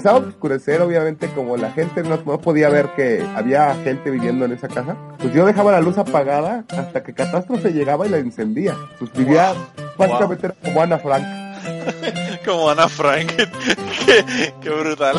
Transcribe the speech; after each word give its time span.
empezaba 0.00 0.18
a 0.24 0.28
oscurecer, 0.28 0.80
obviamente, 0.82 1.28
como 1.28 1.56
la 1.56 1.70
gente 1.72 2.02
no, 2.02 2.18
no 2.24 2.40
podía 2.40 2.68
ver 2.68 2.88
que 2.96 3.24
había 3.36 3.74
gente 3.84 4.10
viviendo 4.10 4.44
en 4.44 4.52
esa 4.52 4.68
casa, 4.68 4.96
pues 5.18 5.32
yo 5.34 5.44
dejaba 5.46 5.72
la 5.72 5.80
luz 5.80 5.98
apagada 5.98 6.64
hasta 6.70 7.02
que 7.02 7.12
Catástrofe 7.12 7.72
llegaba 7.72 8.06
y 8.06 8.10
la 8.10 8.16
encendía. 8.18 8.74
Pues 8.98 9.12
vivía 9.12 9.52
básicamente 9.98 10.46
era 10.46 10.54
como 10.64 10.82
Ana 10.82 10.98
Frank. 10.98 11.24
Como 12.46 12.70
Ana 12.70 12.88
Frank. 12.88 13.30
qué, 14.06 14.24
qué 14.62 14.70
brutal. 14.70 15.16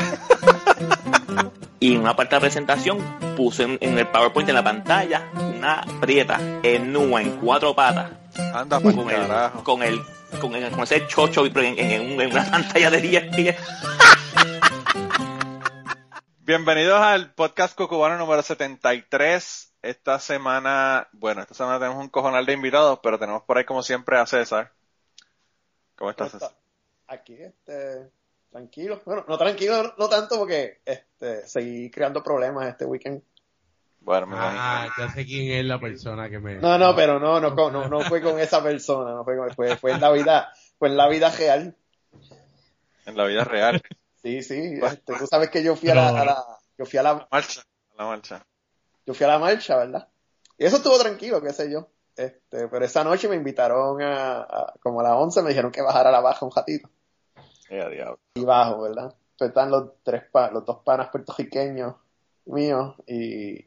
Y 1.79 1.93
en 1.93 2.01
una 2.01 2.15
parte 2.15 2.31
de 2.31 2.37
la 2.37 2.41
presentación 2.41 2.97
puse 3.37 3.63
en, 3.63 3.77
en 3.79 3.97
el 3.99 4.07
PowerPoint 4.07 4.49
en 4.49 4.55
la 4.55 4.63
pantalla 4.63 5.21
una 5.55 5.83
prieta 5.99 6.39
en 6.63 6.91
nua 6.91 7.21
en 7.21 7.31
cuatro 7.37 7.75
patas 7.75 8.09
Anda 8.55 8.79
con 8.79 8.99
el, 9.09 9.15
carajo. 9.27 9.63
con 9.63 9.83
el 9.83 10.01
con, 10.39 10.55
el- 10.55 10.71
con 10.71 10.81
ese 10.83 11.05
chocho 11.07 11.45
en, 11.45 11.57
en- 11.57 11.79
en- 11.79 12.21
en 12.21 12.31
una 12.31 12.43
pantalla 12.49 12.89
de 12.89 13.01
10 13.01 13.35
pies. 13.35 13.55
Bienvenidos 16.51 16.99
al 16.99 17.33
podcast 17.33 17.77
Cucubano 17.77 18.17
número 18.17 18.41
73. 18.41 19.73
Esta 19.81 20.19
semana, 20.19 21.07
bueno, 21.13 21.43
esta 21.43 21.53
semana 21.53 21.79
tenemos 21.79 22.03
un 22.03 22.09
cojonal 22.09 22.45
de 22.45 22.51
invitados, 22.51 22.99
pero 23.01 23.17
tenemos 23.17 23.43
por 23.43 23.57
ahí 23.57 23.63
como 23.63 23.81
siempre 23.81 24.17
a 24.17 24.25
César. 24.25 24.73
¿Cómo 25.95 26.11
estás, 26.11 26.33
César? 26.33 26.51
Aquí, 27.07 27.35
este, 27.41 28.11
tranquilo. 28.51 29.01
Bueno, 29.05 29.23
no 29.29 29.37
tranquilo, 29.37 29.81
no, 29.81 29.93
no 29.97 30.09
tanto 30.09 30.37
porque, 30.37 30.81
este, 30.83 31.47
seguí 31.47 31.89
creando 31.89 32.21
problemas 32.21 32.67
este 32.67 32.83
weekend. 32.83 33.23
Bueno, 34.01 34.27
me 34.27 34.35
Ah, 34.37 34.89
ya 34.97 35.09
sé 35.09 35.25
quién 35.25 35.57
es 35.57 35.63
la 35.63 35.79
persona 35.79 36.29
que 36.29 36.39
me... 36.39 36.55
No, 36.55 36.77
no, 36.77 36.93
pero 36.93 37.17
no, 37.17 37.39
no, 37.39 37.55
con- 37.55 37.71
no, 37.71 37.87
no 37.87 38.01
fue 38.01 38.21
con 38.21 38.37
esa 38.41 38.61
persona, 38.61 39.11
no 39.11 39.23
fue, 39.23 39.37
con- 39.37 39.55
fue, 39.55 39.77
fue 39.77 39.93
en 39.93 40.01
la 40.01 40.11
vida, 40.11 40.51
fue 40.77 40.89
en 40.89 40.97
la 40.97 41.07
vida 41.07 41.29
real. 41.29 41.77
En 43.05 43.15
la 43.15 43.23
vida 43.23 43.45
real. 43.45 43.81
Sí, 44.23 44.43
sí, 44.43 44.79
este, 44.83 45.13
tú 45.17 45.25
sabes 45.27 45.49
que 45.49 45.63
yo 45.63 45.75
fui 45.75 45.89
a 45.89 45.95
la, 45.95 46.09
a 46.09 46.25
la- 46.25 46.45
yo 46.77 46.85
fui 46.85 46.99
a 46.99 47.03
la, 47.03 47.27
Marcha. 47.31 47.61
A 47.61 47.97
la 47.97 48.05
marcha. 48.05 48.45
yo 49.05 49.13
fui 49.13 49.23
a 49.25 49.29
la 49.29 49.39
marcha, 49.39 49.77
¿verdad? 49.77 50.07
Y 50.57 50.65
eso 50.65 50.77
estuvo 50.77 50.97
tranquilo, 50.99 51.41
qué 51.41 51.51
sé 51.53 51.71
yo. 51.71 51.87
Este, 52.15 52.67
pero 52.67 52.85
esa 52.85 53.03
noche 53.03 53.27
me 53.29 53.35
invitaron 53.35 54.01
a, 54.01 54.41
a- 54.41 54.73
como 54.81 54.99
a 54.99 55.03
las 55.03 55.13
11 55.13 55.41
me 55.41 55.49
dijeron 55.49 55.71
que 55.71 55.81
bajara 55.81 56.09
a 56.09 56.11
la 56.11 56.19
baja 56.21 56.45
un 56.45 56.51
ratito. 56.55 56.89
Diablo. 57.69 58.19
y 58.35 58.43
bajo, 58.43 58.81
¿verdad? 58.81 59.15
Pues 59.37 59.49
están 59.49 59.71
los 59.71 59.91
tres 60.03 60.23
pa- 60.31 60.51
los 60.51 60.65
dos 60.65 60.79
panas 60.83 61.09
puertorriqueños 61.09 61.95
míos 62.45 62.95
y, 63.07 63.65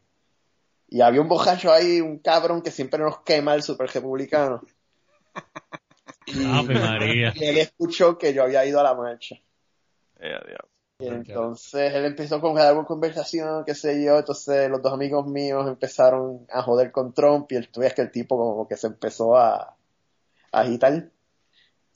y 0.89 1.01
había 1.01 1.21
un 1.23 1.29
bojacho 1.29 1.73
ahí, 1.73 2.01
un 2.03 2.19
cabrón 2.19 2.61
que 2.63 2.71
siempre 2.71 3.01
nos 3.01 3.21
quema 3.23 3.55
el 3.55 3.63
super 3.63 3.91
republicano. 3.91 4.61
Y, 6.27 6.45
Ave 6.47 6.79
María. 6.79 7.33
y 7.35 7.45
él 7.45 7.57
escuchó 7.59 8.19
que 8.19 8.35
yo 8.35 8.43
había 8.45 8.65
ido 8.67 8.79
a 8.79 8.83
la 8.85 8.95
marcha. 8.95 9.37
Eh. 10.99 11.07
Y 11.07 11.09
entonces 11.09 11.93
él 11.93 12.05
empezó 12.05 12.41
con 12.41 12.57
alguna 12.57 12.87
conversación, 12.87 13.65
qué 13.65 13.75
sé 13.75 14.03
yo, 14.05 14.19
entonces 14.19 14.71
los 14.71 14.81
dos 14.81 14.93
amigos 14.93 15.27
míos 15.27 15.67
empezaron 15.67 16.47
a 16.51 16.63
joder 16.63 16.93
con 16.93 17.13
Trump 17.13 17.51
y 17.51 17.57
el 17.57 17.69
tú 17.69 17.81
ves 17.81 17.95
que 17.95 18.03
el 18.03 18.13
tipo 18.13 18.37
como 18.37 18.69
que 18.69 18.77
se 18.77 18.87
empezó 18.87 19.37
a, 19.37 19.57
a 20.53 20.61
agitar. 20.61 21.11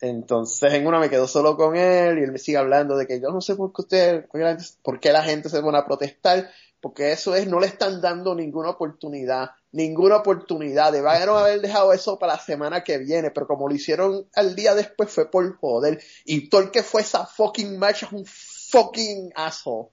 Entonces 0.01 0.73
en 0.75 0.87
una 0.87 0.99
me 1.01 1.11
quedo 1.11 1.27
solo 1.27 1.57
con 1.57 1.77
él 1.77 2.19
y 2.19 2.23
él 2.23 2.33
me 2.33 2.39
sigue 2.39 2.59
hablando 2.59 2.97
de 2.97 3.07
que 3.07 3.21
yo 3.21 3.31
no 3.31 3.41
sé 3.41 3.57
por 3.57 3.73
qué 3.73 3.83
usted, 3.83 4.27
por 4.27 4.41
qué 4.41 4.45
la 4.45 4.51
gente- 4.51 4.65
por 4.83 5.01
qué 5.01 5.13
la 5.13 5.23
gente 5.23 5.49
se 5.49 5.63
pone 5.63 5.79
a 5.79 5.85
protestar, 5.87 6.51
porque 6.81 7.13
eso 7.13 7.35
es, 7.35 7.47
no 7.49 7.61
le 7.61 7.67
están 7.67 8.01
dando 8.01 8.35
ninguna 8.35 8.71
oportunidad, 8.71 9.51
ninguna 9.73 10.17
oportunidad, 10.17 10.93
debieron 10.93 11.39
haber 11.39 11.61
dejado 11.61 11.93
eso 11.93 12.19
para 12.19 12.35
la 12.35 12.41
semana 12.41 12.83
que 12.85 12.99
viene, 12.99 13.31
pero 13.31 13.47
como 13.47 13.69
lo 13.69 13.75
hicieron 13.75 14.27
al 14.35 14.55
día 14.55 14.75
después 14.75 15.11
fue 15.11 15.31
por 15.31 15.57
joder, 15.59 16.03
y 16.25 16.49
todo 16.49 16.63
el 16.63 16.71
que 16.71 16.83
fue 16.83 17.03
esa 17.03 17.27
fucking 17.27 17.79
marcha 17.79 18.07
es 18.07 18.13
un 18.13 18.25
fucking 18.27 19.33
asshole. 19.35 19.91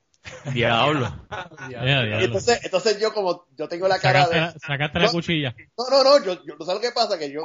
Diablo. 0.53 1.07
Entonces, 1.69 2.59
entonces 2.63 2.99
yo 2.99 3.13
como, 3.13 3.45
yo 3.55 3.67
tengo 3.67 3.87
la 3.87 3.99
cara 3.99 4.25
Sacaste, 4.25 4.53
de... 4.53 4.59
sacaste 4.59 4.99
la 4.99 5.05
No. 5.05 5.11
cuchilla. 5.11 5.55
No, 5.77 5.89
no, 5.89 6.03
no, 6.03 6.23
yo, 6.23 6.43
yo, 6.45 6.57
¿tú 6.57 6.65
¿sabes 6.65 6.81
lo 6.81 6.87
que 6.87 6.93
pasa? 6.93 7.19
Que 7.19 7.29
yo, 7.29 7.43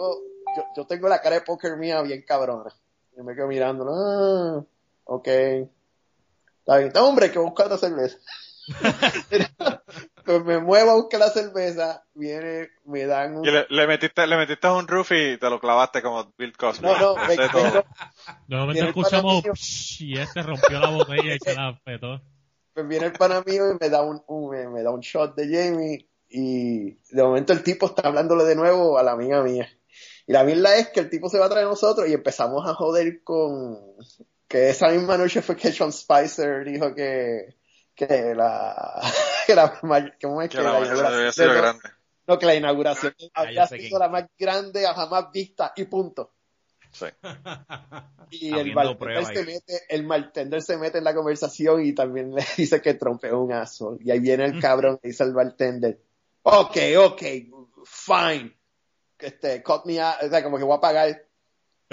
yo, 0.57 0.63
yo 0.77 0.87
tengo 0.87 1.09
la 1.09 1.21
cara 1.21 1.37
de 1.37 1.43
póker 1.43 1.77
mía 1.77 2.01
bien 2.01 2.25
cabrona. 2.27 2.75
Yo 3.17 3.23
me 3.25 3.35
quedo 3.35 3.49
mirando, 3.49 3.87
ah, 3.91 4.65
ok. 5.05 5.27
Está 5.27 6.77
bien, 6.77 6.89
está 6.89 7.03
hombre, 7.03 7.31
que 7.31 7.39
buscar 7.39 7.69
la 7.69 7.77
cerveza. 7.77 8.17
pues 10.31 10.45
me 10.45 10.59
muevo 10.61 10.91
a 10.91 10.95
buscar 10.95 11.21
la 11.21 11.31
cerveza, 11.31 12.05
viene, 12.15 12.69
me 12.85 13.07
dan 13.07 13.37
un... 13.39 13.45
Y 13.47 13.51
le, 13.51 13.67
le 13.69 13.87
metiste, 13.87 14.27
le 14.27 14.37
metiste 14.37 14.69
un 14.69 14.87
roof 14.89 15.13
y 15.13 15.37
te 15.39 15.51
lo 15.51 15.61
clavaste 15.61 16.03
como 16.03 16.33
Bill 16.39 16.57
Cosby. 16.57 16.87
No, 16.87 16.99
no, 16.99 17.15
me, 17.29 17.37
todo. 17.49 17.85
De 18.49 18.57
momento 18.57 18.85
escuchamos. 18.87 19.43
"Psh", 19.45 20.01
y 20.03 20.19
este 20.19 20.43
rompió 20.43 20.81
la 20.81 20.91
botella 20.91 21.35
y 21.35 21.39
se 21.39 21.55
la 21.55 21.79
petó. 21.85 22.21
pues 22.75 22.87
viene 22.89 23.07
el 23.07 23.13
pana 23.13 23.43
mío 23.47 23.71
y 23.73 23.77
me 23.81 23.89
da 23.91 24.03
un, 24.03 24.23
un- 24.27 24.51
me, 24.51 24.69
me 24.69 24.83
da 24.83 24.91
un 24.91 25.01
shot 25.01 25.35
de 25.35 25.45
Jamie 25.49 26.09
y 26.29 26.91
de 27.15 27.23
momento 27.23 27.53
el 27.53 27.63
tipo 27.63 27.87
está 27.87 28.09
hablándole 28.09 28.45
de 28.45 28.55
nuevo 28.57 28.99
a 28.99 29.03
la 29.03 29.13
amiga 29.13 29.43
mía. 29.43 29.69
Y 30.27 30.33
la 30.33 30.45
mierda 30.45 30.77
es 30.77 30.89
que 30.91 31.01
el 31.01 31.11
tipo 31.11 31.29
se 31.29 31.39
va 31.39 31.47
a 31.47 31.49
traer 31.49 31.67
a 31.67 31.71
nosotros 31.71 32.09
y 32.09 32.13
empezamos 32.13 32.65
a 32.69 32.75
joder 32.75 33.23
con 33.25 33.77
que 34.47 34.71
esa 34.71 34.89
misma 34.91 35.17
noche 35.17 35.43
fue 35.43 35.57
que 35.57 35.73
Sean 35.73 35.93
Spicer 35.93 36.65
dijo 36.65 36.95
que 36.95 37.57
que 37.97 38.33
la 38.35 39.01
que 39.51 39.55
la 39.57 39.81
¿cómo 40.21 40.43
es 40.43 40.51
Que 40.51 40.63
la 40.63 40.73
mañana 40.81 41.11
debía 41.11 41.33
ser 41.33 41.49
no, 41.49 41.55
grande. 41.55 41.83
no, 42.27 42.39
que 42.39 42.47
la 42.47 42.55
inauguración 42.55 43.15
Ah, 43.35 43.43
había 43.43 43.67
sido 43.67 43.99
la 43.99 44.09
más 44.09 44.25
grande 44.39 44.87
jamás 44.87 45.33
vista 45.33 45.73
y 45.77 45.85
punto. 45.85 46.33
Sí. 46.93 47.07
Y 48.33 48.57
el 48.57 48.73
bartender 48.73 49.25
se 49.27 49.45
mete, 49.45 49.81
el 49.89 50.07
bartender 50.07 50.63
se 50.63 50.77
mete 50.77 50.99
en 50.99 51.05
la 51.05 51.13
conversación 51.13 51.85
y 51.85 51.93
también 51.93 52.33
le 52.33 52.45
dice 52.57 52.81
que 52.81 52.95
Trump 52.95 53.25
es 53.25 53.33
un 53.33 53.53
aso. 53.53 53.97
Y 54.01 54.13
ahí 54.13 54.21
viene 54.21 54.45
el 54.45 54.61
cabrón 54.63 55.01
y 55.03 55.09
dice 55.09 55.25
al 55.25 55.33
bartender, 55.33 56.01
ok, 56.43 56.77
ok, 56.99 57.23
fine. 57.85 58.57
Este, 59.19 59.65
cut 59.65 59.85
me 59.85 60.01
out, 60.01 60.23
o 60.23 60.29
sea, 60.29 60.45
como 60.45 60.59
que 60.59 60.65
voy 60.65 60.77
a 60.77 60.81
pagar. 60.81 61.27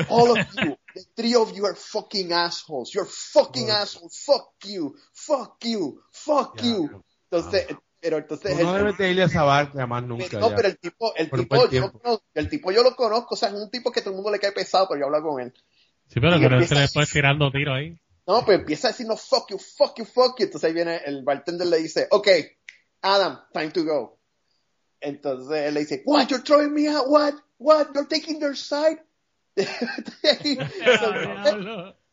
All 0.10 0.30
of 0.30 0.38
you, 0.62 0.78
the 0.94 1.04
three 1.16 1.34
of 1.36 1.52
you 1.54 1.66
are 1.66 1.76
fucking 1.76 2.32
assholes. 2.32 2.94
You're 2.94 3.10
fucking 3.10 3.72
assholes. 3.72 4.24
Fuck 4.24 4.54
you, 4.64 4.96
fuck 5.12 5.58
you, 5.66 6.04
fuck 6.12 6.62
you. 6.62 7.04
Entonces, 7.30 7.68
pero 8.00 8.18
entonces 8.18 8.58
no 8.60 8.76
el- 8.76 8.84
debes 8.84 8.98
de 8.98 9.12
ir 9.12 9.22
a 9.22 9.26
esa 9.26 9.44
barca 9.44 9.86
más 9.88 10.04
nunca. 10.04 10.40
no, 10.40 10.50
ya. 10.50 10.56
pero 10.56 10.68
el 10.70 10.78
tipo, 10.78 11.16
el 11.16 11.30
Por 11.30 11.40
tipo, 11.40 11.70
yo, 11.70 11.92
conozco- 11.92 12.24
el 12.34 12.50
tipo 12.50 12.72
yo 12.72 12.84
lo 12.84 12.96
conozco, 12.96 13.36
o 13.36 13.38
sea, 13.38 13.50
es 13.50 13.56
un 13.56 13.70
tipo 13.70 13.92
que 13.92 14.02
todo 14.02 14.12
el 14.12 14.16
mundo 14.16 14.32
le 14.32 14.40
cae 14.40 14.52
pesado, 14.52 14.88
pero 14.88 15.02
yo 15.02 15.06
hablo 15.08 15.22
con 15.30 15.42
él. 15.42 15.54
Sí, 16.08 16.20
pero 16.20 16.40
que 16.40 16.50
no 16.50 16.64
se 16.66 16.76
le 16.76 16.88
puede 16.94 17.08
tirando 17.08 17.52
tiro 17.52 17.74
ahí. 17.74 17.98
No, 18.26 18.44
pues 18.46 18.60
empieza 18.60 18.90
a 18.90 18.92
decir, 18.92 19.08
no, 19.08 19.18
fuck 19.18 19.50
you, 19.52 19.58
fuck 19.58 19.98
you, 19.98 20.06
fuck 20.06 20.38
you. 20.40 20.46
Entonces 20.46 20.68
ahí 20.68 20.74
viene 20.74 20.98
el 21.06 21.24
bartender 21.24 21.68
le 21.68 21.78
dice, 21.78 22.08
ok, 22.12 22.28
Adam, 23.02 23.40
time 23.54 23.72
to 23.72 23.84
go. 23.84 24.20
Entonces 25.00 25.66
él 25.68 25.74
le 25.74 25.82
dice, 25.82 26.02
what, 26.06 26.28
you're 26.28 26.44
throwing 26.44 26.74
me 26.74 26.88
out, 26.90 27.06
what, 27.08 27.34
what, 27.58 27.88
you're 27.94 28.08
taking 28.08 28.40
their 28.40 28.56
side. 28.56 29.02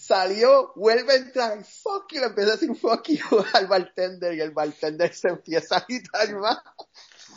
Salió, 0.00 0.72
vuelve 0.76 1.12
a 1.12 1.16
entrar, 1.16 1.62
fuck 1.62 2.10
you, 2.10 2.20
le 2.20 2.28
empieza 2.28 2.52
a 2.52 2.56
decir 2.56 2.74
fuck 2.74 3.06
you 3.06 3.44
al 3.52 3.66
bartender 3.66 4.32
y 4.32 4.40
el 4.40 4.50
bartender 4.50 5.12
se 5.12 5.28
empieza 5.28 5.74
a 5.74 5.78
agitar 5.80 6.34
más. 6.36 6.58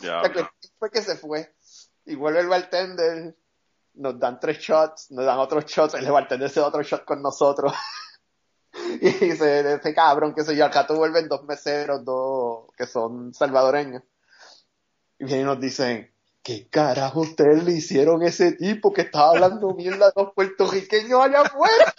Diablo. 0.00 0.32
cuestión 0.32 0.72
fue 0.78 0.90
que 0.90 1.02
se 1.02 1.16
fue. 1.16 1.54
Y 2.06 2.14
vuelve 2.14 2.40
el 2.40 2.48
bartender, 2.48 3.36
nos 3.92 4.18
dan 4.18 4.40
tres 4.40 4.60
shots, 4.60 5.10
nos 5.10 5.26
dan 5.26 5.40
otros 5.40 5.66
shots, 5.66 5.92
el 5.92 6.10
bartender 6.10 6.48
se 6.48 6.60
da 6.60 6.68
otro 6.68 6.82
shot 6.82 7.04
con 7.04 7.20
nosotros. 7.20 7.74
y 9.02 9.10
dice, 9.10 9.74
ese 9.74 9.94
cabrón, 9.94 10.34
que 10.34 10.42
sé 10.42 10.56
yo, 10.56 10.64
acá 10.64 10.86
tú 10.86 10.94
vuelven 10.94 11.28
dos 11.28 11.44
meseros, 11.44 12.02
dos 12.02 12.68
que 12.78 12.86
son 12.86 13.34
salvadoreños. 13.34 14.02
Y 15.18 15.26
vienen 15.26 15.42
y 15.42 15.44
nos 15.50 15.60
dicen, 15.60 16.13
¿qué 16.44 16.68
carajo 16.68 17.22
ustedes 17.22 17.64
le 17.64 17.72
hicieron 17.72 18.22
a 18.22 18.28
ese 18.28 18.52
tipo 18.52 18.92
que 18.92 19.00
estaba 19.00 19.30
hablando 19.30 19.74
mierda 19.74 20.06
de 20.06 20.22
los 20.22 20.34
puertorriqueños 20.34 21.20
allá 21.20 21.40
afuera? 21.40 21.94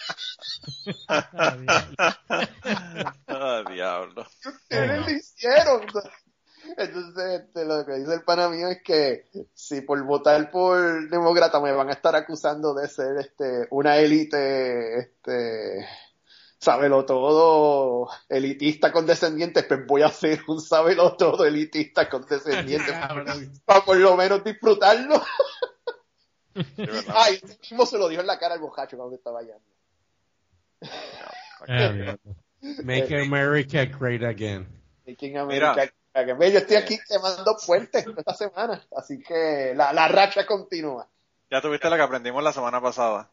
Ah, 3.27 3.63
diablo. 3.69 4.25
¿Qué 4.41 4.49
ustedes 4.49 5.05
le 5.05 5.11
hicieron? 5.13 5.81
Entonces, 6.77 7.41
este, 7.41 7.65
lo 7.65 7.85
que 7.85 7.95
dice 7.95 8.13
el 8.13 8.23
pana 8.23 8.49
mío 8.49 8.69
es 8.69 8.81
que 8.81 9.25
si 9.53 9.81
por 9.81 10.01
votar 10.03 10.49
por 10.51 11.09
demócrata 11.09 11.59
me 11.59 11.71
van 11.71 11.89
a 11.89 11.93
estar 11.93 12.15
acusando 12.15 12.73
de 12.73 12.87
ser 12.87 13.17
este 13.17 13.67
una 13.71 13.97
élite, 13.97 14.99
este, 14.99 15.85
sábelo 16.65 17.05
todo, 17.05 18.09
elitista 18.27 18.91
condescendiente, 18.91 19.63
pues 19.63 19.85
voy 19.85 20.01
a 20.01 20.09
ser 20.09 20.41
un 20.47 20.59
sábelo 20.59 21.15
todo 21.15 21.45
elitista 21.45 22.09
condescendiente 22.09 22.91
para 23.65 23.81
por 23.85 23.97
lo 23.97 24.17
menos 24.17 24.43
disfrutarlo. 24.43 25.21
Ay, 27.13 27.39
mismo 27.61 27.85
se 27.85 27.97
lo 27.97 28.07
dijo 28.07 28.21
en 28.21 28.27
la 28.27 28.39
cara 28.39 28.55
al 28.55 28.61
bojacho 28.61 28.97
cuando 28.97 29.15
estaba 29.15 29.39
allá. 29.41 29.55
Diablo. 31.67 32.17
Make 32.83 33.15
America 33.21 33.85
great 33.85 34.23
again. 34.23 34.67
Making 35.05 35.37
America- 35.37 35.91
Ve, 36.15 36.51
Yo 36.51 36.59
estoy 36.59 36.77
aquí 36.77 36.97
quemando 37.09 37.57
puentes 37.67 38.07
esta 38.07 38.33
semana, 38.33 38.81
así 38.95 39.19
que 39.21 39.73
la, 39.75 39.91
la 39.91 40.07
racha 40.07 40.45
continúa. 40.45 41.09
Ya 41.51 41.61
tuviste 41.61 41.89
la 41.89 41.97
que 41.97 42.03
aprendimos 42.03 42.41
la 42.41 42.53
semana 42.53 42.81
pasada. 42.81 43.29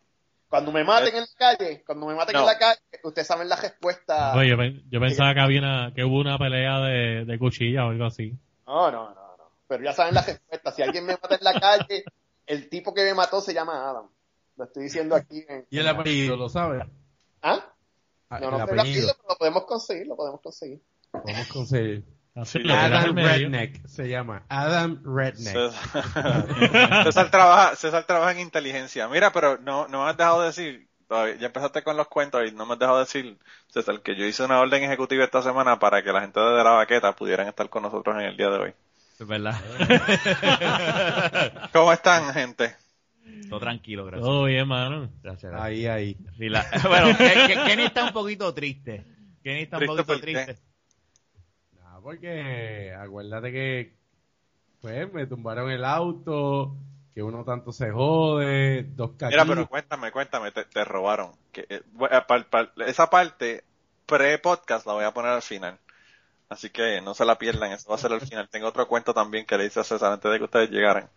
Cuando 0.53 0.71
me 0.71 0.85
maten 0.85 1.15
en 1.15 1.21
la 1.23 1.27
calle, 1.39 1.83
cuando 1.87 2.05
me 2.07 2.15
maten 2.15 2.35
No. 2.35 2.41
en 2.41 2.47
la 2.47 2.59
calle, 2.59 2.79
ustedes 3.05 3.27
saben 3.27 3.49
la 3.49 3.57
respuesta. 3.57 4.35
Oye, 4.37 4.51
yo, 4.51 4.59
pen- 4.59 4.83
yo 4.91 5.01
pensaba 5.01 5.33
que 5.33 5.41
había 5.41 5.61
una, 5.61 5.93
que 5.95 6.05
hubo 6.05 6.21
una 6.21 6.37
pelea 6.37 6.79
de, 6.81 7.25
de 7.25 7.39
cuchilla 7.39 7.87
o 7.87 7.89
algo 7.89 8.05
así. 8.05 8.35
No, 8.67 8.91
no, 8.91 9.15
no, 9.15 9.37
no. 9.39 9.45
Pero 9.67 9.83
ya 9.83 9.95
saben 9.95 10.13
la 10.15 10.21
respuesta. 10.21 10.71
Si 10.73 10.83
alguien 10.83 11.07
me 11.07 11.15
mata 11.15 11.37
en 11.37 11.43
la 11.45 11.59
calle, 11.59 12.05
el 12.47 12.69
tipo 12.69 12.93
que 12.93 13.03
me 13.03 13.15
mató 13.15 13.41
se 13.41 13.55
llama 13.55 13.89
Adam. 13.89 14.11
Lo 14.59 14.65
estoy 14.65 14.83
diciendo 14.83 15.15
aquí. 15.15 15.43
En... 15.49 15.67
Y 15.71 15.79
el 15.79 15.89
apellido, 15.89 16.37
¿lo 16.37 16.51
sabes? 16.51 16.85
¿Ah? 17.41 17.73
Ah, 18.29 18.39
No, 18.39 18.51
no 18.51 18.59
el 18.59 18.67
sé 18.67 18.73
el 18.75 18.81
apellido, 18.81 19.15
pero 19.17 19.29
lo 19.31 19.37
podemos 19.37 19.65
conseguir, 19.65 20.07
lo 20.07 20.17
podemos 20.17 20.41
conseguir. 20.43 20.83
Vamos 21.15 21.49
a 21.51 21.53
conseguir. 21.53 22.05
Así, 22.35 22.61
Adam 22.71 23.15
medio. 23.15 23.49
Redneck 23.51 23.87
se 23.87 24.09
llama. 24.09 24.45
Adam 24.49 25.03
Redneck. 25.05 25.53
César, 25.73 27.05
César 27.05 27.31
trabaja, 27.31 27.77
César 27.77 28.05
trabaja 28.05 28.33
en 28.33 28.41
inteligencia. 28.41 29.07
Mira, 29.09 29.33
pero 29.33 29.59
no, 29.59 29.87
no 29.89 30.05
me 30.05 30.11
has 30.11 30.17
dejado 30.17 30.43
decir, 30.43 30.89
todavía- 31.09 31.37
ya 31.37 31.47
empezaste 31.49 31.83
con 31.83 31.97
los 31.99 32.09
cuentos 32.09 32.43
y 32.49 32.53
no 32.55 32.65
me 32.65 32.73
has 32.73 32.79
dejado 32.79 33.01
decir, 33.01 33.37
César, 33.69 34.01
que 34.01 34.17
yo 34.17 34.25
hice 34.25 34.45
una 34.45 34.61
orden 34.61 34.83
ejecutiva 34.83 35.25
esta 35.25 35.43
semana 35.43 35.79
para 35.79 36.03
que 36.03 36.11
la 36.11 36.23
gente 36.23 36.41
de 36.41 36.65
la 36.65 36.71
vaqueta 36.71 37.15
pudieran 37.15 37.49
estar 37.49 37.69
con 37.69 37.83
nosotros 37.83 38.17
en 38.17 38.23
el 38.23 38.37
día 38.37 38.49
de 38.49 38.59
hoy. 38.59 38.73
Es 39.21 39.27
verdad. 39.27 39.61
¿Cómo 41.73 41.93
están, 41.93 42.33
gente? 42.33 42.75
Todo 43.49 43.61
tranquilo, 43.61 44.05
gracias. 44.07 44.25
Todo 44.27 44.45
bien, 44.45 44.67
mano. 44.67 45.11
Gracias, 45.23 45.53
gracias. 45.53 45.61
Ahí, 45.69 45.87
ahí. 45.87 46.17
Bueno, 46.39 47.09
Ke- 47.19 47.47
Ke- 47.47 47.65
Kenny 47.67 47.83
está 47.85 48.05
un 48.05 48.13
poquito 48.13 48.53
triste. 48.55 49.05
Kenny 49.45 49.63
está 49.63 49.77
un 49.77 49.81
¿Triste 49.85 49.97
poquito 50.05 50.21
triste. 50.21 50.59
Porque 52.03 52.93
acuérdate 52.95 53.53
que 53.53 53.97
pues 54.81 55.13
me 55.13 55.27
tumbaron 55.27 55.71
el 55.71 55.85
auto, 55.85 56.77
que 57.15 57.23
uno 57.23 57.45
tanto 57.45 57.73
se 57.73 57.91
jode, 57.91 58.85
dos 58.95 59.13
Mira, 59.29 59.45
caquitos. 59.45 59.47
pero 59.47 59.69
cuéntame, 59.69 60.11
cuéntame, 60.13 60.51
te, 60.53 60.65
te 60.65 60.85
robaron. 60.85 61.33
Que, 61.53 61.63
eh, 61.69 61.83
eh, 62.11 62.69
esa 62.87 63.09
parte 63.11 63.65
pre-podcast 64.07 64.87
la 64.87 64.95
voy 64.95 65.05
a 65.05 65.13
poner 65.15 65.33
al 65.33 65.43
final. 65.43 65.79
Así 66.49 66.71
que 66.71 67.01
no 67.03 67.15
se 67.15 67.25
la 67.25 67.39
pierdan, 67.39 67.73
eso 67.73 67.89
va 67.91 67.97
a 67.97 67.99
ser 67.99 68.13
al 68.13 68.21
final. 68.23 68.49
Tengo 68.51 68.69
otro 68.69 68.89
cuento 68.89 69.15
también 69.15 69.47
que 69.47 69.59
le 69.59 69.67
hice 69.67 69.81
a 69.81 69.85
César 69.85 70.13
antes 70.13 70.31
de 70.31 70.39
que 70.39 70.45
ustedes 70.45 70.71
llegaran. 70.71 71.11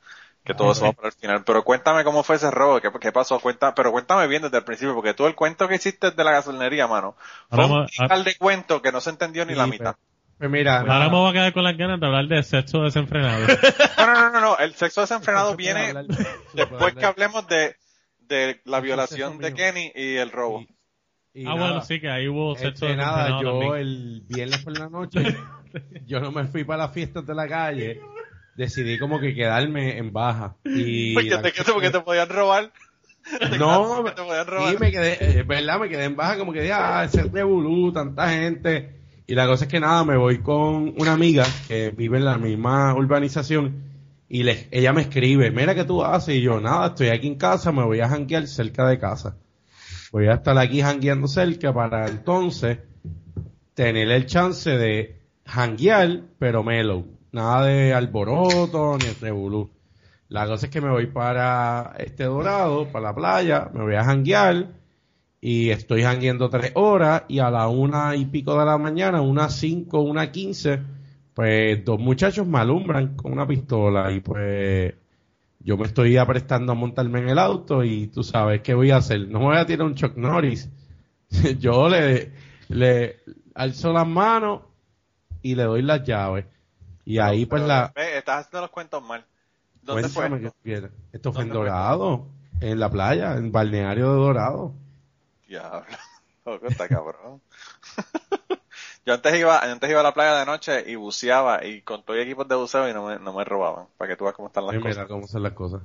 Que 0.46 0.54
todo 0.56 0.72
eso 0.72 0.86
va 0.86 0.94
para 0.94 1.10
el 1.10 1.14
final. 1.14 1.44
Pero 1.46 1.64
cuéntame 1.64 2.04
cómo 2.04 2.24
fue 2.24 2.38
ese 2.38 2.52
robo, 2.52 2.82
qué, 2.82 2.92
qué 3.02 3.12
pasó, 3.12 3.40
cuenta, 3.40 3.74
pero 3.76 3.92
cuéntame 3.92 4.28
bien 4.28 4.44
desde 4.44 4.58
el 4.60 4.64
principio, 4.66 4.96
porque 4.96 5.14
tú 5.14 5.26
el 5.28 5.36
cuento 5.36 5.68
que 5.68 5.76
hiciste 5.76 6.12
de 6.12 6.24
la 6.24 6.32
gasolinería, 6.32 6.88
mano, 6.88 7.16
fue 7.50 7.66
un 7.66 7.82
tal 8.08 8.24
de 8.24 8.38
cuento 8.38 8.82
que 8.82 8.92
no 8.92 9.02
se 9.02 9.10
entendió 9.12 9.46
ni 9.46 9.54
Sí, 9.54 9.60
la 9.60 9.68
mitad. 9.68 9.96
Pues 10.38 10.50
mira, 10.50 10.80
Ahora 10.80 10.94
nada, 10.94 11.10
me 11.10 11.16
voy 11.16 11.30
a 11.30 11.34
quedar 11.34 11.54
con 11.54 11.64
las 11.64 11.78
ganas 11.78 12.00
de 12.00 12.06
hablar 12.06 12.28
de 12.28 12.44
sexo 12.44 12.84
desenfrenado. 12.84 13.40
No, 13.98 14.06
no, 14.06 14.14
no, 14.16 14.30
no, 14.32 14.42
no, 14.42 14.58
el 14.58 14.76
sexo 14.76 15.02
desenfrenado 15.02 15.56
viene 15.56 15.94
después 16.54 16.94
que 16.96 17.06
hablemos 17.06 17.48
de, 17.48 17.76
de 18.20 18.60
la 18.66 18.80
violación 18.82 19.38
de. 19.38 19.54
Kenny 19.54 19.92
y 19.96 20.16
el 20.18 20.32
robo. 20.32 20.62
y- 20.62 20.76
y 21.38 21.46
ah, 21.48 21.56
nada, 21.56 21.60
bueno, 21.60 21.82
sí, 21.82 22.00
que 22.00 22.10
ahí 22.10 22.28
hubo 22.30 22.56
sexo 22.56 22.86
este, 22.86 22.96
nada, 22.98 23.26
desenfrenado 23.28 23.42
yo 23.44 23.50
también. 23.52 23.76
el 23.82 24.22
viernes 24.26 24.64
por 24.64 24.74
la 24.74 24.90
noche, 24.90 25.20
yo 26.06 26.20
no 26.22 26.32
me 26.32 26.46
fui 26.46 26.64
para 26.64 26.84
las 26.84 26.94
fiestas 26.94 27.26
de 27.26 27.36
la 27.36 27.48
calle, 27.48 28.02
decidí 28.56 28.98
como 29.00 29.20
que 29.20 29.34
quedarme 29.36 29.98
en 29.98 30.12
baja. 30.14 30.56
Y 30.64 31.14
Porque 31.14 31.30
la 31.32 31.42
te, 31.42 31.52
que 31.54 31.64
te- 31.64 31.72
porque 31.74 31.90
te 31.92 32.00
podían 32.02 32.30
robar. 32.30 32.72
No, 33.58 34.04
te 34.16 34.22
podían 34.22 34.48
robar. 34.48 34.72
sí, 34.72 34.78
me 34.80 34.92
quedé, 34.92 35.44
verdad, 35.44 35.80
me 35.80 35.90
quedé 35.90 36.06
en 36.06 36.16
baja, 36.16 36.38
como 36.38 36.52
que 36.54 36.62
dije, 36.62 36.74
ah, 36.74 37.04
ese 37.06 37.24
revolú, 37.24 37.92
tanta 37.94 38.30
gente. 38.30 39.02
Y 39.28 39.34
la 39.34 39.48
cosa 39.48 39.66
es 39.66 39.72
que 39.72 39.80
nada, 39.80 40.04
me 40.04 40.18
voy 40.18 40.40
con 40.40 40.94
una 40.98 41.14
amiga 41.14 41.46
que 41.68 41.90
vive 41.90 42.18
en 42.18 42.26
la 42.26 42.38
misma 42.38 42.94
urbanización 42.94 43.84
y 44.30 44.48
ella 44.72 44.94
me 44.94 45.02
escribe, 45.02 45.50
mira 45.52 45.76
qué 45.76 45.84
tú 45.84 46.04
haces, 46.04 46.36
y 46.36 46.42
yo, 46.42 46.60
nada, 46.60 46.88
estoy 46.88 47.10
aquí 47.10 47.28
en 47.28 47.36
casa, 47.36 47.72
me 47.72 47.84
voy 47.84 48.02
a 48.02 48.10
janguear 48.10 48.48
cerca 48.48 48.88
de 48.88 49.00
casa. 49.00 49.38
Voy 50.12 50.28
a 50.28 50.36
estar 50.36 50.58
aquí 50.58 50.82
jangueando 50.82 51.28
cerca 51.28 51.74
para 51.74 52.08
entonces 52.08 52.80
tener 53.74 54.10
el 54.10 54.26
chance 54.26 54.70
de 54.72 55.22
janguear, 55.46 56.22
pero 56.40 56.64
mellow. 56.64 57.06
Nada 57.32 57.66
de 57.66 57.94
alboroto 57.94 58.98
ni 58.98 59.10
revolú. 59.22 59.72
La 60.30 60.48
cosa 60.48 60.68
es 60.68 60.72
que 60.72 60.82
me 60.82 60.90
voy 60.90 61.08
para 61.08 61.94
este 61.98 62.24
dorado, 62.24 62.88
para 62.92 63.08
la 63.08 63.16
playa, 63.16 63.70
me 63.74 63.84
voy 63.84 63.96
a 63.96 64.04
janguear 64.04 64.68
y 65.48 65.70
estoy 65.70 66.02
jangueando 66.02 66.50
tres 66.50 66.72
horas 66.74 67.26
y 67.28 67.38
a 67.38 67.52
la 67.52 67.68
una 67.68 68.16
y 68.16 68.26
pico 68.26 68.58
de 68.58 68.66
la 68.66 68.80
mañana, 68.80 69.22
unas 69.22 69.56
cinco, 69.56 70.02
una 70.02 70.32
quince, 70.32 70.82
pues 71.36 71.86
dos 71.86 72.00
muchachos 72.00 72.48
me 72.48 72.58
alumbran 72.58 73.16
con 73.16 73.32
una 73.32 73.46
pistola 73.46 74.12
y 74.12 74.22
pues 74.22 74.96
yo 75.60 75.78
me 75.78 75.86
estoy 75.86 76.18
aprestando 76.18 76.72
a 76.72 76.76
montarme 76.76 77.20
en 77.20 77.30
el 77.30 77.38
auto 77.38 77.84
y 77.84 78.08
tú 78.08 78.24
sabes 78.24 78.62
qué 78.62 78.74
voy 78.74 78.90
a 78.90 78.98
hacer. 78.98 79.28
No 79.28 79.38
me 79.38 79.46
voy 79.46 79.58
a 79.58 79.68
tirar 79.68 79.86
un 79.86 79.94
Chuck 79.94 80.18
Norris. 80.18 80.68
yo 81.60 81.90
le, 81.90 82.32
le 82.70 83.18
alzo 83.54 83.94
las 83.94 84.08
manos 84.08 84.62
y 85.44 85.54
le 85.54 85.62
doy 85.62 85.84
las 85.84 86.04
llaves. 86.04 86.46
Y 87.06 87.20
ahí 87.20 87.46
pues 87.46 87.62
la... 87.62 87.94
ve, 87.96 88.18
estás 88.18 88.48
haciendo 88.48 88.62
los 88.62 88.72
cuentos 88.72 89.04
mal. 89.04 89.24
¿Dónde 89.84 90.10
fue? 90.10 90.26
Esto? 90.26 90.56
quieres. 90.64 90.90
Esto 91.14 91.32
fue 91.32 91.44
en. 91.44 91.50
Dorado, 91.50 92.30
en 92.62 92.80
la 92.80 92.90
playa, 92.90 93.38
en 93.38 93.52
balneario 93.52 94.12
de 94.12 94.18
Dorado. 94.18 94.85
Diablo. 95.48 95.86
Loco, 96.46 96.68
está 96.68 96.88
cabrón. 96.88 97.42
Yo 99.06 99.14
antes 99.14 99.36
iba, 99.36 99.60
antes 99.60 99.90
iba 99.90 100.00
a 100.00 100.04
la 100.04 100.14
playa 100.14 100.40
de 100.40 100.46
noche 100.46 100.84
y 100.88 100.96
buceaba 100.96 101.66
y 101.66 101.82
con 101.82 102.04
todo 102.04 102.16
el 102.16 102.24
equipos 102.24 102.48
de 102.48 102.56
buceo 102.56 102.90
y 102.90 102.94
no 102.94 103.08
me, 103.08 103.20
no 103.20 103.34
me 103.34 103.44
robaban. 103.44 103.88
Para 103.98 104.12
que 104.12 104.18
tú 104.18 104.26
veas 104.26 104.36
cómo 104.36 104.48
están 104.48 104.66
las 104.66 104.76
cosas. 104.76 104.98
mira 104.98 105.08
cómo 105.08 105.28
son 105.28 105.44
las 105.44 105.54
cosas. 105.54 105.82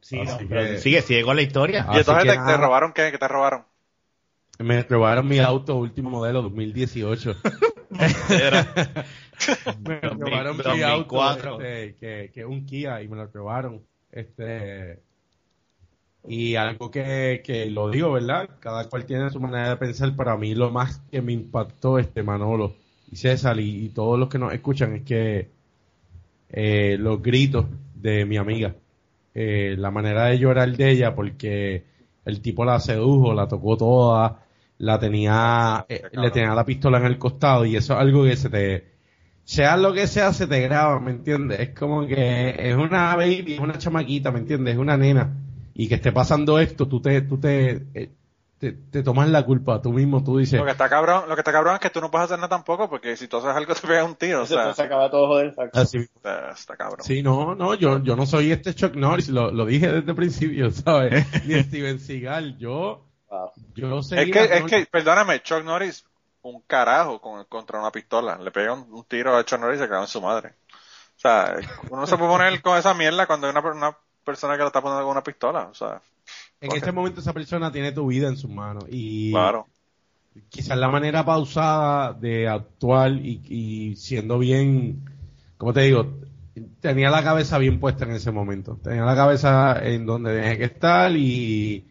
Sí, 0.00 0.18
no, 0.20 0.38
pero 0.48 0.78
sigue, 0.78 1.00
sigue 1.00 1.22
con 1.24 1.36
la 1.36 1.42
historia. 1.42 1.86
Y 1.92 1.98
entonces 1.98 2.24
que 2.24 2.38
te, 2.38 2.56
robaron 2.56 2.92
qué? 2.92 3.10
¿Qué 3.10 3.18
te 3.18 3.28
robaron? 3.28 3.64
Me 4.58 4.82
robaron 4.82 5.26
mi 5.26 5.38
auto 5.38 5.76
último 5.76 6.10
modelo 6.10 6.42
2018. 6.42 7.36
me 9.80 10.00
robaron 10.00 10.56
mi 10.56 10.62
2004. 10.62 11.50
auto 11.52 11.62
este, 11.62 11.96
que, 11.96 12.30
que 12.32 12.40
es 12.40 12.46
un 12.46 12.66
Kia 12.66 13.00
y 13.02 13.08
me 13.08 13.16
lo 13.16 13.26
robaron. 13.26 13.82
Este 14.10 15.00
y 16.26 16.54
algo 16.54 16.90
que, 16.90 17.42
que 17.44 17.66
lo 17.66 17.90
digo, 17.90 18.12
¿verdad? 18.12 18.48
Cada 18.60 18.88
cual 18.88 19.04
tiene 19.06 19.30
su 19.30 19.40
manera 19.40 19.70
de 19.70 19.76
pensar. 19.76 20.14
Para 20.14 20.36
mí 20.36 20.54
lo 20.54 20.70
más 20.70 21.00
que 21.10 21.20
me 21.20 21.32
impactó 21.32 21.98
este 21.98 22.22
Manolo 22.22 22.76
y 23.10 23.16
César 23.16 23.58
y, 23.58 23.86
y 23.86 23.88
todos 23.88 24.18
los 24.18 24.28
que 24.28 24.38
nos 24.38 24.52
escuchan 24.52 24.94
es 24.96 25.02
que 25.02 25.50
eh, 26.50 26.96
los 26.98 27.22
gritos 27.22 27.66
de 27.94 28.24
mi 28.24 28.36
amiga, 28.36 28.74
eh, 29.34 29.74
la 29.78 29.90
manera 29.90 30.26
de 30.26 30.38
llorar 30.38 30.76
de 30.76 30.90
ella 30.90 31.14
porque 31.14 31.84
el 32.24 32.40
tipo 32.40 32.64
la 32.64 32.78
sedujo, 32.78 33.34
la 33.34 33.48
tocó 33.48 33.76
toda, 33.76 34.44
la 34.78 34.98
tenía, 35.00 35.86
eh, 35.88 36.02
le 36.12 36.30
tenía 36.30 36.54
la 36.54 36.64
pistola 36.64 36.98
en 36.98 37.06
el 37.06 37.18
costado 37.18 37.64
y 37.64 37.76
eso 37.76 37.94
es 37.94 38.00
algo 38.00 38.24
que 38.24 38.36
se 38.36 38.48
te, 38.48 38.92
sea 39.44 39.76
lo 39.76 39.92
que 39.92 40.06
sea, 40.06 40.32
se 40.32 40.46
te 40.46 40.60
graba, 40.60 41.00
¿me 41.00 41.10
entiendes? 41.10 41.58
Es 41.60 41.70
como 41.70 42.06
que 42.06 42.54
es 42.58 42.76
una 42.76 43.16
baby, 43.16 43.54
es 43.54 43.60
una 43.60 43.78
chamaquita, 43.78 44.30
¿me 44.30 44.40
entiendes? 44.40 44.74
Es 44.74 44.80
una 44.80 44.96
nena 44.96 45.32
y 45.74 45.88
que 45.88 45.94
esté 45.96 46.12
pasando 46.12 46.58
esto, 46.58 46.86
tú 46.88 47.00
te, 47.00 47.20
tú 47.22 47.38
te, 47.38 47.86
eh, 47.94 48.10
te, 48.58 48.72
te 48.72 49.02
tomas 49.02 49.28
la 49.28 49.44
culpa, 49.44 49.80
tú 49.82 49.92
mismo, 49.92 50.22
tú 50.22 50.38
dices, 50.38 50.58
Lo 50.58 50.64
que 50.64 50.70
está 50.72 50.88
cabrón, 50.88 51.24
lo 51.28 51.34
que 51.34 51.40
está 51.40 51.50
cabrón 51.52 51.74
es 51.74 51.80
que 51.80 51.90
tú 51.90 52.00
no 52.00 52.10
puedes 52.10 52.26
hacer 52.26 52.38
nada 52.38 52.48
tampoco 52.50 52.88
porque 52.88 53.16
si 53.16 53.26
tú 53.28 53.38
haces 53.38 53.50
algo 53.50 53.74
te 53.80 53.86
pegas 53.86 54.04
un 54.06 54.14
tiro, 54.16 54.42
o 54.42 54.46
sea, 54.46 54.72
se 54.74 54.82
acaba 54.82 55.10
todo 55.10 55.26
joder. 55.28 55.48
exacto. 55.48 55.80
así 55.80 55.98
está, 55.98 56.50
está 56.50 56.76
cabrón. 56.76 57.04
Sí, 57.04 57.22
no, 57.22 57.54
no, 57.54 57.74
yo, 57.74 58.02
yo 58.02 58.14
no 58.16 58.26
soy 58.26 58.52
este 58.52 58.74
Chuck 58.74 58.94
Norris, 58.94 59.28
lo, 59.30 59.50
lo 59.50 59.64
dije 59.66 59.90
desde 59.90 60.10
el 60.10 60.16
principio, 60.16 60.70
¿sabes? 60.72 61.26
Ni 61.46 61.60
Steven 61.62 61.98
Seagal, 62.00 62.56
yo, 62.58 63.04
Wow. 63.28 63.50
yo 63.74 63.98
Es 64.00 64.08
sería... 64.08 64.32
que, 64.46 64.54
es 64.56 64.60
no- 64.60 64.66
que, 64.66 64.86
perdóname, 64.90 65.40
Chuck 65.42 65.64
Norris, 65.64 66.04
un 66.42 66.60
carajo 66.66 67.18
con, 67.20 67.44
contra 67.46 67.78
una 67.80 67.90
pistola. 67.90 68.36
Le 68.36 68.50
pega 68.50 68.74
un, 68.74 68.92
un 68.92 69.04
tiro 69.04 69.34
a 69.34 69.42
Chuck 69.44 69.58
Norris 69.58 69.78
y 69.80 69.82
se 69.84 69.88
caga 69.88 70.02
en 70.02 70.06
su 70.08 70.20
madre. 70.20 70.50
O 71.16 71.20
sea, 71.22 71.56
uno 71.88 72.06
se 72.06 72.16
puede 72.18 72.30
poner 72.30 72.60
con 72.60 72.76
esa 72.76 72.92
mierda 72.94 73.26
cuando 73.26 73.46
hay 73.46 73.52
una, 73.56 73.60
una 73.72 73.96
persona 74.24 74.54
que 74.54 74.60
lo 74.60 74.66
está 74.66 74.80
poniendo 74.80 75.04
con 75.04 75.12
una 75.12 75.22
pistola. 75.22 75.68
O 75.70 75.74
sea, 75.74 76.00
en 76.60 76.72
este 76.72 76.92
momento 76.92 77.20
esa 77.20 77.32
persona 77.32 77.72
tiene 77.72 77.92
tu 77.92 78.06
vida 78.06 78.28
en 78.28 78.36
sus 78.36 78.50
manos 78.50 78.84
y 78.88 79.32
claro. 79.32 79.66
quizás 80.48 80.78
la 80.78 80.88
manera 80.88 81.24
pausada 81.24 82.12
de 82.12 82.48
actuar 82.48 83.12
y, 83.12 83.42
y 83.48 83.96
siendo 83.96 84.38
bien, 84.38 85.04
como 85.56 85.72
te 85.72 85.82
digo, 85.82 86.20
tenía 86.80 87.10
la 87.10 87.22
cabeza 87.22 87.58
bien 87.58 87.80
puesta 87.80 88.04
en 88.04 88.12
ese 88.12 88.30
momento. 88.30 88.78
Tenía 88.82 89.04
la 89.04 89.16
cabeza 89.16 89.80
en 89.82 90.06
donde 90.06 90.40
tenía 90.40 90.58
que 90.58 90.64
estar 90.64 91.10
y, 91.12 91.86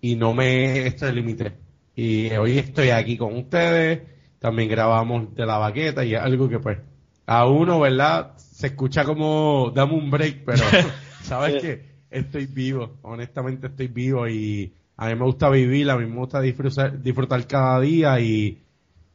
y 0.00 0.16
no 0.16 0.34
me 0.34 0.86
extralimité. 0.86 1.58
Y 1.94 2.30
hoy 2.32 2.58
estoy 2.58 2.90
aquí 2.90 3.16
con 3.16 3.36
ustedes, 3.36 4.02
también 4.38 4.68
grabamos 4.68 5.34
de 5.34 5.44
la 5.44 5.58
baqueta 5.58 6.04
y 6.04 6.14
es 6.14 6.20
algo 6.20 6.48
que 6.48 6.58
pues 6.58 6.78
a 7.26 7.46
uno, 7.46 7.80
¿verdad? 7.80 8.32
Se 8.38 8.68
escucha 8.68 9.04
como 9.04 9.72
dame 9.74 9.94
un 9.94 10.10
break, 10.10 10.44
pero 10.44 10.64
sabes 11.22 11.62
que 11.62 11.84
estoy 12.10 12.46
vivo, 12.46 12.98
honestamente 13.02 13.68
estoy 13.68 13.88
vivo 13.88 14.28
y 14.28 14.72
a 14.96 15.06
mí 15.06 15.14
me 15.14 15.24
gusta 15.24 15.48
vivir, 15.48 15.90
a 15.90 15.96
mí 15.96 16.06
me 16.06 16.16
gusta 16.16 16.40
disfrutar, 16.40 17.00
disfrutar 17.02 17.46
cada 17.46 17.80
día 17.80 18.20
y 18.20 18.58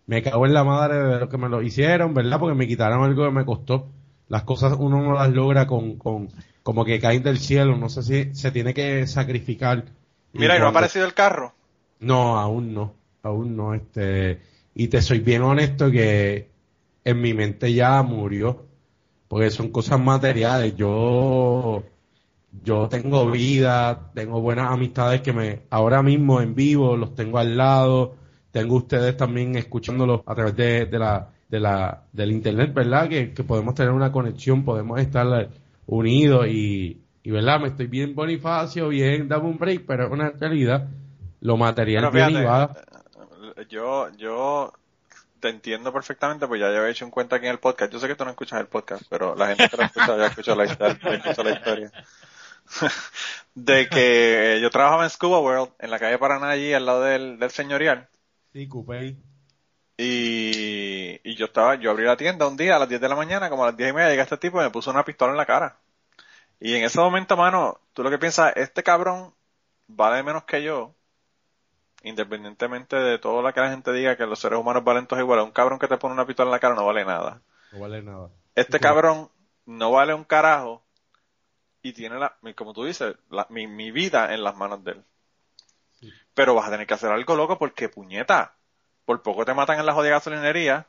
me 0.08 0.22
cago 0.22 0.46
en 0.46 0.54
la 0.54 0.64
madre 0.64 0.98
de 0.98 1.20
lo 1.20 1.30
que 1.30 1.38
me 1.38 1.50
lo 1.50 1.62
hicieron, 1.62 2.14
¿verdad? 2.14 2.40
Porque 2.40 2.56
me 2.56 2.68
quitaron 2.68 3.04
algo 3.04 3.26
que 3.26 3.32
me 3.32 3.46
costó. 3.46 3.88
Las 4.28 4.44
cosas 4.44 4.76
uno 4.80 5.02
no 5.02 5.14
las 5.14 5.30
logra 5.32 5.68
con, 5.68 5.98
con, 5.98 6.30
como 6.64 6.86
que 6.86 7.00
caen 7.00 7.24
del 7.24 7.38
cielo, 7.38 7.78
no 7.78 7.90
sé 7.90 8.02
si 8.02 8.34
se 8.34 8.52
tiene 8.52 8.74
que 8.74 9.06
sacrificar. 9.06 9.86
Mira, 10.34 10.58
¿y 10.58 10.60
no 10.60 10.66
ha 10.66 10.70
aparecido 10.70 11.06
el 11.06 11.14
carro? 11.14 11.54
No, 12.00 12.38
aún 12.38 12.74
no, 12.74 12.94
aún 13.24 13.56
no, 13.56 13.74
este, 13.74 14.42
y 14.74 14.88
te 14.88 15.02
soy 15.02 15.20
bien 15.20 15.44
honesto 15.44 15.92
que 15.92 16.50
en 17.04 17.22
mi 17.22 17.34
mente 17.34 17.72
ya 17.74 18.02
murió, 18.02 18.66
porque 19.28 19.52
son 19.52 19.70
cosas 19.70 20.00
materiales, 20.00 20.76
yo, 20.76 21.84
yo 22.64 22.88
tengo 22.90 23.30
vida, 23.30 24.12
tengo 24.14 24.42
buenas 24.42 24.72
amistades 24.72 25.22
que 25.22 25.34
me, 25.34 25.62
ahora 25.70 26.02
mismo 26.02 26.42
en 26.42 26.56
vivo 26.56 26.96
los 26.96 27.16
tengo 27.16 27.38
al 27.38 27.58
lado, 27.58 28.16
tengo 28.52 28.76
ustedes 28.76 29.18
también 29.18 29.56
escuchándolos 29.56 30.22
a 30.26 30.36
través 30.36 30.56
de, 30.56 30.86
de 30.86 31.00
la, 31.00 31.30
de 31.50 31.60
la, 31.60 32.04
del 32.12 32.32
internet, 32.32 32.74
¿verdad? 32.74 33.10
Que, 33.10 33.34
que 33.34 33.44
podemos 33.44 33.76
tener 33.76 33.92
una 33.92 34.12
conexión, 34.12 34.64
podemos 34.64 35.00
estar 35.00 35.50
unidos 35.88 36.48
y, 36.48 37.02
y 37.24 37.32
¿verdad? 37.32 37.60
Me 37.60 37.68
estoy 37.68 37.88
bien 37.88 38.16
Bonifacio, 38.16 38.90
bien, 38.90 39.28
dame 39.28 39.48
un 39.48 39.58
break, 39.58 39.86
pero 39.86 40.06
es 40.06 40.12
una 40.12 40.30
realidad, 40.30 40.88
lo 41.42 41.58
material 41.58 42.10
viene 42.12 42.42
y 42.42 42.44
va. 42.44 42.70
fíjate, 42.70 43.62
eh, 43.62 43.66
yo, 43.70 44.10
yo 44.18 44.74
te 45.40 45.50
entiendo 45.50 45.94
perfectamente, 45.94 46.48
pues 46.48 46.60
ya 46.60 46.72
yo 46.72 46.80
había 46.80 46.90
hecho 46.90 47.06
un 47.06 47.12
cuenta 47.12 47.36
aquí 47.36 47.46
en 47.46 47.52
el 47.52 47.60
podcast. 47.60 47.92
Yo 47.94 48.00
sé 48.00 48.08
que 48.08 48.16
tú 48.16 48.26
no 48.26 48.32
escuchas 48.32 48.60
el 48.60 48.68
podcast, 48.68 49.04
pero 49.10 49.36
la 49.36 49.48
gente 49.48 49.70
que 49.70 49.78
lo 49.78 49.84
escucha 49.84 50.18
ya 50.18 50.26
escuchó 50.28 50.56
la 50.56 50.66
historia. 50.66 51.00
ya 51.04 51.16
escuchó 51.18 51.44
la 51.44 51.52
historia. 51.52 51.92
De 53.56 53.88
que 53.90 54.60
yo 54.62 54.70
trabajaba 54.70 55.04
en 55.04 55.10
Scuba 55.10 55.40
World, 55.40 55.72
en 55.80 55.92
la 55.92 56.00
calle 56.00 56.18
Paraná, 56.18 56.50
allí 56.50 56.74
al 56.74 56.86
lado 56.86 57.02
del, 57.02 57.40
del 57.40 57.52
señorial. 57.52 58.10
Sí, 58.54 58.68
Coupé. 58.68 59.18
Y, 59.98 61.22
y 61.24 61.36
yo 61.36 61.46
estaba, 61.46 61.76
yo 61.76 61.92
abrí 61.92 62.04
la 62.04 62.18
tienda 62.18 62.48
un 62.48 62.58
día 62.58 62.76
a 62.76 62.80
las 62.80 62.90
10 62.90 63.00
de 63.00 63.10
la 63.10 63.16
mañana, 63.16 63.50
como 63.50 63.64
a 63.64 63.68
las 63.68 63.78
10 63.78 63.90
y 63.90 63.94
media, 63.94 64.10
llega 64.10 64.24
este 64.24 64.38
tipo 64.38 64.60
y 64.60 64.64
me 64.64 64.70
puso 64.72 64.92
una 64.92 65.06
pistola 65.06 65.32
en 65.32 65.38
la 65.38 65.46
cara. 65.46 65.78
Y 66.60 66.76
en 66.76 66.84
ese 66.84 67.00
momento, 67.00 67.38
mano, 67.38 67.80
tú 67.94 68.04
lo 68.04 68.10
que 68.10 68.18
piensas, 68.18 68.54
este 68.56 68.84
cabrón 68.84 69.34
vale 69.88 70.24
menos 70.24 70.44
que 70.44 70.64
yo, 70.64 70.94
independientemente 72.04 72.96
de 72.96 73.20
todo 73.20 73.42
lo 73.42 73.54
que 73.54 73.60
la 73.60 73.70
gente 73.70 73.92
diga 73.94 74.18
que 74.18 74.26
los 74.26 74.40
seres 74.40 74.60
humanos 74.60 74.84
valen 74.84 75.08
todos 75.08 75.22
iguales, 75.22 75.46
un 75.46 75.52
cabrón 75.52 75.80
que 75.80 75.88
te 75.88 75.98
pone 75.98 76.14
una 76.14 76.26
pistola 76.26 76.50
en 76.50 76.52
la 76.52 76.60
cara 76.60 76.76
no 76.76 76.86
vale 76.86 77.06
nada. 77.06 77.42
No 77.72 77.80
vale 77.80 78.02
nada. 78.02 78.30
Este 78.54 78.80
cabrón 78.80 79.30
no 79.66 79.92
vale 79.92 80.14
un 80.14 80.24
carajo 80.24 80.85
y 81.90 81.94
tiene 81.94 82.18
la, 82.18 82.36
como 82.56 82.74
tú 82.74 82.84
dices, 82.86 83.16
la- 83.30 83.48
mi, 83.50 83.68
mi 83.68 83.92
vida 83.92 84.34
en 84.34 84.44
las 84.44 84.56
manos 84.56 84.84
de 84.84 84.92
él. 84.92 85.04
Pero 86.34 86.56
vas 86.56 86.68
a 86.68 86.72
tener 86.72 86.88
que 86.88 86.94
hacer 86.94 87.12
algo 87.12 87.36
loco 87.36 87.58
porque 87.58 87.90
puñeta, 87.90 88.56
por 89.06 89.22
poco 89.22 89.46
te 89.46 89.54
matan 89.54 89.80
en 89.80 89.86
la 89.86 89.94
jodida 89.94 90.12
gasolinería, 90.14 90.88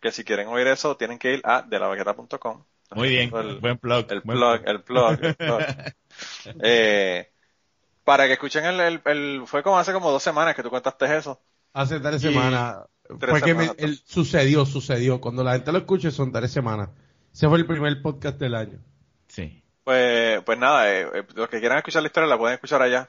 que 0.00 0.10
si 0.10 0.24
quieren 0.24 0.48
oír 0.48 0.66
eso 0.66 0.96
tienen 0.96 1.18
que 1.18 1.34
ir 1.34 1.42
a 1.44 1.62
delabaqueta.com. 1.62 2.64
Muy 2.92 3.08
bien, 3.10 3.30
El, 3.34 3.60
buen 3.60 3.78
plug. 3.78 4.06
el 4.10 4.20
buen 4.22 4.38
plug, 4.38 4.62
el 4.68 4.82
plug, 4.82 5.18
el 5.22 5.34
plug. 5.36 5.60
Eh, 6.62 7.30
para 8.04 8.26
que 8.26 8.32
escuchen 8.32 8.64
el, 8.64 8.80
el, 8.80 9.02
el- 9.04 9.42
fue 9.46 9.62
como 9.62 9.78
hace 9.78 9.92
como 9.92 10.10
dos 10.10 10.22
semanas 10.22 10.54
que 10.56 10.62
tú 10.62 10.70
contaste 10.70 11.16
eso. 11.16 11.40
Hace 11.72 12.00
tres 12.00 12.24
Y- 12.24 12.28
semanas. 12.28 12.78
tres 13.20 13.30
Fue 13.30 13.42
que 13.42 13.54
me- 13.54 13.64
semanas. 13.64 13.76
el- 13.84 13.98
sucedió, 14.04 14.66
sucedió. 14.66 15.20
Cuando 15.20 15.44
la 15.44 15.52
gente 15.52 15.70
lo 15.72 15.78
escuche 15.78 16.10
son 16.10 16.32
tres 16.32 16.50
semanas. 16.50 16.88
Ese 17.32 17.48
fue 17.48 17.58
el 17.58 17.66
primer 17.66 18.02
podcast 18.02 18.38
del 18.40 18.54
año. 18.56 18.80
Sí. 19.28 19.62
Pues, 19.90 20.40
pues 20.44 20.56
nada, 20.56 20.88
eh, 20.88 21.00
eh, 21.14 21.24
los 21.34 21.48
que 21.48 21.58
quieran 21.58 21.78
escuchar 21.78 22.00
la 22.00 22.06
historia 22.06 22.28
la 22.28 22.38
pueden 22.38 22.54
escuchar 22.54 22.80
allá. 22.80 23.08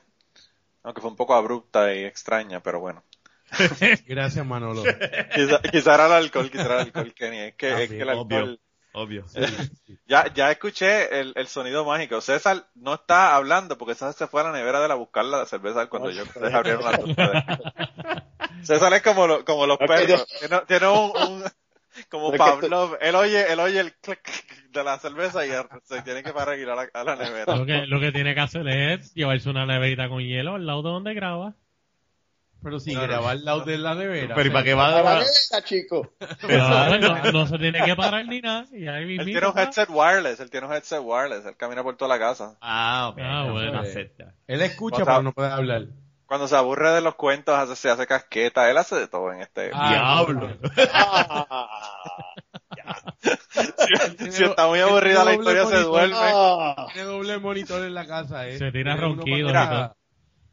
Aunque 0.82 1.00
fue 1.00 1.12
un 1.12 1.16
poco 1.16 1.36
abrupta 1.36 1.94
y 1.94 2.06
extraña, 2.06 2.60
pero 2.60 2.80
bueno. 2.80 3.04
Gracias, 4.08 4.44
Manolo. 4.44 4.82
Quizá, 5.36 5.62
quizá 5.62 5.94
era 5.94 6.08
el 6.08 6.12
alcohol, 6.14 6.50
quizá 6.50 6.66
era 6.66 6.74
el 6.82 6.88
alcohol, 6.88 7.14
Kenny. 7.14 7.38
Es 7.38 7.54
que, 7.54 7.68
es 7.68 7.74
También, 7.74 7.90
que 7.90 8.02
el 8.02 8.10
alcohol... 8.10 8.60
Obvio. 8.94 9.26
Ya, 10.08 10.34
ya 10.34 10.50
escuché 10.52 11.20
el, 11.20 11.34
el 11.36 11.48
sonido 11.48 11.86
mágico. 11.86 12.20
César 12.20 12.66
no 12.74 12.96
está 12.96 13.36
hablando 13.36 13.78
porque 13.78 13.94
César 13.94 14.14
se 14.14 14.26
fue 14.26 14.42
a 14.42 14.46
la 14.46 14.52
nevera 14.54 14.82
de 14.82 14.88
la 14.88 14.96
buscar 14.96 15.24
la 15.26 15.46
cerveza 15.46 15.86
cuando 15.86 16.10
yo 16.10 16.24
ustedes 16.24 16.52
abrieron 16.52 16.84
la 16.84 16.98
tuya. 16.98 18.26
César 18.64 18.92
es 18.96 19.04
como, 19.04 19.28
lo- 19.28 19.46
como 19.46 19.68
los 19.68 19.78
Ok, 19.80 19.86
perros. 19.86 20.26
Tiene, 20.40 20.62
tiene 20.68 20.88
un, 20.88 21.12
un- 21.16 21.44
como 22.10 22.32
Pavlov. 22.34 22.98
Él 23.02 23.14
oye, 23.16 23.54
él 23.54 23.60
oye 23.60 23.80
el 23.80 23.94
clic 23.98 24.20
de 24.72 24.84
la 24.84 24.98
cerveza 24.98 25.46
y 25.46 25.50
se 25.84 26.02
tiene 26.02 26.24
que 26.24 26.32
parar 26.34 26.58
y 26.58 26.62
ir 26.62 26.70
a 26.70 26.76
la, 26.76 26.88
a 26.94 27.04
la 27.04 27.16
nevera. 27.16 27.56
Lo 27.56 27.66
que, 27.66 27.86
lo 27.86 28.00
que 28.00 28.12
tiene 28.12 28.34
que 28.34 28.42
hacer 28.42 28.68
es 28.68 29.14
llevarse 29.14 29.50
una 29.50 29.66
neverita 29.66 30.10
con 30.10 30.22
hielo 30.22 30.56
al 30.56 30.66
lado 30.66 30.84
de 30.84 30.90
donde 30.90 31.14
graba. 31.14 31.56
Pero 32.64 32.80
si 32.80 32.94
grabar 32.94 33.32
al 33.32 33.44
lado 33.44 33.62
de 33.62 33.78
la 33.78 33.96
nevera. 33.96 34.36
Pero 34.36 34.50
¿y 34.50 34.52
para 34.52 34.64
qué 34.64 34.74
va 34.76 34.88
A 34.88 35.02
la 35.02 35.12
a 35.12 35.14
nevera, 35.16 35.64
chico. 35.64 36.14
Pero 36.42 37.00
no, 37.00 37.32
no 37.32 37.48
se 37.48 37.58
tiene 37.58 37.84
que 37.84 37.96
parar 37.96 38.26
ni 38.28 38.40
nada. 38.40 38.68
Y 38.72 38.88
ahí 38.88 39.18
Él 39.18 39.26
tiene 39.26 39.48
un 39.48 39.58
headset 39.58 39.90
wireless, 39.90 40.40
él 40.40 40.52
tiene 40.52 40.68
un 40.68 40.74
headset 40.74 41.02
wireless, 41.02 41.46
él 41.46 41.58
camina 41.58 41.82
por 41.82 41.98
toda 41.98 42.10
la 42.10 42.20
casa. 42.20 42.58
Ah, 42.62 43.10
ok. 43.12 43.20
Ah, 43.24 43.48
bueno. 43.52 43.80
Acepta. 43.80 44.36
Él 44.48 44.62
escucha, 44.62 45.04
pero 45.04 45.24
no 45.24 45.34
puede 45.34 45.50
hablar. 45.50 45.88
Cuando 46.28 46.48
se 46.48 46.56
aburre 46.56 46.92
de 46.92 47.02
los 47.02 47.16
cuentos, 47.16 47.56
hace, 47.56 47.76
se 47.76 47.90
hace 47.90 48.08
casqueta, 48.08 48.70
él 48.70 48.78
hace 48.78 48.96
de 48.96 49.08
todo 49.08 49.34
en 49.34 49.42
este. 49.42 49.72
Ah, 49.74 50.24
Diablo. 50.26 50.58
Si, 53.62 54.32
si 54.32 54.44
está 54.44 54.68
muy 54.68 54.80
aburrida 54.80 55.24
la 55.24 55.34
historia, 55.34 55.66
se 55.66 55.80
duerme. 55.80 56.16
Ah, 56.18 56.88
Tiene 56.94 57.08
doble 57.08 57.38
monitor 57.40 57.84
en 57.84 57.94
la 57.94 58.06
casa, 58.06 58.48
¿eh? 58.48 58.58
Se 58.58 58.72
tira 58.72 58.98
todo. 59.00 59.96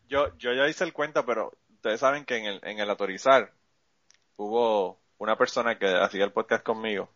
Yo, 0.09 0.37
yo 0.39 0.55
ya 0.55 0.69
hice 0.69 0.85
el 0.85 0.93
cuento, 0.93 1.25
pero 1.27 1.53
ustedes 1.75 2.01
saben 2.01 2.25
que 2.25 2.39
en 2.39 2.47
el, 2.47 2.61
en 2.63 2.79
el 2.79 2.89
autorizar 2.89 3.53
hubo 4.37 4.99
una 5.19 5.37
persona 5.37 5.79
que 5.79 5.87
hacía 5.87 6.25
el 6.25 6.33
podcast 6.33 6.65
conmigo 6.65 7.11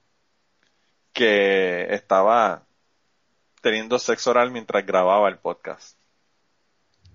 que 1.12 1.94
estaba 1.94 2.64
teniendo 3.60 3.98
sexo 3.98 4.30
oral 4.30 4.50
mientras 4.50 4.84
grababa 4.84 5.28
el 5.28 5.38
podcast. 5.38 5.96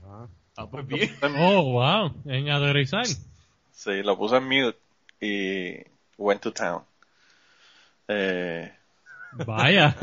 Ah. 0.03 0.27
Ah, 0.57 0.67
pues 0.67 0.87
bien. 0.87 1.15
Oh, 1.37 1.71
wow. 1.71 2.11
En 2.25 2.49
adorizar. 2.49 3.05
Sí, 3.05 4.01
lo 4.01 4.17
puse 4.17 4.37
en 4.37 4.47
mute 4.47 4.77
y 5.21 5.85
went 6.17 6.41
to 6.41 6.51
town. 6.51 6.81
Eh, 8.07 8.73
Vaya. 9.45 9.95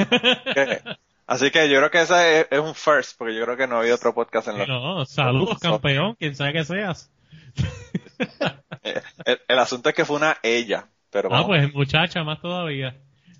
que- 0.55 0.83
así 1.27 1.51
que 1.51 1.69
yo 1.69 1.79
creo 1.79 1.91
que 1.91 2.03
ese 2.03 2.41
es, 2.41 2.47
es 2.51 2.59
un 2.61 2.75
first, 2.75 3.17
porque 3.19 3.35
yo 3.35 3.45
creo 3.45 3.57
que 3.57 3.67
no 3.67 3.79
había 3.79 3.95
otro 3.95 4.15
podcast 4.15 4.49
en 4.49 4.59
los... 4.59 4.69
no, 4.69 5.05
saludos, 5.07 5.59
campeón. 5.59 6.15
Quien 6.17 6.35
sea 6.35 6.53
que 6.53 6.65
seas. 6.65 7.11
Eh, 8.87 9.01
el, 9.25 9.41
el 9.49 9.59
asunto 9.59 9.89
es 9.89 9.95
que 9.95 10.05
fue 10.05 10.17
una 10.17 10.37
ella, 10.43 10.87
pero 11.11 11.29
Ah, 11.31 11.41
vamos, 11.41 11.47
pues 11.49 11.73
muchacha, 11.75 12.23
más 12.23 12.39
todavía. 12.41 12.95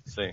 sí. 0.05 0.23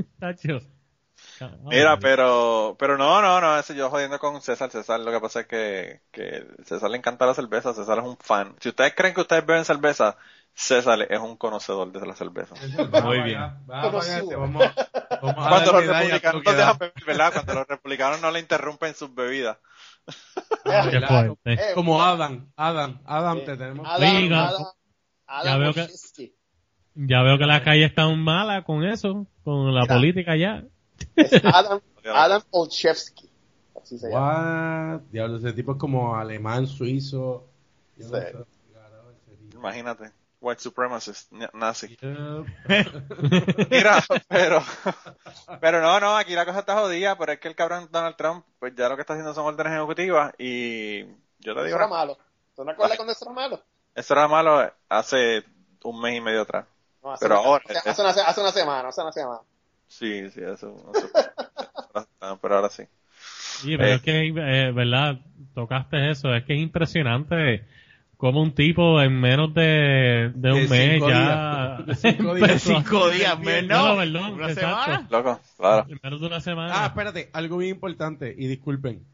Mira, 1.65 1.99
pero, 1.99 2.77
pero 2.79 2.97
no, 2.97 3.21
no, 3.21 3.41
no, 3.41 3.59
ese 3.59 3.75
yo 3.75 3.91
jodiendo 3.91 4.19
con 4.19 4.41
César, 4.41 4.71
César 4.71 5.01
lo 5.01 5.11
que 5.11 5.21
pasa 5.21 5.41
es 5.41 5.47
que, 5.47 6.01
que 6.11 6.47
César 6.65 6.91
le 6.91 6.97
encanta 6.99 7.27
la 7.27 7.35
cerveza, 7.35 7.75
César 7.75 7.99
es 7.99 8.05
un 8.05 8.17
fan. 8.17 8.55
Si 8.61 8.69
ustedes 8.71 8.95
creen 8.95 9.13
que 9.15 9.21
ustedes 9.21 9.45
beben 9.45 9.65
cerveza, 9.65 10.17
César 10.55 11.07
es 11.11 11.19
un 11.19 11.37
conocedor 11.37 11.91
de 11.93 12.07
la 12.07 12.15
cerveza. 12.15 12.55
Muy 13.03 13.21
bien. 13.23 13.41
Vamos, 13.67 14.07
vamos 14.37 14.65
Cuando 15.21 15.73
los 15.73 15.87
republicanos 15.87 16.43
no 16.45 16.53
dejan 16.53 16.79
beber, 16.79 17.05
¿verdad? 17.07 17.33
Cuando 17.33 17.55
los 17.55 17.67
republicanos 17.69 18.21
no 18.21 18.31
le 18.31 18.41
interrumpen 18.41 18.95
sus 18.95 19.15
bebidas. 19.15 19.59
Ah, 20.65 20.87
¿verdad? 20.87 21.09
fuerte. 21.43 21.75
Como 21.75 22.03
Adam, 22.03 22.51
Adam, 22.57 23.01
Adam, 23.05 23.39
Eh, 23.39 23.43
te 23.43 23.57
tenemos. 23.57 23.87
Adam. 23.89 24.33
Adam, 24.33 24.67
Adam 25.27 25.45
Ya 25.45 25.57
veo 25.59 25.73
que-. 25.75 26.33
Ya 26.95 27.23
veo 27.23 27.39
que 27.39 27.47
la 27.47 27.63
calle 27.63 27.85
está 27.87 28.07
mala 28.09 28.63
con 28.65 28.85
eso, 28.85 29.27
con 29.45 29.75
la 29.75 29.83
Mira. 29.83 29.95
política 29.95 30.37
ya. 30.37 30.65
Es 31.17 31.33
Adam, 31.45 31.81
Adam 32.15 32.43
Olszewski. 32.51 33.31
Así 33.81 33.99
se 33.99 34.11
llama. 34.11 34.97
What? 34.97 35.01
Diablo, 35.11 35.39
ese 35.39 35.53
tipo 35.55 35.73
es 35.73 35.79
como 35.79 36.15
alemán, 36.15 36.67
suizo. 36.67 37.47
Yo 37.97 38.09
no 38.09 38.17
Sí. 38.19 38.23
sé. 38.27 38.37
Imagínate. 39.55 40.11
White 40.43 40.61
supremacist, 40.61 41.31
na- 41.33 41.51
nazi. 41.55 41.97
Eh, 42.69 42.85
Mira, 43.71 44.03
pero, 44.29 44.63
pero 45.61 45.81
no, 45.81 46.01
no, 46.01 46.17
aquí 46.17 46.35
la 46.35 46.45
cosa 46.45 46.59
está 46.61 46.75
jodida, 46.79 47.17
pero 47.17 47.33
es 47.33 47.39
que 47.41 47.49
el 47.49 47.55
cabrón 47.55 47.89
Donald 47.91 48.17
Trump, 48.17 48.45
pues 48.59 48.75
ya 48.75 48.89
lo 48.89 48.97
que 48.97 49.03
está 49.03 49.13
haciendo 49.15 49.33
son 49.35 49.47
órdenes 49.47 49.73
ejecutivas 49.73 50.33
y 50.39 51.05
yo 51.39 51.55
te 51.55 51.61
Eso 51.61 51.65
digo, 51.65 51.77
era 51.77 51.87
malo. 51.89 52.19
¿Tú 52.57 52.65
no 52.65 52.73
acuerdas 52.73 52.97
cuando 52.97 53.13
eso 53.13 53.25
era 53.25 53.33
malo? 53.35 53.63
eso 53.95 54.15
era 54.15 54.29
malo 54.29 54.73
hace 54.89 55.45
un 55.85 56.01
mes 56.01 56.17
y 56.17 56.21
medio 56.21 56.43
atrás. 56.43 56.67
No, 57.03 57.13
hace 57.13 57.25
Pero 57.25 57.41
una- 57.41 57.49
ahora- 57.49 57.65
Hace, 57.69 57.91
hace 57.91 58.03
una, 58.03 58.11
hace 58.11 58.41
una 58.41 58.53
semana, 58.53 58.89
hace 58.89 59.01
una 59.03 59.13
semana. 59.13 59.41
Sí, 59.89 60.31
sí, 60.31 60.41
eso. 60.41 60.75
eso- 60.95 61.11
pero 62.43 62.57
ahora 62.57 62.69
sí. 62.69 62.83
Sí, 63.19 63.77
pero 63.77 63.91
Eh. 63.91 63.95
es 63.95 64.03
que, 64.03 64.27
eh, 64.29 64.73
¿verdad? 64.73 65.19
Tocaste 65.55 66.11
eso. 66.11 66.35
Es 66.35 66.45
que 66.45 66.55
es 66.55 66.61
impresionante 66.61 67.65
cómo 68.23 68.41
un 68.41 68.55
tipo 68.55 69.03
en 69.03 69.21
menos 69.21 69.53
de, 69.53 70.31
de 70.33 70.53
un 70.53 70.61
De 70.63 70.69
mes 70.69 70.93
cinco 70.93 71.09
ya... 71.09 71.83
días. 71.83 71.87
De 72.03 72.13
cinco 72.13 72.35
días. 72.35 72.63
Cinco 72.63 73.09
días 73.11 73.39
menos. 73.41 73.83
No, 73.85 73.97
perdón, 73.97 74.35
Una 74.35 74.49
exacto. 74.53 74.85
semana. 74.85 75.07
Loco, 75.11 75.41
claro. 75.57 75.87
En 75.89 75.99
menos 76.01 76.21
de 76.21 76.27
una 76.29 76.41
semana. 76.41 76.73
Ah, 76.73 76.87
espérate, 76.87 77.31
algo 77.33 77.57
bien 77.57 77.73
importante, 77.75 78.33
y 78.39 78.47
disculpen. 78.47 79.05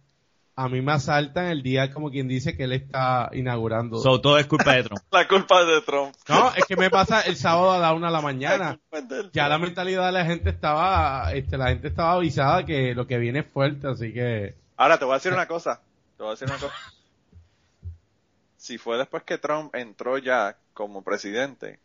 a 0.56 0.68
mí 0.68 0.82
me 0.82 0.92
asaltan 0.92 1.46
el 1.46 1.62
día 1.62 1.90
como 1.90 2.10
quien 2.10 2.28
dice 2.28 2.54
que 2.54 2.64
él 2.64 2.72
está 2.72 3.30
inaugurando. 3.32 3.96
So, 3.96 4.20
todo 4.20 4.36
es 4.36 4.46
culpa 4.46 4.74
de 4.74 4.82
Trump. 4.82 5.00
La 5.10 5.26
culpa 5.26 5.62
es 5.62 5.68
de 5.68 5.80
Trump. 5.80 6.14
no, 6.28 6.52
es 6.54 6.66
que 6.66 6.76
me 6.76 6.90
pasa 6.90 7.22
el 7.22 7.36
sábado 7.36 7.72
a 7.72 7.78
la 7.78 7.94
una 7.94 8.08
de 8.08 8.12
la 8.12 8.20
mañana. 8.20 8.78
La 8.92 9.00
Ya 9.32 9.48
la 9.48 9.56
mentalidad 9.56 10.04
de 10.04 10.12
la 10.12 10.26
gente 10.26 10.50
estaba, 10.50 11.32
este, 11.32 11.56
la 11.56 11.68
gente 11.68 11.88
estaba 11.88 12.12
avisada 12.12 12.66
que 12.66 12.94
lo 12.94 13.06
que 13.06 13.16
viene 13.16 13.38
es 13.38 13.46
fuerte, 13.46 13.88
así 13.88 14.12
que 14.12 14.54
Ahora 14.76 14.98
te 14.98 15.06
voy 15.06 15.12
a 15.14 15.16
decir 15.16 15.32
una 15.32 15.46
cosa. 15.46 15.80
Te 16.18 16.22
voy 16.24 16.28
a 16.28 16.30
decir 16.32 16.46
una 16.46 16.58
cosa. 16.58 16.74
Si 18.58 18.76
fue 18.76 18.98
después 18.98 19.22
que 19.22 19.38
Trump 19.38 19.74
entró 19.74 20.18
ya 20.18 20.58
como 20.74 21.02
presidente, 21.02 21.78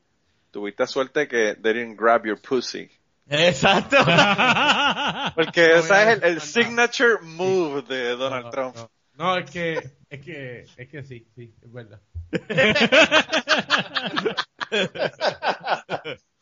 tuviste 0.50 0.88
suerte 0.88 1.28
que 1.28 1.56
they 1.56 1.74
didn't 1.74 2.00
grab 2.00 2.26
your 2.26 2.42
pussy. 2.42 2.90
Exacto. 3.30 3.98
Porque 5.36 5.68
No 5.68 5.76
ese 5.76 6.14
es 6.14 6.24
el, 6.24 6.42
signature 6.42 7.20
move 7.22 7.84
de 7.84 8.16
Donald 8.16 8.46
no, 8.46 8.52
Trump. 8.52 8.76
No, 8.76 8.90
no, 9.14 9.38
es 9.38 9.52
que, 9.52 9.76
es 10.10 10.22
que, 10.22 10.66
es 10.76 10.90
que 10.90 11.04
sí, 11.04 11.28
sí, 11.36 11.54
es 11.62 11.72
verdad. 11.72 12.02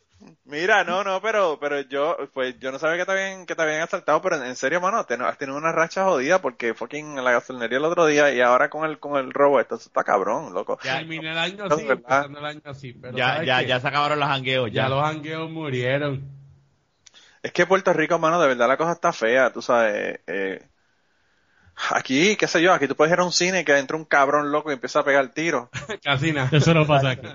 Mira, 0.44 0.84
no, 0.84 1.04
no, 1.04 1.20
pero, 1.22 1.60
pero 1.60 1.82
yo, 1.82 2.16
pues, 2.34 2.60
yo 2.60 2.72
no 2.72 2.78
sabía 2.78 2.98
que 3.00 3.06
te 3.06 3.12
habían, 3.12 3.46
que 3.48 3.56
te 3.56 3.62
habían 3.64 3.82
asaltado, 3.82 4.22
pero 4.22 4.36
en 4.44 4.56
serio, 4.56 4.80
mano, 4.80 5.04
ten- 5.06 5.22
has 5.24 5.38
tenido 5.38 5.58
una 5.58 5.72
racha 5.72 6.04
jodida 6.06 6.40
porque 6.42 6.74
fucking 6.76 7.18
en 7.18 7.24
la 7.26 7.32
gasolinería 7.32 7.80
el 7.80 7.86
otro 7.86 8.06
día 8.06 8.32
y 8.34 8.40
ahora 8.42 8.70
con 8.70 8.86
el, 8.88 9.00
con 9.00 9.18
el 9.18 9.32
robo, 9.34 9.60
esto 9.60 9.76
está 9.76 10.04
cabrón, 10.04 10.54
loco. 10.54 10.78
Ya, 10.84 11.00
Terminé 11.00 11.32
el 11.32 11.38
año 11.38 11.64
así, 11.66 11.86
¿verdad? 11.88 11.92
empezando 11.92 12.40
el 12.40 12.46
año 12.46 12.62
así, 12.66 12.94
pero 12.94 13.22
ya, 13.22 13.24
¿sabes 13.24 13.50
ya, 13.50 13.56
qué? 13.56 13.64
ya 13.64 13.80
se 13.80 13.88
acabaron 13.88 14.20
los 14.20 14.28
jangueos. 14.30 14.72
Ya 14.72 14.88
Ya, 14.88 14.90
los 14.90 15.04
hangueos 15.04 15.50
murieron. 15.50 16.24
Es 17.44 17.52
que 17.54 17.66
Puerto 17.66 17.94
Rico, 17.94 18.20
mano, 18.20 18.40
de 18.42 18.48
verdad 18.48 18.68
la 18.68 18.78
cosa 18.78 18.94
está 18.94 19.14
fea, 19.14 19.52
tú 19.52 19.62
sabes, 19.62 20.20
eh, 20.28 20.70
aquí, 21.92 22.36
qué 22.36 22.48
sé 22.48 22.62
yo, 22.62 22.74
aquí 22.74 22.88
tú 22.88 22.96
puedes 22.96 23.14
ir 23.14 23.20
a 23.20 23.24
un 23.24 23.32
cine 23.32 23.66
que 23.66 23.78
entra 23.78 23.98
un 23.98 24.06
cabrón 24.06 24.52
loco 24.52 24.70
y 24.70 24.74
empieza 24.74 25.00
a 25.00 25.04
pegar 25.04 25.30
tiro. 25.30 25.70
Casi 26.04 26.32
nada. 26.32 26.50
Eso 26.52 26.74
no 26.74 26.86
pasa 26.86 27.12
aquí. 27.12 27.28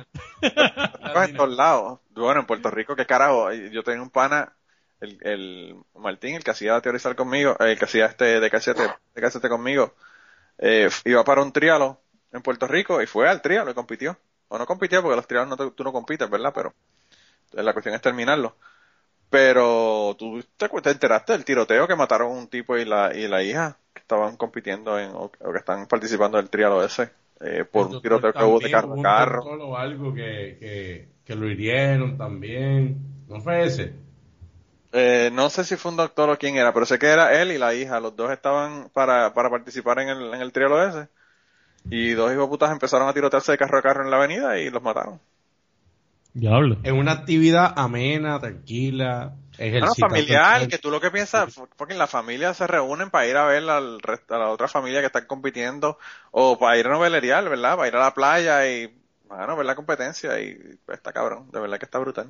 En 0.42 1.36
todos 1.36 1.56
lados. 1.56 2.00
Bueno, 2.10 2.40
en 2.40 2.46
Puerto 2.46 2.70
Rico, 2.70 2.96
qué 2.96 3.06
carajo. 3.06 3.52
Yo 3.52 3.82
tenía 3.82 4.02
un 4.02 4.10
pana, 4.10 4.52
el, 5.00 5.18
el 5.22 5.76
Martín, 5.94 6.34
el 6.36 6.44
que 6.44 6.50
hacía 6.50 6.80
teorizar 6.80 7.14
conmigo, 7.16 7.52
eh, 7.60 7.72
el 7.72 7.78
que 7.78 7.84
hacía 7.86 8.06
este 8.06 8.40
de 8.40 8.50
casete, 8.50 8.82
de 9.14 9.20
casete 9.20 9.48
conmigo, 9.48 9.94
eh, 10.58 10.88
iba 11.04 11.24
para 11.24 11.42
un 11.42 11.52
trialo 11.52 12.00
en 12.32 12.42
Puerto 12.42 12.66
Rico 12.66 13.00
y 13.02 13.06
fue 13.06 13.28
al 13.28 13.42
trialo 13.42 13.70
y 13.70 13.74
compitió. 13.74 14.18
O 14.48 14.58
no 14.58 14.66
compitió 14.66 15.02
porque 15.02 15.16
los 15.16 15.26
trialos 15.26 15.48
no 15.48 15.56
te- 15.56 15.70
tú 15.72 15.82
no 15.84 15.92
compites, 15.92 16.30
¿verdad? 16.30 16.52
Pero 16.54 16.74
la 17.52 17.72
cuestión 17.72 17.94
es 17.94 18.00
terminarlo. 18.02 18.56
Pero 19.28 20.14
tú 20.18 20.42
te, 20.56 20.68
te 20.68 20.90
enteraste 20.90 21.32
del 21.32 21.44
tiroteo 21.44 21.88
que 21.88 21.96
mataron 21.96 22.30
un 22.30 22.48
tipo 22.48 22.76
y 22.76 22.84
la, 22.84 23.12
y 23.14 23.26
la 23.26 23.42
hija 23.42 23.76
que 23.96 24.02
estaban 24.02 24.36
compitiendo 24.36 24.98
en, 24.98 25.10
o, 25.10 25.24
o 25.40 25.52
que 25.52 25.58
están 25.58 25.86
participando 25.88 26.36
del 26.38 26.50
trialo 26.50 26.84
ese, 26.84 27.10
eh, 27.40 27.64
por 27.64 27.86
un 27.88 28.00
tiroteo 28.02 28.32
que 28.32 28.44
hubo 28.44 28.60
de 28.60 28.70
carro 28.70 28.92
a 28.92 28.94
un 28.94 29.02
carro. 29.02 29.42
doctor 29.42 29.60
o 29.62 29.76
algo 29.76 30.14
que, 30.14 30.56
que, 30.60 31.08
que 31.24 31.34
lo 31.34 31.48
hirieron 31.50 32.16
también. 32.16 32.98
¿No 33.28 33.40
fue 33.40 33.64
ese? 33.64 33.92
Eh, 34.92 35.30
no 35.32 35.50
sé 35.50 35.64
si 35.64 35.76
fue 35.76 35.90
un 35.90 35.96
doctor 35.98 36.30
o 36.30 36.38
quién 36.38 36.56
era, 36.56 36.72
pero 36.72 36.86
sé 36.86 36.98
que 36.98 37.06
era 37.08 37.40
él 37.40 37.52
y 37.52 37.58
la 37.58 37.74
hija. 37.74 38.00
Los 38.00 38.16
dos 38.16 38.30
estaban 38.30 38.88
para, 38.90 39.32
para 39.34 39.50
participar 39.50 39.98
en 40.00 40.08
el, 40.10 40.34
en 40.34 40.40
el 40.40 40.52
trialo 40.52 40.82
ese. 40.86 41.08
Y 41.90 42.12
dos 42.12 42.32
hijos 42.32 42.48
putas 42.48 42.72
empezaron 42.72 43.08
a 43.08 43.14
tirotearse 43.14 43.52
de 43.52 43.58
carro 43.58 43.78
a 43.78 43.82
carro 43.82 44.04
en 44.04 44.10
la 44.10 44.18
avenida 44.18 44.58
y 44.58 44.70
los 44.70 44.82
mataron. 44.82 45.20
Diablo. 46.38 46.76
Es 46.82 46.92
una 46.92 47.12
actividad 47.12 47.72
amena, 47.76 48.38
tranquila, 48.38 49.32
No, 49.52 49.58
ejercitar 49.58 50.10
familiar, 50.10 50.68
que 50.68 50.78
tú 50.78 50.90
lo 50.90 51.00
que 51.00 51.10
piensas, 51.10 51.58
porque 51.76 51.94
la 51.94 52.06
familia 52.06 52.52
se 52.54 52.66
reúnen 52.66 53.10
para 53.10 53.26
ir 53.26 53.36
a 53.36 53.46
ver 53.46 53.68
al 53.70 54.00
rest- 54.00 54.30
a 54.30 54.38
la 54.38 54.50
otra 54.50 54.68
familia 54.68 55.00
que 55.00 55.06
están 55.06 55.26
compitiendo, 55.26 55.98
o 56.30 56.58
para 56.58 56.76
ir 56.76 56.86
a 56.86 56.90
novelerial, 56.90 57.48
¿verdad? 57.48 57.76
Para 57.76 57.88
ir 57.88 57.96
a 57.96 58.00
la 58.00 58.14
playa 58.14 58.68
y, 58.68 58.94
bueno, 59.28 59.56
ver 59.56 59.66
la 59.66 59.74
competencia 59.74 60.38
y 60.40 60.54
pues, 60.84 60.98
está 60.98 61.12
cabrón, 61.12 61.50
de 61.50 61.60
verdad 61.60 61.78
que 61.78 61.86
está 61.86 61.98
brutal. 61.98 62.28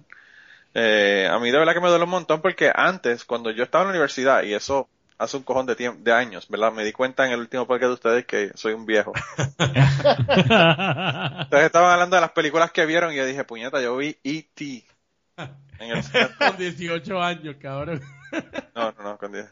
Eh, 0.74 1.28
a 1.30 1.38
mí 1.38 1.50
de 1.50 1.58
verdad 1.58 1.74
que 1.74 1.80
me 1.80 1.88
duele 1.88 2.04
un 2.04 2.10
montón 2.10 2.42
porque 2.42 2.70
antes, 2.74 3.24
cuando 3.24 3.50
yo 3.50 3.64
estaba 3.64 3.82
en 3.82 3.88
la 3.88 3.92
universidad, 3.94 4.42
y 4.44 4.54
eso 4.54 4.88
hace 5.18 5.36
un 5.36 5.42
cojón 5.42 5.66
de 5.66 5.76
tiempo, 5.76 6.00
de 6.02 6.12
años, 6.12 6.46
¿verdad? 6.48 6.72
Me 6.72 6.84
di 6.84 6.92
cuenta 6.92 7.26
en 7.26 7.32
el 7.32 7.40
último 7.40 7.66
podcast 7.66 7.88
de 7.88 7.94
ustedes 7.94 8.26
que 8.26 8.50
soy 8.54 8.72
un 8.74 8.86
viejo. 8.86 9.12
Ustedes 10.36 11.66
estaban 11.66 11.92
hablando 11.92 12.16
de 12.16 12.20
las 12.20 12.32
películas 12.32 12.70
que 12.72 12.86
vieron 12.86 13.12
y 13.12 13.16
yo 13.16 13.24
dije, 13.26 13.44
puñeta, 13.44 13.80
yo 13.80 13.96
vi 13.96 14.16
E.T. 14.24 14.84
en 15.78 15.90
el 15.90 16.02
cine. 16.02 16.28
Con 16.38 16.56
18 16.56 17.22
años, 17.22 17.56
cabrón. 17.60 18.02
No, 18.74 18.92
no, 18.92 19.02
no, 19.04 19.18
con 19.18 19.32
10. 19.32 19.46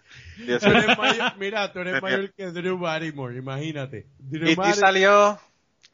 Tú 0.60 0.66
eres 0.68 0.98
mayor- 0.98 1.36
mira, 1.38 1.72
tú 1.72 1.78
eres 1.78 2.02
mayor 2.02 2.32
que 2.34 2.50
Drew 2.50 2.76
Barrymore, 2.78 3.36
imagínate. 3.36 4.06
Drew 4.18 4.48
E.T. 4.48 4.56
Barry- 4.60 4.74
salió, 4.74 5.38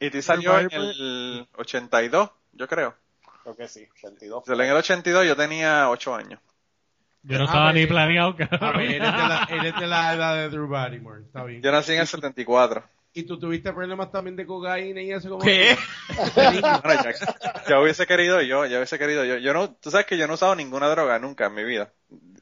E.T. 0.00 0.22
salió 0.22 0.58
en 0.58 0.68
el 0.72 1.46
82, 1.56 2.30
yo 2.52 2.66
creo. 2.66 2.94
Creo 3.42 3.56
que 3.56 3.68
sí, 3.68 3.86
82. 3.92 4.44
Salió 4.46 4.64
en 4.64 4.70
el 4.70 4.76
82, 4.76 5.26
yo 5.26 5.36
tenía 5.36 5.88
8 5.90 6.14
años. 6.14 6.40
Yo 7.22 7.36
no 7.38 7.44
Ah, 7.44 7.46
estaba 7.46 7.72
pues, 7.72 7.74
ni 7.82 7.86
planeado, 7.86 8.28
A 8.30 8.32
ver, 8.34 8.48
cabrón. 8.48 8.80
eres 8.82 9.00
de, 9.00 9.02
la, 9.02 9.44
eres 9.50 9.74
de 9.80 9.86
la 9.86 10.14
edad 10.14 10.36
de 10.36 10.48
Drew 10.48 10.68
Barrymore, 10.68 11.22
está 11.26 11.44
bien. 11.44 11.62
Yo 11.62 11.70
nací 11.72 11.92
en 11.92 12.00
el 12.00 12.06
74. 12.06 12.82
¿Y 13.12 13.24
tú 13.24 13.38
tuviste 13.40 13.72
problemas 13.72 14.12
también 14.12 14.36
de 14.36 14.46
cocaína 14.46 15.02
y 15.02 15.10
eso? 15.12 15.28
Como 15.30 15.44
¿Qué? 15.44 15.76
Bueno, 16.36 17.02
ya, 17.02 17.12
ya 17.68 17.80
hubiese 17.80 18.06
querido 18.06 18.40
yo, 18.40 18.64
ya 18.66 18.76
hubiese 18.78 18.98
querido 19.00 19.24
yo. 19.24 19.36
Yo 19.38 19.52
no, 19.52 19.74
tú 19.74 19.90
sabes 19.90 20.06
que 20.06 20.16
yo 20.16 20.26
no 20.28 20.34
he 20.34 20.36
usado 20.36 20.54
ninguna 20.54 20.88
droga 20.88 21.18
nunca 21.18 21.46
en 21.46 21.54
mi 21.54 21.64
vida. 21.64 21.92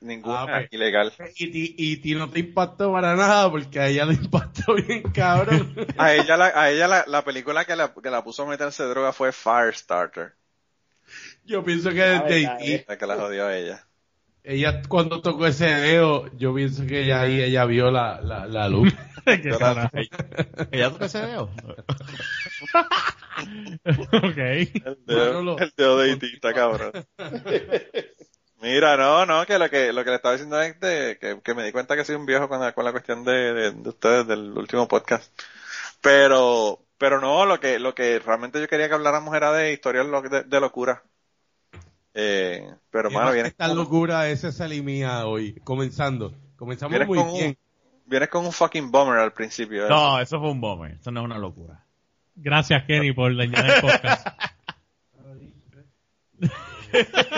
Ninguna 0.00 0.42
Ah, 0.42 0.46
pues. 0.46 0.68
ilegal. 0.72 1.12
Y, 1.36 1.50
ti- 1.50 1.74
y 1.78 1.96
ti 1.96 2.14
no 2.14 2.28
te 2.30 2.40
impactó 2.40 2.92
para 2.92 3.16
nada 3.16 3.50
porque 3.50 3.80
a 3.80 3.88
ella 3.88 4.04
le 4.04 4.14
impactó 4.14 4.74
bien 4.86 5.02
cabrón. 5.10 5.74
A 5.96 6.12
ella, 6.12 6.36
la, 6.36 6.46
a 6.54 6.70
ella 6.70 6.86
la, 6.86 7.04
la 7.06 7.24
película 7.24 7.64
que 7.64 7.74
la, 7.74 7.92
que 7.94 8.10
la 8.10 8.22
puso 8.22 8.42
a 8.42 8.46
meterse 8.46 8.84
droga 8.84 9.12
fue 9.14 9.32
Firestarter. 9.32 10.34
Yo 11.44 11.64
pienso 11.64 11.90
que 11.90 12.02
desde 12.02 12.42
eh. 12.60 12.84
La 12.86 12.98
que 12.98 13.06
la 13.06 13.16
jodió 13.16 13.46
a 13.46 13.56
ella. 13.56 13.87
Ella 14.48 14.82
cuando 14.88 15.20
tocó 15.20 15.46
ese 15.46 15.66
dedo, 15.66 16.26
yo 16.36 16.54
pienso 16.54 16.86
que 16.86 17.04
ella 17.04 17.20
ahí 17.20 17.40
ella 17.40 17.64
vio 17.66 17.90
la, 17.90 18.20
la, 18.20 18.46
la 18.46 18.68
luz. 18.68 18.92
Qué 19.24 19.42
Yo 19.44 19.50
la- 19.50 19.58
carajo. 19.58 19.96
¿Ya 20.72 20.90
tú 20.90 20.98
qué 20.98 21.08
se 21.08 21.20
veo? 21.20 21.50
ok. 24.12 24.38
El 24.38 24.98
dedo, 25.06 25.26
Manolo. 25.26 25.58
el 25.58 25.72
dedo 25.76 25.98
de 25.98 26.12
está 26.12 26.54
cabrón. 26.54 26.92
Mira, 28.60 28.96
no, 28.96 29.24
no, 29.24 29.46
que 29.46 29.58
lo 29.58 29.70
que, 29.70 29.92
lo 29.92 30.02
que 30.02 30.10
le 30.10 30.16
estaba 30.16 30.32
diciendo 30.34 30.60
es 30.60 30.80
de- 30.80 31.16
que, 31.20 31.40
que 31.42 31.54
me 31.54 31.62
di 31.64 31.70
cuenta 31.72 31.94
que 31.94 32.04
soy 32.04 32.16
un 32.16 32.26
viejo 32.26 32.48
con 32.48 32.58
la, 32.60 32.72
con 32.72 32.84
la 32.84 32.90
cuestión 32.92 33.22
de, 33.24 33.52
de, 33.54 33.70
de 33.72 33.88
ustedes 33.88 34.26
del 34.26 34.50
último 34.58 34.88
podcast. 34.88 35.30
Pero, 36.00 36.80
pero 36.98 37.20
no, 37.20 37.46
lo 37.46 37.60
que, 37.60 37.78
lo 37.78 37.94
que 37.94 38.18
realmente 38.18 38.60
yo 38.60 38.66
quería 38.68 38.88
que 38.88 38.94
habláramos 38.94 39.34
era 39.36 39.52
de 39.52 39.72
historias 39.72 40.06
lo- 40.06 40.22
de, 40.22 40.42
de 40.42 40.60
locura. 40.60 41.04
Eh, 42.20 42.68
pero 42.90 43.12
mano, 43.12 43.30
vienes 43.30 43.52
esta 43.52 43.68
con, 43.68 43.76
locura 43.76 44.28
ese 44.28 44.50
salimía 44.50 45.24
hoy, 45.24 45.54
comenzando. 45.62 46.34
Comenzamos 46.56 46.90
vienes 46.90 47.06
muy 47.06 47.16
con 47.16 47.32
bien. 47.32 47.46
un, 47.50 47.56
vienes 48.06 48.28
con 48.28 48.44
un 48.44 48.50
fucking 48.50 48.90
bummer 48.90 49.18
al 49.20 49.32
principio. 49.32 49.86
¿eh? 49.86 49.88
No, 49.88 50.18
eso 50.18 50.40
fue 50.40 50.50
un 50.50 50.60
bomber. 50.60 50.96
Eso 51.00 51.12
no 51.12 51.20
es 51.20 51.26
una 51.26 51.38
locura. 51.38 51.84
Gracias, 52.34 52.82
Kenny, 52.86 53.12
por 53.12 53.36
dañar 53.36 53.64
el 53.64 53.80
podcast. 53.80 54.26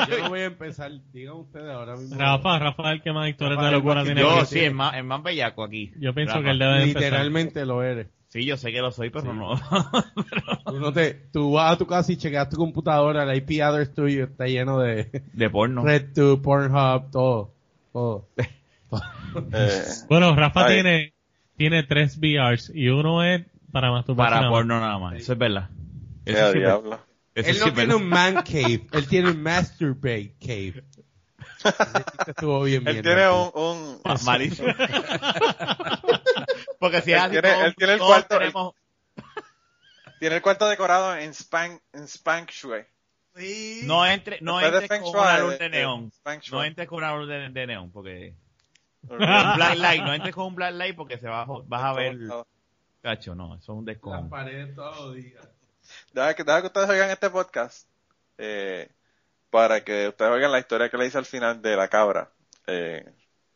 Yo 0.08 0.18
no 0.22 0.28
voy 0.30 0.40
a 0.40 0.44
empezar, 0.46 0.90
digan 1.12 1.34
ustedes 1.34 1.68
ahora 1.68 1.96
mismo. 1.96 2.16
Rafa, 2.16 2.58
Rafa 2.58 2.82
es 2.84 2.92
el 2.92 3.02
que 3.02 3.12
más 3.12 3.28
historias 3.28 3.60
de 3.62 3.70
locura 3.72 4.00
el 4.00 4.06
tiene. 4.06 4.22
Yo 4.22 4.46
sí, 4.46 4.60
el 4.60 4.74
más, 4.74 4.94
el 4.94 5.04
más 5.04 5.22
bellaco 5.22 5.62
aquí. 5.62 5.92
Yo 5.98 6.14
pienso 6.14 6.36
Rafa. 6.36 6.44
que 6.44 6.50
él 6.52 6.58
debe 6.58 6.72
de 6.72 6.82
empezar. 6.84 7.02
Literalmente 7.02 7.66
lo 7.66 7.82
eres. 7.82 8.06
Sí, 8.30 8.44
yo 8.44 8.56
sé 8.56 8.70
que 8.72 8.80
lo 8.80 8.92
soy, 8.92 9.10
pero 9.10 9.34
no. 9.34 9.56
Tú, 10.64 10.78
no 10.80 10.92
te, 10.92 11.14
tú 11.32 11.52
vas 11.52 11.72
a 11.72 11.78
tu 11.78 11.86
casa 11.86 12.12
y 12.12 12.16
checas 12.16 12.48
tu 12.48 12.56
computadora, 12.56 13.24
el 13.24 13.36
IP 13.38 13.60
address 13.60 13.92
tuyo 13.92 14.24
está 14.24 14.46
lleno 14.46 14.78
de 14.78 15.10
De 15.32 15.50
porno. 15.50 15.84
RedTube, 15.84 16.40
Pornhub, 16.40 17.10
todo. 17.10 17.50
todo. 17.92 18.28
Eh, 19.52 19.82
Bueno, 20.08 20.34
Rafa 20.36 20.66
tiene, 20.68 21.12
tiene 21.56 21.82
tres 21.82 22.18
VRs 22.20 22.70
y 22.74 22.88
uno 22.88 23.22
es 23.24 23.42
para 23.72 23.90
masturbarse. 23.90 24.34
Para 24.36 24.48
porno 24.48 24.80
nada 24.80 24.98
más. 24.98 25.14
Eso 25.16 25.32
es 25.32 25.38
verdad. 25.38 25.68
Eso 26.24 26.36
sí 26.52 26.58
es 26.58 26.64
verdad. 26.64 26.82
diablo. 26.82 27.00
Eso 27.34 27.48
Él 27.48 27.54
sí 27.54 27.60
no 27.60 27.66
es 27.66 27.74
tiene 27.74 27.94
verdad. 27.94 28.02
un 28.04 28.08
man 28.08 28.34
cave, 28.44 28.86
él 28.92 29.06
tiene 29.08 29.30
un 29.30 29.42
masturbate 29.42 30.34
cave. 30.40 30.84
Estuvo 32.26 32.62
bien 32.62 32.86
Él 32.88 33.02
tiene 33.02 33.28
un, 33.28 33.50
un, 33.54 34.00
Ma- 34.04 34.16
malísimo. 34.24 34.68
Porque 36.78 37.02
si 37.02 37.12
Él 37.12 37.18
así, 37.18 37.30
tiene- 37.32 37.52
todos- 37.52 37.64
él 37.64 37.74
tiene 37.76 37.92
el 37.94 37.98
cuarto- 38.00 38.38
tenemos- 38.38 38.74
tiene 40.18 40.36
el 40.36 40.42
cuarto 40.42 40.68
decorado 40.68 41.16
en 41.16 41.34
Spank, 41.34 41.80
en 41.92 42.08
Spank 42.08 42.50
Shui. 42.50 42.82
No 43.84 44.06
entre, 44.06 44.38
no 44.40 44.58
Feng 44.58 45.02
con 45.02 45.12
Shui, 45.12 45.20
una 45.20 45.36
de- 45.36 45.42
luz 45.42 45.50
de 45.52 45.58
de 45.58 45.68
neón. 45.70 46.12
Feng 46.24 46.40
Shui. 46.40 46.58
No 46.58 46.64
entres 46.64 46.88
con 46.88 46.98
una 46.98 47.14
luz 47.16 47.28
de, 47.28 47.48
de 47.48 47.66
neón, 47.66 47.90
porque... 47.90 48.34
Un 49.08 49.16
black 49.18 49.78
light, 49.78 50.02
no 50.02 50.12
entres 50.12 50.34
con 50.34 50.46
un 50.46 50.54
black 50.54 50.74
light 50.74 50.94
porque 50.96 51.18
se 51.18 51.26
va, 51.28 51.44
vas 51.46 51.82
a 51.84 51.92
ver... 51.94 52.18
Cacho, 53.02 53.34
no, 53.34 53.54
eso 53.54 53.72
es 53.72 53.78
un 53.78 53.84
descon. 53.86 54.28
paredes 54.28 54.74
todos 54.74 55.14
días. 55.14 55.48
Deja 56.12 56.34
que, 56.34 56.44
deja 56.44 56.60
que 56.60 56.66
ustedes 56.66 56.90
oigan 56.90 57.08
este 57.10 57.30
podcast 57.30 57.88
eh, 58.36 58.90
para 59.50 59.82
que 59.84 60.08
ustedes 60.08 60.30
oigan 60.30 60.52
la 60.52 60.58
historia 60.60 60.88
que 60.88 60.96
le 60.96 61.06
hice 61.06 61.18
al 61.18 61.26
final 61.26 61.60
de 61.60 61.76
la 61.76 61.88
cabra. 61.88 62.30
Eh, 62.66 63.04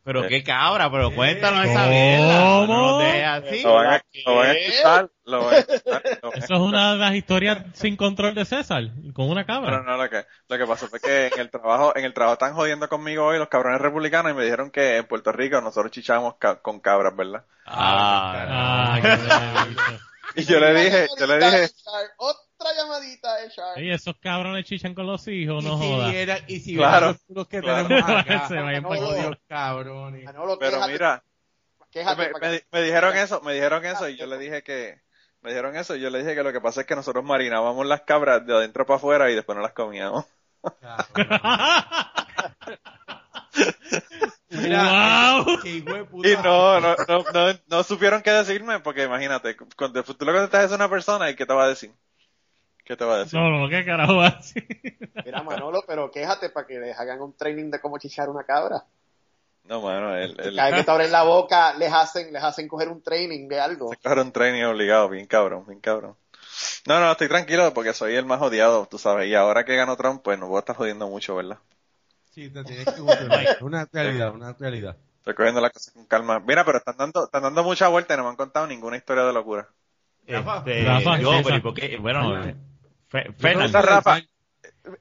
Pero 0.02 0.24
Eh. 0.24 0.28
qué 0.28 0.44
cabra, 0.44 0.90
pero 0.90 1.14
cuéntanos 1.14 1.64
esa 1.64 1.86
mierda. 1.86 2.66
No 2.66 2.98
así. 3.00 3.62
Lo 3.62 3.74
van 3.74 3.86
a, 3.86 4.02
lo 4.26 4.36
van 4.36 4.46
a 4.48 4.52
escuchar, 4.52 5.10
lo 5.24 5.44
van 5.44 5.54
a 5.54 5.58
escuchar, 5.58 6.02
lo 6.22 6.28
van 6.30 6.34
a 6.34 6.44
Eso 6.44 6.54
es 6.54 6.60
una 6.60 6.92
de 6.92 6.98
las 6.98 7.14
historias 7.14 7.58
sin 7.72 7.96
control 7.96 8.34
de 8.34 8.44
César, 8.44 8.82
con 9.14 9.30
una 9.30 9.40
No, 9.42 9.46
cabra. 9.46 9.80
no, 9.82 9.96
lo 9.96 10.10
que, 10.10 10.26
lo 10.48 10.58
que 10.58 10.66
pasó 10.66 10.88
fue 10.88 11.00
que 11.00 11.28
en 11.28 11.40
el 11.40 11.50
trabajo, 11.50 11.96
en 11.96 12.04
el 12.04 12.12
trabajo 12.12 12.34
están 12.34 12.52
jodiendo 12.54 12.86
conmigo 12.90 13.24
hoy 13.24 13.38
los 13.38 13.48
cabrones 13.48 13.80
republicanos 13.80 14.32
y 14.32 14.34
me 14.34 14.44
dijeron 14.44 14.70
que 14.70 14.98
en 14.98 15.06
Puerto 15.06 15.32
Rico 15.32 15.58
nosotros 15.62 15.90
chichábamos 15.90 16.34
ca- 16.36 16.60
con 16.60 16.80
cabras, 16.80 17.16
¿verdad? 17.16 17.44
Ah, 17.64 18.96
Ah, 18.96 18.98
qué 19.00 19.08
delito. 19.08 19.82
Y 20.36 20.44
yo 20.44 20.58
le 20.60 20.74
dije, 20.74 21.06
yo 21.18 21.26
le 21.26 21.38
dije, 21.38 21.68
Otra 22.64 22.82
llamadita, 22.82 23.44
Echar. 23.44 23.78
Ey, 23.78 23.90
esos 23.90 24.16
cabrones 24.18 24.64
chichan 24.64 24.94
con 24.94 25.06
los 25.06 25.26
hijos, 25.28 25.62
Y 25.62 25.66
no 25.68 25.78
si 25.78 25.84
jodas. 25.86 26.42
y 26.48 26.60
si 26.60 26.76
Claro, 26.76 27.16
los 27.28 27.46
que 27.48 27.60
claro. 27.60 27.88
tenemos 27.88 28.10
acá. 28.18 28.48
Se 28.48 28.54
vayan 28.54 28.82
no, 28.82 29.38
cabrones. 29.48 30.24
Manolo, 30.24 30.58
pero 30.58 30.78
quéjate- 30.78 30.92
mira, 30.92 31.24
quéjate 31.90 32.32
me, 32.72 32.82
dijeron 32.82 33.16
eso, 33.16 33.40
me 33.42 33.52
dijeron 33.54 33.84
eso 33.84 34.08
y 34.08 34.16
yo 34.16 34.26
le 34.26 34.38
dije 34.38 34.62
que, 34.62 35.00
me 35.42 35.50
dijeron 35.50 35.76
eso 35.76 35.94
y 35.94 36.00
yo 36.00 36.08
le 36.10 36.20
dije 36.20 36.34
que 36.34 36.42
lo 36.42 36.52
que 36.52 36.60
pasa 36.60 36.80
es 36.82 36.86
que 36.86 36.96
nosotros 36.96 37.22
marinábamos 37.24 37.86
las 37.86 38.00
cabras 38.02 38.46
de 38.46 38.54
adentro 38.54 38.86
para 38.86 38.96
afuera 38.96 39.30
y 39.30 39.34
después 39.34 39.56
no 39.56 39.62
las 39.62 39.72
comíamos. 39.72 40.24
Mira, 44.50 45.42
Wow. 45.44 45.60
qué 45.62 45.68
hijo 45.70 45.92
de 45.94 46.04
puta. 46.04 46.28
Y 46.28 46.36
no, 46.36 46.80
no, 46.80 46.96
no, 47.08 47.24
no, 47.32 47.58
no 47.66 47.82
supieron 47.82 48.22
qué 48.22 48.30
decirme 48.30 48.80
porque 48.80 49.02
imagínate, 49.04 49.56
cuando 49.76 50.02
tú 50.04 50.24
le 50.24 50.32
contestas 50.32 50.72
a 50.72 50.76
una 50.76 50.88
persona 50.88 51.28
y 51.30 51.36
qué 51.36 51.44
te 51.44 51.52
va 51.54 51.64
a 51.64 51.68
decir. 51.68 51.92
¿Qué 52.84 52.96
te 52.96 53.04
va 53.04 53.14
a 53.14 53.18
decir? 53.20 53.38
No, 53.38 53.48
no, 53.50 53.68
qué 53.68 53.84
carajo 53.84 54.16
va 54.16 54.26
a 54.26 54.30
decir? 54.36 54.66
Mira, 55.24 55.42
Manolo, 55.42 55.82
pero 55.86 56.10
quéjate 56.10 56.50
para 56.50 56.66
que 56.66 56.78
les 56.78 56.98
hagan 56.98 57.20
un 57.22 57.34
training 57.34 57.70
de 57.70 57.80
cómo 57.80 57.98
chichar 57.98 58.28
una 58.28 58.44
cabra. 58.44 58.84
No, 59.64 59.80
mano, 59.80 60.14
él, 60.14 60.36
él, 60.38 60.56
Cada 60.56 60.70
vez 60.70 60.80
que 60.80 60.84
te 60.84 60.90
abren 60.90 61.10
la 61.10 61.22
boca, 61.22 61.72
les 61.74 61.90
hacen, 61.90 62.30
les 62.30 62.42
hacen 62.42 62.68
coger 62.68 62.88
un 62.88 63.02
training 63.02 63.48
de 63.48 63.58
algo. 63.58 63.88
Se 63.88 63.96
coger 63.96 64.18
un 64.18 64.32
training 64.32 64.64
obligado, 64.64 65.08
bien 65.08 65.26
cabrón, 65.26 65.64
bien 65.66 65.80
cabrón. 65.80 66.16
No, 66.86 67.00
no, 67.00 67.10
estoy 67.10 67.28
tranquilo 67.28 67.72
porque 67.72 67.94
soy 67.94 68.14
el 68.14 68.26
más 68.26 68.42
odiado, 68.42 68.86
tú 68.86 68.98
sabes. 68.98 69.28
Y 69.28 69.34
ahora 69.34 69.64
que 69.64 69.74
ganó 69.74 69.96
Trump, 69.96 70.22
pues 70.22 70.38
no 70.38 70.48
voy 70.48 70.56
a 70.56 70.60
estar 70.60 70.76
jodiendo 70.76 71.08
mucho, 71.08 71.34
¿verdad? 71.36 71.58
Sí, 72.30 72.50
te 72.50 72.62
tienes 72.64 72.84
que. 72.84 73.00
Una 73.62 73.88
realidad, 73.90 74.34
una 74.34 74.52
realidad. 74.52 74.96
Estoy 75.18 75.34
cogiendo 75.34 75.62
las 75.62 75.72
cosas 75.72 75.94
con 75.94 76.04
calma. 76.04 76.38
Mira, 76.40 76.66
pero 76.66 76.76
están 76.76 76.98
dando, 76.98 77.24
están 77.24 77.42
dando 77.42 77.64
mucha 77.64 77.88
vuelta 77.88 78.12
y 78.12 78.16
no 78.18 78.24
me 78.24 78.28
han 78.28 78.36
contado 78.36 78.66
ninguna 78.66 78.98
historia 78.98 79.24
de 79.24 79.32
locura. 79.32 79.68
Este, 80.26 80.84
Rafa, 80.84 81.18
yo, 81.18 81.32
pero 81.42 81.56
¿y 81.56 81.60
por 81.60 81.74
qué? 81.74 81.96
Bueno, 81.98 82.34
Ay. 83.14 83.22
Fe- 83.22 83.28
Yo 83.28 83.32
Fernan, 83.38 83.66
Esa 83.66 83.82
Rafa. 83.82 84.20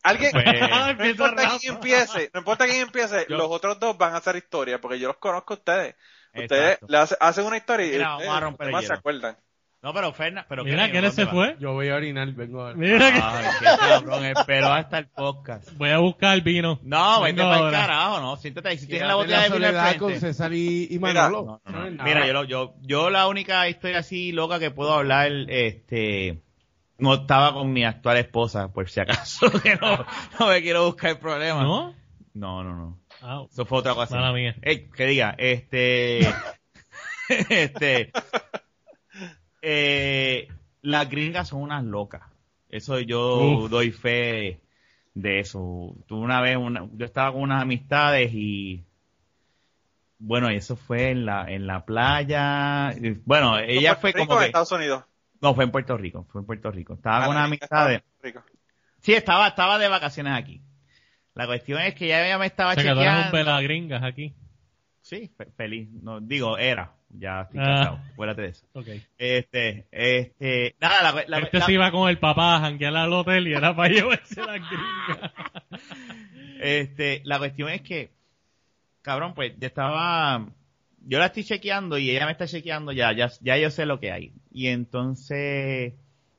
Alguien, 0.03 0.31
Pues- 0.31 0.45
no 0.45 0.89
Empieza 0.89 1.11
importa 1.11 1.49
quién 1.59 1.73
empiece, 1.73 2.29
no 2.33 2.39
importa 2.39 2.65
quién 2.65 2.81
empiece, 2.81 3.25
Yo- 3.29 3.37
los 3.37 3.47
otros 3.49 3.79
dos 3.79 3.97
van 3.97 4.13
a 4.13 4.17
hacer 4.17 4.35
historia, 4.37 4.79
porque 4.79 4.99
yo 4.99 5.07
los 5.07 5.17
conozco 5.17 5.53
a 5.53 5.57
ustedes. 5.57 5.95
Ustedes 6.35 6.63
Exacto. 6.73 6.87
le 6.89 6.97
hace- 6.97 7.17
hacen 7.19 7.45
una 7.45 7.57
historia 7.57 7.85
y 7.87 7.91
Mira, 7.91 8.11
ustedes 8.13 8.27
vamos 8.29 8.37
a 8.37 8.45
romper 8.45 8.67
el 8.67 8.73
además 8.75 8.87
se 8.87 8.93
acuerdan. 8.93 9.37
No, 9.83 9.93
pero 9.93 10.13
Fernan, 10.13 10.45
pero 10.47 10.63
Mira. 10.63 10.89
¿quién 10.89 11.11
se 11.11 11.25
fue? 11.27 11.57
Yo 11.59 11.73
voy 11.73 11.89
a 11.89 11.95
orinar, 11.95 12.31
vengo 12.31 12.61
a 12.61 12.67
ver. 12.67 12.77
Mira 12.77 13.11
que 13.11 13.19
qué 13.19 13.65
cabrón, 13.79 14.25
esperó 14.25 14.67
hasta 14.71 14.97
el 14.99 15.07
podcast. 15.09 15.69
voy 15.73 15.89
a 15.89 15.97
buscar 15.97 16.39
vino. 16.41 16.79
No, 16.83 17.21
Vengo 17.21 17.43
para 17.43 17.65
el 17.67 17.71
carajo, 17.73 18.21
no, 18.21 18.37
siéntate 18.37 18.69
ahí. 18.69 18.77
Si 18.77 18.87
tienes 18.87 19.09
la 19.09 19.15
botella 19.15 19.41
de 19.41 19.49
vino 19.49 19.55
al 19.55 19.61
soledad 19.73 19.97
con 19.97 20.09
frente. 20.11 20.27
César 20.27 20.53
y, 20.53 20.87
y 20.89 20.99
Mira, 20.99 21.23
Manolo. 21.23 21.61
No, 21.65 21.71
no, 21.71 21.89
no. 21.91 22.03
Mira, 22.05 22.25
yo, 22.25 22.31
lo- 22.33 22.43
yo, 22.45 22.75
yo 22.81 23.09
la 23.09 23.27
única 23.27 23.67
historia 23.67 23.99
así 23.99 24.31
loca 24.31 24.57
que 24.57 24.71
puedo 24.71 24.93
hablar, 24.93 25.29
este, 25.49 26.39
no 27.03 27.15
estaba 27.15 27.53
con 27.53 27.73
mi 27.73 27.83
actual 27.83 28.15
esposa, 28.15 28.71
por 28.71 28.89
si 28.89 29.01
acaso, 29.01 29.51
que 29.61 29.75
no, 29.75 30.05
no 30.39 30.47
me 30.47 30.61
quiero 30.61 30.85
buscar 30.85 31.19
problemas. 31.19 31.63
¿No? 31.63 31.93
No, 32.33 32.63
no, 32.63 32.75
no. 32.75 32.99
Ah, 33.21 33.43
Eso 33.51 33.65
fue 33.65 33.79
otra 33.79 33.91
ocasión. 33.91 34.21
Mala 34.21 34.31
mía. 34.31 34.55
Que 34.61 35.05
diga, 35.05 35.35
este, 35.37 36.21
este, 37.49 38.11
eh, 39.61 40.47
las 40.81 41.09
gringas 41.09 41.49
son 41.49 41.63
unas 41.63 41.83
locas. 41.83 42.21
Eso 42.69 42.97
yo 43.01 43.63
Uf. 43.63 43.69
doy 43.69 43.91
fe 43.91 44.61
de 45.13 45.39
eso. 45.41 45.95
Tuve 46.07 46.21
una 46.21 46.39
vez, 46.39 46.55
una, 46.55 46.87
yo 46.93 47.05
estaba 47.05 47.33
con 47.33 47.41
unas 47.41 47.63
amistades 47.63 48.31
y, 48.33 48.85
bueno, 50.19 50.47
eso 50.47 50.77
fue 50.77 51.09
en 51.09 51.25
la, 51.25 51.51
en 51.51 51.67
la 51.67 51.83
playa. 51.83 52.95
Bueno, 53.25 53.59
ella 53.59 53.99
¿Puerto 53.99 54.01
fue 54.01 54.11
Rico 54.13 54.25
como 54.27 54.37
o 54.37 54.39
que, 54.39 54.45
Estados 54.45 54.71
Unidos? 54.71 55.03
No, 55.43 55.53
fue 55.53 55.63
en 55.65 55.71
Puerto 55.71 55.95
Rico, 55.97 56.25
fue 56.31 56.41
en 56.41 56.47
Puerto 56.47 56.71
Rico. 56.71 56.93
Estaba 56.95 57.23
Ah, 57.23 57.27
con 57.27 57.35
la 57.35 57.41
gringa 57.41 57.45
amistades. 57.45 58.01
Puerto 58.19 58.39
Rico. 58.41 58.57
Sí, 59.01 59.13
estaba, 59.13 59.47
estaba 59.49 59.77
de 59.77 59.87
vacaciones 59.89 60.33
aquí. 60.33 60.61
La 61.35 61.45
cuestión 61.45 61.79
es 61.81 61.93
que 61.95 62.07
ya 62.07 62.25
ella 62.25 62.37
me 62.37 62.45
estaba 62.45 62.71
o 62.71 62.73
sea, 62.75 62.83
que 62.83 62.89
eres 62.89 62.97
un 62.99 63.03
chequeando. 63.03 63.31
pelagringas 63.31 64.03
aquí. 64.03 64.33
Sí, 65.01 65.29
fe- 65.37 65.51
feliz. 65.57 65.89
No, 66.01 66.21
digo, 66.21 66.57
era. 66.57 66.93
Ya 67.09 67.41
estoy 67.41 67.59
Ah. 67.59 67.63
casado. 67.75 67.99
Acuérdate 68.13 68.41
de 68.43 68.47
eso. 68.47 68.65
Ok. 68.73 68.87
Este, 69.17 69.87
este, 69.91 70.75
nada, 70.79 71.01
la, 71.11 71.23
la- 71.27 71.39
este 71.39 71.59
la- 71.59 71.65
se 71.65 71.73
iba 71.73 71.91
con 71.91 72.09
el 72.09 72.17
papá 72.19 72.55
a 72.55 72.59
janguear 72.61 72.95
al 72.95 73.11
hotel 73.13 73.47
y 73.49 73.53
era 73.53 73.75
para 73.75 73.89
llevarse 73.93 74.41
las 74.41 74.61
gringas. 74.61 75.31
este, 76.61 77.21
la 77.25 77.37
cuestión 77.37 77.69
es 77.69 77.81
que, 77.81 78.11
cabrón, 79.01 79.33
pues, 79.33 79.53
yo 79.59 79.67
estaba, 79.67 80.45
yo 81.05 81.19
la 81.19 81.27
estoy 81.27 81.43
chequeando 81.43 81.97
y 81.97 82.09
ella 82.09 82.25
me 82.25 82.31
está 82.31 82.47
chequeando 82.47 82.91
ya, 82.91 83.11
ya, 83.13 83.29
ya 83.41 83.57
yo 83.57 83.69
sé 83.69 83.85
lo 83.85 83.99
que 83.99 84.11
hay. 84.11 84.33
Y 84.51 84.67
entonces, 84.67 85.93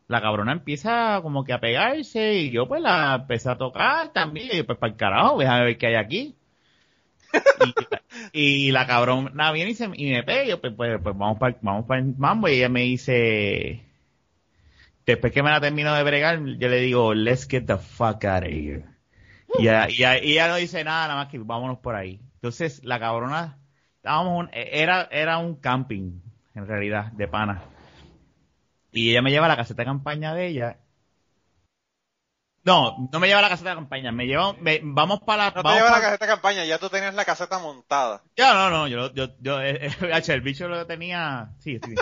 la 0.09 0.20
cabrona 0.20 0.53
empieza 0.53 1.20
como 1.22 1.44
que 1.44 1.53
a 1.53 1.61
pegarse 1.61 2.35
y 2.35 2.50
yo 2.50 2.66
pues 2.68 2.81
la 2.83 3.14
empecé 3.22 3.50
a 3.50 3.57
tocar 3.59 4.12
también. 4.12 4.48
Y 4.53 4.57
yo, 4.59 4.66
pues 4.66 4.79
para 4.79 4.92
el 4.92 4.96
carajo, 4.98 5.38
déjame 5.38 5.64
ver 5.64 5.79
qué 5.79 5.87
hay 5.88 5.94
aquí. 5.96 6.37
y, 8.33 8.68
y 8.68 8.72
la 8.72 8.87
cabrona 8.87 9.53
viene 9.53 9.70
y, 9.70 9.74
se, 9.74 9.88
y 9.94 10.11
me 10.11 10.22
pega 10.22 10.44
y 10.44 10.48
yo, 10.48 10.61
pues, 10.61 10.72
pues, 10.77 11.00
pues 11.03 11.16
vamos 11.16 11.38
para 11.38 11.57
vamos 11.62 11.87
para 11.87 12.00
el 12.00 12.14
mambo 12.16 12.48
y 12.48 12.53
ella 12.55 12.68
me 12.68 12.83
dice, 12.83 13.85
después 15.07 15.33
que 15.33 15.42
me 15.42 15.50
la 15.50 15.61
termino 15.61 15.94
de 15.94 16.03
bregar, 16.03 16.38
yo 16.59 16.68
le 16.68 16.81
digo, 16.81 17.14
let's 17.14 17.46
get 17.48 17.66
the 17.66 17.77
fuck 17.79 18.24
out 18.24 18.44
of 18.44 18.50
here. 18.50 18.85
Y 19.59 19.62
ella, 19.68 19.88
y 19.88 19.94
ella- 19.96 20.22
y 20.22 20.33
ella 20.33 20.48
no 20.48 20.57
dice 20.57 20.83
nada, 20.85 21.09
nada 21.09 21.24
más 21.24 21.29
que 21.31 21.38
vámonos 21.38 21.79
por 21.79 21.94
ahí. 21.94 22.20
Entonces, 22.37 22.83
la 22.85 22.98
cabrona, 22.98 23.59
estábamos, 24.05 24.38
un- 24.38 24.51
era, 24.53 25.09
era 25.11 25.38
un 25.38 25.55
camping, 25.57 26.21
en 26.55 26.67
realidad, 26.67 27.11
de 27.12 27.27
pana. 27.27 27.62
Y 28.93 29.11
ella 29.11 29.23
me 29.23 29.31
lleva 29.31 29.47
a 29.47 29.49
la 29.49 29.57
caseta 29.57 29.81
de 29.81 29.87
campaña 29.87 30.35
de 30.35 30.47
ella. 30.47 30.77
No, 32.64 33.09
no 33.11 33.19
me 33.21 33.27
lleva 33.27 33.38
a 33.38 33.43
la 33.43 33.49
caseta 33.49 33.71
de 33.71 33.77
campaña, 33.77 34.12
me 34.12 34.27
lleva, 34.27 34.53
me- 34.61 34.81
vamos 34.83 35.21
para 35.21 35.47
la, 35.47 35.51
No 35.55 35.62
te 35.62 35.69
lleva 35.75 35.90
la 35.90 36.01
caseta 36.03 36.27
de 36.27 36.33
campaña, 36.33 36.64
ya 36.67 36.79
tú 36.79 36.90
tenías 36.90 37.14
la 37.14 37.25
caseta 37.25 37.59
montada. 37.59 38.23
ya, 38.37 38.53
no, 38.53 38.69
no, 38.69 38.88
yo, 38.88 39.12
yo, 39.14 39.29
yo, 39.40 39.61
eh, 39.62 39.87
eh, 39.87 40.23
el 40.29 40.40
bicho 40.43 40.69
lo 40.69 40.87
tenía, 40.87 41.49
sí, 41.61 41.79
sí, 41.83 41.95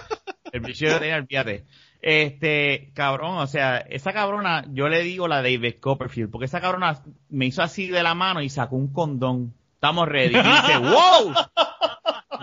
el 0.53 0.61
bicho 0.61 0.87
lo 0.89 0.99
tenía, 0.99 1.17
olvídate. 1.17 1.65
Este, 2.01 2.91
cabrón, 2.95 3.39
o 3.39 3.47
sea, 3.47 3.79
esa 3.79 4.13
cabrona, 4.13 4.65
yo 4.71 4.89
le 4.89 5.03
digo 5.05 5.29
la 5.29 5.37
David 5.41 5.77
Copperfield, 5.81 6.33
porque 6.33 6.47
esa 6.47 6.61
cabrona 6.61 7.01
me 7.29 7.47
hizo 7.47 7.63
así 7.63 7.87
de 7.87 8.03
la 8.03 8.15
mano 8.15 8.43
y 8.43 8.49
sacó 8.49 8.75
un 8.75 8.93
condón. 8.93 9.55
Estamos 9.75 10.09
ready. 10.09 10.37
Y 10.37 10.43
dice, 10.43 10.79
wow, 10.79 11.33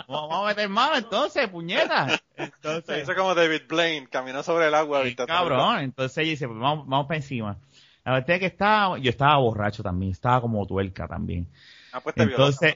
vamos 0.08 0.44
a 0.44 0.48
meter 0.48 0.70
mano 0.70 0.96
entonces, 0.98 1.48
puñeta. 1.48 2.08
Se 2.10 2.22
Entonces, 2.38 3.04
hizo 3.04 3.16
como 3.16 3.36
David 3.36 3.62
Blaine, 3.68 4.08
caminó 4.08 4.44
sobre 4.44 4.68
el 4.68 4.76
agua. 4.76 5.04
Cabrón. 5.28 5.80
Entonces 5.80 6.18
ella 6.20 6.32
dice, 6.32 6.48
pues 6.48 6.60
vamos, 6.60 6.88
vamos 6.88 7.08
para 7.08 7.18
encima. 7.18 7.58
La 8.06 8.14
verdad 8.14 8.30
es 8.32 8.40
que 8.40 8.46
estaba, 8.46 8.98
yo 8.98 9.10
estaba 9.10 9.38
borracho 9.38 9.84
también, 9.84 10.12
estaba 10.12 10.42
como 10.42 10.66
tuerca 10.66 11.08
también. 11.08 11.48
Ah, 11.92 12.00
pues 12.02 12.16
te. 12.16 12.24
Entonces, 12.24 12.76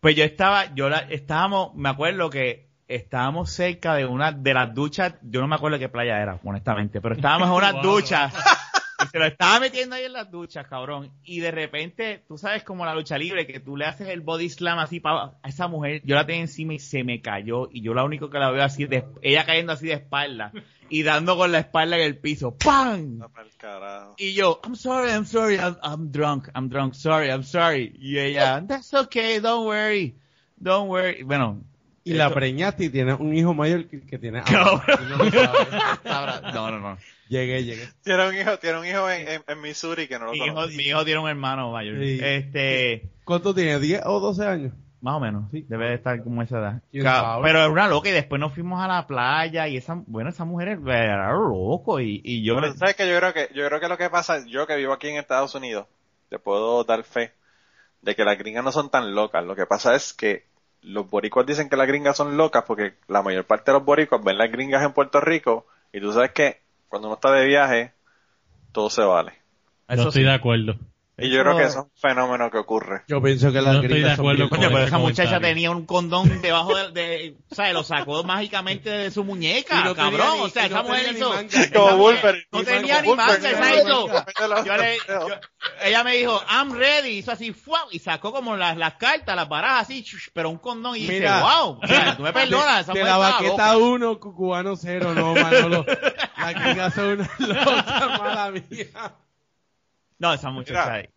pues 0.00 0.14
yo 0.14 0.24
estaba, 0.24 0.74
yo 0.74 0.88
la, 0.88 0.98
estábamos, 0.98 1.74
me 1.74 1.88
acuerdo 1.88 2.30
que 2.30 2.68
estábamos 2.86 3.50
cerca 3.50 3.94
de 3.94 4.04
una 4.06 4.30
de 4.30 4.54
las 4.54 4.72
duchas, 4.72 5.14
yo 5.22 5.40
no 5.40 5.48
me 5.48 5.56
acuerdo 5.56 5.78
qué 5.78 5.88
playa 5.88 6.20
era, 6.20 6.38
honestamente, 6.44 7.00
pero 7.00 7.14
estábamos 7.16 7.48
en 7.48 7.54
unas 7.54 7.72
Wow. 7.82 7.82
duchas. 7.82 8.34
Y 9.02 9.06
se 9.06 9.18
lo 9.18 9.26
estaba 9.26 9.60
metiendo 9.60 9.96
ahí 9.96 10.04
en 10.04 10.12
las 10.12 10.30
duchas, 10.30 10.66
cabrón. 10.66 11.10
Y 11.24 11.40
de 11.40 11.50
repente, 11.50 12.24
tú 12.26 12.38
sabes 12.38 12.62
como 12.62 12.84
la 12.84 12.94
lucha 12.94 13.18
libre, 13.18 13.46
que 13.46 13.60
tú 13.60 13.76
le 13.76 13.84
haces 13.84 14.08
el 14.08 14.20
body 14.20 14.48
slam 14.48 14.78
así 14.78 15.00
para 15.00 15.36
a 15.42 15.48
esa 15.48 15.68
mujer. 15.68 16.02
Yo 16.04 16.14
la 16.14 16.26
tenía 16.26 16.42
encima 16.42 16.74
y 16.74 16.78
se 16.78 17.04
me 17.04 17.20
cayó. 17.20 17.68
Y 17.70 17.82
yo 17.82 17.94
lo 17.94 18.04
único 18.04 18.30
que 18.30 18.38
la 18.38 18.50
veo 18.50 18.62
así, 18.62 18.86
de, 18.86 19.04
ella 19.22 19.44
cayendo 19.44 19.72
así 19.72 19.86
de 19.86 19.94
espalda. 19.94 20.52
Y 20.88 21.02
dando 21.02 21.36
con 21.36 21.50
la 21.50 21.58
espalda 21.58 21.96
en 21.96 22.04
el 22.04 22.16
piso. 22.18 22.56
¡Pam! 22.56 23.20
Y 24.18 24.34
yo, 24.34 24.60
I'm 24.64 24.76
sorry, 24.76 25.10
I'm 25.10 25.26
sorry, 25.26 25.56
I'm, 25.56 25.76
I'm 25.82 26.12
drunk, 26.12 26.48
I'm 26.54 26.68
drunk, 26.68 26.94
sorry, 26.94 27.28
I'm 27.28 27.42
sorry. 27.42 27.92
Y 27.98 28.18
ella, 28.18 28.64
that's 28.66 28.94
okay, 28.94 29.40
don't 29.40 29.66
worry, 29.66 30.16
don't 30.56 30.88
worry. 30.88 31.22
Bueno, 31.24 31.62
Y 32.06 32.14
la 32.14 32.32
preñaste 32.32 32.84
y 32.84 32.88
tienes 32.90 33.18
un 33.18 33.34
hijo 33.34 33.52
mayor 33.52 33.86
que, 33.88 34.00
que 34.00 34.18
tiene 34.18 34.40
no 34.52 35.16
lo 35.18 35.30
sabes. 35.30 35.68
sabrá- 36.04 36.52
no, 36.54 36.70
no, 36.70 36.78
no. 36.80 36.98
Llegué, 37.28 37.64
llegué. 37.64 37.88
Tiene 38.04 38.28
un 38.28 38.34
hijo, 38.36 38.58
tiene 38.58 38.78
un 38.78 38.86
hijo 38.86 39.10
en, 39.10 39.26
en, 39.28 39.42
en 39.46 39.60
Missouri 39.60 40.06
que 40.06 40.18
no 40.18 40.26
lo 40.26 40.32
Mi 40.32 40.38
hijo, 40.38 40.66
mi 40.68 40.82
hijo 40.84 41.04
tiene 41.04 41.20
un 41.20 41.28
hermano 41.28 41.72
mayor. 41.72 41.96
Sí. 42.02 42.20
Este, 42.22 43.10
¿Cuánto 43.24 43.52
tiene? 43.54 43.78
¿10 43.80 44.02
o 44.04 44.20
12 44.20 44.46
años? 44.46 44.72
más 45.00 45.16
o 45.16 45.20
menos, 45.20 45.44
Sí. 45.52 45.64
debe 45.68 45.88
de 45.90 45.94
estar 45.94 46.20
como 46.24 46.42
esa 46.42 46.58
edad. 46.58 46.82
Pero 46.90 47.64
es 47.64 47.68
una 47.70 47.86
loca 47.86 48.08
y 48.08 48.12
después 48.12 48.40
nos 48.40 48.52
fuimos 48.54 48.82
a 48.82 48.88
la 48.88 49.06
playa 49.06 49.68
y 49.68 49.76
esa, 49.76 50.02
bueno, 50.06 50.30
esa 50.30 50.44
mujer 50.44 50.78
era 50.86 51.32
loco 51.32 52.00
y, 52.00 52.20
y 52.24 52.42
yo 52.42 52.56
Pero 52.56 52.72
sabes 52.74 52.96
que 52.96 53.08
yo 53.08 53.16
creo 53.18 53.32
que 53.32 53.48
yo 53.54 53.66
creo 53.68 53.78
que 53.78 53.88
lo 53.88 53.98
que 53.98 54.10
pasa, 54.10 54.44
yo 54.46 54.66
que 54.66 54.74
vivo 54.76 54.92
aquí 54.92 55.08
en 55.08 55.16
Estados 55.18 55.54
Unidos, 55.54 55.86
te 56.28 56.38
puedo 56.40 56.82
dar 56.84 57.04
fe 57.04 57.32
de 58.02 58.16
que 58.16 58.24
las 58.24 58.36
gringas 58.38 58.64
no 58.64 58.72
son 58.72 58.90
tan 58.90 59.14
locas. 59.14 59.44
Lo 59.44 59.54
que 59.54 59.66
pasa 59.66 59.94
es 59.94 60.12
que 60.12 60.44
los 60.86 61.10
boricuas 61.10 61.46
dicen 61.46 61.68
que 61.68 61.76
las 61.76 61.88
gringas 61.88 62.16
son 62.16 62.36
locas 62.36 62.64
porque 62.66 62.94
la 63.08 63.22
mayor 63.22 63.44
parte 63.44 63.70
de 63.70 63.78
los 63.78 63.84
boricuas 63.84 64.22
ven 64.22 64.38
las 64.38 64.50
gringas 64.50 64.84
en 64.84 64.92
Puerto 64.92 65.20
Rico 65.20 65.66
y 65.92 66.00
tú 66.00 66.12
sabes 66.12 66.30
que 66.30 66.60
cuando 66.88 67.08
uno 67.08 67.16
está 67.16 67.32
de 67.32 67.44
viaje, 67.44 67.92
todo 68.72 68.88
se 68.88 69.02
vale. 69.02 69.32
No 69.88 69.94
Eso 69.94 70.08
estoy 70.08 70.22
sí. 70.22 70.28
de 70.28 70.34
acuerdo. 70.34 70.76
Y 71.18 71.30
yo 71.30 71.40
creo 71.42 71.56
que 71.56 71.62
eso 71.64 71.78
es 71.80 71.84
un 71.86 71.90
fenómeno 71.98 72.50
que 72.50 72.58
ocurre. 72.58 73.02
Yo 73.08 73.22
pienso 73.22 73.50
que 73.50 73.58
No 73.60 73.72
las 73.72 73.82
estoy 73.82 74.02
de 74.02 74.12
acuerdo 74.12 74.48
con 74.50 74.58
Coño, 74.58 74.68
pero 74.70 74.84
esa 74.84 74.98
muchacha 74.98 75.40
tenía 75.40 75.70
un 75.70 75.86
condón 75.86 76.42
debajo 76.42 76.76
de, 76.76 76.90
de 76.92 77.36
o 77.50 77.54
sea, 77.54 77.72
lo 77.72 77.82
sacó 77.84 78.22
mágicamente 78.22 78.90
de 78.90 79.10
su 79.10 79.24
muñeca, 79.24 79.82
no 79.82 79.94
tenía 79.94 80.10
cabrón. 80.10 80.36
ni- 80.38 80.44
o 80.44 80.48
sea, 80.50 80.66
y 80.66 80.68
no 80.68 80.74
esa 80.76 80.82
mujer 80.82 81.16
hizo. 81.16 81.28
manga. 81.30 81.60
esa 81.62 81.70
Como 81.72 81.96
mujer 81.96 81.98
Wolverine. 82.22 82.44
No 82.52 82.62
tenía 82.64 83.00
ni 83.02 83.14
manga, 83.14 83.34
esa 83.50 83.74
hizo. 83.76 84.08
Yo 84.66 84.76
le- 84.76 84.98
yo- 85.08 85.28
ella 85.84 86.04
me 86.04 86.16
dijo, 86.18 86.38
I'm 86.50 86.74
ready, 86.74 87.18
hizo 87.18 87.32
así, 87.32 87.52
¡fuau! 87.54 87.88
y 87.92 87.98
sacó 87.98 88.30
como 88.32 88.54
las, 88.56 88.76
las 88.76 88.94
cartas, 88.94 89.34
las 89.34 89.48
barajas 89.48 89.82
así, 89.84 90.02
chush, 90.02 90.28
pero 90.34 90.50
un 90.50 90.58
condón 90.58 90.96
y 90.96 91.00
dice, 91.00 91.14
Mira. 91.14 91.40
wow, 91.40 91.80
o 91.82 91.86
sea, 91.86 92.14
tú 92.18 92.24
me 92.24 92.32
perdonas, 92.34 92.82
esa 92.82 92.92
de, 92.92 93.00
mujer 93.00 93.06
la 93.14 93.16
baqueta 93.16 93.72
loca. 93.72 93.76
1, 93.78 94.20
cubano 94.20 94.76
0, 94.76 95.14
no, 95.14 95.34
Manolo. 95.34 95.86
Las 96.36 96.54
gringas 96.54 96.92
son 96.94 97.20
una 97.20 97.30
loca, 97.38 98.18
mala 98.18 98.50
mía. 98.50 99.14
No, 100.18 100.32
esa 100.32 100.50
muchacha. 100.50 101.08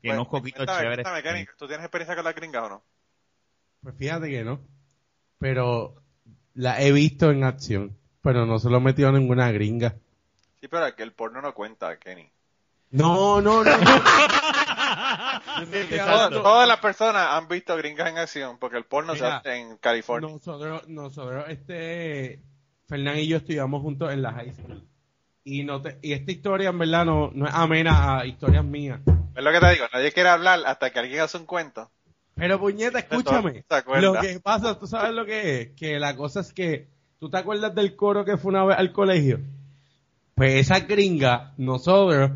Tiene 0.00 0.18
unos 0.18 0.28
Pues, 0.28 0.52
chéveres. 0.54 1.04
cuéntame, 1.04 1.22
Kenny, 1.22 1.46
¿tú 1.58 1.66
tienes 1.66 1.84
experiencia 1.84 2.14
con 2.14 2.24
las 2.24 2.34
gringas 2.34 2.62
o 2.64 2.68
no? 2.68 2.82
Pues 3.82 3.94
fíjate 3.96 4.30
que 4.30 4.44
no. 4.44 4.60
Pero 5.38 5.96
la 6.54 6.80
he 6.80 6.92
visto 6.92 7.30
en 7.30 7.44
acción. 7.44 7.96
Pero 8.22 8.46
no 8.46 8.58
se 8.58 8.70
lo 8.70 8.78
he 8.78 8.80
metido 8.80 9.10
a 9.10 9.12
ninguna 9.12 9.50
gringa. 9.52 9.96
Sí, 10.60 10.68
pero 10.68 10.86
es 10.86 10.94
que 10.94 11.02
el 11.02 11.12
porno 11.12 11.42
no 11.42 11.52
cuenta, 11.52 11.98
Kenny. 11.98 12.30
No, 12.90 13.40
no, 13.40 13.64
no. 13.64 13.70
Todas, 16.30 16.68
las 16.68 16.78
personas 16.78 17.26
han 17.32 17.48
visto 17.48 17.76
gringas 17.76 18.08
en 18.08 18.18
acción 18.18 18.58
porque 18.58 18.76
el 18.76 18.84
porno 18.84 19.16
se 19.16 19.26
hace 19.26 19.56
en 19.56 19.76
California. 19.78 20.30
Nosotros, 20.30 20.88
nosotros, 20.88 21.44
este, 21.48 22.40
Fernán 22.86 23.18
y 23.18 23.26
yo 23.26 23.38
estudiamos 23.38 23.82
juntos 23.82 24.12
en 24.12 24.22
la 24.22 24.32
high 24.32 24.52
school. 24.52 24.86
Y 25.44 25.62
no 25.62 25.82
te, 25.82 25.98
y 26.00 26.14
esta 26.14 26.32
historia 26.32 26.70
en 26.70 26.78
verdad 26.78 27.04
no, 27.04 27.30
no 27.34 27.46
es 27.46 27.54
amena 27.54 28.18
a 28.18 28.26
historias 28.26 28.64
mías. 28.64 29.00
Es 29.36 29.44
lo 29.44 29.52
que 29.52 29.60
te 29.60 29.70
digo, 29.70 29.84
nadie 29.92 30.12
quiere 30.12 30.30
hablar 30.30 30.60
hasta 30.64 30.90
que 30.90 30.98
alguien 30.98 31.20
hace 31.20 31.36
un 31.36 31.44
cuento. 31.44 31.90
Pero 32.34 32.58
puñeta, 32.58 32.98
escúchame. 32.98 33.64
Lo 34.00 34.14
que 34.14 34.40
pasa, 34.40 34.78
tú 34.78 34.86
sabes 34.86 35.12
lo 35.12 35.24
que 35.26 35.60
es, 35.60 35.70
que 35.76 35.98
la 36.00 36.16
cosa 36.16 36.40
es 36.40 36.52
que, 36.52 36.88
¿tú 37.18 37.30
te 37.30 37.36
acuerdas 37.36 37.74
del 37.74 37.94
coro 37.94 38.24
que 38.24 38.36
fue 38.36 38.50
una 38.50 38.64
vez 38.64 38.78
al 38.78 38.92
colegio? 38.92 39.40
Pues 40.34 40.54
esa 40.54 40.80
gringa, 40.80 41.52
nosotros, 41.58 42.32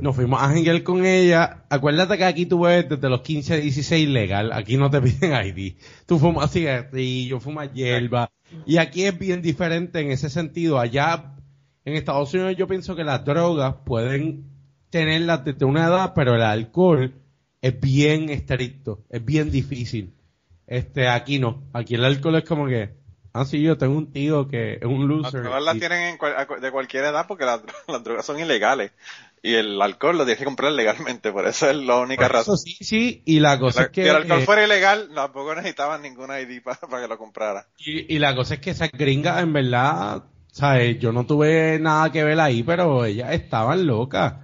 nos 0.00 0.16
fuimos 0.16 0.42
a 0.42 0.48
janguear 0.48 0.82
con 0.82 1.04
ella. 1.04 1.64
Acuérdate 1.68 2.18
que 2.18 2.24
aquí 2.24 2.46
tú 2.46 2.60
ves 2.60 2.88
desde 2.88 3.08
los 3.08 3.20
15 3.20 3.54
a 3.54 3.56
16 3.58 4.08
legal, 4.08 4.52
aquí 4.52 4.76
no 4.76 4.90
te 4.90 5.00
piden 5.02 5.46
ID. 5.46 5.74
Tú 6.06 6.18
fumas 6.18 6.50
cigarrillo, 6.50 7.40
fumas 7.40 7.72
hierba. 7.72 8.30
Y 8.66 8.78
aquí 8.78 9.04
es 9.04 9.18
bien 9.18 9.42
diferente 9.42 10.00
en 10.00 10.10
ese 10.10 10.30
sentido. 10.30 10.78
Allá, 10.78 11.34
en 11.88 11.94
Estados 11.96 12.32
Unidos 12.34 12.56
yo 12.56 12.66
pienso 12.66 12.94
que 12.96 13.04
las 13.04 13.24
drogas 13.24 13.74
pueden 13.84 14.44
tenerlas 14.90 15.44
desde 15.44 15.64
una 15.64 15.86
edad, 15.86 16.12
pero 16.14 16.34
el 16.34 16.42
alcohol 16.42 17.14
es 17.60 17.80
bien 17.80 18.30
estricto, 18.30 19.04
es 19.10 19.24
bien 19.24 19.50
difícil. 19.50 20.14
Este, 20.66 21.08
aquí 21.08 21.38
no. 21.38 21.62
Aquí 21.72 21.94
el 21.94 22.04
alcohol 22.04 22.36
es 22.36 22.44
como 22.44 22.66
que, 22.66 22.90
ah, 23.32 23.44
sí, 23.44 23.60
yo 23.62 23.76
tengo 23.78 23.96
un 23.96 24.12
tío 24.12 24.48
que 24.48 24.74
es 24.74 24.84
un 24.84 25.08
Las 25.08 25.32
loser. 25.32 25.42
drogas 25.42 25.62
las 25.64 25.78
tienen 25.78 26.02
en 26.08 26.18
cual- 26.18 26.34
de 26.60 26.70
cualquier 26.70 27.04
edad 27.04 27.26
porque 27.26 27.44
las, 27.44 27.60
las 27.88 28.04
drogas 28.04 28.24
son 28.26 28.38
ilegales. 28.38 28.92
Y 29.42 29.54
el 29.54 29.80
alcohol 29.80 30.18
lo 30.18 30.24
tienes 30.24 30.40
que 30.40 30.44
comprar 30.44 30.72
legalmente, 30.72 31.30
por 31.30 31.46
eso 31.46 31.70
es 31.70 31.76
la 31.76 31.98
única 31.98 32.22
Por 32.26 32.30
eso 32.36 32.38
razón. 32.52 32.58
sí, 32.58 32.76
sí, 32.80 33.22
y 33.24 33.38
la 33.40 33.58
cosa 33.58 33.82
Si 33.82 33.84
es 33.86 33.90
que, 33.92 34.02
el 34.08 34.16
alcohol 34.16 34.40
eh, 34.40 34.44
fuera 34.44 34.64
ilegal, 34.64 35.10
tampoco 35.14 35.54
necesitaban 35.54 36.02
ninguna 36.02 36.40
ID 36.40 36.60
para, 36.62 36.78
para 36.80 37.02
que 37.02 37.08
lo 37.08 37.18
comprara. 37.18 37.66
y, 37.78 38.14
y 38.14 38.18
la 38.18 38.34
cosa 38.34 38.54
es 38.54 38.60
que 38.60 38.70
esas 38.70 38.90
gringas, 38.90 39.40
en 39.42 39.52
verdad, 39.52 40.24
¿sabes? 40.58 40.98
Yo 40.98 41.12
no 41.12 41.26
tuve 41.26 41.78
nada 41.80 42.10
que 42.12 42.24
ver 42.24 42.38
ahí, 42.40 42.62
pero 42.62 43.04
ellas 43.04 43.32
estaban 43.32 43.86
locas. 43.86 44.34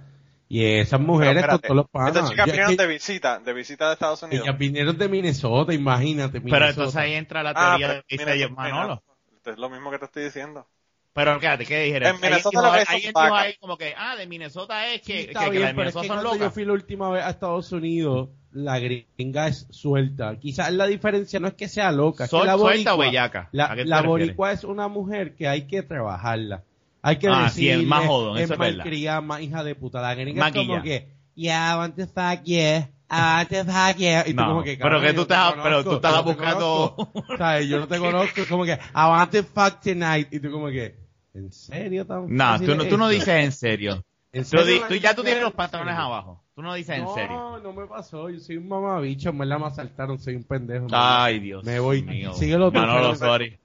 Y 0.47 0.63
esas 0.63 0.99
mujeres 1.01 1.43
con 1.47 1.59
todos 1.59 1.75
los 1.75 1.89
panas. 1.89 2.09
Estas 2.09 2.29
chicas 2.29 2.45
vinieron 2.45 2.77
de 2.77 2.87
visita, 2.87 3.39
de 3.39 3.53
visita 3.53 3.87
de 3.87 3.93
Estados 3.93 4.23
Unidos. 4.23 4.45
ellas 4.45 4.57
vinieron 4.57 4.97
de 4.97 5.09
Minnesota, 5.09 5.73
imagínate. 5.73 6.39
Pero 6.41 6.67
entonces 6.67 6.95
ahí 6.95 7.13
entra 7.13 7.43
la 7.43 7.51
Ah, 7.55 7.77
teoría 7.77 8.03
pero 8.09 8.31
de 8.31 8.37
mira, 8.37 8.49
Manolo. 8.49 9.03
es 9.45 9.57
lo 9.57 9.69
mismo 9.69 9.91
que 9.91 9.99
te 9.99 10.05
estoy 10.05 10.23
diciendo. 10.25 10.67
Pero 11.13 11.39
fíjate, 11.39 11.65
¿qué 11.65 11.79
dijeron? 11.83 12.15
En 12.15 12.21
Minnesota 12.21 12.59
Alguien 12.89 13.13
lo 13.15 13.23
que 13.23 13.29
ahí 13.39 13.57
como 13.57 13.77
que, 13.77 13.93
ah, 13.97 14.15
de 14.15 14.27
Minnesota 14.27 14.87
es 14.93 15.01
Sí, 15.01 15.13
que, 15.13 15.21
está 15.21 15.39
que, 15.45 15.51
que 15.51 15.59
bien, 15.59 15.67
de 15.67 15.73
pero 15.73 15.89
es 15.89 15.95
que 15.95 16.07
son 16.07 16.07
cuando 16.07 16.35
yo 16.35 16.39
locas. 16.39 16.53
fui 16.53 16.65
la 16.65 16.73
última 16.73 17.09
vez 17.09 17.23
a 17.23 17.29
Estados 17.29 17.71
Unidos, 17.71 18.29
la 18.55 18.79
gringa 18.79 19.47
es 19.47 19.67
suelta. 19.69 20.37
Quizás 20.39 20.71
la 20.73 20.87
diferencia 20.87 21.39
no 21.39 21.47
es 21.47 21.53
que 21.53 21.67
sea 21.67 21.91
loca, 21.91 22.23
es 22.23 22.29
que 22.29 22.37
Sol- 22.37 22.47
la 22.47 22.57
suelta 22.57 22.93
o 22.93 22.97
boricua, 22.97 23.05
bellaca. 23.11 23.49
la, 23.51 24.01
boricua 24.01 24.51
es 24.53 24.63
una 24.63 24.87
mujer 24.87 25.35
que 25.35 25.47
hay 25.47 25.67
que 25.67 25.83
trabajarla. 25.83 26.63
Hay 27.01 27.17
que 27.17 27.27
Ah, 27.27 27.49
sí, 27.49 27.67
es 27.69 27.73
decirle, 27.75 27.85
más 27.87 28.05
jodón, 28.07 28.37
es 28.37 28.43
es 28.43 28.49
verdad. 28.49 28.65
malcriada, 28.77 29.21
más 29.21 29.41
hija 29.41 29.63
de 29.63 29.75
puta. 29.75 30.01
La 30.01 30.15
gringa 30.15 30.39
Más 30.39 30.49
es 30.55 30.55
como 30.55 30.81
que, 30.81 31.07
yeah, 31.35 31.73
I 31.73 31.77
want 31.77 31.95
to 31.97 32.07
fuck 32.07 32.43
yeah, 32.45 32.89
I 33.11 33.15
want 33.37 33.49
to 33.49 33.63
fuck 33.65 33.97
yeah. 33.97 34.23
Y 34.27 34.33
tú 34.33 34.43
como 34.43 34.63
que, 34.63 34.77
pero 34.81 35.01
que 35.01 35.13
tú 35.13 35.21
estás- 35.21 35.49
conozco, 35.51 35.63
pero 35.63 35.83
tú 35.83 35.93
estabas 35.97 36.23
buscando- 36.23 36.95
conozco. 36.95 37.23
¿Sabes? 37.37 37.67
Yo 37.67 37.79
no 37.79 37.87
te 37.87 37.99
conozco, 37.99 38.41
es 38.41 38.47
como 38.47 38.63
que, 38.65 38.71
I 38.73 38.79
want 38.95 39.31
to 39.31 39.43
fuck 39.43 39.79
tonight. 39.81 40.27
Y 40.31 40.39
tú 40.39 40.49
como 40.49 40.67
que, 40.69 40.95
¿en 41.35 41.51
serio? 41.51 42.05
tan 42.07 42.25
No, 42.35 42.59
tú 42.59 42.73
no, 42.75 42.83
es 42.83 42.89
tú 42.89 42.97
no 42.97 43.07
dices 43.09 43.27
en 43.27 43.51
serio. 43.51 44.03
¿En 44.33 44.43
Tú, 44.43 44.49
serio 44.57 44.81
la 44.81 44.87
tú 44.87 44.95
ya 44.95 45.13
tú 45.13 45.23
tienes 45.23 45.41
los 45.43 45.51
es 45.51 45.55
pantalones 45.55 45.95
abajo. 45.95 46.43
Tú 46.55 46.61
no 46.61 46.73
dices 46.73 46.97
en 46.97 47.03
no, 47.03 47.13
serio. 47.13 47.59
No, 47.61 47.73
me 47.73 47.85
pasó. 47.85 48.29
Yo 48.29 48.39
soy 48.39 48.55
un 48.57 48.69
mamabicho. 48.69 49.29
En 49.29 49.37
verdad 49.37 49.59
me 49.59 49.65
asaltaron. 49.67 50.17
Soy 50.17 50.35
un 50.35 50.43
pendejo. 50.45 50.87
Ay, 50.91 51.39
Dios 51.39 51.65
Me 51.65 51.79
voy. 51.79 52.01
mío. 52.01 52.33
Síguelo 52.33 52.71
tú, 52.71 52.79
Manolo, 52.79 53.13
sorry. 53.15 53.59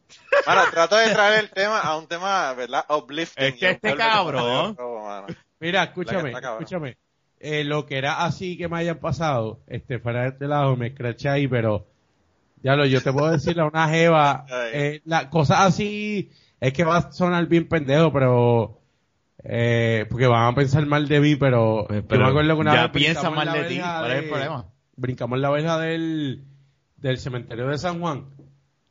Bueno, 0.44 0.62
trato 0.72 0.96
de 0.96 1.10
traer 1.12 1.44
el 1.44 1.50
tema 1.50 1.78
a 1.80 1.96
un 1.96 2.08
tema, 2.08 2.52
¿verdad? 2.54 2.84
Uplifting. 2.88 3.44
Es 3.44 3.54
que 3.54 3.70
este 3.70 3.94
cabrón- 3.94 4.74
robo, 4.76 5.04
mano. 5.06 5.26
Mira, 5.60 5.84
escúchame, 5.84 6.32
escúchame. 6.32 6.96
Eh, 7.38 7.64
lo 7.64 7.86
que 7.86 7.96
era 7.96 8.24
así 8.24 8.58
que 8.58 8.68
me 8.68 8.78
hayan 8.78 8.98
pasado, 8.98 9.60
este, 9.66 9.98
fuera 9.98 10.22
de 10.22 10.28
este 10.30 10.46
lado, 10.46 10.76
me 10.76 10.88
escraché 10.88 11.28
ahí, 11.28 11.48
pero 11.48 11.86
ya 12.62 12.74
lo, 12.76 12.84
yo 12.86 13.02
te 13.02 13.12
puedo 13.12 13.30
decir 13.30 13.58
a 13.60 13.66
una 13.66 13.88
jeva, 13.88 14.44
eh, 14.74 15.00
la 15.04 15.30
cosas 15.30 15.60
así, 15.60 16.30
es 16.60 16.72
que 16.72 16.84
va 16.84 16.98
a 16.98 17.12
sonar 17.12 17.46
bien 17.46 17.66
pendejo, 17.68 18.12
pero, 18.12 18.79
eh, 19.44 20.06
porque 20.10 20.26
van 20.26 20.52
a 20.52 20.54
pensar 20.54 20.84
mal 20.86 21.08
de 21.08 21.20
mí, 21.20 21.36
pero, 21.36 21.88
yo 21.88 22.18
me 22.18 22.26
acuerdo 22.28 22.54
que 22.54 22.60
una 22.60 22.74
ya 22.74 22.82
vez 22.84 22.90
piensa 22.92 23.20
brincamos 23.30 23.36
mal 23.36 23.46
la 23.46 23.54
de 23.62 23.68
ti. 23.68 23.78
¿Cuál 23.80 24.10
es 24.10 24.16
el 24.18 24.24
de- 24.24 24.28
problema? 24.30 24.66
brincamos 24.96 25.38
la 25.38 25.50
verja 25.50 25.78
del, 25.78 26.44
del 26.96 27.18
cementerio 27.18 27.68
de 27.68 27.78
San 27.78 28.00
Juan. 28.00 28.26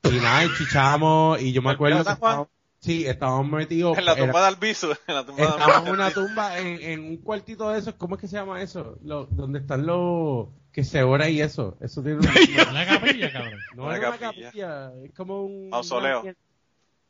Y 0.03 0.15
nada, 0.17 0.45
y 0.45 0.49
chichamos, 0.57 1.41
y 1.41 1.51
yo 1.53 1.61
me 1.61 1.69
¿El 1.69 1.75
acuerdo 1.75 1.97
que 1.99 2.03
San 2.05 2.15
Juan? 2.17 2.31
estábamos, 2.31 2.47
sí, 2.79 3.05
estábamos 3.05 3.51
metidos. 3.51 3.97
En 3.97 4.05
la 4.05 4.13
era- 4.13 4.25
tumba 4.25 4.41
de 4.41 4.47
Albizu. 4.47 4.87
En 5.07 5.15
la 5.15 5.25
tumba 5.25 5.41
de 5.43 5.49
Estábamos 5.49 5.87
en 5.87 5.93
una 5.93 6.11
tumba, 6.11 6.57
en, 6.57 6.81
en 6.81 6.99
un 7.03 7.17
cuartito 7.17 7.69
de 7.69 7.79
esos, 7.79 7.93
¿cómo 7.95 8.15
es 8.15 8.21
que 8.21 8.27
se 8.27 8.37
llama 8.37 8.61
eso? 8.61 8.97
Lo, 9.03 9.25
donde 9.25 9.59
están 9.59 9.85
los 9.85 10.47
que 10.71 10.83
se 10.83 11.03
ora 11.03 11.29
y 11.29 11.41
eso. 11.41 11.77
Eso 11.81 12.01
tiene 12.01 12.19
un 12.19 12.73
La 12.73 12.85
capilla, 12.87 13.31
cabrón. 13.31 13.59
No 13.75 13.83
Una 13.85 13.93
es 13.95 13.99
una 13.99 14.17
capilla. 14.17 14.45
capilla, 14.47 14.91
es 15.03 15.13
como 15.13 15.43
un 15.43 15.69
Mausoleo. 15.69 16.21
una 16.21 16.33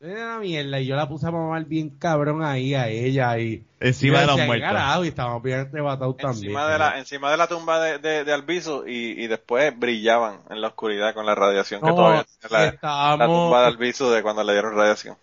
Era 0.02 0.26
una 0.28 0.40
mierda 0.40 0.80
y 0.80 0.86
yo 0.86 0.96
la 0.96 1.10
puse 1.10 1.28
a 1.28 1.32
mamar 1.32 1.66
bien 1.66 1.90
cabrón 1.90 2.42
ahí 2.42 2.74
a 2.74 2.88
ella 2.88 3.38
y 3.38 3.66
Encima 3.82 4.18
y 4.18 4.20
de 4.22 4.26
los 4.28 4.36
decía, 4.38 4.44
"¿Qué 4.44 4.48
muertos. 4.48 4.68
carajo?", 4.70 5.06
y 5.06 5.08
estábamos 5.10 5.44
bien 5.44 5.60
arrebatados 5.60 6.16
también. 6.18 6.44
Encima 6.46 6.68
de, 6.70 6.80
la, 6.80 7.00
encima 7.00 7.32
de 7.32 7.38
la 7.38 7.48
tumba 7.48 7.84
de, 7.84 7.98
de, 8.00 8.24
de 8.24 8.34
Albizu 8.34 8.86
y, 8.88 9.22
y 9.24 9.28
después 9.28 9.78
brillaban 9.78 10.40
en 10.50 10.62
la 10.62 10.70
oscuridad 10.70 11.14
con 11.14 11.26
la 11.26 11.36
radiación 11.36 11.82
que 11.82 11.88
No, 11.88 11.96
todavía 11.96 12.26
la, 12.50 12.60
la 12.60 12.66
estábamos, 12.68 13.28
tumba 13.28 13.62
de 13.62 13.68
Albizu 13.68 14.10
de 14.10 14.22
cuando 14.24 14.44
le 14.46 14.54
dieron 14.54 14.74
radiación. 14.74 15.18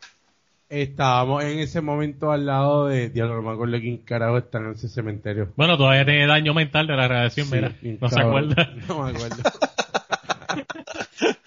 estábamos 0.68 1.44
en 1.44 1.58
ese 1.60 1.80
momento 1.80 2.30
al 2.32 2.44
lado 2.44 2.86
de, 2.86 3.08
diablo, 3.08 3.36
no 3.36 3.42
me 3.42 3.52
acuerdo 3.54 3.78
quién 3.80 3.98
carajo 3.98 4.36
está 4.38 4.58
en 4.58 4.72
ese 4.72 4.88
cementerio. 4.88 5.52
Bueno, 5.56 5.78
todavía 5.78 6.04
tiene 6.04 6.26
daño 6.26 6.52
mental 6.54 6.86
de 6.86 6.96
la 6.96 7.08
radiación, 7.08 7.46
Sí, 7.46 7.54
mira. 7.54 7.72
No 8.00 8.08
se 8.10 8.16
cabrón. 8.16 8.52
acuerda. 8.52 8.74
No 8.88 9.02
me 9.04 9.10
acuerdo. 9.10 9.36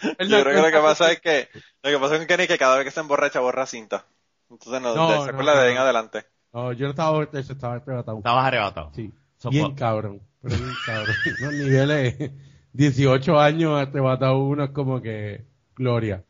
Yo 0.02 0.16
creo 0.44 0.44
que 0.44 0.62
lo 0.62 0.72
que 0.72 0.84
pasa 0.84 1.12
es 1.12 1.20
que, 1.22 1.50
lo 1.84 1.90
que 1.92 2.00
pasa 2.00 2.18
con 2.18 2.28
Kenny 2.28 2.44
es 2.44 2.50
que 2.50 2.58
cada 2.58 2.78
vez 2.78 2.86
que 2.86 2.92
se 2.92 3.00
emborracha 3.00 3.40
borra 3.40 3.66
cinta. 3.66 4.06
Entonces 4.50 4.82
no, 4.82 4.96
No, 4.96 5.08
se 5.24 5.30
no, 5.32 5.32
acuerda 5.32 5.56
de 5.56 5.68
ahí 5.68 5.72
en 5.72 5.78
no. 5.78 5.84
adelante. 5.84 6.26
No, 6.54 6.74
yo 6.74 6.86
no 6.86 6.90
estaba 6.92 7.12
borracho, 7.12 7.54
estaba 7.54 7.76
arrebatado. 7.76 8.18
Estabas 8.18 8.46
arrebatado. 8.48 8.92
Sí, 8.96 9.14
So 9.38 9.50
bien 9.50 9.76
cabrón, 9.76 10.22
pero 10.42 10.58
bien 10.58 10.76
cabrón. 10.76 11.16
Los 11.40 11.54
niveles, 11.54 12.32
18 12.74 13.40
años 13.40 13.80
arrebatado 13.80 14.40
uno 14.40 14.64
es 14.66 14.72
como 14.72 15.02
que 15.02 15.46
gloria. 15.76 16.24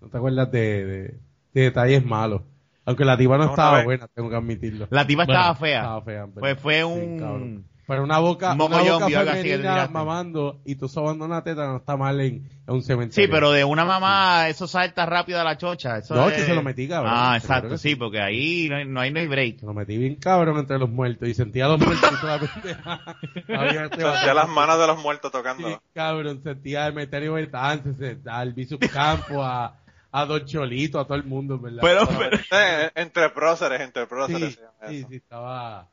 No 0.00 0.08
te 0.08 0.16
acuerdas 0.16 0.50
de, 0.50 0.84
de, 0.84 1.20
de 1.54 1.60
detalles 1.62 2.04
malos. 2.04 2.42
Aunque 2.84 3.04
la 3.04 3.16
tipa 3.18 3.36
no 3.38 3.44
estaba 3.46 3.82
buena, 3.82 4.08
tengo 4.08 4.30
que 4.30 4.36
admitirlo. 4.36 4.88
La 4.90 5.06
tipa 5.06 5.24
Bueno, 5.24 5.40
estaba 5.40 5.54
fea. 5.54 5.80
Estaba 5.80 6.02
fea. 6.02 6.26
Pues 6.26 6.58
fue 6.60 6.84
Sí, 6.84 6.84
un... 6.84 7.68
Pero 7.86 8.02
una 8.02 8.18
boca, 8.18 8.46
una 8.48 8.56
Mogollón, 8.56 9.00
boca 9.00 9.08
femenina 9.34 9.86
mamando 9.88 10.58
y 10.64 10.74
tú 10.74 10.88
sobando 10.88 11.24
una 11.24 11.44
teta 11.44 11.66
no 11.68 11.76
está 11.76 11.96
mal 11.96 12.20
en, 12.20 12.34
en 12.66 12.74
un 12.74 12.82
cementerio. 12.82 13.24
Sí, 13.26 13.30
pero 13.30 13.52
de 13.52 13.62
una 13.62 13.84
mamá 13.84 14.48
eso 14.48 14.66
salta 14.66 15.06
rápido 15.06 15.40
a 15.40 15.44
la 15.44 15.56
chocha. 15.56 15.98
Eso 15.98 16.16
No, 16.16 16.28
es- 16.28 16.34
que 16.34 16.42
se 16.46 16.54
lo 16.54 16.62
metí, 16.64 16.88
cabrón. 16.88 17.12
Ah, 17.14 17.36
exacto, 17.36 17.78
sí, 17.78 17.94
porque 17.94 18.20
ahí 18.20 18.68
no 18.68 18.76
hay, 18.76 18.84
no 18.86 19.00
hay, 19.00 19.10
no 19.12 19.20
hay 19.20 19.26
break. 19.28 19.60
Se 19.60 19.66
lo 19.66 19.72
metí 19.72 19.96
bien 19.98 20.16
cabrón 20.16 20.58
entre 20.58 20.78
los 20.80 20.90
muertos 20.90 21.28
y 21.28 21.34
sentía 21.34 21.66
a 21.66 21.68
los 21.68 21.80
muertos. 21.80 22.10
Había 23.48 23.84
este 23.84 24.00
Sentía 24.02 24.34
las 24.34 24.48
manos 24.48 24.78
de 24.80 24.86
los 24.86 24.98
muertos 25.02 25.30
tocando. 25.30 25.68
Sí, 25.68 25.76
cabrón, 25.94 26.42
sentía 26.42 26.86
a 26.86 26.90
Meterio 26.92 27.34
Bertán, 27.34 27.96
a 28.26 28.38
Albizu 28.40 28.78
Campo, 28.92 29.42
a, 29.44 29.76
a 30.10 30.24
Don 30.26 30.44
Cholito, 30.44 30.98
a 30.98 31.04
todo 31.06 31.16
el 31.16 31.24
mundo, 31.24 31.58
¿verdad? 31.58 31.82
Pero, 31.82 32.08
pero- 32.08 32.36
Eh, 32.50 32.90
entre 32.96 33.30
próceres, 33.30 33.80
entre 33.80 34.06
próceres. 34.06 34.58
sí, 34.88 35.02
sí, 35.02 35.06
sí, 35.08 35.16
estaba, 35.16 35.86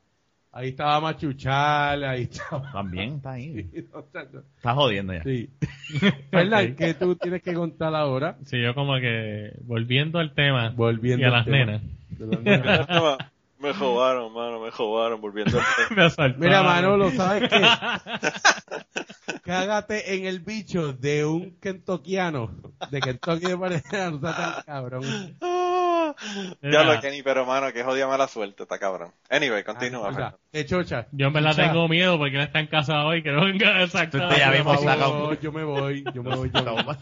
ahí 0.53 0.69
estaba 0.69 1.01
Machuchal, 1.01 2.03
ahí 2.05 2.23
estaba. 2.23 2.71
También 2.71 3.15
está 3.15 3.31
ahí. 3.33 3.69
Sí, 3.73 3.85
no, 3.93 4.05
no, 4.13 4.39
Está 4.55 4.73
jodiendo 4.73 5.13
ya. 5.13 5.23
sí. 5.23 5.49
Fernan, 6.31 6.75
¿qué 6.75 6.93
tú 6.93 7.15
tienes 7.15 7.41
que 7.41 7.53
contar 7.53 7.93
ahora? 7.95 8.37
Sí, 8.45 8.61
yo 8.61 8.73
como 8.73 8.95
que 8.99 9.51
volviendo 9.63 10.19
al 10.19 10.33
tema 10.33 10.69
Volviendo 10.69 11.21
y 11.21 11.25
a 11.25 11.27
al 11.27 11.33
las 11.33 11.45
tema 11.45 11.57
nenas. 11.57 11.81
de 12.09 12.27
las 12.27 12.41
nenas. 12.41 12.87
Me 13.63 13.73
jodaron, 13.73 14.33
mano, 14.33 14.59
me 14.59 14.71
jodaron 14.71 15.21
volviendo. 15.21 15.57
Me 15.95 16.03
asaltaron. 16.03 16.41
Mira, 16.41 16.63
Manolo, 16.63 17.11
¿sabes 17.11 17.49
qué? 17.49 17.61
Cágate 19.43 20.15
en 20.15 20.25
el 20.25 20.41
bicho 20.41 20.91
de 20.91 21.23
un 21.23 21.57
kentoquiano, 21.61 22.51
de 22.91 22.99
Kentucky 22.99 23.45
de 23.45 23.57
pareja, 23.57 24.11
no 24.11 24.19
seas 24.19 24.35
tan 24.35 24.63
cabrón. 24.63 25.03
ya 25.41 26.15
Mira, 26.61 26.83
lo 26.83 26.99
Kenny, 26.99 27.23
pero 27.23 27.45
mano, 27.45 27.71
que 27.71 27.85
jodida 27.85 28.05
mala 28.05 28.27
suerte, 28.27 28.63
está 28.63 28.77
cabrón. 28.79 29.13
Anyway, 29.29 29.63
continúa. 29.63 30.07
Ah, 30.07 30.09
o 30.09 30.13
sea, 30.13 30.13
Fernando. 30.13 30.39
de 30.51 30.65
chocha. 30.65 31.07
Yo 31.13 31.31
verdad 31.31 31.51
Chocha, 31.51 31.63
tengo 31.63 31.87
miedo 31.87 32.17
porque 32.17 32.35
él 32.35 32.41
está 32.43 32.59
en 32.59 32.67
casa 32.67 33.05
hoy, 33.05 33.23
que 33.23 33.31
no 33.31 33.45
venga 33.45 33.81
exacto. 33.81 34.17
Ya 34.37 34.51
vimos 34.51 34.81
sacado. 34.81 35.39
Yo 35.39 35.53
me 35.53 35.63
voy, 35.63 36.03
yo 36.13 36.21
me 36.21 36.35
voy, 36.35 36.51
yo 36.53 36.63
me 36.63 36.83
voy. 36.83 36.97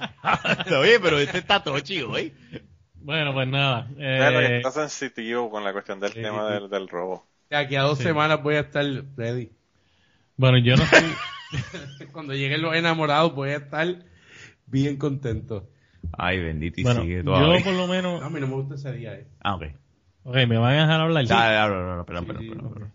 Oye, 0.80 1.00
pero 1.00 1.17
este 1.17 1.39
está 1.39 1.63
tochi 1.63 2.04
hoy. 2.04 2.32
Bueno, 3.04 3.34
pues 3.34 3.48
nada. 3.48 3.88
Que 3.98 4.04
Eh, 4.04 4.58
está 4.58 4.72
sensitivo 4.72 5.50
con 5.50 5.64
la 5.64 5.74
cuestión 5.74 6.00
del 6.00 6.12
sí, 6.14 6.22
tema 6.22 6.48
sí. 6.48 6.54
del, 6.54 6.70
del 6.70 6.88
robo. 6.88 7.26
De 7.50 7.58
aquí 7.58 7.76
a 7.76 7.82
dos 7.82 7.98
Sí. 7.98 8.06
semanas 8.06 8.42
voy 8.42 8.56
a 8.56 8.62
estar 8.62 8.86
ready. 9.18 9.52
bueno, 10.38 10.58
yo 10.60 10.76
no 10.76 10.86
soy... 10.86 11.04
Cuando 12.14 12.34
lleguen 12.34 12.62
los 12.62 12.74
enamorados 12.76 13.36
voy 13.36 13.50
a 13.50 13.58
estar 13.58 13.88
bien 14.66 14.98
contento. 14.98 15.70
Ay, 16.18 16.40
bendito 16.42 16.80
y 16.80 16.84
Bueno, 16.84 17.02
sigue 17.02 17.18
yo 17.18 17.24
todavía. 17.26 17.64
por 17.64 17.74
lo 17.74 17.88
menos... 17.88 18.22
No, 18.22 18.26
a 18.28 18.30
mí 18.30 18.40
no 18.40 18.48
me 18.48 18.54
gusta 18.56 18.76
ese 18.76 18.94
día, 18.94 19.16
eh. 19.16 19.28
Ah, 19.42 19.56
ok. 19.56 19.64
Ok, 20.24 20.36
me 20.48 20.58
van 20.58 20.74
a 20.78 20.82
dejar 20.82 21.02
hablar. 21.02 21.26
Dale, 21.28 21.54
dale, 21.56 21.76
dale, 21.76 22.04
perdón, 22.04 22.26
perdón, 22.26 22.50
perdón. 22.50 22.92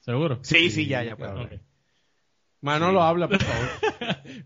¿Seguro? 0.00 0.38
Sí, 0.42 0.70
sí, 0.70 0.86
ya, 0.86 1.02
ya, 1.02 1.16
puedo. 1.16 1.42
Ok. 1.42 1.52
Manolo, 2.62 3.02
habla, 3.02 3.28
por 3.28 3.42
favor. 3.42 3.68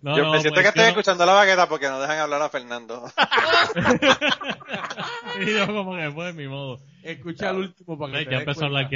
No, 0.00 0.16
yo 0.16 0.24
no, 0.24 0.32
me 0.32 0.40
siento 0.40 0.60
pues 0.60 0.64
que 0.64 0.68
estoy 0.68 0.90
escuchando 0.90 1.24
la 1.24 1.32
baqueta 1.32 1.68
porque 1.68 1.88
no 1.88 2.00
dejan 2.00 2.18
hablar 2.18 2.42
a 2.42 2.50
Fernando. 2.50 3.10
y 5.40 5.50
yo 5.50 5.66
como 5.66 5.96
que 5.96 6.10
fue 6.10 6.32
mi 6.34 6.46
modo. 6.46 6.80
Escucha 7.02 7.50
el 7.50 7.56
último 7.56 7.98
para 7.98 8.12
que 8.12 8.18
Ay, 8.18 8.24
te 8.26 8.30
ya 8.32 8.38
empezó 8.38 8.64
a 8.64 8.66
hablar. 8.66 8.90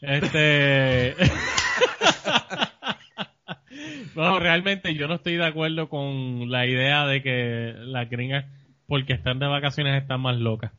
Este... 0.00 1.16
no, 4.14 4.38
realmente 4.38 4.94
yo 4.94 5.08
no 5.08 5.14
estoy 5.14 5.36
de 5.36 5.46
acuerdo 5.46 5.88
con 5.88 6.50
la 6.50 6.66
idea 6.66 7.06
de 7.06 7.22
que 7.22 7.74
las 7.76 8.08
gringas, 8.08 8.44
porque 8.86 9.14
están 9.14 9.40
de 9.40 9.46
vacaciones, 9.46 10.00
están 10.00 10.20
más 10.20 10.36
locas. 10.36 10.70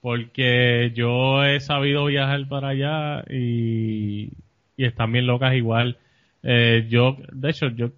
Porque 0.00 0.92
yo 0.94 1.44
he 1.44 1.60
sabido 1.60 2.04
viajar 2.04 2.46
para 2.48 2.68
allá 2.68 3.24
y, 3.28 4.30
y 4.76 4.84
están 4.84 5.10
bien 5.12 5.26
locas 5.26 5.54
igual. 5.54 5.98
Eh, 6.44 6.86
yo, 6.90 7.16
de 7.32 7.50
hecho, 7.50 7.68
yo 7.68 7.88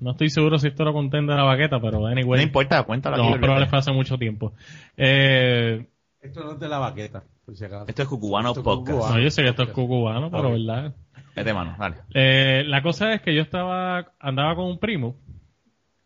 no 0.00 0.12
estoy 0.12 0.30
seguro 0.30 0.58
si 0.58 0.68
esto 0.68 0.84
lo 0.84 0.94
conté 0.94 1.18
de 1.18 1.22
la 1.26 1.42
baqueta, 1.42 1.78
pero 1.80 2.06
anyway. 2.06 2.40
No 2.40 2.42
importa, 2.46 2.82
cuéntalo. 2.84 3.16
No, 3.18 3.38
pero 3.38 3.58
le 3.58 3.66
fue 3.66 3.78
hace 3.78 3.92
mucho 3.92 4.16
tiempo. 4.16 4.54
Eh, 4.96 5.86
Esto 6.20 6.42
no 6.42 6.52
es 6.52 6.60
de 6.60 6.68
la 6.68 6.78
baqueta, 6.78 7.22
por 7.44 7.54
si 7.54 7.64
acaso. 7.64 7.84
Esto 7.86 8.02
es 8.02 8.08
Cucubano 8.08 8.48
Esto 8.48 8.60
es 8.60 8.64
Podcast. 8.64 8.90
Cucubano. 8.96 9.16
no, 9.16 9.22
yo 9.22 9.30
sé 9.30 9.42
que 9.42 9.48
esto 9.50 9.62
es 9.64 9.68
cucubano, 9.68 10.30
pero 10.30 10.52
verdad. 10.52 10.94
Vete, 11.36 11.52
mano, 11.52 11.76
dale. 11.78 11.96
Eh, 12.14 12.64
la 12.66 12.82
cosa 12.82 13.12
es 13.12 13.20
que 13.20 13.34
yo 13.34 13.42
estaba, 13.42 14.12
andaba 14.18 14.56
con 14.56 14.64
un 14.64 14.78
primo 14.78 15.16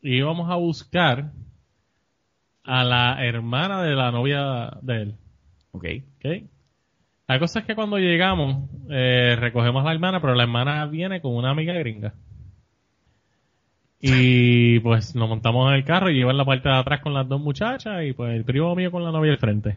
y 0.03 0.17
íbamos 0.17 0.51
a 0.51 0.57
buscar 0.57 1.31
a 2.65 2.85
la 2.85 3.25
hermana 3.25 3.83
de 3.83 3.95
la 3.95 4.11
novia 4.11 4.79
de 4.83 5.03
él. 5.03 5.15
Ok. 5.71 5.85
¿ok? 6.19 6.27
La 7.27 7.39
cosa 7.39 7.61
es 7.61 7.65
que 7.65 7.75
cuando 7.75 7.99
llegamos, 7.99 8.69
eh, 8.91 9.37
recogemos 9.39 9.83
a 9.83 9.87
la 9.87 9.93
hermana, 9.95 10.21
pero 10.21 10.35
la 10.35 10.43
hermana 10.43 10.85
viene 10.87 11.21
con 11.21 11.35
una 11.35 11.51
amiga 11.51 11.73
gringa. 11.75 12.13
Y 14.01 14.81
pues 14.81 15.15
nos 15.15 15.29
montamos 15.29 15.71
en 15.71 15.77
el 15.77 15.85
carro 15.85 16.11
y 16.11 16.15
lleva 16.17 16.31
en 16.33 16.37
la 16.37 16.45
parte 16.45 16.69
de 16.69 16.75
atrás 16.77 17.01
con 17.01 17.15
las 17.15 17.27
dos 17.27 17.41
muchachas 17.41 18.05
y 18.05 18.13
pues 18.13 18.35
el 18.35 18.45
primo 18.45 18.75
mío 18.75 18.91
con 18.91 19.03
la 19.03 19.11
novia 19.11 19.33
al 19.33 19.39
frente. 19.39 19.77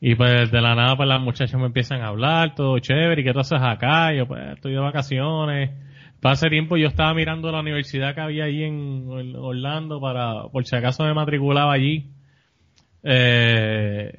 Y 0.00 0.14
pues 0.14 0.50
de 0.50 0.60
la 0.60 0.74
nada 0.74 0.96
pues 0.96 1.08
las 1.08 1.22
muchachas 1.22 1.58
me 1.58 1.66
empiezan 1.66 2.02
a 2.02 2.08
hablar, 2.08 2.54
todo 2.54 2.78
chévere, 2.78 3.22
¿y 3.22 3.24
qué 3.24 3.32
tú 3.32 3.40
haces 3.40 3.60
acá? 3.62 4.12
Yo 4.12 4.26
pues 4.26 4.42
estoy 4.54 4.72
de 4.72 4.78
vacaciones. 4.78 5.70
Hace 6.22 6.50
tiempo 6.50 6.76
yo 6.76 6.88
estaba 6.88 7.14
mirando 7.14 7.50
la 7.52 7.60
universidad 7.60 8.14
que 8.14 8.20
había 8.20 8.44
allí 8.44 8.64
en 8.64 9.06
Or- 9.08 9.36
Orlando 9.54 10.00
para, 10.00 10.42
por 10.50 10.66
si 10.66 10.74
acaso 10.76 11.04
me 11.04 11.14
matriculaba 11.14 11.72
allí. 11.72 12.10
Eh, 13.04 14.12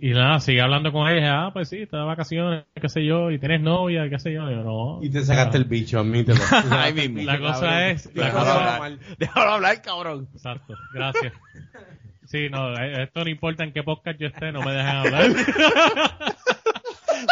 y 0.00 0.10
nada, 0.10 0.38
sigue 0.40 0.60
hablando 0.60 0.92
con 0.92 1.08
ella, 1.08 1.46
ah, 1.46 1.52
pues 1.52 1.68
sí, 1.68 1.82
está 1.82 1.98
de 1.98 2.04
vacaciones, 2.04 2.64
qué 2.80 2.88
sé 2.88 3.04
yo, 3.04 3.30
y 3.32 3.38
tienes 3.38 3.60
novia, 3.60 4.08
qué 4.08 4.18
sé 4.18 4.32
yo, 4.32 4.48
y 4.50 4.54
yo 4.54 4.62
no. 4.62 4.98
Y 5.02 5.10
te 5.10 5.22
sacaste 5.24 5.56
el 5.58 5.64
bicho, 5.64 5.98
admítelo. 5.98 6.38
Ay, 6.70 6.92
mismo. 6.92 7.16
bicho, 7.18 7.30
La 7.32 7.38
cosa 7.38 7.60
cabrón. 7.60 7.82
es- 7.90 8.14
la 8.14 8.24
Déjalo 8.26 8.44
cosa- 8.44 8.76
hablar. 8.76 8.98
Déjalo 9.18 9.50
hablar, 9.52 9.82
cabrón. 9.82 10.28
Exacto, 10.34 10.74
gracias. 10.94 11.32
Sí, 12.26 12.48
no, 12.50 12.74
eh, 12.78 13.04
esto 13.04 13.24
no 13.24 13.30
importa 13.30 13.64
en 13.64 13.72
qué 13.72 13.82
podcast 13.82 14.20
yo 14.20 14.26
esté, 14.28 14.52
no 14.52 14.60
me 14.62 14.72
dejen 14.72 14.96
hablar. 14.96 15.30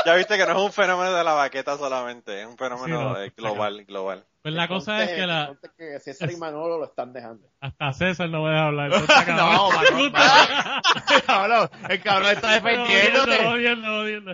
ya 0.04 0.14
viste 0.14 0.36
que 0.36 0.44
no 0.46 0.52
es 0.52 0.58
un 0.64 0.72
fenómeno 0.72 1.12
de 1.12 1.24
la 1.24 1.32
baqueta 1.34 1.76
solamente, 1.76 2.40
es 2.40 2.46
un 2.46 2.56
fenómeno 2.56 3.16
Sí, 3.16 3.20
no, 3.20 3.32
global, 3.36 3.84
global. 3.84 4.24
Pues 4.42 4.54
la 4.54 4.68
cosa 4.68 5.02
es 5.02 5.10
que 5.10 5.26
la, 5.26 5.56
que 5.76 5.98
César 5.98 6.30
y 6.30 6.36
Manolo 6.36 6.78
lo 6.78 6.84
están 6.84 7.12
dejando. 7.12 7.48
hasta 7.60 7.92
César 7.92 8.30
no 8.30 8.44
me 8.44 8.50
deja 8.50 8.66
hablar. 8.66 8.90
No, 9.26 9.70
el 11.88 12.00
cabrón 12.00 12.30
está 12.30 12.60
jodiendo. 12.60 14.32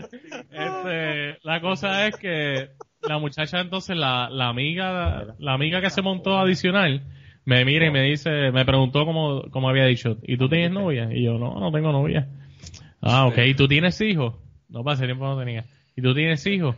Este, 0.50 1.38
la 1.42 1.60
cosa 1.62 2.06
es 2.06 2.16
que 2.16 2.70
la 3.00 3.18
muchacha 3.18 3.60
entonces, 3.60 3.96
la, 3.96 4.28
la 4.30 4.48
amiga, 4.48 5.34
la 5.38 5.54
amiga 5.54 5.80
que 5.80 5.88
se 5.90 6.02
montó 6.02 6.38
adicional, 6.38 7.02
me 7.44 7.64
mira 7.64 7.86
y 7.86 7.90
me 7.90 8.02
dice, 8.02 8.52
me 8.52 8.64
preguntó 8.64 9.04
como, 9.04 9.42
como 9.50 9.68
había 9.68 9.86
dicho, 9.86 10.16
¿y 10.22 10.36
tú 10.36 10.48
tienes 10.48 10.70
novia? 10.72 11.08
Y 11.10 11.24
yo, 11.24 11.38
no, 11.38 11.58
no 11.58 11.72
tengo 11.72 11.90
novia. 11.90 12.28
Ah, 13.00 13.26
ok, 13.26 13.38
¿y 13.46 13.54
tú 13.54 13.66
tienes 13.66 14.00
hijos? 14.00 14.34
No, 14.72 14.82
para 14.82 14.94
ese 14.94 15.04
tiempo 15.04 15.24
no 15.26 15.38
tenía. 15.38 15.64
¿Y 15.94 16.02
tú 16.02 16.14
tienes 16.14 16.44
hijos? 16.46 16.74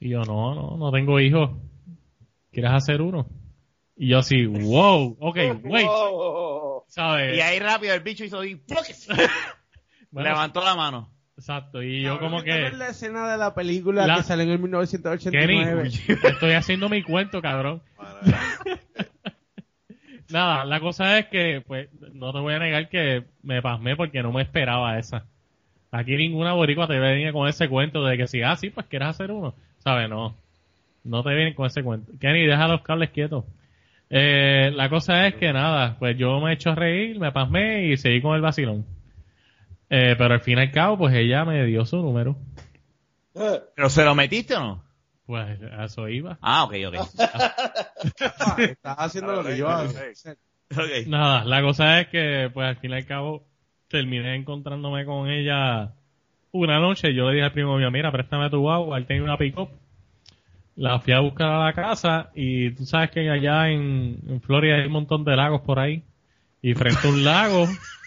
Y 0.00 0.10
yo, 0.10 0.22
no, 0.24 0.54
no, 0.54 0.76
no 0.76 0.92
tengo 0.92 1.18
hijos. 1.20 1.50
¿Quieres 2.52 2.70
hacer 2.70 3.02
uno? 3.02 3.26
Y 3.96 4.08
yo 4.08 4.18
así, 4.18 4.46
wow, 4.46 5.16
ok, 5.20 5.36
wait, 5.64 5.86
Wow. 5.86 6.84
¿sabes? 6.86 7.36
Y 7.36 7.40
ahí 7.40 7.58
rápido 7.58 7.94
el 7.94 8.00
bicho 8.00 8.24
hizo 8.24 8.38
así, 8.40 8.60
Bueno, 10.10 10.30
levantó 10.30 10.62
la 10.64 10.74
mano. 10.76 11.10
Exacto, 11.36 11.82
y 11.82 12.02
yo 12.02 12.14
Cabrón, 12.14 12.30
como 12.30 12.38
¿esta 12.38 12.50
no 12.50 12.56
que... 12.56 12.66
es 12.68 12.78
la 12.78 12.88
escena 12.88 13.30
de 13.30 13.38
la 13.38 13.54
película 13.54 14.06
La- 14.06 14.16
que 14.16 14.22
salió 14.22 14.44
en 14.44 14.50
el 14.50 14.56
Kenny, 14.58 14.62
1989. 14.64 15.90
estoy 16.24 16.52
haciendo 16.52 16.88
mi 16.88 17.02
cuento, 17.02 17.42
cabrón. 17.42 17.82
Nada, 20.30 20.64
la 20.64 20.80
cosa 20.80 21.18
es 21.18 21.26
que, 21.26 21.62
pues, 21.66 21.88
no 22.12 22.32
te 22.32 22.38
voy 22.40 22.54
a 22.54 22.58
negar 22.58 22.88
que 22.88 23.24
me 23.42 23.62
pasmé 23.62 23.96
porque 23.96 24.22
no 24.22 24.32
me 24.32 24.42
esperaba 24.42 24.98
esa. 24.98 25.26
Aquí 25.90 26.16
ninguna 26.16 26.52
boricua 26.52 26.86
te 26.86 26.98
venía 26.98 27.32
con 27.32 27.48
ese 27.48 27.68
cuento 27.68 28.04
de 28.04 28.16
que 28.16 28.26
si, 28.26 28.42
ah, 28.42 28.56
sí, 28.56 28.70
pues 28.70 28.86
quieres 28.86 29.08
hacer 29.08 29.30
uno. 29.30 29.54
¿Sabes? 29.78 30.08
No. 30.08 30.36
No 31.04 31.22
te 31.22 31.34
vienen 31.34 31.54
con 31.54 31.66
ese 31.66 31.82
cuento. 31.82 32.12
Kenny, 32.20 32.46
deja 32.46 32.68
los 32.68 32.82
cables 32.82 33.10
quietos. 33.10 33.44
Eh, 34.10 34.70
la 34.74 34.88
cosa 34.88 35.26
es 35.26 35.34
que 35.34 35.52
nada, 35.52 35.96
pues 35.98 36.16
yo 36.16 36.40
me 36.40 36.50
he 36.50 36.54
hecho 36.54 36.74
reír, 36.74 37.18
me 37.18 37.32
pasmé 37.32 37.86
y 37.86 37.96
seguí 37.96 38.20
con 38.20 38.34
el 38.34 38.40
vacilón. 38.42 38.84
Eh, 39.90 40.14
pero 40.18 40.34
al 40.34 40.40
fin 40.40 40.58
y 40.58 40.62
al 40.62 40.70
cabo, 40.72 40.98
pues 40.98 41.14
ella 41.14 41.44
me 41.44 41.64
dio 41.64 41.86
su 41.86 41.96
número. 41.96 42.36
¿Pero 43.32 43.88
se 43.88 44.04
lo 44.04 44.14
metiste 44.14 44.54
o 44.56 44.60
no? 44.60 44.84
Pues 45.24 45.60
a 45.62 45.84
eso 45.84 46.08
iba. 46.08 46.38
Ah, 46.40 46.64
ok, 46.64 46.74
ok. 46.88 46.94
Ah, 47.20 48.56
Estás 48.58 48.96
haciendo 48.98 49.32
lo 49.32 49.44
que 49.44 49.56
yo 49.56 49.68
hago. 49.68 49.90
Ok. 50.70 51.06
Nada, 51.06 51.46
la 51.46 51.62
cosa 51.62 51.98
es 51.98 52.08
que, 52.08 52.50
pues 52.52 52.68
al 52.68 52.76
fin 52.76 52.90
y 52.90 52.94
al 52.96 53.06
cabo, 53.06 53.47
terminé 53.88 54.34
encontrándome 54.34 55.04
con 55.04 55.28
ella 55.28 55.92
una 56.52 56.78
noche. 56.78 57.14
Yo 57.14 57.28
le 57.28 57.34
dije 57.34 57.44
al 57.44 57.52
primo 57.52 57.76
mío, 57.76 57.90
mira, 57.90 58.12
préstame 58.12 58.50
tu 58.50 58.60
guagua, 58.60 58.98
él 58.98 59.06
tenía 59.06 59.24
una 59.24 59.38
pick-up. 59.38 59.70
La 60.76 61.00
fui 61.00 61.12
a 61.12 61.20
buscar 61.20 61.48
a 61.48 61.64
la 61.64 61.72
casa 61.72 62.30
y 62.34 62.70
tú 62.70 62.86
sabes 62.86 63.10
que 63.10 63.28
allá 63.28 63.68
en, 63.70 64.20
en 64.28 64.40
Florida 64.40 64.76
hay 64.76 64.86
un 64.86 64.92
montón 64.92 65.24
de 65.24 65.34
lagos 65.36 65.62
por 65.62 65.78
ahí. 65.78 66.04
Y 66.62 66.74
frente 66.74 67.06
a 67.06 67.10
un 67.10 67.24
lago, 67.24 67.66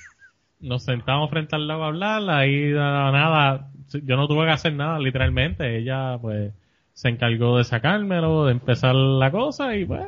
nos 0.62 0.84
sentamos 0.84 1.30
frente 1.30 1.56
al 1.56 1.68
lago 1.68 1.84
a 1.84 1.88
hablar, 1.88 2.30
ahí 2.30 2.72
nada, 2.72 3.12
nada, 3.12 3.72
yo 4.04 4.16
no 4.16 4.28
tuve 4.28 4.46
que 4.46 4.52
hacer 4.52 4.74
nada, 4.74 5.00
literalmente. 5.00 5.78
Ella, 5.78 6.18
pues, 6.22 6.54
se 6.94 7.10
encargó 7.10 7.58
de 7.58 7.64
sacármelo, 7.64 8.46
de 8.46 8.54
empezar 8.54 8.96
la 8.96 9.32
cosa 9.32 9.76
y 9.76 9.86
pues, 9.86 10.08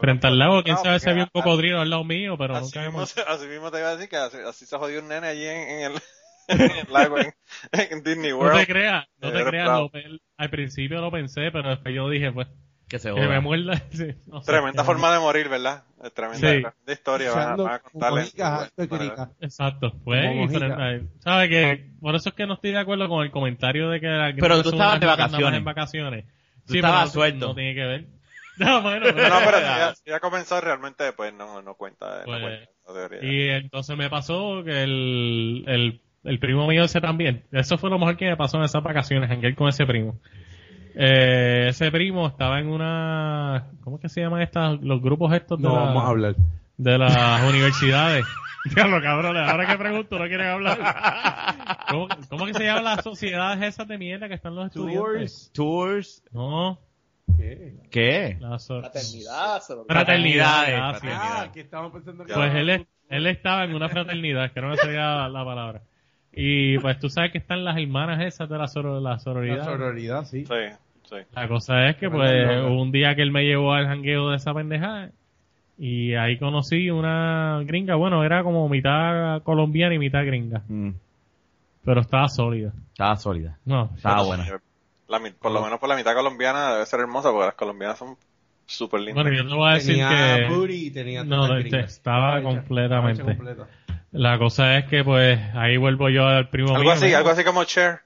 frente 0.00 0.26
al 0.26 0.38
lago, 0.38 0.62
quién 0.62 0.76
No, 0.76 0.82
sabe 0.82 1.00
si 1.00 1.10
había 1.10 1.24
un 1.24 1.30
cocodrilo 1.32 1.80
al 1.80 1.90
lado 1.90 2.04
mío, 2.04 2.36
pero 2.38 2.56
Así 2.56 2.64
nunca 2.66 2.80
mismo, 2.80 2.98
hemos... 2.98 3.10
se- 3.10 3.22
así 3.22 3.46
mismo 3.46 3.70
te 3.70 3.78
iba 3.78 3.88
a 3.88 3.94
decir 3.96 4.08
que 4.08 4.16
así, 4.16 4.36
así 4.46 4.66
se 4.66 4.76
jodió 4.76 5.00
un 5.00 5.08
nene 5.08 5.26
allí 5.28 5.44
en, 5.46 5.68
en 5.68 5.92
el, 5.92 6.00
en 6.48 6.60
el 6.86 6.92
lago 6.92 7.18
en, 7.18 7.32
en 7.72 8.02
Disney 8.02 8.30
No 8.30 8.38
World. 8.38 8.58
te 8.60 8.66
creas, 8.66 9.06
no 9.20 9.32
te 9.32 9.44
creas, 9.44 9.66
lo 9.68 9.90
al 10.36 10.50
principio 10.50 11.00
lo 11.00 11.10
pensé, 11.10 11.50
pero 11.52 11.70
después 11.70 11.94
yo 11.94 12.08
dije, 12.10 12.30
pues, 12.32 12.46
Que 12.88 12.98
se 12.98 13.08
que 13.12 13.20
me 13.20 13.26
joda. 13.26 13.40
muerda. 13.40 13.82
sí, 13.90 14.14
no 14.26 14.40
sé, 14.42 14.52
Tremenda 14.52 14.84
forma 14.84 15.12
de 15.12 15.18
morir, 15.18 15.48
¿verdad? 15.48 15.84
Es 16.04 16.12
Tremenda, 16.12 16.38
Sí. 16.38 16.52
tremenda 16.62 16.92
historia. 16.92 17.30
Van, 17.30 17.38
a- 17.38 17.42
Echando 17.44 17.64
van 17.64 17.72
a 17.74 17.78
contarle. 17.80 18.20
mojica, 18.20 18.56
alto 18.62 18.74
de 18.82 18.86
Bueno, 18.86 19.04
crica. 19.06 19.30
Exacto, 19.40 19.92
pues, 20.04 20.20
Como 20.26 20.34
y 20.34 20.46
mojica. 20.46 20.58
frente 20.58 20.82
a- 20.82 21.20
¿sabe 21.22 21.48
que 21.48 21.90
Por 22.00 22.14
eso 22.14 22.28
es 22.28 22.34
que 22.36 22.46
no 22.46 22.54
estoy 22.54 22.70
de 22.72 22.78
acuerdo 22.78 23.08
con 23.08 23.24
el 23.24 23.30
comentario 23.32 23.88
de 23.90 23.98
que 24.00 24.06
la 24.06 24.32
Pero 24.38 24.62
tú 24.62 24.68
estabas 24.68 25.00
de 25.00 25.06
vacaciones. 25.06 25.58
en 25.58 25.64
vacaciones. 25.64 26.24
Tú 26.66 26.72
Sí, 26.74 26.78
estabas 26.78 26.96
pero 26.98 27.06
no- 27.06 27.12
suelto. 27.12 27.46
No 27.48 27.54
tiene 27.54 27.74
que 27.74 27.84
ver. 27.84 28.06
No, 28.58 28.82
bueno, 28.82 29.06
No, 29.06 29.12
no, 29.12 29.38
pero 29.44 29.58
si 29.58 29.62
ya, 29.64 29.94
si 29.94 30.10
ya 30.10 30.20
comenzó 30.20 30.60
realmente, 30.60 31.12
pues 31.12 31.32
no, 31.34 31.60
no 31.62 31.74
cuenta. 31.74 32.22
Pues, 32.24 32.40
no 32.40 32.46
cuenta, 32.46 32.70
no 32.88 32.94
debería. 32.94 33.30
Y 33.32 33.48
entonces 33.62 33.96
me 33.96 34.08
pasó 34.08 34.62
que 34.64 34.82
el, 34.82 35.64
el, 35.66 36.00
el 36.24 36.38
primo 36.38 36.66
mío 36.66 36.84
ese 36.84 37.00
también. 37.00 37.44
Eso 37.52 37.76
fue 37.78 37.90
lo 37.90 37.98
mejor 37.98 38.16
que 38.16 38.26
me 38.30 38.36
pasó 38.36 38.56
en 38.58 38.64
esas 38.64 38.82
vacaciones, 38.82 39.28
janguear 39.28 39.54
con 39.54 39.68
ese 39.68 39.84
primo. 39.86 40.18
Eh, 40.94 41.66
ese 41.68 41.90
primo 41.92 42.26
estaba 42.28 42.58
en 42.58 42.68
una... 42.68 43.66
¿Cómo 43.84 43.96
es 43.96 44.02
que 44.02 44.08
se 44.08 44.22
llaman 44.22 44.40
estas, 44.40 44.80
los 44.80 45.02
grupos 45.02 45.32
estos 45.34 45.58
de, 45.60 45.68
No 45.68 45.74
la- 45.74 45.80
vamos 45.82 46.04
a 46.04 46.08
hablar. 46.08 46.34
de 46.78 46.98
las 46.98 47.42
universidades? 47.42 48.24
Diablo, 48.74 49.00
cabrones, 49.02 49.48
ahora 49.48 49.66
que 49.66 49.76
pregunto, 49.78 50.18
no 50.18 50.26
quieren 50.26 50.46
hablar. 50.48 50.78
¿Cómo, 51.90 52.08
¿Cómo 52.30 52.46
que 52.46 52.54
se 52.54 52.64
llaman 52.64 52.82
las 52.84 53.04
sociedades 53.04 53.62
esas 53.62 53.86
de 53.86 53.96
mierda 53.98 54.26
que 54.26 54.34
están 54.34 54.54
los 54.56 54.66
estudiantes? 54.66 55.50
Tours. 55.54 56.24
No, 56.32 56.80
¿Qué? 57.36 57.74
¿Qué? 57.90 58.38
Fraternidad, 58.40 59.62
Fraternidades. 59.86 60.74
Ah, 61.12 61.50
que 61.52 61.60
estamos 61.60 61.92
pensando 61.92 62.24
que... 62.24 62.32
Pues 62.34 62.54
él, 62.54 62.70
es- 62.70 62.82
él 63.08 63.26
estaba 63.26 63.64
en 63.64 63.74
una 63.74 63.88
fraternidad, 63.88 64.50
que 64.52 64.60
no 64.60 64.68
me 64.68 64.76
sabía 64.76 64.98
la, 65.16 65.28
la 65.28 65.44
palabra. 65.44 65.82
Y 66.32 66.78
pues 66.78 66.98
tú 66.98 67.08
sabes 67.08 67.32
que 67.32 67.38
están 67.38 67.64
las 67.64 67.78
hermanas 67.78 68.20
esas 68.22 68.48
de 68.48 68.58
la, 68.58 68.66
la 68.74 69.10
La 69.10 69.18
sororidad. 69.18 69.64
sororidad, 69.64 70.24
sí. 70.24 70.44
Sí, 70.44 70.54
sí. 71.08 71.16
La 71.34 71.48
cosa 71.48 71.88
es 71.88 71.96
que 71.96 72.10
pues 72.10 72.66
un 72.66 72.92
día 72.92 73.14
que 73.14 73.22
él 73.22 73.30
me 73.30 73.44
llevó 73.44 73.72
al 73.72 73.86
jangueo 73.86 74.30
de 74.30 74.36
esa 74.36 74.52
pendejada 74.52 75.10
y 75.78 76.14
ahí 76.14 76.38
conocí 76.38 76.90
una 76.90 77.62
gringa, 77.64 77.94
bueno, 77.94 78.24
era 78.24 78.42
como 78.42 78.68
mitad 78.68 79.42
colombiana 79.42 79.94
y 79.94 79.98
mitad 79.98 80.24
gringa, 80.26 80.62
Mm, 80.68 80.90
pero 81.84 82.00
estaba 82.00 82.28
sólida. 82.28 82.72
estaba 82.92 83.16
sólida. 83.16 83.58
No, 83.64 83.90
Estaba 83.96 84.22
buena. 84.24 84.44
La 85.08 85.20
por 85.38 85.52
lo 85.52 85.62
menos 85.62 85.78
por 85.78 85.88
la 85.88 85.94
mitad 85.96 86.14
colombiana 86.14 86.72
debe 86.72 86.86
ser 86.86 87.00
hermosa, 87.00 87.30
porque 87.30 87.46
las 87.46 87.54
colombianas 87.54 87.98
son 87.98 88.16
súper 88.66 89.00
lindas. 89.00 89.22
bueno, 89.22 89.36
yo 89.36 89.48
te 89.48 89.54
voy 89.54 89.70
a 89.70 89.74
decir 89.74 89.94
tenía 89.94 90.08
que 90.48 90.48
booty 90.54 90.86
y 90.86 90.90
tenía 90.90 91.22
No, 91.24 91.46
no, 91.46 91.56
estaba 91.56 92.42
completamente. 92.42 93.22
completa. 93.22 93.68
la 94.10 94.38
cosa 94.38 94.76
es 94.78 94.86
que 94.86 95.04
pues 95.04 95.38
ahí 95.54 95.76
vuelvo 95.76 96.08
yo 96.10 96.26
al 96.26 96.48
primo 96.50 96.70
algo 96.70 96.82
mío, 96.82 96.92
así, 96.92 97.10
¿no? 97.10 97.16
algo 97.18 97.30
así 97.30 97.44
como 97.44 97.64
Cher. 97.64 98.00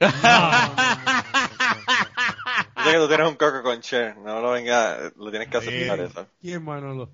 No, 0.00 0.08
Yo 2.76 2.84
sé 2.84 2.92
que 2.92 2.98
tú 2.98 3.08
tienes 3.08 3.28
un 3.28 3.34
coco 3.36 3.62
con 3.62 3.80
Cher, 3.80 4.16
no 4.18 4.40
lo 4.40 4.52
venga, 4.52 5.10
lo 5.16 5.30
tienes 5.30 5.48
que 5.48 5.56
aceptar 5.56 6.00
eso. 6.00 6.26
¿Quién, 6.40 6.62
Manolo? 6.64 7.10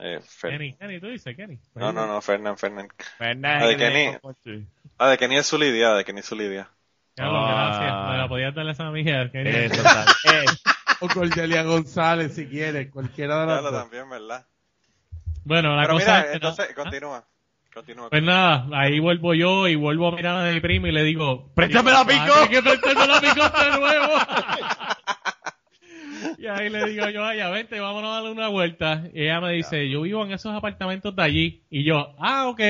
Eh, 0.00 0.20
Kenny, 0.40 0.74
Kenny, 0.74 0.98
tú 0.98 1.06
dices 1.06 1.36
Kenny. 1.36 1.60
No, 1.74 1.92
no, 1.92 2.06
no, 2.06 2.20
Fernán, 2.20 2.58
Fernán. 2.58 2.88
Fernández, 3.18 3.60
La 3.62 3.68
de 3.68 3.76
Kenny. 3.76 4.18
Ah, 4.98 5.10
de 5.10 5.18
Kenny 5.18 5.36
es 5.36 5.46
su 5.46 5.58
lidia, 5.58 5.94
de 5.94 6.04
Kenny 6.04 6.20
es 6.20 6.26
su 6.26 6.34
lidia. 6.34 6.68
Carlos, 7.14 7.42
Ah. 7.44 7.54
gracias. 7.78 8.10
Me 8.10 8.16
la 8.18 8.28
podías 8.28 8.54
dar 8.54 8.68
esa 8.68 8.86
amiga. 8.86 9.22
Eso 9.32 9.74
está. 9.74 10.04
Eh, 10.32 10.44
O 11.00 11.08
Cordelia 11.08 11.62
González, 11.64 12.34
si 12.34 12.46
quieres, 12.46 12.90
cualquiera 12.90 13.40
de 13.40 13.46
las 13.46 13.60
Claro, 13.60 13.72
dos. 13.76 13.82
también, 13.82 14.08
¿verdad? 14.08 14.46
Bueno, 15.44 15.74
la 15.74 15.82
Pero 15.82 15.94
cosa 15.94 16.06
mira, 16.06 16.18
es 16.20 16.26
que 16.26 16.32
entonces, 16.34 16.68
no- 16.76 16.82
continúa. 16.84 17.24
Continúa. 17.74 18.10
Pues 18.10 18.22
nada, 18.22 18.66
ahí 18.74 19.00
vuelvo 19.00 19.34
yo 19.34 19.66
y 19.66 19.74
vuelvo 19.74 20.08
a 20.08 20.12
mirar 20.16 20.46
a 20.46 20.52
mi 20.52 20.60
primo 20.60 20.86
y 20.86 20.92
le 20.92 21.02
digo, 21.02 21.50
¡Préstame 21.54 21.90
la 21.90 22.04
pico! 22.04 22.22
"Ah, 22.34 22.46
que 22.48 22.62
prestarme 22.62 23.06
la 23.06 23.20
pico 23.20 23.48
de 23.48 23.80
nuevo. 23.80 24.12
y 26.38 26.46
ahí 26.46 26.68
le 26.70 26.84
digo 26.86 27.08
yo, 27.08 27.22
vaya, 27.22 27.48
vente, 27.48 27.80
vámonos 27.80 28.10
a 28.10 28.14
darle 28.16 28.30
una 28.30 28.48
vuelta. 28.48 29.04
Y 29.12 29.22
ella 29.24 29.40
me 29.40 29.52
dice, 29.54 29.88
yo 29.88 30.02
vivo 30.02 30.24
en 30.24 30.32
esos 30.32 30.54
apartamentos 30.54 31.16
de 31.16 31.22
allí. 31.22 31.62
Y 31.70 31.82
yo, 31.84 32.14
ah, 32.20 32.46
ok. 32.48 32.60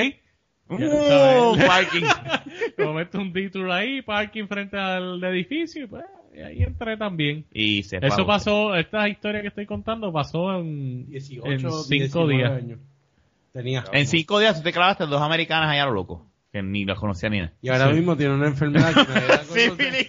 Uh, 0.77 1.57
parking. 1.67 2.05
Me 2.79 2.93
meto 2.95 3.19
un 3.21 3.33
detour 3.33 3.71
ahí, 3.71 4.03
parking 4.03 4.47
frente 4.47 4.77
al 4.79 5.23
edificio 5.25 5.85
y 5.85 5.87
pues 5.87 6.05
y 6.35 6.41
ahí 6.41 6.63
entré 6.63 6.97
también. 6.97 7.45
Y 7.53 7.83
se 7.83 7.99
fue 7.99 8.09
Eso 8.09 8.27
pasó, 8.27 8.75
esta 8.75 9.09
historia 9.09 9.43
que 9.43 9.49
estoy 9.49 9.67
contando 9.67 10.11
pasó 10.13 10.59
en, 10.59 11.07
18, 11.11 11.47
en 11.53 11.61
cinco 11.61 11.85
19 12.27 12.35
días. 12.37 12.51
años. 12.53 12.79
Tenía. 13.53 13.85
En 13.93 14.07
cinco 14.07 14.39
días 14.39 14.57
tú 14.57 14.63
te 14.63 14.73
clavaste 14.73 15.05
dos 15.07 15.21
americanas 15.21 15.69
allá 15.71 15.83
a 15.83 15.87
lo 15.87 15.93
loco. 15.93 16.27
Que 16.51 16.63
ni 16.63 16.85
las 16.87 16.99
conocía 16.99 17.29
ni 17.29 17.39
nada. 17.41 17.53
Y 17.63 17.69
ahora 17.69 17.89
Sí. 17.89 17.95
mismo 17.97 18.17
tiene 18.17 18.35
una 18.35 18.47
enfermedad 18.47 18.93
que 18.95 19.13
nadie 19.13 19.29
la 19.29 19.39
conoce. 19.39 20.07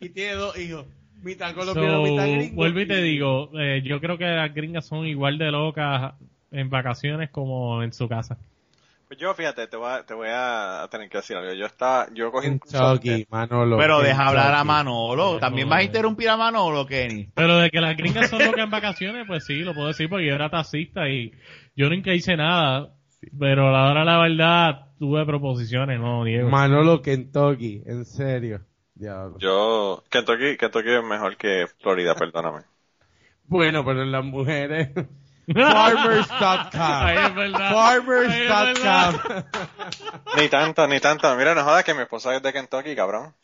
Y 0.00 0.08
tiene 0.10 0.32
dos 0.34 0.58
hijos. 0.58 0.86
Mitad 1.22 1.54
colombiano, 1.54 1.96
So, 1.98 2.02
mitad 2.12 2.26
gringo. 2.26 2.54
vuelvo 2.56 2.80
y 2.80 2.86
te 2.86 3.02
digo, 3.02 3.50
eh, 3.58 3.82
yo 3.84 4.00
creo 4.00 4.16
que 4.16 4.24
las 4.24 4.54
gringas 4.54 4.86
son 4.86 5.06
igual 5.06 5.36
de 5.38 5.50
locas 5.50 6.14
en 6.50 6.70
vacaciones 6.70 7.30
como 7.30 7.82
en 7.82 7.92
su 7.92 8.08
casa. 8.08 8.38
Pues 9.10 9.18
yo, 9.18 9.34
fíjate, 9.34 9.66
te 9.66 9.76
voy 9.76 9.90
a, 9.90 10.06
te 10.06 10.14
voy 10.14 10.28
a 10.30 10.86
tener 10.88 11.08
que 11.08 11.18
decir 11.18 11.36
algo. 11.36 11.52
Yo 11.52 11.66
estaba, 11.66 12.06
yo 12.14 12.30
cogí 12.30 12.46
un 12.46 12.60
Manolo. 13.28 13.76
Pero 13.76 14.02
deja 14.02 14.28
hablar 14.28 14.54
a. 14.54 14.62
Manolo. 14.62 15.40
¿También 15.40 15.68
vas 15.68 15.80
a 15.80 15.82
interrumpir 15.82 16.28
a 16.28 16.36
Manolo, 16.36 16.86
Kenny? 16.86 17.28
Pero 17.34 17.58
de 17.58 17.70
que 17.70 17.80
las 17.80 17.96
gringas 17.96 18.30
son 18.30 18.38
locas 18.38 18.62
en 18.62 18.70
vacaciones, 18.70 19.24
pues 19.26 19.44
sí, 19.44 19.64
lo 19.64 19.74
puedo 19.74 19.88
decir 19.88 20.08
porque 20.08 20.28
yo 20.28 20.36
era 20.36 20.48
taxista 20.48 21.08
y 21.08 21.32
yo 21.74 21.90
nunca 21.90 22.14
hice 22.14 22.36
nada. 22.36 22.94
Pero 23.36 23.70
a 23.70 23.72
la 23.72 23.90
hora 23.90 24.04
la 24.04 24.18
verdad 24.20 24.86
tuve 25.00 25.26
proposiciones, 25.26 25.98
no, 25.98 26.22
Diego. 26.22 26.48
Manolo 26.48 27.02
Kentucky, 27.02 27.82
en 27.86 28.04
serio. 28.04 28.60
Diablo. 28.94 29.38
Yo, 29.40 30.04
Kentucky, 30.08 30.56
Kentucky 30.56 30.90
es 30.90 31.02
mejor 31.02 31.36
que 31.36 31.66
Florida, 31.80 32.14
perdóname. 32.14 32.60
Bueno, 33.46 33.84
pero 33.84 34.02
en 34.02 34.12
las 34.12 34.24
mujeres. 34.24 34.90
Farmers.com. 35.54 36.70
Farmers.com. 37.72 39.42
Ni 40.36 40.48
tanto, 40.48 40.86
ni 40.86 41.00
tanto. 41.00 41.34
Mira, 41.36 41.54
no 41.54 41.64
jodas 41.64 41.84
que 41.84 41.94
mi 41.94 42.02
esposa 42.02 42.34
es 42.34 42.42
de 42.42 42.52
Kentucky, 42.52 42.94
cabrón. 42.94 43.34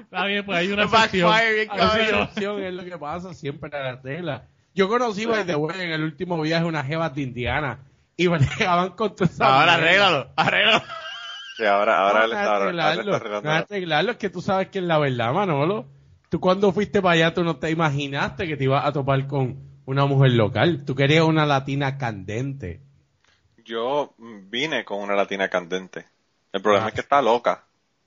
Está 0.00 0.24
bien, 0.26 0.44
pues 0.44 0.58
hay 0.58 0.72
una 0.72 0.84
Hay 1.32 1.68
una 1.72 2.00
excepción 2.00 2.62
es 2.62 2.74
lo 2.74 2.84
que 2.84 2.98
pasa 2.98 3.34
siempre 3.34 3.70
en 3.72 3.84
la 3.84 4.00
tela. 4.00 4.44
Yo 4.74 4.88
conocí, 4.88 5.24
by 5.26 5.44
the 5.46 5.54
way, 5.56 5.80
en 5.80 5.92
el 5.92 6.02
último 6.02 6.40
viaje 6.40 6.64
unas 6.64 6.86
jevas 6.86 7.14
de 7.14 7.22
Indiana. 7.22 7.78
Y 8.16 8.28
me 8.28 8.38
llegaban 8.58 8.90
con 8.90 9.14
esa 9.20 9.60
Ahora 9.60 9.74
arréglalo, 9.74 10.30
arréglalo. 10.36 10.82
Sí, 11.56 11.64
ahora, 11.64 11.98
ahora 12.00 12.20
No, 12.20 12.26
no 12.26 12.32
está, 12.34 12.54
ahora 12.54 12.64
él 12.70 12.78
está 12.78 12.90
arreglarlo, 12.90 13.14
arreglando. 13.14 13.48
no 13.48 13.54
arreglarlo, 13.54 14.10
es 14.12 14.16
que 14.18 14.30
tú 14.30 14.40
sabes 14.40 14.68
que 14.68 14.78
es 14.80 14.84
la 14.84 14.98
verdad, 14.98 15.32
Manolo. 15.32 15.86
Tú 16.34 16.40
cuando 16.40 16.72
fuiste 16.72 17.00
para 17.00 17.12
allá, 17.12 17.32
tú 17.32 17.44
no 17.44 17.58
te 17.58 17.70
imaginaste 17.70 18.48
que 18.48 18.56
te 18.56 18.64
ibas 18.64 18.84
a 18.84 18.90
topar 18.90 19.28
con 19.28 19.56
una 19.86 20.04
mujer 20.04 20.32
local. 20.32 20.82
Tú 20.84 20.96
querías 20.96 21.22
una 21.22 21.46
latina 21.46 21.96
candente. 21.96 22.80
Yo 23.64 24.14
vine 24.18 24.84
con 24.84 25.00
una 25.00 25.14
latina 25.14 25.48
candente. 25.48 26.08
El 26.52 26.60
problema 26.60 26.88
es 26.88 26.94
que 26.94 27.02
está 27.02 27.22
loca. 27.22 27.62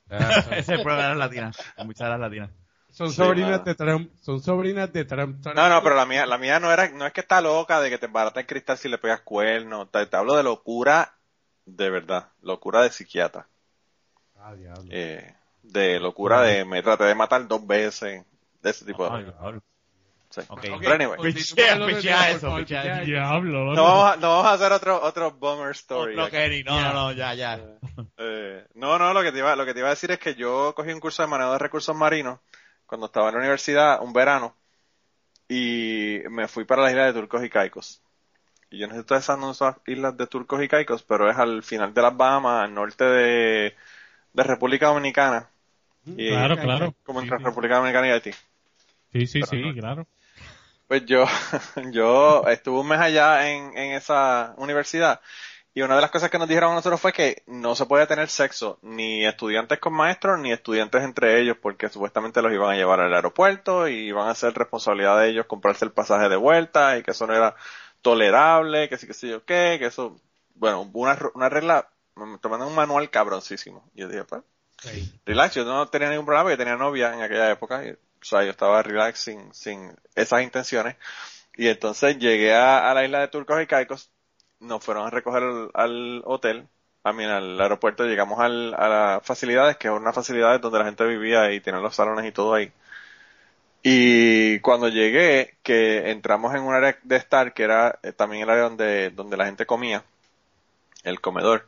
Ese 0.10 0.60
es 0.60 0.68
el 0.68 0.82
problema 0.82 1.04
de 1.04 1.10
las 1.12 1.18
latinas. 1.20 1.58
Muchas 1.86 2.08
de 2.08 2.10
las 2.10 2.20
latinas. 2.20 2.50
Son 2.90 3.10
Sí, 3.12 3.16
sobrinas 3.16 3.64
de 3.64 3.76
Trump. 3.76 4.12
Son 4.20 4.42
sobrinas 4.42 4.92
de 4.92 5.06
Trump. 5.06 5.46
No, 5.46 5.70
no, 5.70 5.82
pero 5.82 5.96
la 5.96 6.06
mía, 6.06 6.26
la 6.26 6.38
mía 6.38 6.60
no 6.60 6.70
era, 6.70 6.90
no 6.90 7.06
es 7.06 7.14
que 7.14 7.22
está 7.22 7.40
loca 7.40 7.80
de 7.80 7.90
que 7.90 7.98
te 7.98 8.08
barata 8.08 8.42
el 8.42 8.46
cristal 8.46 8.78
si 8.78 8.90
le 8.90 8.98
pegas 8.98 9.22
cuernos. 9.22 9.90
Te, 9.90 10.06
te 10.06 10.18
hablo 10.18 10.36
de 10.36 10.44
locura 10.44 11.14
de 11.66 11.90
verdad, 11.90 12.28
locura 12.42 12.82
de 12.82 12.90
psiquiatra. 12.90 13.48
Ah, 14.36 14.54
diablo. 14.54 14.90
Eh, 14.90 15.34
de 15.72 16.00
locura 16.00 16.42
de 16.42 16.66
me 16.66 16.82
traté 16.82 17.06
de 17.06 17.16
matar 17.16 17.48
dos 17.48 17.66
veces, 17.66 18.24
de 18.62 18.70
ese 18.70 18.86
tipo 18.86 19.04
de 19.04 19.26
cosas. 19.26 19.62
Sí. 20.30 20.42
Ok. 20.50 20.62
Pero 20.80 20.94
anyway, 20.94 21.34
Pichea, 21.34 21.86
pichea 21.86 22.32
eso, 22.32 22.54
pichea. 22.58 23.00
Diablo, 23.00 23.74
no 23.74 23.84
vamos, 23.84 24.14
a, 24.14 24.16
no 24.18 24.30
vamos 24.30 24.46
a 24.46 24.54
hacer 24.54 24.72
otro, 24.74 25.02
otro 25.02 25.32
bummer 25.32 25.72
story. 25.72 26.14
Otro 26.14 26.26
aquí. 26.26 26.36
Kenny. 26.36 26.64
No, 26.64 26.82
no, 26.82 26.94
no, 26.94 27.12
ya, 27.14 27.34
ya. 27.34 27.60
Eh, 28.18 28.66
no, 28.74 29.00
no, 29.00 29.14
lo 29.14 29.22
que 29.22 29.32
te 29.32 29.38
iba, 29.40 29.56
lo 29.56 29.66
que 29.66 29.74
te 29.74 29.80
iba 29.80 29.88
a 29.88 29.92
decir 29.92 30.12
es 30.12 30.20
que 30.20 30.36
yo 30.36 30.74
cogí 30.76 30.92
un 30.92 31.00
curso 31.00 31.22
de 31.24 31.30
manejo 31.30 31.54
de 31.54 31.60
recursos 31.60 31.96
marinos 31.96 32.40
cuando 32.86 33.08
estaba 33.08 33.30
en 33.30 33.36
la 33.36 33.40
universidad, 33.40 34.02
un 34.02 34.12
verano, 34.12 34.56
y 35.48 36.20
me 36.30 36.48
fui 36.48 36.66
para 36.66 36.82
la 36.84 36.92
isla 36.92 37.06
de 37.06 37.14
Turcos 37.14 37.44
y 37.44 37.50
Caicos. 37.50 38.02
Y 38.70 38.80
yo 38.80 38.88
no 38.88 38.94
sé 38.94 38.98
si 38.98 39.02
ustedes 39.02 39.26
saben 39.26 39.46
las 39.48 39.76
islas 39.86 40.18
de 40.18 40.28
Turcos 40.28 40.62
y 40.62 40.68
Caicos, 40.68 41.04
pero 41.04 41.30
es 41.30 41.38
al 41.38 41.64
final 41.64 41.94
de 41.94 42.02
las 42.02 42.16
Bahamas, 42.16 42.66
al 42.66 42.74
norte 42.74 43.06
de, 43.06 43.76
de 44.34 44.44
República 44.44 44.88
Dominicana. 44.88 45.50
Y, 46.16 46.30
Claro, 46.30 46.58
claro. 46.60 46.96
Como 47.04 47.20
entre 47.22 47.38
sí. 47.38 47.44
República 47.44 47.76
Dominicana 47.78 48.08
y 48.08 48.12
Haití. 48.12 48.32
Sí, 49.12 49.28
sí, 49.28 49.40
Pero 49.40 49.46
sí, 49.46 49.58
no. 49.58 49.74
claro. 49.74 50.08
Pues 50.88 51.06
yo, 51.06 51.26
yo 51.92 52.44
estuve 52.48 52.80
un 52.80 52.88
mes 52.88 53.00
allá 53.00 53.50
en, 53.52 53.78
en 53.78 53.92
esa 53.94 54.54
universidad 54.58 55.22
Y 55.74 55.82
una 55.84 55.96
de 55.96 56.02
las 56.02 56.12
cosas 56.12 56.30
que 56.32 56.40
nos 56.40 56.48
dijeron 56.50 56.74
a 56.74 56.76
nosotros 56.76 57.02
fue 57.02 57.14
que 57.14 57.44
no 57.48 57.76
se 57.76 57.86
puede 57.88 58.08
tener 58.08 58.30
sexo, 58.30 58.80
ni 58.84 59.26
estudiantes 59.26 59.80
con 59.80 59.94
maestros, 59.94 60.40
ni 60.40 60.52
estudiantes 60.52 61.04
entre 61.04 61.42
ellos, 61.42 61.58
porque 61.62 61.90
supuestamente 61.90 62.42
los 62.44 62.54
iban 62.54 62.72
a 62.72 62.78
llevar 62.78 63.02
al 63.02 63.14
aeropuerto 63.14 63.88
y 63.88 64.10
iban 64.10 64.30
a 64.30 64.36
ser 64.36 64.54
responsabilidad 64.56 65.20
de 65.20 65.30
ellos 65.30 65.48
comprarse 65.48 65.86
el 65.86 65.94
pasaje 65.94 66.30
de 66.30 66.38
vuelta 66.38 66.98
y 66.98 67.04
que 67.04 67.12
eso 67.12 67.28
no 67.28 67.36
era 67.36 67.56
tolerable, 68.02 68.90
que 68.90 68.98
sí, 68.98 69.08
que 69.08 69.14
sí, 69.14 69.30
yo 69.30 69.46
qué, 69.46 69.78
que 69.80 69.88
eso, 69.88 70.20
bueno, 70.56 70.90
una, 70.94 71.18
una 71.36 71.50
regla, 71.50 71.90
me 72.16 72.38
tomaron 72.40 72.68
un 72.70 72.76
manual 72.76 73.10
cabroncísimo. 73.12 73.90
Y 73.96 74.02
yo 74.02 74.10
dije, 74.10 74.26
pues, 74.26 74.44
relax, 75.26 75.56
yo 75.56 75.66
no 75.66 75.88
tenía 75.88 76.10
ningún 76.10 76.26
problema, 76.26 76.44
porque 76.44 76.58
tenía 76.58 76.76
novia 76.76 77.14
en 77.14 77.22
aquella 77.22 77.52
época, 77.52 77.86
y, 77.86 77.92
o 77.92 77.98
sea, 78.22 78.44
yo 78.44 78.52
estaba 78.52 78.84
relax 78.84 79.20
sin, 79.20 79.54
sin 79.54 79.96
esas 80.16 80.42
intenciones. 80.44 80.96
Y 81.56 81.68
entonces 81.68 82.18
llegué 82.20 82.54
a, 82.54 82.94
la 82.94 83.06
isla 83.06 83.20
de 83.22 83.28
Turcos 83.30 83.62
y 83.62 83.68
Caicos, 83.68 84.12
nos 84.60 84.84
fueron 84.84 85.08
a 85.08 85.10
recoger 85.10 85.44
al, 85.74 86.22
hotel, 86.26 86.68
a 87.04 87.14
mí 87.14 87.24
al 87.26 87.60
aeropuerto, 87.60 88.06
llegamos 88.06 88.40
al, 88.40 88.74
a 88.76 88.88
las 88.90 89.26
facilidades, 89.26 89.78
que 89.78 89.88
es 89.88 89.94
una 89.94 90.14
facilidad 90.14 90.60
donde 90.60 90.80
la 90.80 90.86
gente 90.86 91.06
vivía 91.06 91.52
y 91.52 91.62
tienen 91.62 91.82
los 91.82 91.96
salones 91.96 92.26
y 92.26 92.32
todo 92.32 92.54
ahí. 92.54 92.72
Y 93.84 94.60
cuando 94.60 94.90
llegué, 94.90 95.58
que 95.64 96.12
entramos 96.12 96.54
en 96.54 96.62
un 96.64 96.74
área 96.74 96.98
de 97.04 97.16
estar, 97.16 97.54
que 97.54 97.64
era 97.64 98.00
eh, 98.04 98.12
también 98.12 98.44
el 98.44 98.50
área 98.50 98.64
donde, 98.64 99.12
donde 99.12 99.38
la 99.38 99.46
gente 99.46 99.66
comía, 99.66 100.04
el 101.04 101.22
comedor, 101.22 101.68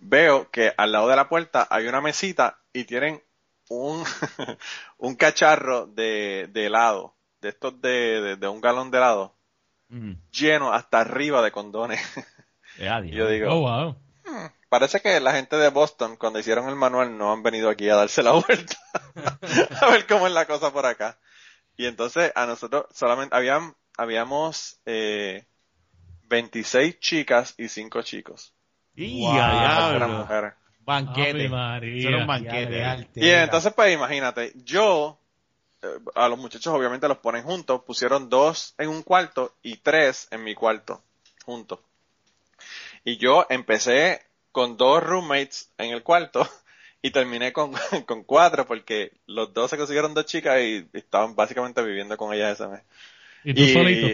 veo 0.00 0.50
que 0.50 0.72
al 0.76 0.92
lado 0.92 1.08
de 1.08 1.16
la 1.16 1.28
puerta 1.28 1.66
hay 1.70 1.86
una 1.86 2.00
mesita 2.00 2.60
y 2.72 2.84
tienen 2.84 3.22
un, 3.68 4.04
un 4.98 5.16
cacharro 5.16 5.86
de, 5.86 6.48
de 6.52 6.66
helado, 6.66 7.16
de 7.40 7.50
estos 7.50 7.80
de, 7.80 8.20
de, 8.22 8.36
de 8.36 8.48
un 8.48 8.60
galón 8.60 8.90
de 8.90 8.98
helado, 8.98 9.36
Mm. 9.90 10.16
lleno 10.32 10.72
hasta 10.72 11.00
arriba 11.00 11.42
de 11.42 11.52
condones. 11.52 12.00
Yo 13.10 13.28
digo, 13.28 13.50
Oh, 13.52 13.60
wow. 13.60 13.96
parece 14.68 15.00
que 15.00 15.20
la 15.20 15.32
gente 15.32 15.56
de 15.56 15.68
Boston, 15.70 16.16
cuando 16.16 16.38
hicieron 16.38 16.68
el 16.68 16.76
manual, 16.76 17.16
no 17.16 17.32
han 17.32 17.42
venido 17.42 17.70
aquí 17.70 17.88
a 17.88 17.96
darse 17.96 18.22
la 18.22 18.32
vuelta. 18.46 18.76
a 19.80 19.90
ver 19.90 20.06
cómo 20.06 20.26
es 20.26 20.32
la 20.32 20.46
cosa 20.46 20.72
por 20.72 20.86
acá. 20.86 21.18
Y 21.76 21.86
entonces 21.86 22.32
a 22.36 22.46
nosotros 22.46 22.86
solamente 22.92 23.36
habían, 23.36 23.76
habíamos 23.98 24.80
eh, 24.86 25.46
26 26.24 27.00
chicas 27.00 27.54
y 27.58 27.68
5 27.68 28.02
chicos. 28.02 28.55
Y 28.96 29.20
Wow. 29.20 29.36
a. 29.36 30.54
Banquete. 30.84 31.44
Eso 31.46 32.08
era 32.08 32.16
un 32.18 32.26
banquete. 32.26 33.08
Y 33.16 33.30
entonces 33.30 33.72
pues 33.74 33.94
imagínate, 33.94 34.52
yo, 34.64 35.18
eh, 35.82 35.98
a 36.14 36.28
los 36.28 36.38
muchachos 36.38 36.72
obviamente 36.74 37.08
los 37.08 37.18
ponen 37.18 37.42
juntos, 37.44 37.82
pusieron 37.84 38.28
dos 38.28 38.74
en 38.78 38.88
un 38.88 39.02
cuarto 39.02 39.54
y 39.62 39.76
tres 39.78 40.28
en 40.30 40.44
mi 40.44 40.54
cuarto, 40.54 41.02
juntos. 41.44 41.80
Y 43.04 43.18
yo 43.18 43.46
empecé 43.48 44.22
con 44.52 44.76
dos 44.76 45.02
roommates 45.02 45.70
en 45.78 45.90
el 45.92 46.02
cuarto 46.02 46.48
y 47.02 47.10
terminé 47.10 47.52
con, 47.52 47.72
con 48.06 48.24
cuatro 48.24 48.66
porque 48.66 49.12
los 49.26 49.52
dos 49.52 49.70
se 49.70 49.76
consiguieron 49.76 50.14
dos 50.14 50.26
chicas 50.26 50.60
y 50.60 50.88
estaban 50.92 51.34
básicamente 51.34 51.82
viviendo 51.82 52.16
con 52.16 52.32
ellas 52.32 52.60
ese 52.60 52.68
mes. 52.68 52.82
Y 53.44 53.54
tú 53.54 53.66
solito. 53.68 54.08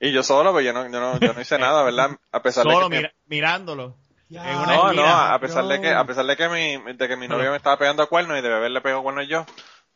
y 0.00 0.12
yo 0.12 0.22
solo, 0.22 0.52
pero 0.52 0.60
yo 0.62 0.72
no, 0.72 0.84
yo 0.84 1.00
no, 1.00 1.20
yo 1.20 1.32
no 1.32 1.40
hice 1.40 1.58
nada, 1.58 1.82
¿verdad? 1.82 2.10
A 2.32 2.42
pesar 2.42 2.64
Solo 2.64 2.84
de 2.84 2.90
que... 2.90 2.96
mira- 2.96 3.14
mirándolo. 3.26 3.96
En 4.30 4.56
una 4.56 4.76
No, 4.76 4.92
no, 4.92 5.04
a 5.06 5.38
pesar 5.40 5.64
de 5.66 5.80
que, 5.80 5.92
a 5.92 6.04
pesar 6.04 6.24
de 6.24 6.36
que 6.36 6.48
mi, 6.48 6.92
de 6.94 7.08
que 7.08 7.16
mi 7.16 7.26
novia 7.28 7.50
me 7.50 7.56
estaba 7.56 7.76
pegando 7.78 8.02
a 8.02 8.08
cuernos 8.08 8.38
y 8.38 8.42
de 8.42 8.48
beber 8.48 8.70
le 8.70 8.80
pegó 8.80 9.02
cuernos 9.02 9.26
yo, 9.28 9.44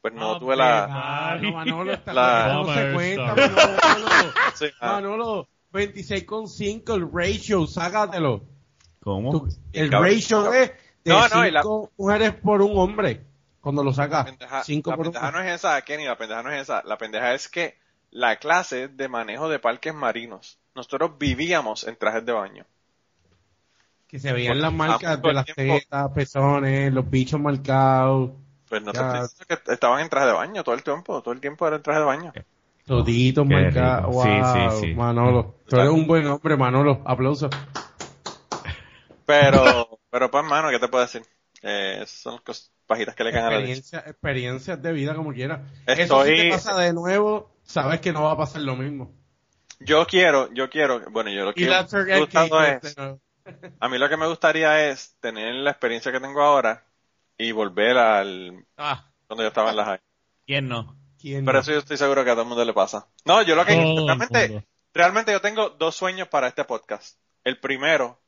pues 0.00 0.12
no 0.12 0.30
Ave 0.32 0.40
tuve 0.40 0.56
la, 0.56 0.84
Ah, 0.90 1.36
no, 1.40 1.52
Manolo 1.52 1.92
está 1.92 2.12
La- 2.12 2.52
no 2.52 2.74
se 2.74 2.92
cuenta. 2.92 3.34
Manolo. 3.34 4.32
sí, 4.54 4.66
ah, 4.80 4.92
Manolo, 4.94 5.48
26,5 5.72 6.94
el 6.94 7.10
ratio, 7.12 7.66
sácatelo. 7.66 8.42
¿Cómo? 9.00 9.30
Tú- 9.30 9.48
el 9.72 9.90
cabrón. 9.90 10.10
ratio 10.12 10.52
es 10.52 10.70
de 11.04 11.10
No, 11.12 11.28
no, 11.28 11.46
y 11.46 11.50
la- 11.50 11.62
5 11.62 11.90
mujeres 11.96 12.34
por 12.34 12.62
un 12.62 12.76
hombre. 12.78 13.22
Cuando 13.60 13.82
lo 13.82 13.90
la 13.90 13.96
sacas, 13.96 14.24
pendeja, 14.24 14.62
5 14.64 14.90
la 14.90 14.96
por 14.96 15.06
un 15.06 15.12
pendeja 15.12 15.32
no 15.32 15.40
es 15.40 15.52
esa, 15.54 15.80
Kenny, 15.82 16.04
la 16.04 16.16
pendeja 16.18 16.42
no 16.42 16.50
es 16.50 16.62
esa, 16.62 16.82
la 16.84 16.98
pendeja 16.98 17.32
es 17.34 17.48
que 17.48 17.78
la 18.10 18.36
clase 18.36 18.88
de 18.88 19.08
manejo 19.08 19.48
de 19.48 19.58
parques 19.58 19.94
marinos. 19.94 20.58
Nosotros 20.74 21.12
vivíamos 21.18 21.84
en 21.84 21.96
trajes 21.96 22.24
de 22.26 22.32
baño. 22.32 22.66
Que 24.14 24.20
se 24.20 24.32
veían 24.32 24.60
las 24.62 24.72
marcas 24.72 25.20
de 25.20 25.32
las 25.32 25.44
tiempo. 25.44 25.76
tetas, 25.76 26.08
pezones, 26.12 26.92
los 26.92 27.10
bichos 27.10 27.40
marcados, 27.40 28.30
Pues 28.68 28.80
no 28.80 28.92
te 28.92 28.98
Ya. 29.00 29.22
diciendo 29.22 29.44
que 29.48 29.72
estaban 29.72 30.00
en 30.02 30.08
traje 30.08 30.26
de 30.28 30.32
baño 30.32 30.62
todo 30.62 30.76
el 30.76 30.84
tiempo, 30.84 31.20
todo 31.20 31.34
el 31.34 31.40
tiempo 31.40 31.66
era 31.66 31.74
en 31.78 31.82
traje 31.82 31.98
de 31.98 32.06
baño. 32.06 32.32
toditos 32.86 33.44
marcados. 33.44 34.06
rico. 34.06 34.22
Sí, 34.22 34.28
Wow, 34.28 34.70
sí, 34.80 34.86
sí. 34.86 34.94
Manolo, 34.94 35.54
tú 35.68 35.74
eres 35.74 35.90
un 35.90 36.06
buen 36.06 36.28
hombre, 36.28 36.56
Manolo. 36.56 37.02
Aplausos. 37.04 37.50
Pero, 39.26 39.98
pero 40.10 40.30
pues 40.30 40.44
mano, 40.44 40.70
¿qué 40.70 40.78
te 40.78 40.86
puedo 40.86 41.02
decir? 41.04 41.22
Eh, 41.62 41.94
esas 41.96 42.10
son 42.10 42.34
las 42.34 42.42
cosas 42.42 42.70
pajitas 42.86 43.16
que 43.16 43.24
le 43.24 43.32
caen 43.32 43.46
a 43.46 43.50
la 43.50 43.58
leche. 43.58 43.72
Experiencia, 43.80 44.10
experiencias 44.10 44.80
de 44.80 44.92
vida 44.92 45.16
como 45.16 45.32
quieras. 45.32 45.60
Eso 45.88 46.02
Estoy- 46.02 46.36
si 46.36 46.42
te 46.44 46.50
pasa 46.50 46.78
de 46.78 46.92
nuevo, 46.92 47.50
sabes 47.64 48.00
que 48.00 48.12
no 48.12 48.22
va 48.22 48.30
a 48.30 48.36
pasar 48.36 48.62
lo 48.62 48.76
mismo. 48.76 49.10
Yo 49.80 50.06
quiero, 50.06 50.52
yo 50.54 50.70
quiero, 50.70 51.00
bueno, 51.10 51.30
yo 51.30 51.44
lo 51.44 51.50
Y 51.50 51.54
que 51.54 51.66
la 51.66 51.80
es, 51.80 51.92
este. 51.92 53.18
A 53.80 53.88
mí 53.88 53.98
lo 53.98 54.08
que 54.08 54.16
me 54.16 54.26
gustaría 54.26 54.88
es 54.90 55.16
tener 55.20 55.54
la 55.54 55.70
experiencia 55.70 56.12
que 56.12 56.20
tengo 56.20 56.42
ahora 56.42 56.84
y 57.36 57.52
volver 57.52 57.96
al, 57.98 58.64
Ah, 58.76 59.10
cuando 59.26 59.42
yo 59.42 59.48
estaba 59.48 59.70
en 59.70 59.76
la 59.76 59.84
high. 59.84 60.00
¿quién 60.46 60.68
no? 60.68 60.96
¿Quién 61.20 61.44
Pero 61.44 61.58
no? 61.58 61.60
eso 61.60 61.72
yo 61.72 61.78
estoy 61.78 61.96
seguro 61.96 62.24
que 62.24 62.30
a 62.30 62.34
todo 62.34 62.42
el 62.42 62.48
mundo 62.48 62.64
le 62.64 62.72
pasa. 62.72 63.06
No, 63.24 63.42
yo 63.42 63.54
lo 63.56 63.64
que, 63.64 63.74
Todo 63.74 64.06
realmente, 64.06 64.64
realmente 64.92 65.32
yo 65.32 65.40
tengo 65.40 65.70
dos 65.70 65.94
sueños 65.96 66.28
para 66.28 66.48
este 66.48 66.64
podcast. 66.64 67.18
El 67.44 67.58
primero, 67.60 68.18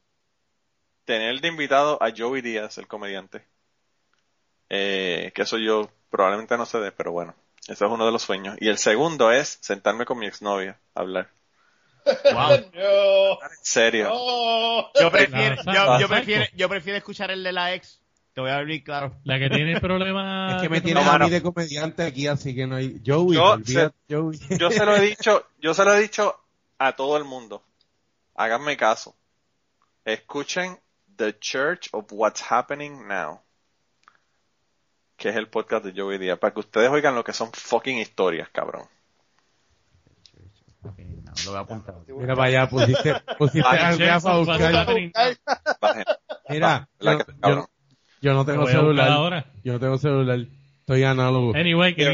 tener 1.05 1.41
de 1.41 1.49
invitado 1.49 2.03
a 2.03 2.11
Joey 2.17 2.43
Díaz, 2.43 2.79
el 2.79 2.87
comediante. 2.87 3.47
Eh, 4.69 5.33
que 5.35 5.43
eso 5.43 5.59
yo 5.59 5.91
probablemente 6.11 6.57
no 6.57 6.67
se 6.67 6.79
dé, 6.81 6.93
pero 6.93 7.13
bueno, 7.13 7.35
ese 7.69 7.85
es 7.85 7.91
uno 7.91 8.05
de 8.07 8.13
los 8.13 8.23
sueños. 8.23 8.57
Y 8.61 8.69
el 8.69 8.79
segundo 8.79 9.31
es 9.31 9.59
sentarme 9.61 10.05
con 10.05 10.19
mi 10.19 10.27
exnovia 10.27 10.79
a 10.95 11.01
hablar. 11.01 11.31
Wow. 12.33 12.71
No, 12.75 13.33
En 13.43 13.57
serio. 13.63 14.09
no. 14.09 14.93
Yo 15.01 15.11
prefiero, 15.11 15.57
yo, 16.01 16.09
prefiero, 16.09 16.45
yo 16.55 16.69
prefiero 16.69 16.99
escuchar 16.99 17.31
el 17.31 17.43
de 17.43 17.53
la 17.53 17.75
ex. 17.75 18.01
Te 18.33 18.41
voy 18.43 18.51
a 18.51 18.57
abrir 18.57 18.85
claro. 18.85 19.17
La 19.25 19.39
que 19.39 19.49
tiene 19.49 19.73
el 19.73 19.81
problema. 19.81 20.57
Es 20.57 20.63
que 20.63 20.69
me 20.69 20.83
tienes 20.83 21.05
No, 21.05 21.11
a 21.11 21.19
mí 21.19 21.31
de 21.31 21.43
comediante 21.43 22.03
aquí, 22.03 22.27
así 22.27 22.55
que 22.55 22.67
no 22.67 22.77
hay... 22.77 23.01
Joey, 23.05 23.35
Yo 23.35 23.57
Joey. 24.11 24.39
Yo 24.59 24.71
se 24.71 24.85
lo 24.85 24.95
he 24.95 25.01
dicho, 25.01 25.47
yo 25.59 25.73
se 25.73 25.85
lo 25.85 25.95
he 25.95 26.01
dicho 26.03 26.39
a 26.79 26.93
todo 26.93 27.17
el 27.17 27.25
mundo. 27.25 27.65
Háganme 28.35 28.77
caso. 28.77 29.17
Escuchen 30.05 30.79
The 31.17 31.39
Church 31.39 31.89
of 31.93 32.05
What's 32.11 32.45
Happening 32.53 33.09
Now. 33.09 33.41
Que 35.17 35.31
es 35.31 35.37
el 35.37 35.49
podcast 35.49 35.87
de 35.87 35.99
Joey 35.99 36.19
Díaz. 36.19 36.39
Para 36.39 36.53
que 36.53 36.61
ustedes 36.61 36.91
oigan 36.91 37.15
lo 37.15 37.25
que 37.25 37.33
son 37.33 37.51
fucking 37.53 37.97
historias, 37.99 38.51
cabrón. 38.51 38.87
Lo 41.45 41.51
voy 41.51 41.59
a 41.59 41.61
apuntar. 41.61 41.95
Mira 42.09 42.35
para 42.35 42.49
allá, 42.49 42.69
pusiste, 42.69 43.15
pusiste 43.39 43.69
Ay, 43.69 43.99
a 44.09 44.37
buscar. 44.39 44.87
Mira, 46.49 46.89
yo, 47.01 47.19
yo- 47.43 47.69
yo 48.21 48.33
no 48.35 48.45
Te 48.45 48.53
tengo 48.53 48.67
celular. 48.67 49.11
ahora. 49.11 49.47
Yo 49.63 49.75
no 49.75 49.81
tengo 49.81 49.99
celular. 49.99 50.39
Estoy 50.81 51.05
análogo. 51.05 51.55
Anyway, 51.55 51.95
que 51.95 52.05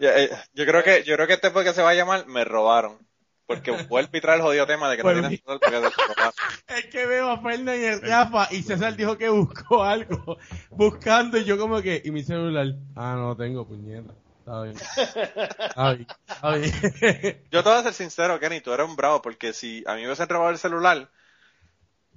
yo, 0.00 0.08
eh, 0.10 0.30
yo 0.54 0.66
creo 0.66 0.82
que, 0.82 1.02
yo 1.04 1.14
creo 1.14 1.26
que 1.26 1.34
este 1.34 1.50
podcast 1.50 1.76
se 1.76 1.82
va 1.82 1.90
a 1.90 1.94
llamar 1.94 2.26
Me 2.26 2.44
robaron. 2.44 2.98
Porque 3.46 3.70
vuelve 3.88 4.18
y 4.18 4.20
trae 4.20 4.36
el 4.36 4.42
jodido 4.42 4.66
tema 4.66 4.90
de 4.90 4.98
que 4.98 5.02
no 5.02 5.10
tienen 5.10 5.30
celular 5.32 5.58
porque 5.58 5.80
se. 5.80 6.76
Es 6.76 6.86
que 6.86 7.06
veo 7.06 7.30
a 7.30 7.40
Fernan 7.40 7.80
y 7.80 7.84
el 7.84 8.02
Rafa 8.02 8.46
y 8.50 8.62
César 8.62 8.94
dijo 8.94 9.16
que 9.16 9.30
buscó 9.30 9.82
algo. 9.82 10.36
Buscando 10.70 11.38
y 11.38 11.44
yo 11.44 11.56
como 11.56 11.80
que... 11.80 12.02
Y 12.04 12.10
mi 12.10 12.22
celular. 12.22 12.66
Ah, 12.94 13.14
no 13.16 13.34
tengo, 13.36 13.66
puñeta. 13.66 14.12
Está 14.48 14.62
bien. 14.62 14.76
Está 14.76 15.92
bien. 15.92 16.06
Está 16.26 16.54
bien. 16.56 17.42
Yo 17.50 17.62
te 17.62 17.68
voy 17.68 17.78
a 17.78 17.82
ser 17.82 17.92
sincero, 17.92 18.40
Kenny, 18.40 18.62
tú 18.62 18.72
eres 18.72 18.88
un 18.88 18.96
bravo, 18.96 19.20
porque 19.20 19.52
si 19.52 19.84
a 19.86 19.94
mí 19.94 20.00
me 20.00 20.06
hubiesen 20.06 20.28
robado 20.28 20.50
el 20.50 20.56
celular, 20.58 21.10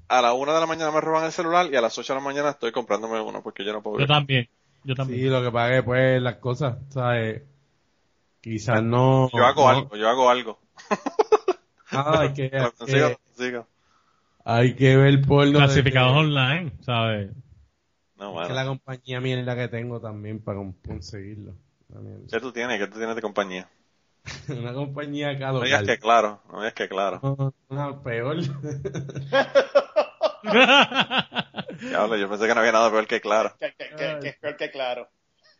a 0.08 0.22
la 0.22 0.32
una 0.34 0.54
de 0.54 0.62
la 0.62 0.66
mañana 0.66 0.92
me 0.92 1.02
roban 1.02 1.26
el 1.26 1.34
celular 1.34 1.68
y 1.72 1.76
a 1.76 1.82
las 1.82 1.98
ocho 1.98 2.14
de 2.14 2.20
la 2.20 2.24
mañana 2.26 2.52
estoy 2.52 2.72
comprándome 2.72 3.20
uno 3.20 3.44
porque 3.44 3.66
yo 3.66 3.74
no 3.74 3.82
puedo 3.82 4.00
Yo 4.00 4.08
también. 4.08 4.48
Yo 4.86 4.96
también. 4.96 5.20
Sí, 5.20 5.26
lo 5.28 5.44
que 5.44 5.52
pagué, 5.52 5.84
pues, 5.84 6.22
las 6.22 6.38
cosas, 6.38 6.78
¿sabes? 6.90 7.44
Quizás 8.40 8.82
no... 8.82 9.30
Yo 9.34 9.46
hago 9.46 9.64
no- 9.64 9.78
algo, 9.78 9.96
yo 9.98 10.08
hago 10.10 10.30
algo. 10.30 10.60
Ah, 11.94 12.22
hay 12.22 12.34
que, 12.34 12.50
hay 12.54 12.72
consigo, 12.72 12.88
que, 12.88 13.00
lo 13.10 13.18
consigo. 13.36 13.68
hay 14.46 14.76
que 14.76 14.96
ver 14.96 15.22
porno. 15.28 15.60
Clasificados 15.60 16.16
online, 16.16 16.72
¿sabes? 16.80 17.32
No, 18.16 18.32
que 18.32 18.36
mano. 18.40 18.56
la 18.56 18.66
compañía 18.66 19.20
mierda 19.20 19.58
que 19.58 19.68
tengo 19.68 20.00
también 20.00 20.40
para 20.42 20.60
con- 20.60 20.72
conseguirlo. 20.72 21.54
¿Qué 22.30 22.40
tú 22.40 22.52
tienes? 22.52 22.80
¿Qué 22.80 22.88
tú 22.88 22.98
tienes 22.98 23.16
de 23.16 23.22
compañía? 23.22 23.70
Una 24.50 24.74
compañía 24.74 25.32
acá 25.32 25.52
No 25.52 25.62
digas 25.62 25.82
local. 25.82 25.96
que 25.96 26.02
claro, 26.02 26.42
no 26.52 26.58
digas 26.60 26.74
que 26.74 26.88
claro. 26.90 27.20
No, 27.24 27.54
no, 27.70 28.04
peor. 28.04 28.38
Diablo, 31.80 32.16
yo 32.18 32.30
pensé 32.30 32.48
que 32.48 32.54
no 32.54 32.60
había 32.60 32.72
nada 32.72 32.90
peor 32.92 33.08
que 33.08 33.22
claro. 33.22 33.56
Que, 33.60 33.74
que, 33.74 33.90
que, 33.96 34.20
que 34.22 34.28
es 34.30 34.38
peor 34.38 34.58
que 34.58 34.72
claro. 34.72 35.10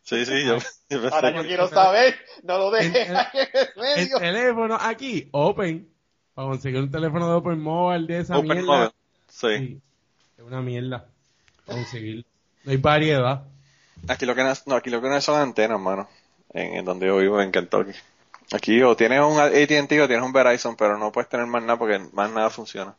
Sí, 0.02 0.24
sí, 0.26 0.44
yo, 0.44 0.58
yo 0.58 0.62
pensé 1.02 1.08
Ahora 1.14 1.30
que... 1.32 1.38
yo 1.38 1.44
quiero 1.44 1.68
saber, 1.68 2.16
no 2.42 2.58
lo 2.58 2.70
dejes 2.70 3.08
En- 3.08 3.16
ahí 3.16 3.26
en 3.96 4.00
el 4.00 4.10
teléfono 4.18 4.76
aquí, 4.80 5.28
open. 5.32 5.88
Para 6.34 6.48
conseguir 6.48 6.80
un 6.80 6.90
teléfono 6.90 7.28
de 7.28 7.34
Open 7.34 7.60
Mobile 7.60 8.06
de 8.06 8.20
esa 8.20 8.38
Open 8.38 8.48
mierda. 8.48 8.66
Mobile. 8.66 8.90
Sí. 9.28 9.48
Sí, 9.58 9.80
es 10.38 10.42
una 10.44 10.62
mierda. 10.62 11.06
Conseguir. 11.66 12.24
No 12.64 12.70
hay 12.72 12.78
variedad. 12.78 13.42
Aquí 14.08 14.24
lo 14.26 14.34
que 14.34 14.42
no, 14.42 14.52
no, 14.66 14.74
aquí 14.76 14.88
lo 14.90 15.02
que 15.02 15.08
no 15.10 15.20
son 15.20 15.40
antenas, 15.40 15.78
mano. 15.78 16.08
En, 16.54 16.74
en 16.76 16.84
donde 16.84 17.06
yo 17.06 17.16
vivo, 17.18 17.40
en 17.40 17.52
Kentucky. 17.52 17.92
Aquí 18.52 18.82
o 18.82 18.94
tienes 18.96 19.20
un 19.20 19.38
AT&T 19.40 20.02
o 20.02 20.06
tienes 20.08 20.24
un 20.24 20.32
Verizon, 20.32 20.76
pero 20.76 20.98
no 20.98 21.10
puedes 21.12 21.28
tener 21.28 21.46
más 21.46 21.62
nada 21.62 21.78
porque 21.78 21.98
más 22.12 22.30
nada 22.30 22.50
funciona. 22.50 22.94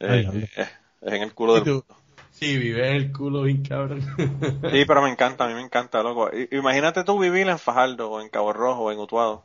Eh, 0.00 0.24
Ay, 0.30 0.44
eh, 0.56 0.68
es 1.02 1.12
en 1.12 1.22
el 1.22 1.34
culo 1.34 1.56
¿Y 1.56 1.60
del 1.60 1.68
mundo. 1.74 1.96
Sí, 2.32 2.56
vive 2.56 2.96
el 2.96 3.12
culo 3.12 3.42
bien 3.42 3.62
cabrón. 3.64 4.00
Sí, 4.70 4.84
pero 4.86 5.02
me 5.02 5.10
encanta, 5.10 5.44
a 5.44 5.48
mí 5.48 5.54
me 5.54 5.62
encanta, 5.62 6.02
loco. 6.02 6.30
I- 6.32 6.48
Imagínate 6.52 7.02
tú 7.04 7.18
vivir 7.18 7.48
en 7.48 7.58
Fajardo, 7.58 8.10
o 8.10 8.20
en 8.20 8.28
Cabo 8.28 8.52
Rojo, 8.52 8.82
o 8.84 8.92
en 8.92 8.98
Utuado, 8.98 9.44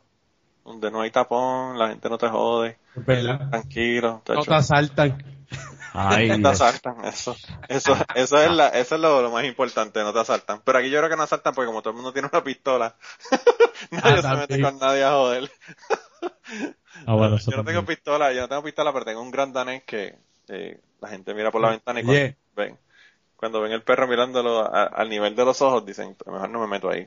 donde 0.64 0.90
no 0.90 1.00
hay 1.02 1.10
tapón, 1.10 1.78
la 1.78 1.88
gente 1.88 2.08
no 2.10 2.18
te 2.18 2.28
jode, 2.28 2.78
¿Verdad? 2.96 3.48
tranquilo. 3.50 4.22
No 4.28 4.42
te 4.44 4.54
asaltan. 4.54 5.18
Ay, 5.96 6.28
No 6.28 6.40
te 6.40 6.48
asaltan, 6.48 7.04
eso, 7.04 7.36
eso, 7.68 7.96
eso 8.14 8.38
es 8.38 8.50
la, 8.50 8.68
eso 8.68 8.94
es 8.96 9.00
lo, 9.00 9.22
lo 9.22 9.30
más 9.30 9.44
importante, 9.44 10.02
no 10.02 10.12
te 10.12 10.18
asaltan. 10.20 10.60
Pero 10.64 10.78
aquí 10.78 10.90
yo 10.90 10.98
creo 10.98 11.10
que 11.10 11.16
no 11.16 11.22
asaltan 11.22 11.54
porque 11.54 11.66
como 11.66 11.82
todo 11.82 11.90
el 11.90 11.96
mundo 11.96 12.12
tiene 12.12 12.28
una 12.32 12.42
pistola, 12.42 12.96
nadie 13.90 14.18
Ah, 14.18 14.22
se 14.22 14.28
mete 14.36 14.60
con 14.60 14.78
nadie 14.78 15.04
a 15.04 15.10
joder. 15.12 15.50
Ah, 17.06 17.14
bueno, 17.14 17.36
yo 17.38 17.56
no 17.56 17.64
tengo 17.64 17.84
pistola, 17.84 18.32
yo 18.32 18.42
no 18.42 18.48
tengo 18.48 18.62
pistola, 18.62 18.92
pero 18.92 19.04
tengo 19.04 19.20
un 19.22 19.30
gran 19.30 19.52
danés 19.52 19.82
que 19.84 20.16
eh, 20.48 20.80
la 21.00 21.08
gente 21.08 21.34
mira 21.34 21.50
por 21.50 21.60
la 21.60 21.70
ventana 21.70 22.00
y 22.00 22.04
cuando 22.04 22.34
ven, 22.56 22.78
cuando 23.36 23.60
ven 23.60 23.72
el 23.72 23.82
perro 23.82 24.06
mirándolo 24.08 24.60
a- 24.60 24.84
al 24.84 25.08
nivel 25.08 25.34
de 25.36 25.44
los 25.44 25.60
ojos, 25.62 25.84
dicen, 25.86 26.16
mejor 26.26 26.50
no 26.50 26.60
me 26.60 26.66
meto 26.66 26.90
ahí. 26.90 27.06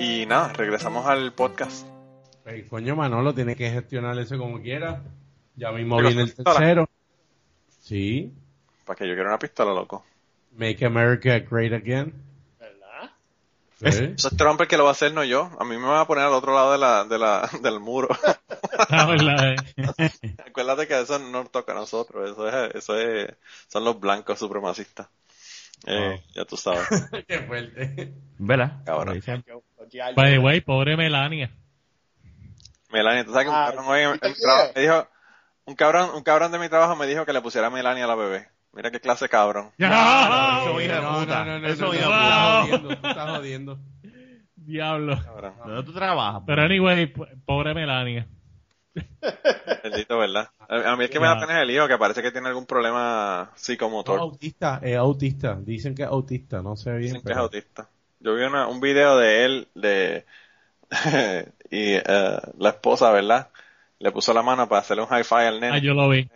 y 0.00 0.26
nada, 0.26 0.52
regresamos 0.52 1.06
al 1.06 1.32
podcast. 1.32 1.86
Ey, 2.44 2.64
coño, 2.64 2.96
Manolo 2.96 3.34
tiene 3.34 3.54
que 3.56 3.70
gestionar 3.70 4.18
eso 4.18 4.36
como 4.38 4.60
quiera. 4.60 5.02
Ya 5.56 5.70
mismo 5.72 5.98
viene 6.00 6.22
el 6.22 6.26
pistola. 6.32 6.58
tercero. 6.58 6.88
Sí. 7.80 8.32
Para 8.84 8.96
que 8.98 9.06
yo 9.08 9.14
quiera 9.14 9.28
una 9.28 9.38
pistola, 9.38 9.72
loco. 9.72 10.04
Make 10.56 10.84
America 10.84 11.38
Great 11.38 11.72
Again. 11.72 12.12
¿Verdad? 12.58 13.10
Sí. 13.78 13.86
Eso 14.16 14.28
es 14.28 14.36
Trump 14.36 14.60
el 14.60 14.68
que 14.68 14.76
lo 14.76 14.84
va 14.84 14.90
a 14.90 14.92
hacer, 14.92 15.12
no 15.14 15.24
yo. 15.24 15.50
A 15.58 15.64
mí 15.64 15.76
me 15.76 15.86
va 15.86 16.00
a 16.00 16.06
poner 16.06 16.24
al 16.24 16.32
otro 16.32 16.54
lado 16.54 16.72
de 16.72 16.78
la, 16.78 17.04
de 17.04 17.18
la, 17.18 17.48
del 17.62 17.80
muro. 17.80 18.08
Ah. 18.88 19.06
Acuérdate 20.46 20.88
que 20.88 20.98
eso 21.00 21.18
no 21.18 21.30
nos 21.30 21.52
toca 21.52 21.72
a 21.72 21.74
nosotros. 21.74 22.30
Eso 22.30 22.48
es, 22.48 22.74
eso 22.74 22.96
es, 22.98 23.30
son 23.68 23.84
los 23.84 24.00
blancos 24.00 24.38
supremacistas. 24.38 25.08
Eh, 25.86 26.20
Ya 26.34 26.44
tú 26.46 26.56
sabes. 26.56 26.88
Qué 27.28 27.40
fuerte. 27.40 28.12
¿Verdad? 28.38 28.82
Cabrón. 28.84 29.22
By 30.16 30.32
the 30.32 30.38
way, 30.38 30.60
pobre 30.60 30.96
Melania. 30.96 31.50
Melania, 32.92 33.24
tú 33.24 33.32
sabes 33.32 33.46
que 33.46 33.50
un 33.50 33.56
Ah, 33.56 33.66
cabrón 33.70 33.84
hoy 33.88 34.00
me 34.74 34.80
dijo, 34.82 35.08
un 35.64 35.74
cabrón, 35.74 36.10
un 36.14 36.22
cabrón 36.22 36.52
de 36.52 36.58
mi 36.58 36.68
trabajo 36.68 36.94
me 36.96 37.06
dijo 37.06 37.24
que 37.24 37.32
le 37.32 37.40
pusiera 37.40 37.70
Melania 37.70 38.04
a 38.04 38.08
la 38.08 38.14
bebé. 38.14 38.48
Mira 38.72 38.90
qué 38.90 39.00
clase 39.00 39.26
de 39.26 39.28
cabrón. 39.30 39.70
¡Ya! 39.78 40.60
Eso, 40.62 40.80
hijo 40.80 40.94
de 40.94 41.00
No, 41.00 41.18
puta. 41.20 41.44
no, 41.44 41.52
no, 41.52 41.58
no, 41.60 41.68
Eso, 41.68 41.86
no, 41.86 41.92
no, 41.92 41.98
puta. 41.98 42.08
tú 42.08 42.12
estás 42.12 42.60
jodiendo, 42.64 42.88
tú 43.00 43.06
estás 43.08 43.30
jodiendo. 43.36 43.78
Diablo. 44.56 45.22
Cabrón. 45.24 45.54
¿Dónde 45.66 45.82
tú 45.84 45.92
trabajas? 45.92 46.42
Pero 46.46 46.62
anyway, 46.62 47.06
po- 47.06 47.26
pobre 47.44 47.74
Melania. 47.74 48.26
Bendito, 49.82 50.18
¿verdad? 50.18 50.48
A 50.68 50.96
mí 50.96 51.04
es 51.04 51.10
que 51.10 51.18
me 51.20 51.26
da 51.26 51.38
pena 51.40 51.60
el 51.62 51.70
hijo, 51.70 51.88
que 51.88 51.96
parece 51.98 52.22
que 52.22 52.30
tiene 52.30 52.48
algún 52.48 52.66
problema 52.66 53.48
No, 53.50 53.56
psicomotor. 53.58 54.20
autista, 54.20 54.80
es 54.82 54.96
autista. 54.96 55.54
Dicen 55.60 55.94
que 55.94 56.02
es 56.02 56.08
autista, 56.08 56.62
no 56.62 56.76
sé 56.76 56.90
bien. 56.90 57.02
Dicen 57.02 57.22
que 57.22 57.28
es 57.32 57.34
pero- 57.34 57.40
autista. 57.42 57.88
Yo 58.22 58.34
vi 58.34 58.44
una- 58.44 58.66
un 58.68 58.80
video 58.80 59.16
de 59.18 59.44
él, 59.44 59.68
de, 59.74 60.24
y 61.70 61.94
eh, 61.94 62.02
la 62.58 62.68
esposa, 62.70 63.10
¿verdad? 63.10 63.48
Le 63.98 64.10
puso 64.10 64.32
la 64.34 64.42
mano 64.42 64.68
para 64.68 64.80
hacerle 64.80 65.04
un 65.04 65.08
hi-fi 65.16 65.34
al 65.36 65.56
Ah, 65.56 65.60
nene. 65.60 65.80
yo 65.80 65.94
lo 65.94 66.08
vi. 66.08 66.28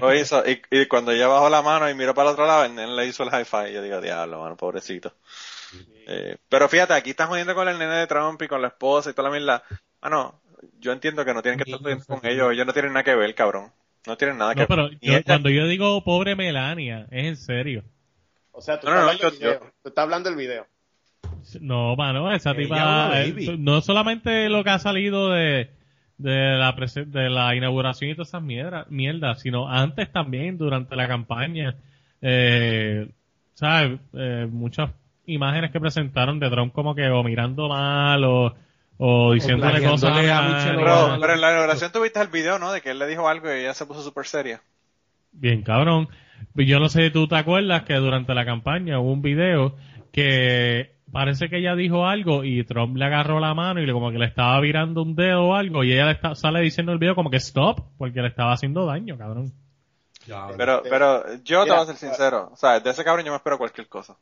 Lo 0.00 0.14
hizo, 0.14 0.42
y, 0.48 0.62
y 0.70 0.86
cuando 0.86 1.10
ella 1.12 1.26
bajó 1.26 1.48
la 1.50 1.60
mano 1.62 1.90
y 1.90 1.94
miró 1.94 2.14
para 2.14 2.28
el 2.30 2.34
otro 2.34 2.46
lado, 2.46 2.64
el 2.64 2.74
nene 2.74 2.94
le 2.94 3.06
hizo 3.06 3.22
el 3.24 3.28
hi-fi. 3.30 3.70
Y 3.70 3.74
yo 3.74 3.82
digo, 3.82 4.00
diablo, 4.00 4.40
mano, 4.40 4.56
pobrecito. 4.56 5.14
Eh, 6.06 6.36
pero 6.48 6.68
fíjate, 6.68 6.94
aquí 6.94 7.10
están 7.10 7.28
jodiendo 7.28 7.54
con 7.54 7.68
el 7.68 7.78
nene 7.78 7.94
de 7.94 8.06
Trump 8.06 8.40
y 8.42 8.48
con 8.48 8.62
la 8.62 8.68
esposa 8.68 9.10
y 9.10 9.12
toda 9.12 9.28
la 9.28 9.36
mierda. 9.36 9.62
Ah, 10.00 10.08
no, 10.08 10.40
yo 10.78 10.92
entiendo 10.92 11.24
que 11.24 11.34
no 11.34 11.42
tienen 11.42 11.58
que 11.58 11.64
estar 11.70 11.80
jodiendo 11.82 12.04
con 12.06 12.20
ellos. 12.26 12.52
Ellos 12.52 12.66
no 12.66 12.72
tienen 12.72 12.92
nada 12.92 13.04
que 13.04 13.14
ver, 13.14 13.34
cabrón. 13.34 13.72
No 14.06 14.16
tienen 14.16 14.38
nada 14.38 14.54
que 14.54 14.62
No, 14.62 14.66
pero 14.68 14.84
ver. 14.88 14.98
Yo- 15.00 15.12
ella- 15.14 15.22
cuando 15.24 15.50
yo 15.50 15.66
digo 15.66 16.02
pobre 16.04 16.34
Melania, 16.36 17.06
es 17.10 17.24
en 17.26 17.36
serio. 17.36 17.84
O 18.52 18.60
sea, 18.60 18.80
tú 18.80 18.86
No, 18.88 18.92
estás 18.92 19.04
no, 19.04 19.10
hablando 19.10 19.22
yo- 19.22 19.30
del 19.30 19.58
video. 19.58 19.72
Tú 19.82 19.88
estás 19.88 20.02
hablando 20.04 20.28
del 20.30 20.38
video. 20.38 20.66
No, 21.60 21.96
mano, 21.96 22.32
esa 22.32 22.50
Ella 22.52 22.60
tipa, 22.62 23.22
eh, 23.22 23.56
no 23.58 23.80
solamente 23.80 24.48
lo 24.48 24.62
que 24.64 24.70
ha 24.70 24.78
salido 24.78 25.30
de, 25.30 25.70
de 26.18 26.56
la 26.56 26.74
prese- 26.76 27.06
de 27.06 27.30
la 27.30 27.54
inauguración 27.54 28.10
y 28.10 28.14
todas 28.14 28.28
esas 28.28 28.42
mierdas, 28.42 28.90
mierdas, 28.90 29.40
sino 29.40 29.68
antes 29.68 30.10
también, 30.12 30.58
durante 30.58 30.94
la 30.96 31.08
campaña, 31.08 31.74
eh, 32.22 33.08
¿sabes? 33.54 33.98
Eh, 34.14 34.46
muchas 34.50 34.90
imágenes 35.26 35.70
que 35.70 35.80
presentaron 35.80 36.38
de 36.40 36.50
Trump 36.50 36.72
como 36.72 36.94
que 36.94 37.08
o 37.08 37.22
mirando 37.22 37.68
mal 37.68 38.24
o, 38.24 38.54
o 38.98 39.32
diciéndole 39.32 39.82
cosas 39.82 40.10
a 40.28 40.74
pero, 40.76 41.16
pero 41.20 41.34
en 41.34 41.40
la 41.40 41.50
inauguración 41.52 41.92
tuviste 41.92 42.20
el 42.20 42.28
video, 42.28 42.58
¿no? 42.58 42.72
De 42.72 42.80
que 42.80 42.90
él 42.90 42.98
le 42.98 43.06
dijo 43.06 43.28
algo 43.28 43.48
y 43.48 43.60
ella 43.60 43.74
se 43.74 43.86
puso 43.86 44.02
súper 44.02 44.26
seria. 44.26 44.60
Bien, 45.32 45.62
cabrón. 45.62 46.08
Yo 46.54 46.80
no 46.80 46.88
sé 46.88 47.06
si 47.06 47.10
tú 47.12 47.28
te 47.28 47.36
acuerdas 47.36 47.82
que 47.84 47.94
durante 47.94 48.34
la 48.34 48.44
campaña 48.44 48.98
hubo 48.98 49.12
un 49.12 49.22
video 49.22 49.76
que 50.12 50.92
parece 51.12 51.48
que 51.48 51.58
ella 51.58 51.74
dijo 51.74 52.06
algo 52.06 52.44
y 52.44 52.62
Trump 52.64 52.96
le 52.96 53.04
agarró 53.04 53.40
la 53.40 53.54
mano 53.54 53.80
y 53.80 53.86
le 53.86 53.92
como 53.92 54.10
que 54.10 54.18
le 54.18 54.26
estaba 54.26 54.58
virando 54.60 55.02
un 55.02 55.14
dedo 55.14 55.46
o 55.46 55.54
algo 55.54 55.84
y 55.84 55.92
ella 55.92 56.06
le 56.06 56.12
está- 56.12 56.34
sale 56.34 56.60
diciendo 56.60 56.92
en 56.92 56.94
el 56.94 56.98
video 57.00 57.14
como 57.14 57.30
que 57.30 57.36
stop 57.38 57.80
porque 57.98 58.20
le 58.22 58.28
estaba 58.28 58.52
haciendo 58.52 58.86
daño, 58.86 59.16
cabrón. 59.18 59.52
Ya, 60.26 60.48
Pero, 60.56 60.82
pero 60.82 61.24
yo 61.44 61.64
te 61.64 61.70
voy 61.70 61.80
a 61.80 61.86
ser 61.86 61.96
sincero. 61.96 62.50
O 62.52 62.56
sea, 62.56 62.78
de 62.78 62.90
ese 62.90 63.02
cabrón 63.04 63.24
yo 63.24 63.32
me 63.32 63.36
espero 63.38 63.58
cualquier 63.58 63.88
cosa. 63.88 64.16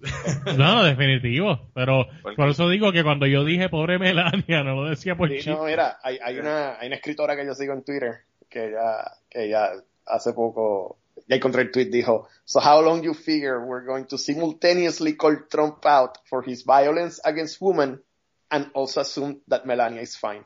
No, 0.56 0.82
definitivo. 0.84 1.68
Pero 1.74 2.06
¿Por 2.36 2.48
eso 2.48 2.68
digo 2.68 2.92
que 2.92 3.02
cuando 3.04 3.26
yo 3.26 3.44
dije 3.44 3.68
pobre 3.68 3.98
Melania, 3.98 4.62
no 4.64 4.76
lo 4.82 4.88
decía 4.90 5.14
por 5.16 5.28
Sí, 5.28 5.36
chiste. 5.36 5.50
no, 5.50 5.64
mira, 5.64 5.98
hay, 6.02 6.18
hay, 6.22 6.38
una, 6.38 6.78
hay 6.78 6.86
una 6.86 6.96
escritora 6.96 7.36
que 7.36 7.44
yo 7.44 7.54
sigo 7.54 7.74
en 7.74 7.84
Twitter 7.84 8.20
que 8.48 8.68
ella, 8.68 9.10
que 9.28 9.44
ella 9.46 9.68
hace 10.06 10.32
poco, 10.32 10.98
ya 11.28 11.36
encontré 11.36 11.62
el 11.62 11.70
tweet, 11.70 11.90
dijo, 11.90 12.28
So 12.44 12.60
how 12.60 12.80
long 12.82 13.02
you 13.02 13.14
figure 13.14 13.58
we're 13.64 13.84
going 13.84 14.04
to 14.06 14.18
simultaneously 14.18 15.16
call 15.16 15.36
Trump 15.48 15.84
out 15.86 16.18
for 16.28 16.42
his 16.44 16.64
violence 16.64 17.20
against 17.24 17.60
women 17.60 18.02
and 18.50 18.70
also 18.74 19.00
assume 19.00 19.40
that 19.48 19.64
Melania 19.66 20.02
is 20.02 20.16
fine? 20.16 20.44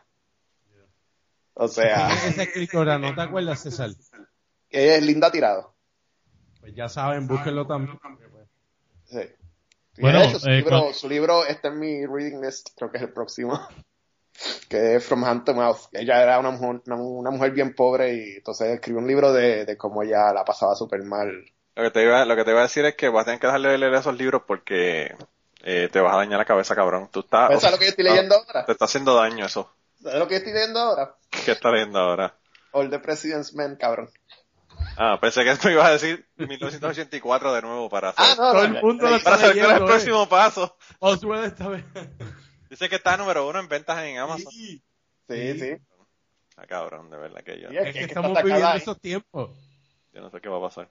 O 1.54 1.68
sea, 1.68 2.08
Esa 2.26 2.42
escritora, 2.42 2.98
¿no 2.98 3.14
te 3.14 3.20
acuerdas, 3.20 3.60
César? 3.62 3.90
ella 4.70 4.96
es 4.96 5.02
Linda 5.04 5.30
Tirado. 5.30 5.72
Pues 6.60 6.74
ya 6.74 6.88
saben, 6.88 7.26
búsquenlo 7.28 7.66
también. 7.66 7.98
Sí. 9.04 9.20
Y 9.96 10.00
Bueno, 10.00 10.22
hecho, 10.22 10.40
su, 10.40 10.48
eh, 10.48 10.56
libro, 10.56 10.80
con- 10.82 10.94
su 10.94 11.08
libro 11.08 11.46
está 11.46 11.68
en 11.68 11.78
mi 11.78 12.04
reading 12.06 12.40
list, 12.42 12.70
creo 12.76 12.90
que 12.90 12.96
es 12.96 13.02
el 13.04 13.12
próximo, 13.12 13.60
que 14.68 14.96
es 14.96 15.04
From 15.04 15.24
Hand 15.24 15.44
to 15.44 15.54
Mouth. 15.54 15.88
Ella 15.92 16.22
era 16.22 16.38
una 16.38 16.50
mujer, 16.50 16.82
una, 16.86 16.96
una 16.96 17.30
mujer 17.30 17.52
bien 17.52 17.74
pobre 17.74 18.14
y 18.14 18.36
entonces 18.36 18.68
escribió 18.74 19.00
un 19.00 19.06
libro 19.06 19.32
de, 19.32 19.64
de 19.64 19.76
cómo 19.76 20.02
ella 20.02 20.32
la 20.32 20.44
pasaba 20.44 20.74
súper 20.74 21.02
mal. 21.04 21.44
Lo 21.76 21.82
que, 21.82 21.90
te 21.90 22.02
iba, 22.04 22.24
lo 22.24 22.36
que 22.36 22.44
te 22.44 22.50
iba 22.52 22.60
a 22.60 22.64
decir 22.64 22.84
es 22.84 22.94
que 22.94 23.08
vas 23.08 23.22
a 23.22 23.24
tener 23.26 23.40
que 23.40 23.46
dejarle 23.48 23.70
de 23.70 23.78
leer 23.78 23.94
esos 23.94 24.16
libros 24.16 24.42
porque 24.46 25.14
eh, 25.64 25.88
te 25.90 26.00
vas 26.00 26.14
a 26.14 26.18
dañar 26.18 26.38
la 26.38 26.44
cabeza, 26.44 26.74
cabrón. 26.74 27.08
Tú 27.10 27.20
estás, 27.20 27.60
¿Sabes 27.60 27.72
lo 27.72 27.78
que 27.78 27.84
yo 27.86 27.90
estoy 27.90 28.04
leyendo 28.04 28.36
ahora? 28.36 28.64
te 28.64 28.72
está 28.72 28.84
haciendo 28.84 29.14
daño 29.16 29.46
eso. 29.46 29.72
¿Sabes 30.02 30.18
lo 30.18 30.28
que 30.28 30.34
yo 30.34 30.38
estoy 30.38 30.52
leyendo 30.52 30.78
ahora? 30.80 31.16
¿Qué 31.44 31.52
estás 31.52 31.72
leyendo 31.72 31.98
ahora? 31.98 32.34
All 32.72 32.90
the 32.90 32.98
President's 32.98 33.54
Men, 33.54 33.76
cabrón. 33.76 34.10
Ah, 34.96 35.18
pensé 35.20 35.42
que 35.44 35.50
esto 35.50 35.70
ibas 35.70 35.86
a 35.86 35.92
decir 35.92 36.26
1984 36.36 37.54
de 37.54 37.62
nuevo 37.62 37.88
para 37.88 38.10
hacer, 38.10 38.24
Ah, 38.24 38.34
no, 38.36 38.52
Todo 38.52 38.68
no, 38.68 38.76
el 38.76 38.82
mundo 38.82 39.04
lo 39.04 39.10
no, 39.10 39.16
está 39.16 39.30
para 39.30 39.42
hacer 39.48 39.58
el 39.58 39.70
eh. 39.70 39.84
próximo 39.84 40.28
paso. 40.28 40.76
Oswald 41.00 41.44
esta 41.46 41.68
vez. 41.68 41.84
Dice 42.74 42.88
que 42.88 42.96
está 42.96 43.16
número 43.16 43.46
uno 43.48 43.60
en 43.60 43.68
ventas 43.68 44.02
en 44.02 44.18
Amazon. 44.18 44.50
Sí. 44.50 44.82
Sí, 45.28 45.58
sí. 45.60 45.76
Ah, 46.56 46.66
cabrón, 46.66 47.08
de 47.08 47.16
verdad 47.16 47.44
que 47.44 47.60
yo, 47.60 47.68
Sí, 47.70 47.76
Es 47.76 47.86
es 47.86 47.92
que 47.92 47.98
que 48.00 48.04
estamos 48.06 48.30
viviendo 48.42 48.54
atacada, 48.56 48.76
esos 48.76 49.00
tiempos. 49.00 49.50
yo 50.12 50.20
no 50.20 50.28
sé 50.28 50.40
qué 50.40 50.48
va 50.48 50.58
a 50.58 50.62
pasar. 50.62 50.90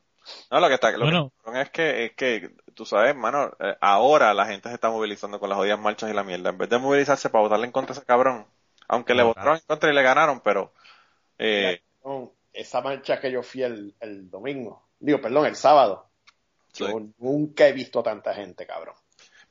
No, 0.49 0.61
lo 0.61 0.69
que 0.69 0.75
está, 0.75 0.91
lo 0.91 0.99
Bueno. 1.03 1.33
que 1.43 1.59
es 1.61 1.69
que, 1.71 2.05
es 2.05 2.11
que, 2.15 2.55
tú 2.73 2.85
sabes, 2.85 3.13
mano, 3.17 3.51
eh, 3.59 3.75
ahora 3.81 4.33
la 4.33 4.45
gente 4.45 4.69
se 4.69 4.75
está 4.75 4.89
movilizando 4.89 5.41
con 5.41 5.49
las 5.49 5.57
jodidas 5.57 5.77
marchas 5.77 6.09
y 6.09 6.13
la 6.13 6.23
mierda. 6.23 6.51
En 6.51 6.57
vez 6.57 6.69
de 6.69 6.77
movilizarse 6.79 7.29
para 7.29 7.43
votarle 7.43 7.65
en 7.65 7.73
contra 7.73 7.93
a 7.93 7.97
ese 7.97 8.05
cabrón, 8.05 8.47
aunque 8.87 9.13
le 9.13 9.23
votaron 9.23 9.55
en 9.57 9.63
contra 9.67 9.91
y 9.91 9.93
le 9.93 10.03
ganaron, 10.03 10.39
pero, 10.39 10.71
eh, 11.37 11.81
esa 12.53 12.79
marcha 12.79 13.19
que 13.19 13.29
yo 13.29 13.43
fui 13.43 13.63
el, 13.63 13.93
el 13.99 14.29
domingo, 14.29 14.87
digo, 14.99 15.19
perdón, 15.19 15.47
el 15.47 15.57
sábado, 15.57 16.07
sí. 16.71 16.85
yo 16.85 17.01
nunca 17.17 17.67
he 17.67 17.73
visto 17.73 18.01
tanta 18.01 18.33
gente, 18.33 18.65
cabrón. 18.65 18.95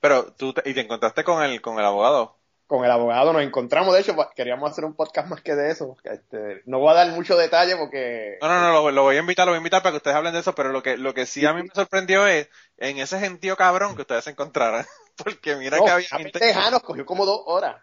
Pero 0.02 0.32
tú, 0.32 0.52
te, 0.52 0.68
y 0.68 0.74
te 0.74 0.80
encontraste 0.80 1.22
con 1.22 1.42
el, 1.44 1.62
con 1.62 1.78
el 1.78 1.84
abogado. 1.86 2.36
Con 2.66 2.84
el 2.84 2.90
abogado 2.90 3.32
nos 3.32 3.42
encontramos, 3.42 3.94
de 3.94 4.00
hecho, 4.00 4.16
queríamos 4.34 4.70
hacer 4.70 4.84
un 4.84 4.94
podcast 4.96 5.28
más 5.28 5.42
que 5.42 5.54
de 5.54 5.70
eso. 5.70 5.94
Este, 6.04 6.62
no 6.66 6.78
voy 6.80 6.90
a 6.90 6.94
dar 6.94 7.08
mucho 7.12 7.36
detalle 7.36 7.76
porque... 7.76 8.38
No, 8.40 8.48
no, 8.48 8.60
no, 8.60 8.72
lo, 8.72 8.90
lo 8.90 9.02
voy 9.02 9.16
a 9.16 9.20
invitar, 9.20 9.46
lo 9.46 9.52
voy 9.52 9.56
a 9.56 9.60
invitar 9.60 9.82
para 9.82 9.92
que 9.92 9.98
ustedes 9.98 10.16
hablen 10.16 10.32
de 10.32 10.40
eso, 10.40 10.54
pero 10.54 10.70
lo 10.70 10.82
que, 10.82 10.96
lo 10.96 11.14
que 11.14 11.24
sí 11.26 11.46
a 11.46 11.52
mí 11.52 11.62
me 11.62 11.68
sorprendió 11.74 12.26
es 12.26 12.48
en 12.78 12.98
ese 12.98 13.20
gentío 13.20 13.56
cabrón 13.56 13.94
que 13.94 14.02
ustedes 14.02 14.24
se 14.24 14.30
encontraran. 14.30 14.84
Porque 15.22 15.54
mira 15.56 15.76
No, 15.78 15.84
que 15.84 15.90
había 15.92 16.08
gente. 16.08 16.40
nos 16.70 16.82
cogió 16.82 17.06
como 17.06 17.24
dos 17.26 17.42
horas. 17.46 17.76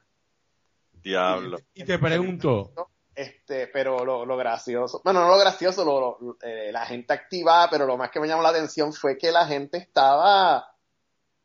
Diablo. 0.91 1.59
Y 1.73 1.83
te 1.85 1.97
pregunto, 1.99 2.73
Este, 3.15 3.67
pero 3.67 4.03
lo, 4.03 4.25
lo 4.25 4.37
gracioso, 4.37 5.01
bueno, 5.03 5.21
no 5.21 5.27
lo 5.29 5.37
gracioso, 5.37 5.83
lo, 5.85 6.17
lo- 6.19 6.37
eh, 6.41 6.71
la 6.71 6.85
gente 6.85 7.13
activada, 7.13 7.69
pero 7.69 7.85
lo 7.85 7.97
más 7.97 8.09
que 8.11 8.19
me 8.19 8.27
llamó 8.27 8.41
la 8.41 8.49
atención 8.49 8.91
fue 8.93 9.17
que 9.17 9.31
la 9.31 9.45
gente 9.45 9.77
estaba 9.77 10.73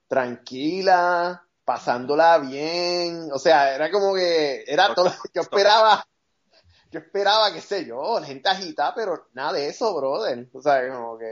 tranquila, 0.08 1.44
pasándola 1.64 2.38
bien, 2.38 3.30
o 3.32 3.38
sea, 3.38 3.74
era 3.74 3.90
como 3.90 4.14
que, 4.14 4.64
era 4.66 4.94
todo, 4.94 5.12
yo 5.34 5.42
esperaba, 5.42 6.04
yo 6.90 7.00
esperaba, 7.00 7.52
qué 7.52 7.60
sé 7.60 7.86
yo, 7.86 8.20
la 8.20 8.26
gente 8.26 8.48
agitada, 8.48 8.94
pero 8.94 9.28
nada 9.32 9.54
de 9.54 9.68
eso, 9.68 9.94
brother, 9.96 10.48
o 10.52 10.60
sea, 10.60 10.88
como 10.88 11.18
que, 11.18 11.26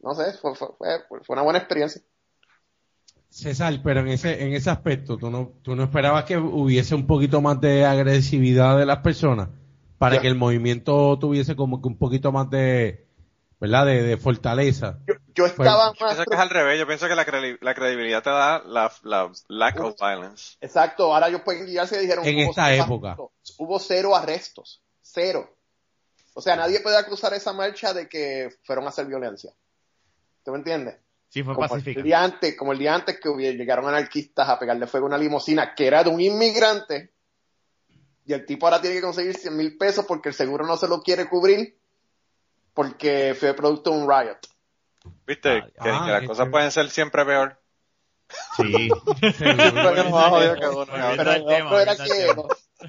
no 0.00 0.14
sé, 0.14 0.32
fue, 0.34 0.54
fue, 0.54 0.68
fue, 0.78 1.22
fue 1.22 1.34
una 1.34 1.42
buena 1.42 1.58
experiencia. 1.58 2.02
César, 3.28 3.80
pero 3.82 4.00
en 4.00 4.08
ese, 4.08 4.44
en 4.44 4.52
ese 4.52 4.70
aspecto, 4.70 5.16
¿tú 5.16 5.28
no, 5.28 5.54
¿tú 5.62 5.74
no 5.74 5.82
esperabas 5.82 6.24
que 6.24 6.36
hubiese 6.36 6.94
un 6.94 7.06
poquito 7.06 7.40
más 7.40 7.60
de 7.60 7.84
agresividad 7.84 8.78
de 8.78 8.86
las 8.86 8.98
personas? 8.98 9.48
Para 9.98 10.20
que 10.20 10.28
el 10.28 10.36
movimiento 10.36 11.18
tuviese 11.18 11.56
como 11.56 11.80
que 11.80 11.88
un 11.88 11.96
poquito 11.98 12.30
más 12.30 12.48
de, 12.50 13.03
¿verdad? 13.70 13.86
De, 13.86 14.02
de 14.02 14.16
fortaleza. 14.16 14.98
Yo, 15.06 15.14
yo 15.34 15.46
estaba 15.46 15.92
Yo 15.98 16.04
más 16.04 16.14
pienso 16.14 16.24
que 16.24 16.34
es 16.34 16.40
al 16.40 16.50
revés, 16.50 16.78
yo 16.78 16.86
pienso 16.86 17.08
que 17.08 17.14
la, 17.14 17.26
credi- 17.26 17.58
la 17.60 17.74
credibilidad 17.74 18.22
te 18.22 18.30
da 18.30 18.62
la, 18.64 18.92
la 19.02 19.30
lack 19.48 19.80
of 19.80 19.94
violence. 19.98 20.56
Exacto, 20.60 21.12
ahora 21.14 21.28
ellos 21.28 21.40
pueden 21.44 21.66
guiarse 21.66 21.96
y 21.96 22.00
dijeron 22.02 22.24
En 22.26 22.36
hubo 22.44 22.50
esta 22.50 22.66
cero 22.68 22.84
época. 22.84 23.08
arrestos. 23.12 23.54
Hubo 23.58 23.78
cero 23.78 24.16
arrestos, 24.16 24.82
cero. 25.00 25.56
O 26.34 26.40
sea, 26.42 26.56
nadie 26.56 26.80
puede 26.80 26.96
acusar 26.98 27.32
esa 27.34 27.52
marcha 27.52 27.94
de 27.94 28.08
que 28.08 28.50
fueron 28.64 28.84
a 28.86 28.88
hacer 28.88 29.06
violencia. 29.06 29.52
¿Tú 30.44 30.50
me 30.50 30.58
entiendes? 30.58 30.96
Sí, 31.28 31.42
fue 31.42 31.54
Como 31.54 31.66
pacífica. 31.68 31.98
el 32.00 32.04
día 32.04 32.22
antes, 32.22 32.56
como 32.56 32.72
el 32.72 32.78
día 32.78 32.94
antes 32.94 33.18
que 33.20 33.28
hubiera- 33.28 33.56
llegaron 33.56 33.86
anarquistas 33.88 34.48
a 34.48 34.58
pegarle 34.58 34.86
fuego 34.86 35.06
a 35.06 35.08
una 35.08 35.18
limusina 35.18 35.74
que 35.74 35.86
era 35.86 36.04
de 36.04 36.10
un 36.10 36.20
inmigrante 36.20 37.12
y 38.26 38.32
el 38.32 38.46
tipo 38.46 38.66
ahora 38.66 38.80
tiene 38.80 38.96
que 38.96 39.02
conseguir 39.02 39.36
100 39.36 39.56
mil 39.56 39.76
pesos 39.76 40.04
porque 40.06 40.28
el 40.28 40.34
seguro 40.34 40.66
no 40.66 40.76
se 40.76 40.86
lo 40.88 41.02
quiere 41.02 41.28
cubrir 41.28 41.76
porque 42.74 43.34
fue 43.38 43.54
producto 43.54 43.90
de 43.90 43.96
un 43.98 44.10
riot. 44.10 44.38
¿Viste? 45.26 45.58
Ah, 45.58 45.70
que, 45.82 45.90
ah, 45.90 46.02
que 46.04 46.12
las 46.12 46.20
qué 46.20 46.26
cosas 46.26 46.48
pueden 46.48 46.70
ser 46.70 46.90
siempre 46.90 47.24
peor. 47.24 47.60
Sí. 48.56 48.88
Pero 49.38 50.14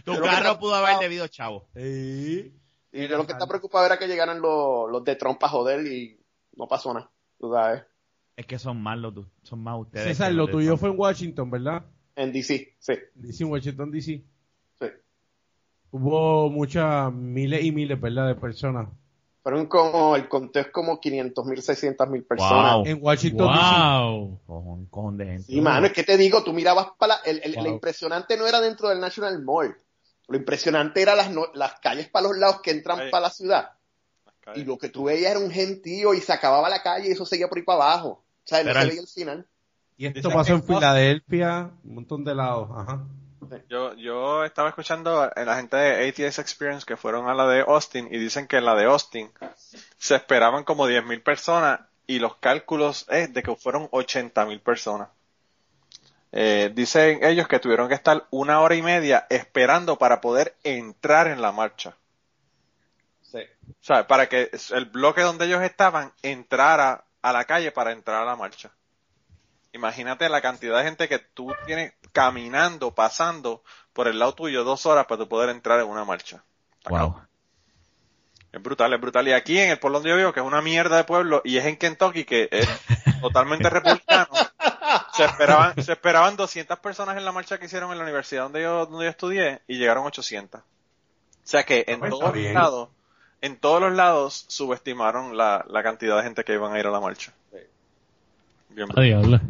Tu 0.03 0.19
carro 0.19 0.59
pudo 0.59 0.75
haber 0.75 0.97
debido 0.99 1.27
chavo. 1.27 1.67
Sí. 1.75 2.53
Y 2.91 3.07
yo 3.07 3.17
lo 3.17 3.25
que 3.25 3.33
está 3.33 3.47
preocupado 3.47 3.85
era 3.85 3.97
que 3.97 4.07
llegaran 4.07 4.41
los, 4.41 4.89
los 4.89 5.03
de 5.03 5.15
Trump 5.15 5.43
a 5.43 5.49
joder 5.49 5.85
y 5.85 6.19
no 6.55 6.67
pasó 6.67 6.93
nada. 6.93 7.11
Tú 7.37 7.51
sabes. 7.51 7.83
Es 8.35 8.45
que 8.45 8.59
son 8.59 8.81
más 8.81 8.97
los 8.97 9.13
son 9.43 9.63
más 9.63 9.79
ustedes. 9.79 10.05
César, 10.05 10.31
lo 10.31 10.47
tuyo 10.47 10.77
fue 10.77 10.89
en 10.89 10.99
Washington, 10.99 11.49
¿verdad? 11.49 11.85
En 12.15 12.31
DC, 12.31 12.75
sí, 12.79 12.93
DC, 13.13 13.43
en 13.43 13.51
Washington, 13.51 13.91
DC. 13.91 14.23
sí. 14.79 14.85
Hubo 15.91 16.49
muchas, 16.49 17.11
miles 17.13 17.63
y 17.63 17.71
miles, 17.71 17.99
¿verdad? 17.99 18.27
De 18.27 18.35
personas. 18.35 18.87
Fueron 19.45 19.67
como, 19.67 20.15
el 20.15 20.27
conteo 20.27 20.63
es 20.63 20.69
como 20.71 20.99
500 20.99 21.45
mil, 21.45 21.61
600 21.61 22.09
mil 22.09 22.23
personas. 22.23 22.73
Wow. 22.77 22.85
En 22.87 22.97
Washington, 22.99 23.47
DC. 23.53 23.59
Wow. 23.77 24.39
Cojón, 24.47 24.85
cojón 24.87 25.17
de 25.17 25.25
gente. 25.27 25.45
Y 25.53 25.61
mano, 25.61 25.85
es 25.85 25.93
que 25.93 26.01
te 26.03 26.17
digo, 26.17 26.43
tú 26.43 26.51
mirabas 26.51 26.87
para 26.97 27.17
la, 27.17 27.21
el, 27.25 27.41
el- 27.43 27.53
Wow. 27.53 27.63
lo 27.65 27.69
impresionante 27.69 28.37
no 28.37 28.47
era 28.47 28.59
dentro 28.59 28.89
del 28.89 28.99
National 28.99 29.43
Mall. 29.43 29.77
Lo 30.29 30.35
impresionante 30.35 30.99
era 31.03 31.13
las, 31.13 31.29
no- 31.29 31.45
las 31.53 31.79
calles 31.79 32.09
para 32.09 32.27
los 32.27 32.35
lados 32.39 32.61
que 32.63 32.71
entran 32.71 33.01
Ay. 33.01 33.11
para 33.11 33.27
la 33.27 33.29
ciudad. 33.29 33.69
Y 34.55 34.63
lo 34.63 34.79
que 34.79 34.89
tú 34.89 35.03
veías 35.03 35.29
era 35.29 35.39
un 35.39 35.51
gentío 35.51 36.15
y 36.15 36.21
se 36.21 36.33
acababa 36.33 36.67
la 36.67 36.81
calle 36.81 37.09
y 37.09 37.11
eso 37.11 37.23
seguía 37.27 37.47
por 37.47 37.59
ahí 37.59 37.63
para 37.63 37.83
abajo. 37.83 38.07
O 38.09 38.23
sea, 38.45 38.63
no 38.63 38.73
se 38.73 38.81
el- 38.81 38.87
veía 38.87 39.01
el 39.01 39.07
final. 39.07 39.47
Y 39.95 40.07
esto 40.07 40.31
pasó 40.31 40.53
en 40.53 40.63
Filadelfia, 40.63 41.69
un 41.83 41.93
montón 41.93 42.23
de 42.23 42.33
lados. 42.33 42.67
Ajá. 42.75 43.05
Yo, 43.69 43.93
yo 43.95 44.43
estaba 44.43 44.69
escuchando 44.69 45.21
a 45.21 45.43
la 45.43 45.55
gente 45.55 45.77
de 45.77 46.07
ATS 46.07 46.39
Experience 46.39 46.85
que 46.85 46.97
fueron 46.97 47.29
a 47.29 47.33
la 47.33 47.47
de 47.47 47.61
Austin 47.61 48.07
y 48.11 48.17
dicen 48.17 48.47
que 48.47 48.57
en 48.57 48.65
la 48.65 48.75
de 48.75 48.85
Austin 48.85 49.31
se 49.97 50.15
esperaban 50.15 50.63
como 50.63 50.87
10.000 50.87 51.23
personas 51.23 51.81
y 52.07 52.19
los 52.19 52.35
cálculos 52.35 53.05
es 53.09 53.33
de 53.33 53.43
que 53.43 53.55
fueron 53.55 53.89
80.000 53.89 54.61
personas. 54.61 55.09
Eh, 56.31 56.71
dicen 56.73 57.23
ellos 57.23 57.47
que 57.47 57.59
tuvieron 57.59 57.87
que 57.87 57.93
estar 57.93 58.25
una 58.29 58.59
hora 58.61 58.75
y 58.75 58.81
media 58.81 59.25
esperando 59.29 59.97
para 59.97 60.19
poder 60.19 60.55
entrar 60.63 61.27
en 61.27 61.41
la 61.41 61.51
marcha. 61.51 61.95
Sí. 63.21 63.39
O 63.69 63.83
sea, 63.83 64.05
para 64.05 64.27
que 64.27 64.51
el 64.71 64.85
bloque 64.85 65.21
donde 65.21 65.45
ellos 65.45 65.61
estaban 65.61 66.11
entrara 66.21 67.05
a 67.21 67.31
la 67.31 67.45
calle 67.45 67.71
para 67.71 67.91
entrar 67.91 68.21
a 68.21 68.25
la 68.25 68.35
marcha. 68.35 68.71
Imagínate 69.75 70.29
la 70.29 70.41
cantidad 70.41 70.77
de 70.77 70.85
gente 70.85 71.09
que 71.09 71.19
tú 71.19 71.53
tienes 71.65 71.91
caminando, 72.13 72.95
pasando 72.95 73.61
por 73.91 74.07
el 74.07 74.19
lado 74.19 74.33
tuyo 74.33 74.63
dos 74.63 74.85
horas 74.85 75.05
para 75.05 75.19
tú 75.19 75.27
poder 75.27 75.49
entrar 75.49 75.81
en 75.81 75.87
una 75.87 76.05
marcha. 76.05 76.45
Wow. 76.89 77.21
Es 78.53 78.63
brutal, 78.63 78.93
es 78.93 79.01
brutal. 79.01 79.27
Y 79.27 79.33
aquí 79.33 79.59
en 79.59 79.71
el 79.71 79.77
pueblo 79.77 79.99
donde 79.99 80.11
yo 80.11 80.15
vivo, 80.15 80.31
que 80.31 80.39
es 80.39 80.45
una 80.45 80.61
mierda 80.61 80.95
de 80.95 81.03
pueblo, 81.03 81.41
y 81.43 81.57
es 81.57 81.65
en 81.65 81.75
Kentucky, 81.75 82.23
que 82.23 82.47
es 82.51 82.69
totalmente 83.21 83.69
republicano, 83.69 84.29
se 85.11 85.25
esperaban, 85.25 85.83
se 85.83 85.91
esperaban 85.91 86.37
200 86.37 86.79
personas 86.79 87.17
en 87.17 87.25
la 87.25 87.33
marcha 87.33 87.57
que 87.57 87.65
hicieron 87.65 87.91
en 87.91 87.97
la 87.97 88.05
universidad 88.05 88.43
donde 88.43 88.61
yo, 88.61 88.85
donde 88.85 89.03
yo 89.03 89.09
estudié, 89.09 89.61
y 89.67 89.77
llegaron 89.77 90.05
800. 90.05 90.61
O 90.61 90.63
sea 91.43 91.63
que 91.63 91.83
en 91.89 91.99
pues, 91.99 92.11
todos 92.11 92.33
los 92.33 92.53
lados, 92.53 92.89
en 93.41 93.57
todos 93.57 93.81
los 93.81 93.91
lados 93.91 94.45
subestimaron 94.47 95.35
la, 95.35 95.65
la 95.67 95.83
cantidad 95.83 96.15
de 96.15 96.23
gente 96.23 96.45
que 96.45 96.53
iban 96.53 96.73
a 96.73 96.79
ir 96.79 96.87
a 96.87 96.91
la 96.91 97.01
marcha. 97.01 97.33
Bien 98.69 98.87
brutal. 98.87 99.41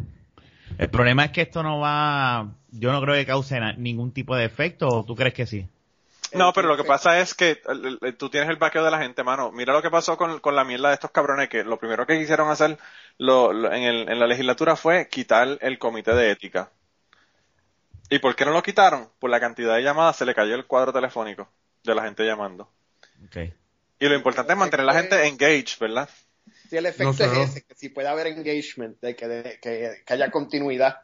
El 0.78 0.88
problema 0.90 1.24
es 1.24 1.30
que 1.32 1.42
esto 1.42 1.62
no 1.62 1.80
va, 1.80 2.48
yo 2.70 2.92
no 2.92 3.00
creo 3.00 3.14
que 3.14 3.26
cause 3.26 3.58
ningún 3.78 4.12
tipo 4.12 4.36
de 4.36 4.44
efecto, 4.44 4.88
¿o 4.88 5.04
tú 5.04 5.14
crees 5.16 5.34
que 5.34 5.46
sí? 5.46 5.66
No, 6.32 6.52
pero 6.52 6.68
lo 6.68 6.76
que 6.76 6.84
pasa 6.84 7.20
es 7.20 7.34
que 7.34 7.62
el- 7.68 7.98
el- 8.02 8.16
tú 8.16 8.28
tienes 8.28 8.50
el 8.50 8.56
vaqueo 8.56 8.84
de 8.84 8.90
la 8.90 8.98
gente, 8.98 9.22
mano. 9.22 9.52
Mira 9.52 9.72
lo 9.72 9.80
que 9.80 9.90
pasó 9.90 10.16
con, 10.16 10.40
con 10.40 10.54
la 10.56 10.64
mierda 10.64 10.88
de 10.88 10.94
estos 10.94 11.10
cabrones, 11.12 11.48
que 11.48 11.64
lo 11.64 11.78
primero 11.78 12.06
que 12.06 12.18
quisieron 12.18 12.50
hacer 12.50 12.76
lo- 13.18 13.52
lo- 13.52 13.72
en, 13.72 13.82
el- 13.84 14.08
en 14.10 14.18
la 14.18 14.26
legislatura 14.26 14.76
fue 14.76 15.08
quitar 15.08 15.56
el 15.60 15.78
comité 15.78 16.14
de 16.14 16.30
ética. 16.30 16.70
¿Y 18.10 18.18
por 18.18 18.36
qué 18.36 18.44
no 18.44 18.52
lo 18.52 18.62
quitaron? 18.62 19.08
Por 19.18 19.30
la 19.30 19.40
cantidad 19.40 19.74
de 19.76 19.82
llamadas 19.82 20.16
se 20.16 20.26
le 20.26 20.34
cayó 20.34 20.54
el 20.54 20.66
cuadro 20.66 20.92
telefónico 20.92 21.48
de 21.84 21.94
la 21.94 22.02
gente 22.02 22.24
llamando. 22.26 22.68
Okay. 23.28 23.54
Y 23.98 24.08
lo 24.08 24.14
importante 24.14 24.52
es 24.52 24.58
mantener 24.58 24.82
a 24.88 24.92
la 24.92 25.00
gente 25.00 25.26
engaged, 25.26 25.78
¿verdad? 25.80 26.08
Sí, 26.68 26.76
el 26.76 26.86
efecto 26.86 27.04
No 27.04 27.12
sé, 27.12 27.24
es 27.24 27.32
no. 27.32 27.42
ese, 27.42 27.62
que 27.64 27.74
si 27.74 27.88
puede 27.88 28.08
haber 28.08 28.26
engagement, 28.28 29.00
de 29.00 29.14
que, 29.16 29.28
de- 29.28 29.60
que, 29.60 30.02
que 30.06 30.14
haya 30.14 30.30
continuidad. 30.30 30.96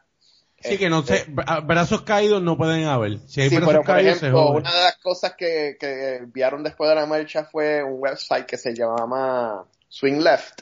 Sí, 0.59 0.77
que 0.77 0.89
no 0.89 1.03
sé, 1.03 1.25
bra- 1.27 1.65
brazos 1.65 2.03
caídos 2.03 2.41
no 2.41 2.57
pueden 2.57 2.85
haber. 2.85 3.19
Si 3.27 3.41
hay 3.41 3.49
Sí, 3.49 3.55
brazos 3.57 3.73
pero 3.73 3.83
por 3.83 3.95
caídos, 3.95 4.17
ejemplo, 4.17 4.51
una 4.51 4.73
de 4.73 4.83
las 4.83 4.97
cosas 4.97 5.33
que, 5.35 5.75
que 5.79 6.15
enviaron 6.17 6.63
después 6.63 6.89
de 6.89 6.95
la 6.95 7.05
marcha 7.05 7.43
fue 7.45 7.83
un 7.83 7.95
website 7.99 8.45
que 8.45 8.57
se 8.57 8.73
llamaba 8.73 9.67
Swing 9.89 10.21
Left, 10.21 10.61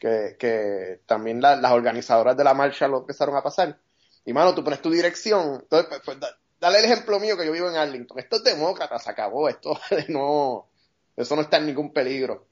que, 0.00 0.36
que 0.38 1.00
también 1.06 1.40
la- 1.42 1.56
las 1.56 1.72
organizadoras 1.72 2.36
de 2.36 2.44
la 2.44 2.54
marcha 2.54 2.88
lo 2.88 2.98
empezaron 2.98 3.36
a 3.36 3.42
pasar. 3.42 3.78
Y 4.24 4.32
mano, 4.32 4.54
tú 4.54 4.64
pones 4.64 4.80
tu 4.80 4.90
dirección, 4.90 5.60
entonces, 5.62 5.88
pues, 5.90 6.00
pues, 6.04 6.20
da- 6.20 6.36
dale 6.58 6.78
el 6.78 6.86
ejemplo 6.86 7.20
mío 7.20 7.36
que 7.36 7.44
yo 7.44 7.52
vivo 7.52 7.68
en 7.68 7.76
Arlington. 7.76 8.18
Esto 8.18 8.36
es 8.36 8.44
demócrata, 8.44 8.98
se 8.98 9.10
acabó, 9.10 9.48
esto 9.50 9.78
no, 10.08 10.68
eso 11.16 11.36
no 11.36 11.42
está 11.42 11.58
en 11.58 11.66
ningún 11.66 11.92
peligro. 11.92 12.46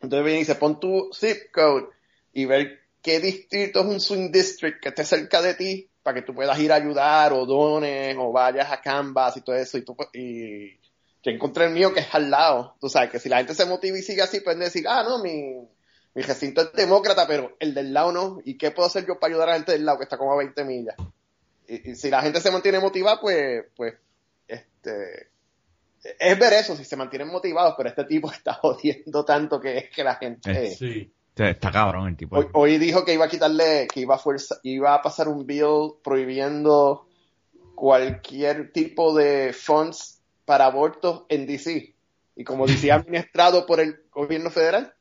Entonces 0.00 0.24
viene 0.24 0.38
y 0.38 0.42
dice, 0.42 0.54
pon 0.54 0.80
tu 0.80 1.10
zip 1.12 1.50
code 1.52 1.88
y 2.32 2.44
ver 2.44 2.80
qué 3.02 3.20
distrito 3.20 3.80
es 3.80 3.86
un 3.86 4.00
swing 4.00 4.30
district 4.30 4.80
que 4.80 4.88
esté 4.90 5.04
cerca 5.04 5.42
de 5.42 5.54
ti 5.54 5.90
para 6.02 6.14
que 6.14 6.22
tú 6.22 6.34
puedas 6.34 6.58
ir 6.58 6.72
a 6.72 6.76
ayudar 6.76 7.32
o 7.32 7.44
dones 7.44 8.16
o 8.18 8.32
vayas 8.32 8.70
a 8.72 8.80
Canvas 8.80 9.36
y 9.36 9.42
todo 9.42 9.56
eso 9.56 9.78
y 9.78 9.82
tú 9.82 9.96
y 10.14 10.80
yo 11.22 11.30
encontré 11.30 11.66
el 11.66 11.72
mío 11.72 11.92
que 11.92 12.00
es 12.00 12.14
al 12.14 12.30
lado. 12.30 12.76
Tú 12.80 12.88
sabes 12.88 13.10
que 13.10 13.18
si 13.18 13.28
la 13.28 13.38
gente 13.38 13.54
se 13.54 13.66
motiva 13.66 13.98
y 13.98 14.02
sigue 14.02 14.22
así, 14.22 14.40
pueden 14.40 14.60
decir, 14.60 14.86
ah, 14.88 15.02
no, 15.02 15.22
mi, 15.22 15.68
mi 16.14 16.22
recinto 16.22 16.62
es 16.62 16.72
demócrata, 16.72 17.26
pero 17.26 17.56
el 17.60 17.74
del 17.74 17.92
lado 17.92 18.12
no. 18.12 18.38
¿Y 18.44 18.56
qué 18.56 18.70
puedo 18.70 18.88
hacer 18.88 19.06
yo 19.06 19.18
para 19.18 19.32
ayudar 19.32 19.48
a 19.48 19.52
la 19.52 19.56
gente 19.58 19.72
del 19.72 19.84
lado 19.84 19.98
que 19.98 20.04
está 20.04 20.16
como 20.16 20.32
a 20.32 20.38
20 20.38 20.64
millas? 20.64 20.96
Y, 21.68 21.90
y 21.90 21.94
si 21.94 22.08
la 22.08 22.22
gente 22.22 22.40
se 22.40 22.50
mantiene 22.50 22.80
motivada, 22.80 23.20
pues, 23.20 23.64
pues, 23.76 23.94
este, 24.48 25.29
es 26.02 26.38
ver 26.38 26.52
eso, 26.54 26.76
si 26.76 26.84
se 26.84 26.96
mantienen 26.96 27.28
motivados, 27.28 27.74
pero 27.76 27.88
este 27.88 28.04
tipo 28.04 28.30
está 28.32 28.54
jodiendo 28.54 29.24
tanto 29.24 29.60
que 29.60 29.78
es 29.78 29.90
que 29.90 30.04
la 30.04 30.16
gente... 30.16 30.50
Eh, 30.50 30.74
Sí. 30.74 31.12
Está 31.36 31.70
cabrón 31.70 32.08
el 32.08 32.16
tipo. 32.16 32.36
Hoy, 32.36 32.46
hoy 32.52 32.78
dijo 32.78 33.04
que 33.04 33.14
iba 33.14 33.24
a 33.24 33.28
quitarle, 33.28 33.88
que 33.90 34.00
iba 34.00 34.16
a 34.16 34.18
fuerza, 34.18 34.58
iba 34.62 34.94
a 34.94 35.00
pasar 35.00 35.26
un 35.28 35.46
bill 35.46 35.94
prohibiendo 36.02 37.06
cualquier 37.74 38.72
tipo 38.72 39.14
de 39.14 39.54
funds 39.54 40.20
para 40.44 40.66
abortos 40.66 41.24
en 41.28 41.46
DC. 41.46 41.94
Y 42.36 42.44
como 42.44 42.66
DC 42.66 42.92
administrado 42.92 43.64
por 43.64 43.80
el 43.80 44.02
gobierno 44.10 44.50
federal, 44.50 44.92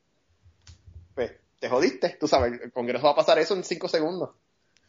pues 1.14 1.34
te 1.60 1.68
jodiste, 1.68 2.16
tú 2.20 2.28
sabes, 2.28 2.62
el 2.62 2.72
Congreso 2.72 3.06
va 3.06 3.12
a 3.12 3.16
pasar 3.16 3.38
eso 3.40 3.54
en 3.56 3.66
cinco 3.66 3.90
segundos. 3.90 4.30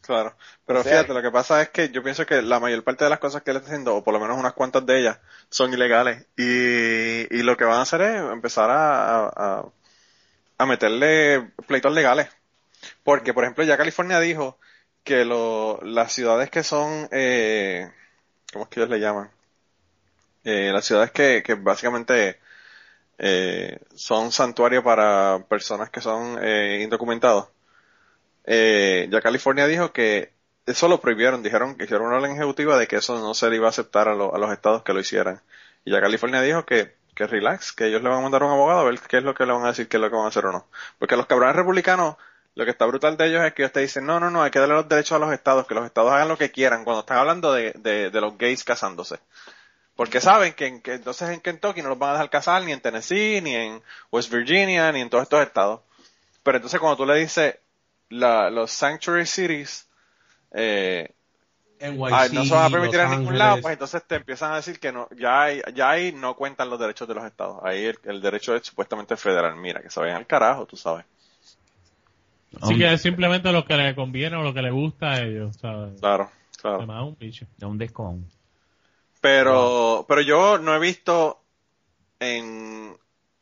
Claro, 0.02 0.34
pero 0.66 0.80
O 0.80 0.84
sea, 0.84 1.04
fíjate, 1.04 1.12
lo 1.12 1.22
que 1.22 1.30
pasa 1.30 1.60
es 1.62 1.68
que 1.70 1.90
yo 1.90 2.02
pienso 2.02 2.24
que 2.26 2.40
la 2.42 2.58
mayor 2.58 2.82
parte 2.82 3.04
de 3.04 3.10
las 3.10 3.18
cosas 3.20 3.42
que 3.42 3.50
él 3.50 3.58
está 3.58 3.68
haciendo, 3.68 3.94
o 3.96 4.02
por 4.02 4.14
lo 4.14 4.20
menos 4.20 4.38
unas 4.38 4.54
cuantas 4.54 4.84
de 4.86 4.98
ellas, 4.98 5.18
son 5.50 5.72
ilegales. 5.72 6.26
Y, 6.36 7.32
y 7.36 7.42
lo 7.42 7.56
que 7.56 7.64
van 7.64 7.78
a 7.78 7.82
hacer 7.82 8.00
es 8.02 8.16
empezar 8.32 8.70
a, 8.70 9.26
a, 9.28 9.64
a 10.58 10.66
meterle 10.66 11.52
pleitos 11.66 11.92
legales. 11.94 12.28
Porque, 13.04 13.34
por 13.34 13.44
ejemplo, 13.44 13.64
ya 13.64 13.78
California 13.78 14.20
dijo 14.20 14.58
que 15.04 15.24
lo, 15.24 15.80
las 15.82 16.12
ciudades 16.12 16.50
que 16.50 16.62
son, 16.64 17.08
eh, 17.12 17.90
¿cómo 18.52 18.64
es 18.64 18.70
que 18.70 18.80
ellos 18.80 18.90
le 18.90 19.00
llaman? 19.00 19.30
Eh, 20.44 20.70
las 20.72 20.84
ciudades 20.86 21.10
que, 21.12 21.42
que 21.44 21.54
básicamente 21.54 22.38
eh, 23.18 23.78
son 23.94 24.32
santuarios 24.32 24.84
para 24.84 25.44
personas 25.48 25.90
que 25.90 26.00
son 26.00 26.38
eh, 26.42 26.80
indocumentados. 26.82 27.48
Eh, 28.44 29.08
ya 29.10 29.20
California 29.20 29.66
dijo 29.66 29.92
que 29.92 30.32
eso 30.66 30.88
lo 30.88 31.00
prohibieron, 31.00 31.42
dijeron 31.42 31.76
que 31.76 31.84
hicieron 31.84 32.06
una 32.08 32.16
orden 32.16 32.32
ejecutiva 32.32 32.78
de 32.78 32.86
que 32.86 32.96
eso 32.96 33.18
no 33.18 33.34
se 33.34 33.48
le 33.50 33.56
iba 33.56 33.66
a 33.66 33.70
aceptar 33.70 34.08
a, 34.08 34.14
lo- 34.14 34.34
a 34.34 34.38
los 34.38 34.52
estados 34.52 34.82
que 34.82 34.92
lo 34.92 35.00
hicieran. 35.00 35.40
Y 35.84 35.92
ya 35.92 36.00
California 36.00 36.40
dijo 36.42 36.64
que, 36.64 36.94
que 37.14 37.26
relax, 37.26 37.72
que 37.72 37.86
ellos 37.86 38.02
le 38.02 38.08
van 38.08 38.18
a 38.18 38.22
mandar 38.22 38.42
a 38.42 38.46
un 38.46 38.52
abogado 38.52 38.80
a 38.80 38.84
ver 38.84 38.98
qué 39.00 39.18
es 39.18 39.22
lo 39.24 39.34
que 39.34 39.46
le 39.46 39.52
van 39.52 39.64
a 39.64 39.68
decir, 39.68 39.88
qué 39.88 39.96
es 39.96 40.00
lo 40.00 40.10
que 40.10 40.16
van 40.16 40.26
a 40.26 40.28
hacer 40.28 40.46
o 40.46 40.52
no. 40.52 40.66
Porque 40.98 41.16
los 41.16 41.26
cabrones 41.26 41.56
republicanos, 41.56 42.16
lo 42.54 42.64
que 42.64 42.70
está 42.70 42.86
brutal 42.86 43.16
de 43.16 43.26
ellos 43.28 43.44
es 43.44 43.52
que 43.54 43.62
ellos 43.62 43.72
te 43.72 43.80
dicen, 43.80 44.06
no, 44.06 44.20
no, 44.20 44.30
no, 44.30 44.42
hay 44.42 44.50
que 44.50 44.58
darle 44.58 44.74
los 44.74 44.88
derechos 44.88 45.12
a 45.16 45.18
los 45.18 45.32
estados, 45.32 45.66
que 45.66 45.74
los 45.74 45.84
estados 45.86 46.12
hagan 46.12 46.28
lo 46.28 46.36
que 46.38 46.50
quieran, 46.50 46.84
cuando 46.84 47.00
están 47.00 47.18
hablando 47.18 47.52
de, 47.52 47.72
de, 47.76 48.10
de 48.10 48.20
los 48.20 48.36
gays 48.38 48.64
casándose. 48.64 49.18
Porque 49.96 50.20
saben 50.20 50.54
que, 50.54 50.66
en- 50.66 50.80
que 50.82 50.94
entonces 50.94 51.28
en 51.30 51.40
Kentucky 51.40 51.82
no 51.82 51.90
los 51.90 51.98
van 51.98 52.10
a 52.10 52.12
dejar 52.14 52.30
casar, 52.30 52.62
ni 52.62 52.72
en 52.72 52.80
Tennessee, 52.80 53.40
ni 53.42 53.54
en 53.54 53.82
West 54.10 54.32
Virginia, 54.32 54.90
ni 54.92 55.00
en 55.00 55.10
todos 55.10 55.22
estos 55.24 55.42
estados. 55.42 55.80
Pero 56.42 56.56
entonces 56.56 56.80
cuando 56.80 56.96
tú 56.96 57.06
le 57.06 57.16
dices 57.18 57.56
la, 58.10 58.50
los 58.50 58.70
sanctuary 58.70 59.26
cities, 59.26 59.88
eh, 60.52 61.12
NYC, 61.80 62.12
ah, 62.12 62.28
no 62.32 62.44
se 62.44 62.54
van 62.54 62.66
a 62.66 62.70
permitir 62.70 63.00
en 63.00 63.10
ningún 63.10 63.38
lado, 63.38 63.62
pues 63.62 63.72
entonces 63.72 64.04
te 64.06 64.16
empiezan 64.16 64.52
a 64.52 64.56
decir 64.56 64.78
que 64.78 64.92
no, 64.92 65.08
ya 65.16 65.42
hay, 65.42 65.62
ya 65.74 65.90
ahí 65.90 66.12
no 66.12 66.36
cuentan 66.36 66.68
los 66.68 66.78
derechos 66.78 67.08
de 67.08 67.14
los 67.14 67.24
estados. 67.24 67.58
Ahí 67.64 67.84
el, 67.84 67.98
el 68.04 68.20
derecho 68.20 68.54
es 68.54 68.66
supuestamente 68.66 69.16
federal. 69.16 69.56
Mira, 69.56 69.80
que 69.80 69.88
se 69.88 69.98
vayan 69.98 70.16
al 70.16 70.26
carajo, 70.26 70.66
tú 70.66 70.76
sabes. 70.76 71.06
Así 72.60 72.76
que 72.76 72.92
es 72.92 73.00
simplemente 73.00 73.50
lo 73.52 73.64
que 73.64 73.74
le 73.76 73.94
conviene 73.94 74.36
o 74.36 74.42
lo 74.42 74.52
que 74.52 74.60
le 74.60 74.70
gusta 74.70 75.12
a 75.12 75.22
ellos, 75.22 75.56
¿sabes? 75.56 76.00
Claro, 76.00 76.30
claro. 76.60 76.78
Además, 76.78 77.04
un 77.04 77.16
bicho. 77.18 77.46
Es 77.56 77.64
un 77.64 77.78
descon. 77.78 78.26
Pero, 79.20 80.04
pero 80.08 80.20
yo 80.20 80.58
no 80.58 80.74
he 80.74 80.78
visto 80.80 81.40
en, 82.18 82.96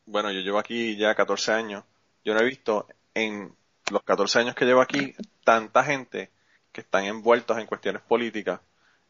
bueno, 0.05 0.31
yo 0.31 0.41
llevo 0.41 0.59
aquí 0.59 0.95
ya 0.95 1.15
14 1.15 1.51
años, 1.53 1.83
yo 2.23 2.33
no 2.33 2.41
he 2.41 2.45
visto 2.45 2.87
en 3.13 3.53
los 3.91 4.03
14 4.03 4.39
años 4.39 4.55
que 4.55 4.65
llevo 4.65 4.81
aquí 4.81 5.15
tanta 5.43 5.83
gente 5.83 6.31
que 6.71 6.81
están 6.81 7.05
envueltos 7.05 7.57
en 7.57 7.65
cuestiones 7.65 8.01
políticas 8.01 8.59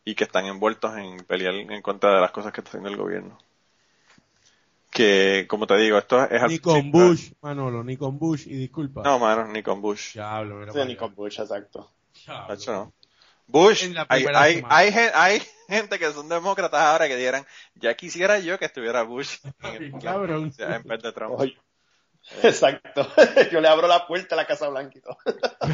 y 0.06 0.16
que 0.16 0.24
están 0.24 0.46
envueltos 0.46 0.98
en 0.98 1.18
pelear 1.26 1.54
en 1.56 1.82
contra 1.82 2.14
de 2.16 2.22
las 2.22 2.32
cosas 2.32 2.52
que 2.54 2.62
está 2.62 2.70
haciendo 2.70 2.90
el 2.90 2.98
gobierno. 2.98 3.38
Que, 4.90 5.46
como 5.48 5.68
te 5.68 5.78
digo, 5.78 5.98
esto 5.98 6.24
es 6.24 6.42
al 6.42 6.50
Ni 6.50 6.60
con 6.60 6.92
Bush, 6.92 7.32
Manolo, 7.42 7.84
ni 7.84 7.96
con 7.96 8.18
Bush, 8.18 8.48
y 8.48 8.56
disculpa. 8.56 9.04
No, 9.04 9.20
mano, 9.20 9.46
ni 9.48 9.62
con 9.62 9.82
Bush. 9.82 10.14
Diablo, 10.14 10.56
mira 10.56 10.74
Sí, 10.74 10.80
ni 10.86 10.96
con 10.96 11.14
Bush, 11.14 11.40
exacto. 11.40 11.92
Tacho, 12.26 12.72
no. 12.74 12.94
Bush, 13.46 13.84
hay, 14.10 14.26
hay, 14.26 14.64
hay, 14.70 14.92
gen- 14.92 15.12
hay 15.14 15.42
gente 15.68 15.98
que 15.98 16.12
son 16.12 16.28
demócratas 16.30 16.82
ahora 16.82 17.08
que 17.08 17.18
dieran, 17.18 17.46
ya 17.76 17.96
quisiera 17.96 18.40
yo 18.40 18.58
que 18.60 18.66
estuviera 18.66 19.04
Bush 19.04 19.38
en, 19.64 19.76
el- 19.76 19.94
en 20.60 20.84
vez 20.84 21.02
de 21.02 21.12
Trump. 21.12 21.36
Oye, 21.40 21.58
Exacto. 22.44 23.08
Yo 23.52 23.60
le 23.60 23.68
abro 23.68 23.88
la 23.88 24.06
puerta 24.06 24.36
a 24.36 24.38
la 24.38 24.46
Casa 24.46 24.70
Blanca 24.70 24.98
y 24.98 25.02
todo. 25.02 25.18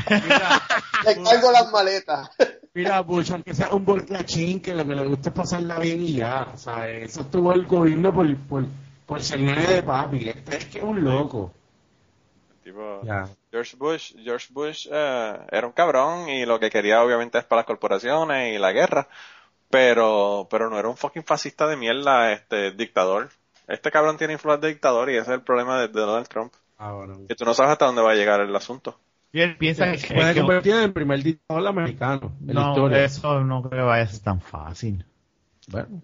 Mira, 0.10 0.62
Le 1.06 1.24
cargo 1.24 1.52
las 1.52 1.72
maletas. 1.72 2.30
mira, 2.74 3.02
Bush, 3.02 3.32
aunque 3.32 3.54
sea 3.54 3.70
un 3.70 3.86
borrachín, 3.86 4.62
que 4.62 4.74
lo 4.74 4.86
que 4.86 4.96
le 4.96 5.06
gusta 5.06 5.30
es 5.30 5.36
pasarla 5.36 5.80
bien 5.80 6.02
y 6.02 6.14
ya, 6.14 6.54
¿sabes? 6.56 7.12
Eso 7.12 7.22
estuvo 7.22 7.54
el 7.54 7.66
gobierno 7.66 8.14
por, 8.14 8.36
por, 8.48 8.66
por 9.06 9.22
ser 9.22 9.40
de 9.40 9.84
papi. 9.84 10.30
Este 10.30 10.58
es 10.58 10.66
que 10.66 10.78
es 10.80 10.84
un 10.84 11.04
loco. 11.04 11.52
Tipo. 12.64 13.02
George 13.52 13.78
Bush, 13.78 14.16
George 14.24 14.48
Bush 14.52 14.88
eh, 14.92 15.40
era 15.52 15.68
un 15.68 15.74
cabrón 15.74 16.28
y 16.30 16.46
lo 16.46 16.60
que 16.60 16.70
quería 16.70 17.04
obviamente 17.04 17.38
es 17.38 17.46
para 17.46 17.60
las 17.60 17.68
corporaciones 17.68 18.56
y 18.56 18.58
la 18.58 18.72
guerra, 18.72 19.08
pero, 19.70 20.48
pero 20.50 20.70
no 20.70 20.80
era 20.80 20.90
un 20.90 20.98
fucking 20.98 21.24
fascista 21.24 21.68
de 21.68 21.78
mierda, 21.78 22.32
este 22.34 22.72
dictador. 22.72 23.30
Este 23.68 23.92
cabrón 23.92 24.18
tiene 24.18 24.34
influencia 24.34 24.68
de 24.68 24.74
dictador 24.74 25.10
y 25.10 25.14
ese 25.18 25.22
es 25.32 25.38
el 25.38 25.42
problema 25.42 25.80
de, 25.82 25.88
de 25.88 26.00
Donald 26.02 26.28
Trump. 26.28 26.54
Ah, 26.78 26.92
bueno. 26.94 27.20
Que 27.28 27.36
tú 27.36 27.46
no 27.46 27.54
sabes 27.54 27.72
hasta 27.74 27.86
dónde 27.86 28.02
va 28.02 28.12
a 28.12 28.16
llegar 28.16 28.40
el 28.42 28.56
asunto. 28.56 29.00
Y 29.32 29.42
él 29.42 29.58
piensa 29.58 29.92
que, 29.92 29.98
Se 29.98 30.14
puede 30.14 30.34
que- 30.34 30.40
convertir 30.42 30.74
en 30.76 30.82
el 30.84 30.94
primer 30.94 31.22
dictador 31.24 31.68
americano 31.68 32.34
la 32.46 32.54
no, 32.54 32.90
eso 32.96 33.42
no 33.42 33.62
creo 33.64 33.82
que 33.82 33.86
vaya 33.88 34.04
a 34.04 34.08
ser 34.08 34.22
tan 34.22 34.40
fácil. 34.42 35.06
Bueno, 35.68 36.02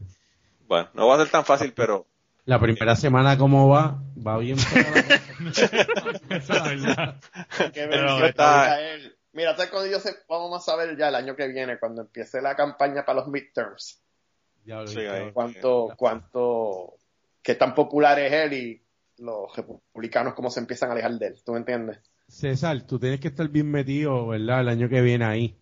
Bueno, 0.67 0.89
no 0.93 1.07
va 1.07 1.15
a 1.15 1.19
ser 1.19 1.29
tan 1.29 1.45
fácil, 1.45 1.73
pero 1.75 2.05
la 2.45 2.59
primera 2.59 2.95
semana, 2.95 3.37
¿cómo 3.37 3.69
va? 3.69 4.01
Va 4.25 4.37
bien. 4.39 4.57
Esa 4.57 5.65
es 6.35 6.49
la 6.49 6.63
verdad. 6.63 7.15
Qué 7.73 7.87
Pero 7.87 7.89
bendición 7.89 8.25
está- 8.25 8.43
para 8.43 8.81
él. 8.91 9.15
Mira, 9.33 9.55
¿sabes 9.55 9.71
cuando 9.71 9.89
yo 9.89 9.99
sé? 9.99 10.13
Vamos 10.27 10.57
a 10.57 10.71
saber 10.71 10.97
ya 10.97 11.07
el 11.09 11.15
año 11.15 11.35
que 11.35 11.47
viene, 11.47 11.79
cuando 11.79 12.01
empiece 12.01 12.41
la 12.41 12.55
campaña 12.55 13.05
para 13.05 13.19
los 13.19 13.27
midterms. 13.29 14.01
Diablo, 14.65 14.87
Sí. 14.87 14.99
Cuánto, 15.33 15.93
cuánto, 15.95 16.95
qué 17.43 17.55
tan 17.55 17.73
popular 17.75 18.19
es 18.19 18.31
él 18.31 18.53
y 18.53 18.81
los 19.19 19.55
republicanos 19.55 20.33
cómo 20.33 20.49
se 20.49 20.59
empiezan 20.59 20.89
a 20.89 20.93
alejar 20.93 21.13
de 21.13 21.27
él. 21.27 21.35
¿Tú 21.45 21.51
me 21.53 21.59
entiendes? 21.59 21.99
César, 22.27 22.81
tú 22.87 22.97
tienes 22.99 23.19
que 23.19 23.27
estar 23.27 23.47
bien 23.49 23.69
metido, 23.69 24.27
¿verdad? 24.27 24.61
El 24.61 24.69
año 24.69 24.89
que 24.89 25.01
viene 25.01 25.25
ahí. 25.25 25.55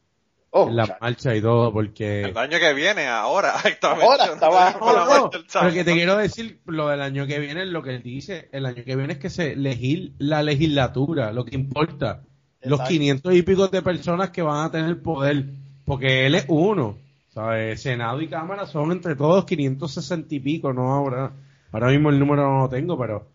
Oh, 0.51 0.67
en 0.67 0.75
la 0.77 0.87
cha- 0.87 0.97
marcha 0.99 1.35
y 1.35 1.41
todo, 1.41 1.71
porque... 1.71 2.21
el 2.23 2.35
año 2.37 2.57
que 2.57 2.73
viene, 2.73 3.05
ahora, 3.07 3.53
actualmente. 3.63 4.05
Ahora, 4.11 4.33
estaba- 4.33 4.71
No, 4.79 5.23
no, 5.23 5.29
pero 5.29 5.71
que 5.73 5.83
te 5.83 5.93
quiero 5.93 6.17
decir, 6.17 6.59
lo 6.65 6.87
del 6.87 7.01
año 7.01 7.27
que 7.27 7.37
viene, 7.39 7.65
lo 7.67 7.83
que 7.83 7.95
él 7.95 8.01
dice, 8.03 8.49
el 8.51 8.65
año 8.65 8.83
que 8.83 8.95
viene 8.95 9.13
es 9.13 9.19
que 9.19 9.29
se 9.29 9.51
elegir 9.53 10.13
la 10.17 10.41
legislatura, 10.41 11.31
lo 11.33 11.45
que 11.45 11.55
importa. 11.55 12.23
Los 12.61 12.79
Exacto. 12.79 12.89
500 12.89 13.35
y 13.35 13.41
pico 13.43 13.67
de 13.67 13.81
personas 13.83 14.31
que 14.31 14.41
van 14.41 14.65
a 14.65 14.71
tener 14.71 15.01
poder, 15.03 15.45
porque 15.85 16.25
él 16.25 16.33
es 16.35 16.45
uno, 16.47 16.97
¿sabes? 17.29 17.81
Senado 17.81 18.19
y 18.21 18.27
Cámara 18.27 18.65
son 18.65 18.91
entre 18.91 19.15
todos 19.15 19.45
560 19.45 20.33
y 20.35 20.39
pico, 20.39 20.73
no 20.73 20.91
ahora. 20.93 21.31
Ahora 21.71 21.87
mismo 21.87 22.09
el 22.09 22.19
número 22.19 22.43
no 22.43 22.59
lo 22.61 22.69
tengo, 22.69 22.97
pero, 22.97 23.27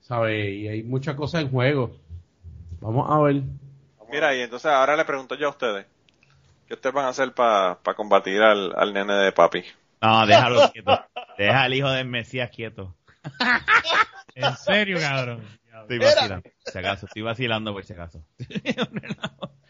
¿sabes? 0.00 0.52
Y 0.54 0.68
hay 0.68 0.82
muchas 0.82 1.14
cosas 1.14 1.42
en 1.42 1.50
juego. 1.50 1.96
Vamos 2.80 3.10
a 3.10 3.18
ver. 3.20 3.42
Mira, 4.10 4.34
y 4.34 4.40
entonces 4.40 4.70
ahora 4.70 4.96
le 4.96 5.04
pregunto 5.04 5.34
yo 5.34 5.48
a 5.48 5.50
ustedes. 5.50 5.86
¿Qué 6.66 6.74
ustedes 6.74 6.94
van 6.94 7.06
a 7.06 7.08
hacer 7.08 7.32
para 7.32 7.78
combatir 7.96 8.42
al, 8.42 8.72
al 8.76 8.92
nene 8.92 9.14
de 9.14 9.32
papi? 9.32 9.64
No, 10.00 10.26
déjalo 10.26 10.70
quieto. 10.72 11.00
Deja 11.38 11.62
al 11.62 11.74
hijo 11.74 11.90
del 11.90 12.06
Mesías 12.06 12.50
quieto. 12.50 12.94
En 14.36 14.54
serio, 14.54 14.98
cabrón. 15.00 15.42
Estoy 15.80 15.98
vacilando, 15.98 16.42
por 16.42 16.72
si 16.72 16.78
acaso. 16.78 17.06
Estoy 17.06 17.22
vacilando 17.22 17.72
por 17.72 17.84
si 17.84 17.92
acaso. 17.94 18.22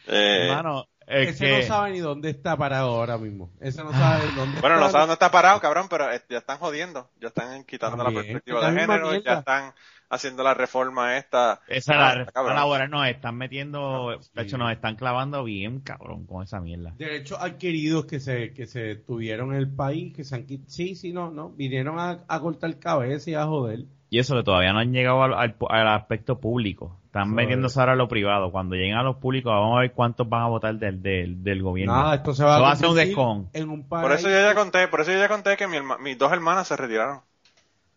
Eh, 0.09 0.49
Hermano, 0.49 0.87
es 1.07 1.29
Ese 1.31 1.45
que... 1.47 1.59
no 1.59 1.63
sabe 1.65 1.93
ni 1.93 1.99
dónde 2.01 2.31
está 2.31 2.57
parado 2.57 2.91
ahora 2.91 3.17
mismo. 3.19 3.51
Ese 3.61 3.83
no 3.85 3.93
sabe 3.93 4.25
dónde 4.35 4.61
Bueno, 4.61 4.77
no 4.77 4.87
está. 4.87 4.93
sabe 4.93 5.03
dónde 5.03 5.13
está 5.15 5.31
parado, 5.31 5.61
cabrón, 5.61 5.87
pero 5.89 6.11
eh, 6.13 6.21
ya 6.29 6.39
están 6.39 6.59
jodiendo. 6.59 7.09
Ya 7.21 7.29
están 7.29 7.65
quitando 7.65 8.03
la 8.03 8.11
perspectiva 8.11 8.71
de 8.71 8.81
género, 8.81 9.11
mierda. 9.11 9.25
ya 9.35 9.39
están 9.39 9.73
haciendo 10.09 10.43
la 10.45 10.55
reforma 10.55 11.17
esta. 11.17 11.61
Esa 11.67 11.95
Ah, 11.95 11.97
la 11.99 12.09
reforma 12.15 12.33
cabrón. 12.33 12.55
laboral 12.57 12.91
nos 12.91 13.09
están 13.09 13.37
metiendo, 13.37 14.17
Sí. 14.23 14.31
de 14.35 14.43
hecho 14.43 14.57
nos 14.59 14.71
están 14.73 14.95
clavando 14.97 15.43
bien 15.45 15.81
cabrón 15.81 16.27
con 16.27 16.43
esa 16.45 16.61
mierda. 16.61 16.93
derechos 16.97 17.39
adquiridos 17.41 18.07
que 18.07 18.21
se 18.21 18.53
que 18.55 18.67
se 18.67 18.95
tuvieron 18.97 19.51
en 19.53 19.59
el 19.59 19.69
país 19.69 20.15
que 20.15 20.23
se 20.25 20.35
han 20.37 20.47
quit- 20.47 20.67
sí 20.69 20.95
sí 20.95 21.13
no 21.13 21.31
no 21.33 21.51
vinieron 21.51 21.99
a, 21.99 22.25
a 22.29 22.41
cortar 22.41 22.79
cabeza 22.79 23.31
y 23.31 23.35
a 23.35 23.47
joder 23.47 23.81
Y 24.09 24.19
eso 24.21 24.37
que 24.37 24.43
todavía 24.45 24.73
no 24.73 24.79
han 24.79 24.93
llegado 24.93 25.23
al, 25.23 25.35
al- 25.35 25.57
al 25.69 25.89
aspecto 25.89 26.39
público. 26.39 26.97
Están 27.07 27.31
Joder. 27.31 27.45
metiéndose 27.47 27.81
ahora 27.81 27.93
a 27.93 27.97
lo 27.97 28.07
privado. 28.09 28.53
Cuando 28.53 28.77
lleguen 28.77 28.97
a 28.97 29.03
los 29.03 29.17
públicos 29.17 29.51
vamos 29.51 29.77
a 29.77 29.81
ver 29.81 29.93
cuántos 29.93 30.29
van 30.29 30.43
a 30.43 30.47
votar 30.49 30.75
del, 30.77 31.03
del, 31.03 31.43
del 31.43 31.63
gobierno. 31.63 31.95
nada 31.95 32.15
esto 32.15 32.35
se 32.35 32.45
va 32.45 32.57
a 32.57 32.61
va 32.61 32.71
a 32.73 32.77
ser 32.77 32.89
un 32.89 32.97
descon. 32.97 33.49
en 33.53 33.69
un 33.69 33.89
Por 33.89 34.13
eso 34.13 34.29
yo 34.29 34.41
ya 34.41 34.55
conté, 34.55 34.87
por 34.89 35.01
eso 35.01 35.11
yo 35.13 35.19
ya 35.19 35.29
conté 35.29 35.57
que 35.57 35.67
mi 35.67 35.77
herma- 35.79 35.99
mis 35.99 36.17
dos 36.17 36.33
hermanas 36.33 36.69
se 36.69 36.77
retiraron. 36.77 37.21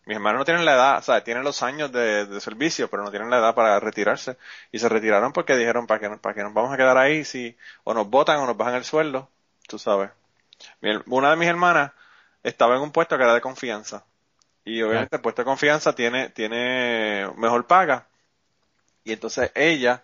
Mis 0.05 0.15
hermanos 0.15 0.39
no 0.39 0.45
tienen 0.45 0.65
la 0.65 0.73
edad, 0.73 0.97
o 0.97 1.01
sea, 1.03 1.23
tienen 1.23 1.43
los 1.43 1.61
años 1.61 1.91
de, 1.91 2.25
de 2.25 2.39
servicio, 2.41 2.89
pero 2.89 3.03
no 3.03 3.11
tienen 3.11 3.29
la 3.29 3.37
edad 3.37 3.53
para 3.53 3.79
retirarse. 3.79 4.37
Y 4.71 4.79
se 4.79 4.89
retiraron 4.89 5.33
porque 5.33 5.55
dijeron, 5.55 5.85
¿para 5.85 5.99
qué, 5.99 6.09
para 6.17 6.33
qué 6.33 6.41
nos 6.41 6.53
vamos 6.53 6.73
a 6.73 6.77
quedar 6.77 6.97
ahí 6.97 7.23
si 7.23 7.55
o 7.83 7.93
nos 7.93 8.09
votan 8.09 8.39
o 8.39 8.47
nos 8.47 8.57
bajan 8.57 8.73
el 8.75 8.83
sueldo? 8.85 9.29
Tú 9.67 9.77
sabes. 9.77 10.09
Mi 10.81 10.91
una 11.07 11.29
de 11.29 11.35
mis 11.35 11.47
hermanas 11.47 11.91
estaba 12.41 12.75
en 12.75 12.81
un 12.81 12.91
puesto 12.91 13.17
que 13.17 13.23
era 13.23 13.35
de 13.35 13.41
confianza. 13.41 14.03
Y 14.69 14.83
obviamente 14.83 15.15
el 15.15 15.21
puesto 15.23 15.41
de 15.41 15.47
confianza 15.47 15.93
tiene, 15.93 16.29
tiene 16.29 17.27
mejor 17.37 17.65
paga. 17.65 18.05
Y 19.03 19.13
entonces 19.13 19.51
ella, 19.55 20.03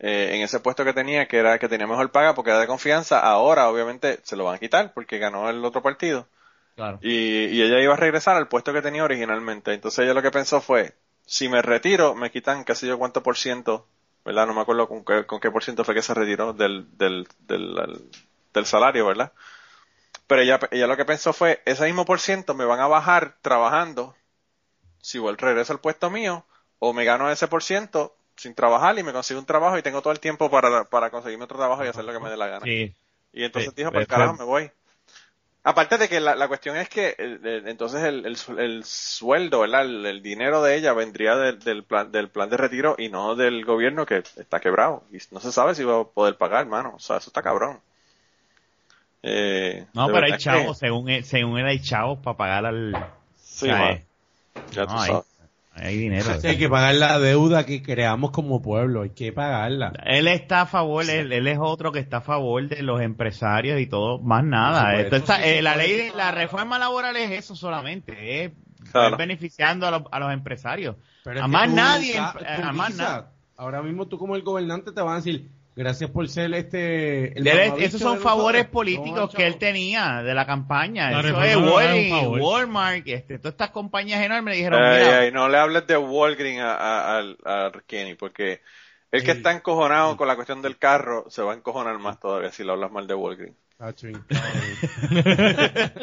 eh, 0.00 0.32
en 0.34 0.42
ese 0.42 0.58
puesto 0.58 0.84
que 0.84 0.92
tenía, 0.92 1.28
que 1.28 1.38
era 1.38 1.60
que 1.60 1.68
tenía 1.68 1.86
mejor 1.86 2.10
paga 2.10 2.34
porque 2.34 2.50
era 2.50 2.58
de 2.58 2.66
confianza, 2.66 3.20
ahora 3.20 3.68
obviamente 3.68 4.18
se 4.24 4.34
lo 4.34 4.46
van 4.46 4.56
a 4.56 4.58
quitar 4.58 4.92
porque 4.94 5.18
ganó 5.18 5.48
el 5.48 5.64
otro 5.64 5.80
partido. 5.80 6.26
Claro. 6.74 6.98
Y, 7.02 7.44
y 7.46 7.62
ella 7.62 7.78
iba 7.80 7.94
a 7.94 7.96
regresar 7.96 8.36
al 8.36 8.48
puesto 8.48 8.72
que 8.72 8.82
tenía 8.82 9.04
originalmente. 9.04 9.72
Entonces 9.72 10.00
ella 10.00 10.14
lo 10.14 10.22
que 10.22 10.32
pensó 10.32 10.60
fue, 10.60 10.94
si 11.24 11.48
me 11.48 11.62
retiro, 11.62 12.16
me 12.16 12.32
quitan 12.32 12.64
qué 12.64 12.74
sé 12.74 12.88
yo 12.88 12.98
cuánto 12.98 13.22
por 13.22 13.36
ciento, 13.36 13.86
¿verdad? 14.24 14.48
No 14.48 14.54
me 14.54 14.62
acuerdo 14.62 14.88
con 14.88 15.04
qué, 15.04 15.24
con 15.24 15.38
qué 15.38 15.52
por 15.52 15.62
ciento 15.62 15.84
fue 15.84 15.94
que 15.94 16.02
se 16.02 16.14
retiró 16.14 16.52
del, 16.52 16.98
del, 16.98 17.28
del, 17.46 18.10
del 18.52 18.66
salario, 18.66 19.06
¿verdad? 19.06 19.32
Pero 20.26 20.42
ella, 20.42 20.60
ella 20.70 20.86
lo 20.86 20.96
que 20.96 21.04
pensó 21.04 21.32
fue, 21.32 21.62
ese 21.66 21.84
mismo 21.86 22.04
por 22.04 22.20
ciento 22.20 22.54
me 22.54 22.64
van 22.64 22.80
a 22.80 22.86
bajar 22.88 23.36
trabajando, 23.42 24.14
si 25.02 25.18
vuelvo 25.18 25.38
regreso 25.46 25.72
al 25.72 25.80
puesto 25.80 26.10
mío, 26.10 26.46
o 26.80 26.92
me 26.94 27.04
gano 27.04 27.30
ese 27.30 27.48
por 27.48 27.62
ciento 27.62 28.16
sin 28.36 28.54
trabajar 28.54 28.98
y 28.98 29.02
me 29.04 29.12
consigo 29.12 29.40
un 29.40 29.46
trabajo 29.46 29.78
y 29.78 29.82
tengo 29.82 30.02
todo 30.02 30.12
el 30.12 30.20
tiempo 30.20 30.50
para, 30.50 30.84
para 30.86 31.10
conseguirme 31.10 31.44
otro 31.44 31.58
trabajo 31.58 31.84
y 31.84 31.88
hacer 31.88 32.04
lo 32.04 32.12
que 32.12 32.20
me 32.20 32.30
dé 32.30 32.36
la 32.36 32.48
gana. 32.48 32.66
Sí. 32.66 32.94
Y 33.32 33.44
entonces 33.44 33.74
Sí, 33.74 33.76
dijo, 33.76 33.92
pues 33.92 34.06
carajo, 34.08 34.34
me 34.34 34.44
voy. 34.44 34.70
Aparte 35.64 35.96
de 35.98 36.08
que 36.08 36.20
la, 36.20 36.34
la 36.36 36.46
cuestión 36.48 36.76
es 36.76 36.88
que 36.90 37.14
el- 37.18 37.44
el- 37.46 37.68
entonces 37.68 38.02
el, 38.04 38.26
el, 38.26 38.36
su- 38.36 38.58
el 38.58 38.84
sueldo, 38.84 39.60
¿verdad? 39.60 39.82
El, 39.82 40.04
el 40.06 40.22
dinero 40.22 40.62
de 40.62 40.76
ella 40.76 40.92
vendría 40.92 41.36
del, 41.36 41.58
del, 41.60 41.84
plan, 41.84 42.12
del 42.12 42.28
plan 42.30 42.50
de 42.50 42.56
retiro 42.58 42.96
y 42.98 43.08
no 43.08 43.34
del 43.34 43.64
gobierno 43.64 44.04
que 44.06 44.18
está 44.36 44.60
quebrado. 44.60 45.04
Y 45.12 45.18
no 45.32 45.40
se 45.40 45.52
sabe 45.52 45.74
si 45.74 45.84
va 45.84 46.00
a 46.00 46.04
poder 46.04 46.36
pagar, 46.36 46.66
mano. 46.66 46.94
O 46.96 47.00
sea, 47.00 47.16
eso 47.16 47.30
está 47.30 47.42
cabrón. 47.42 47.80
Eh, 49.26 49.86
No, 49.94 50.06
pero 50.08 50.26
hay 50.26 50.32
que- 50.32 50.38
chavos, 50.38 50.76
según 50.78 51.08
él, 51.08 51.24
según 51.24 51.58
él 51.58 51.66
hay 51.66 51.80
chavos 51.80 52.18
para 52.18 52.36
pagar 52.36 52.66
al... 52.66 52.94
Sí, 53.36 53.66
tú 53.68 53.72
hay, 53.74 55.08
sabes. 55.08 55.24
hay 55.72 55.96
dinero. 55.96 56.40
Sí, 56.40 56.46
hay 56.48 56.58
que 56.58 56.68
pagar 56.68 56.94
la 56.96 57.18
deuda 57.18 57.64
que 57.64 57.82
creamos 57.82 58.32
como 58.32 58.60
pueblo, 58.60 59.02
hay 59.02 59.10
que 59.10 59.32
pagarla. 59.32 59.92
Él 60.04 60.28
está 60.28 60.62
a 60.62 60.66
favor, 60.66 61.08
él, 61.08 61.32
él 61.32 61.46
es 61.46 61.58
otro 61.58 61.90
que 61.90 62.00
está 62.00 62.18
a 62.18 62.20
favor 62.20 62.68
de 62.68 62.82
los 62.82 63.00
empresarios 63.00 63.80
y 63.80 63.86
todo, 63.86 64.18
más 64.18 64.44
nada. 64.44 64.82
Por 64.82 64.90
supuesto, 64.90 65.16
Esto 65.16 65.32
está- 65.32 65.42
sí, 65.42 65.48
eh, 65.58 65.62
la 65.62 65.76
ley, 65.76 65.92
de, 65.92 66.12
la 66.14 66.30
reforma 66.30 66.78
laboral 66.78 67.16
es 67.16 67.30
eso 67.30 67.56
solamente, 67.56 68.44
es 68.44 68.52
Claro. 68.92 69.12
es 69.14 69.18
beneficiando 69.18 69.86
a 69.86 69.90
los, 69.90 70.02
a 70.10 70.20
los 70.20 70.32
empresarios. 70.34 70.96
Pero 71.24 71.42
a 71.42 71.48
más 71.48 71.70
nadie, 71.72 72.18
a 72.18 72.72
más 72.74 72.94
nada. 72.94 73.30
Ahora 73.56 73.80
mismo 73.82 74.06
tú 74.06 74.18
como 74.18 74.36
el 74.36 74.42
gobernante 74.42 74.92
te 74.92 75.00
van 75.00 75.14
a 75.14 75.16
decir, 75.16 75.48
gracias 75.76 76.10
por 76.10 76.28
ser 76.28 76.54
este... 76.54 77.36
el 77.38 77.46
esos 77.46 78.00
son 78.00 78.20
favores 78.20 78.66
políticos 78.66 79.34
que 79.34 79.46
él 79.46 79.56
tenía 79.56 80.22
de 80.22 80.34
la 80.34 80.46
campaña. 80.46 81.10
La 81.10 81.20
Eso 81.20 81.42
es 81.42 81.56
Walgreens. 81.56 82.40
Walmart, 82.40 83.06
este, 83.08 83.38
todas 83.38 83.52
estas 83.54 83.70
compañías 83.70 84.22
enormes 84.22 84.56
dijeron, 84.56 84.80
mira, 84.80 85.24
ey, 85.24 85.32
no 85.32 85.48
le 85.48 85.58
hables 85.58 85.86
de 85.86 85.96
Walgreens 85.96 86.60
a, 86.62 86.74
a, 86.76 87.18
al- 87.18 87.38
a 87.44 87.72
Kenny, 87.86 88.14
porque 88.14 88.60
el 89.10 89.22
que 89.22 89.32
Sí. 89.32 89.36
está 89.38 89.52
encojonado 89.52 90.16
con 90.16 90.26
la 90.28 90.34
cuestión 90.34 90.60
del 90.62 90.76
carro 90.78 91.24
se 91.28 91.42
va 91.42 91.52
a 91.52 91.56
encojonar 91.56 91.98
más 91.98 92.18
todavía 92.18 92.50
si 92.50 92.64
le 92.64 92.72
hablas 92.72 92.90
mal 92.90 93.06
de 93.06 93.14
Walgreens. 93.14 93.56
Increíble. 93.90 94.20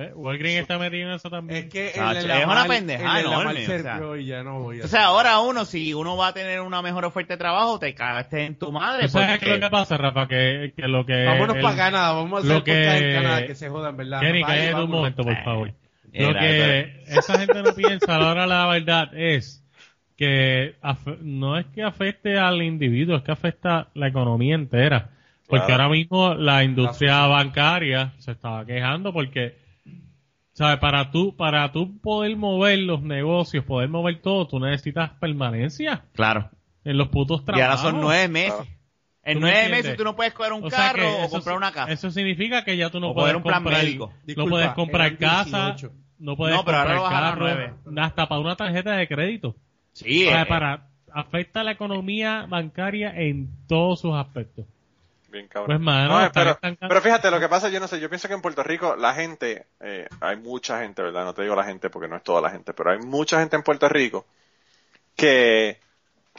Eh, 0.00 0.12
Walgreens 0.14 0.60
está 0.62 0.78
metido 0.78 1.08
en 1.08 1.14
eso 1.16 1.28
también. 1.28 1.64
Es 1.64 1.72
que 1.72 1.88
el 1.88 1.94
es 1.94 1.96
una 1.98 2.20
el 2.20 2.28
Lamar 2.28 2.70
enorme, 2.70 3.64
o 3.64 3.82
sea. 3.82 4.00
Y 4.20 4.26
ya 4.26 4.44
no 4.44 4.60
voy 4.60 4.80
a 4.80 4.84
o 4.84 4.86
sea, 4.88 5.06
ahora 5.06 5.40
uno, 5.40 5.64
si 5.64 5.92
uno 5.92 6.16
va 6.16 6.28
a 6.28 6.32
tener 6.32 6.60
una 6.60 6.82
mejor 6.82 7.04
oferta 7.04 7.34
de 7.34 7.38
trabajo, 7.38 7.80
te 7.80 7.94
cagaste 7.94 8.44
en 8.44 8.54
tu 8.56 8.70
madre. 8.70 9.02
¿Tú 9.06 9.08
sabes 9.08 9.40
qué 9.40 9.54
es 9.54 9.60
lo 9.60 9.66
que 9.66 9.70
pasa, 9.70 9.96
Rafa? 9.96 10.28
Que, 10.28 10.72
que 10.76 10.86
lo 10.86 11.04
que... 11.04 11.24
Vámonos 11.24 11.56
el- 11.56 11.62
para 11.62 11.76
Canadá, 11.76 12.12
vamos 12.12 12.32
a 12.32 12.44
hacer 12.44 12.56
lo 12.58 12.62
que- 12.64 12.96
en 12.96 13.14
Canadá, 13.22 13.46
que 13.46 13.54
se 13.56 13.68
jodan, 13.68 13.96
¿verdad? 13.96 14.20
Kenny, 14.20 14.44
cállate 14.44 14.74
un 14.84 14.90
momento, 14.90 15.24
por 15.24 15.42
favor. 15.42 15.72
Lo 16.12 16.30
Era, 16.30 16.40
que 16.40 17.02
esa 17.08 17.38
gente 17.38 17.62
no 17.62 17.74
piensa 17.74 18.16
a 18.16 18.34
la 18.34 18.46
la 18.46 18.66
verdad 18.68 19.10
es 19.14 19.64
que 20.16 20.76
af- 20.80 21.18
no 21.20 21.58
es 21.58 21.66
que 21.66 21.82
afecte 21.82 22.38
al 22.38 22.62
individuo, 22.62 23.16
es 23.16 23.22
que 23.22 23.32
afecta 23.32 23.88
la 23.94 24.08
economía 24.08 24.54
entera. 24.54 25.10
Porque 25.48 25.66
Claro. 25.66 25.84
ahora 25.84 25.94
mismo 25.96 26.34
la 26.34 26.62
industria 26.62 27.26
bancaria 27.26 28.12
se 28.18 28.32
estaba 28.32 28.64
quejando 28.66 29.12
porque, 29.12 29.56
¿sabes? 30.52 30.78
Para 30.78 31.10
tú, 31.10 31.34
para 31.36 31.72
tú 31.72 31.98
poder 32.00 32.36
mover 32.36 32.80
los 32.80 33.02
negocios, 33.02 33.64
poder 33.64 33.88
mover 33.88 34.20
todo, 34.20 34.46
tú 34.46 34.60
necesitas 34.60 35.10
permanencia 35.20 36.04
Claro. 36.14 36.50
en 36.84 36.98
los 36.98 37.08
putos 37.08 37.40
Y 37.42 37.44
trabajos. 37.46 37.80
ahora 37.80 37.90
son 37.92 38.00
nueve 38.00 38.28
meses. 38.28 38.54
Claro. 38.54 38.68
En 39.24 39.34
¿Tú 39.34 39.40
me 39.40 39.46
nueve 39.46 39.58
entiendes? 39.58 39.84
meses 39.84 39.98
tú 39.98 40.04
no 40.04 40.16
puedes 40.16 40.32
coger 40.32 40.52
un 40.54 40.64
O 40.64 40.70
sea 40.70 40.92
que 40.92 41.00
carro 41.00 41.24
o 41.24 41.28
comprar 41.28 41.56
una 41.56 41.72
casa. 41.72 41.92
Eso 41.92 42.10
significa 42.10 42.64
que 42.64 42.76
ya 42.76 42.88
tú 42.90 42.98
no 43.00 43.10
O 43.10 43.14
puedes 43.14 43.34
un 43.36 43.42
plan 43.42 43.62
comprar, 43.62 43.84
médico. 43.84 44.12
no 44.36 44.46
puedes 44.46 44.70
comprar 44.72 45.16
casa, 45.18 45.66
18. 45.72 45.92
no 46.18 46.36
puedes 46.36 46.56
No, 46.56 46.64
pero 46.64 46.78
comprar 46.78 47.08
carro, 47.10 47.46
hasta 48.00 48.28
para 48.28 48.40
una 48.40 48.56
tarjeta 48.56 48.92
de 48.92 49.06
crédito. 49.08 49.54
Sí, 49.92 50.26
O 50.26 50.30
sea, 50.30 50.42
eh, 50.42 50.46
para 50.46 50.88
afecta 51.12 51.62
la 51.64 51.72
economía 51.72 52.46
bancaria 52.48 53.12
en 53.16 53.48
todos 53.66 54.00
sus 54.00 54.14
aspectos. 54.14 54.66
Bien 55.28 55.46
cabrón. 55.46 55.76
Pues, 55.76 55.80
mano, 55.80 56.20
No, 56.20 56.88
pero 56.88 57.00
fíjate, 57.00 57.30
lo 57.30 57.38
que 57.38 57.48
pasa, 57.48 57.68
yo 57.68 57.80
no 57.80 57.88
sé, 57.88 58.00
yo 58.00 58.08
pienso 58.08 58.28
que 58.28 58.34
en 58.34 58.40
Puerto 58.40 58.62
Rico 58.62 58.96
la 58.96 59.14
gente, 59.14 59.66
eh, 59.80 60.08
hay 60.20 60.36
mucha 60.36 60.80
gente, 60.80 61.02
¿verdad? 61.02 61.24
No 61.24 61.34
te 61.34 61.42
digo 61.42 61.54
la 61.54 61.64
gente 61.64 61.90
porque 61.90 62.08
no 62.08 62.16
es 62.16 62.22
toda 62.22 62.40
la 62.40 62.50
gente, 62.50 62.72
pero 62.72 62.90
hay 62.90 62.98
mucha 62.98 63.38
gente 63.38 63.56
en 63.56 63.62
Puerto 63.62 63.88
Rico 63.88 64.26
que 65.14 65.80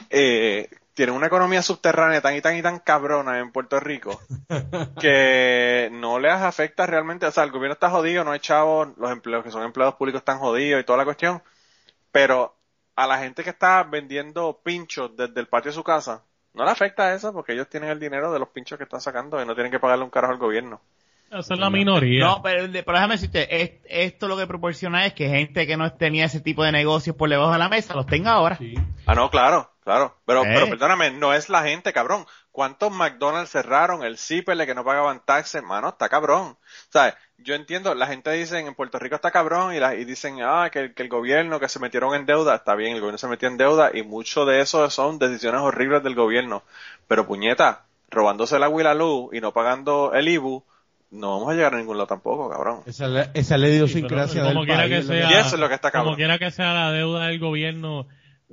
eh, 0.08 0.68
tiene 0.94 1.12
una 1.12 1.28
economía 1.28 1.62
subterránea 1.62 2.20
tan 2.20 2.34
y 2.34 2.40
tan 2.40 2.56
y 2.56 2.62
tan 2.62 2.80
cabrona 2.80 3.38
en 3.38 3.52
Puerto 3.52 3.78
Rico 3.78 4.20
que 5.00 5.88
no 5.92 6.18
les 6.18 6.32
afecta 6.32 6.86
realmente, 6.86 7.26
o 7.26 7.30
sea, 7.30 7.44
el 7.44 7.52
gobierno 7.52 7.74
está 7.74 7.90
jodido, 7.90 8.24
no 8.24 8.32
hay 8.32 8.40
chavos, 8.40 8.88
los 8.96 9.10
empleos 9.12 9.44
que 9.44 9.50
son 9.50 9.62
empleados 9.62 9.94
públicos 9.94 10.20
están 10.20 10.38
jodidos 10.38 10.80
y 10.80 10.84
toda 10.84 10.98
la 10.98 11.04
cuestión, 11.04 11.42
pero 12.10 12.56
a 12.96 13.06
la 13.06 13.18
gente 13.18 13.44
que 13.44 13.50
está 13.50 13.84
vendiendo 13.84 14.60
pinchos 14.62 15.16
desde 15.16 15.40
el 15.40 15.46
patio 15.46 15.70
de 15.70 15.74
su 15.76 15.84
casa, 15.84 16.24
no 16.54 16.64
le 16.64 16.70
afecta 16.70 17.14
eso 17.14 17.32
porque 17.32 17.52
ellos 17.52 17.68
tienen 17.68 17.90
el 17.90 18.00
dinero 18.00 18.32
de 18.32 18.38
los 18.38 18.48
pinchos 18.48 18.76
que 18.78 18.84
están 18.84 19.00
sacando 19.00 19.40
y 19.42 19.46
no 19.46 19.54
tienen 19.54 19.70
que 19.72 19.78
pagarle 19.80 20.04
un 20.04 20.10
carajo 20.10 20.32
al 20.32 20.38
gobierno. 20.38 20.80
Esa 21.30 21.54
es 21.54 21.60
la 21.60 21.70
minoría. 21.70 22.24
No, 22.24 22.42
pero, 22.42 22.66
pero 22.72 22.92
déjame 22.92 23.14
decirte, 23.14 23.62
es- 23.62 23.70
esto 23.84 24.26
lo 24.26 24.36
que 24.36 24.48
proporciona 24.48 25.06
es 25.06 25.14
que 25.14 25.28
gente 25.28 25.64
que 25.66 25.76
no 25.76 25.92
tenía 25.92 26.24
ese 26.24 26.40
tipo 26.40 26.64
de 26.64 26.72
negocios 26.72 27.14
por 27.14 27.30
debajo 27.30 27.52
de 27.52 27.58
la 27.58 27.68
mesa 27.68 27.94
los 27.94 28.06
tenga 28.06 28.32
ahora. 28.32 28.56
Sí. 28.56 28.74
Ah, 29.06 29.14
no, 29.14 29.30
claro, 29.30 29.70
claro. 29.84 30.16
Pero, 30.26 30.42
Eh. 30.44 30.50
pero 30.52 30.66
perdóname, 30.68 31.12
no 31.12 31.32
es 31.32 31.48
la 31.48 31.62
gente, 31.62 31.92
cabrón. 31.92 32.26
¿Cuántos 32.50 32.90
McDonald's 32.90 33.52
cerraron? 33.52 34.02
El 34.02 34.18
Zipperle 34.18 34.66
que 34.66 34.74
no 34.74 34.84
pagaban 34.84 35.22
taxes, 35.24 35.62
mano, 35.62 35.90
está 35.90 36.08
cabrón. 36.08 36.56
¿Sabes? 36.88 37.14
Yo 37.42 37.54
entiendo, 37.54 37.94
la 37.94 38.06
gente 38.06 38.30
dice 38.32 38.58
en 38.58 38.74
Puerto 38.74 38.98
Rico 38.98 39.14
está 39.14 39.30
cabrón 39.30 39.74
y, 39.74 39.78
la- 39.80 39.94
y 39.94 40.04
dicen, 40.04 40.36
ah, 40.42 40.68
que, 40.72 40.92
que 40.92 41.02
el 41.02 41.08
gobierno, 41.08 41.58
que 41.60 41.68
se 41.68 41.78
metieron 41.78 42.14
en 42.14 42.26
deuda, 42.26 42.54
está 42.56 42.74
bien, 42.74 42.92
el 42.94 43.00
gobierno 43.00 43.18
se 43.18 43.28
metió 43.28 43.48
en 43.48 43.56
deuda 43.56 43.90
y 43.94 44.02
mucho 44.02 44.44
de 44.44 44.60
eso 44.60 44.88
son 44.90 45.18
decisiones 45.18 45.60
horribles 45.62 46.02
del 46.02 46.14
gobierno. 46.14 46.62
Pero 47.08 47.26
puñeta, 47.26 47.84
robándose 48.10 48.56
el 48.56 48.62
agua 48.62 48.80
y 48.80 48.84
la 48.84 48.94
luz 48.94 49.30
y 49.32 49.40
no 49.40 49.52
pagando 49.52 50.12
el 50.14 50.28
IBU, 50.28 50.64
no 51.12 51.32
vamos 51.38 51.50
a 51.50 51.54
llegar 51.54 51.74
a 51.74 51.78
ningún 51.78 51.96
lado 51.96 52.06
tampoco, 52.08 52.48
cabrón. 52.50 52.80
Esa 52.86 53.06
es 53.06 53.10
la, 53.10 53.20
esa 53.34 53.54
es 53.54 53.60
la 53.60 53.66
Sí, 53.66 53.72
idiosincrasia 53.72 54.42
como 54.42 54.60
del 54.60 54.66
quiera 54.66 54.82
país. 54.82 54.94
que 54.94 55.02
sea- 55.02 55.30
Y 55.30 55.34
eso 55.34 55.54
es 55.56 55.60
lo 55.60 55.68
que 55.68 55.74
está 55.74 55.90
Como 55.90 56.02
cabrón. 56.04 56.16
quiera 56.16 56.38
que 56.38 56.50
sea 56.50 56.72
la 56.74 56.92
deuda 56.92 57.26
del 57.26 57.38
gobierno, 57.40 58.06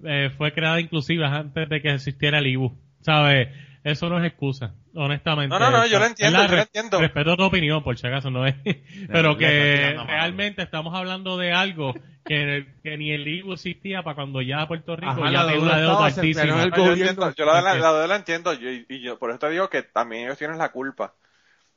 eh, 0.03 0.31
fue 0.37 0.53
creada 0.53 0.79
inclusive 0.79 1.25
antes 1.25 1.69
de 1.69 1.81
que 1.81 1.93
existiera 1.93 2.39
el 2.39 2.47
IBU. 2.47 2.73
¿Sabes? 3.01 3.49
Eso 3.83 4.09
no 4.09 4.19
es 4.19 4.25
excusa, 4.25 4.73
honestamente. 4.97 5.49
No, 5.57 5.59
no, 5.59 5.71
no, 5.71 5.85
yo 5.85 5.99
lo 5.99 6.05
entiendo, 6.05 6.37
la- 6.39 6.47
yo 6.47 6.55
lo 6.55 6.61
entiendo. 6.61 6.99
Respeto 6.99 7.37
tu 7.37 7.43
opinión, 7.43 7.83
por 7.83 7.97
si 7.97 8.07
acaso, 8.07 8.29
no 8.29 8.45
es. 8.45 8.55
Pero 9.11 9.37
que 9.37 9.97
realmente 10.07 10.63
estamos 10.63 10.93
hablando 10.95 11.37
de 11.37 11.53
algo 11.53 11.93
que, 12.25 12.67
que 12.83 12.97
ni 12.97 13.11
el 13.11 13.27
IBU 13.27 13.53
existía 13.53 14.03
para 14.03 14.15
cuando 14.15 14.41
ya 14.41 14.67
Puerto 14.67 14.95
Rico 14.95 15.11
Ajá, 15.11 15.31
ya 15.31 15.45
tenía 15.45 15.45
deuda 15.45 15.61
una 15.63 15.77
deuda 15.79 16.05
altísima. 16.05 16.45
yo, 16.75 16.93
entiendo, 16.93 17.35
yo 17.35 17.45
la, 17.45 17.55
de 17.57 17.61
la, 17.61 17.73
deuda 17.73 18.07
la 18.07 18.15
entiendo 18.15 18.53
y, 18.53 18.85
y 18.89 19.01
yo 19.01 19.17
por 19.17 19.29
eso 19.29 19.39
te 19.39 19.49
digo 19.51 19.69
que 19.69 19.83
también 19.83 20.25
ellos 20.25 20.37
tienen 20.37 20.57
la 20.57 20.69
culpa. 20.69 21.13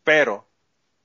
Pero 0.03 0.49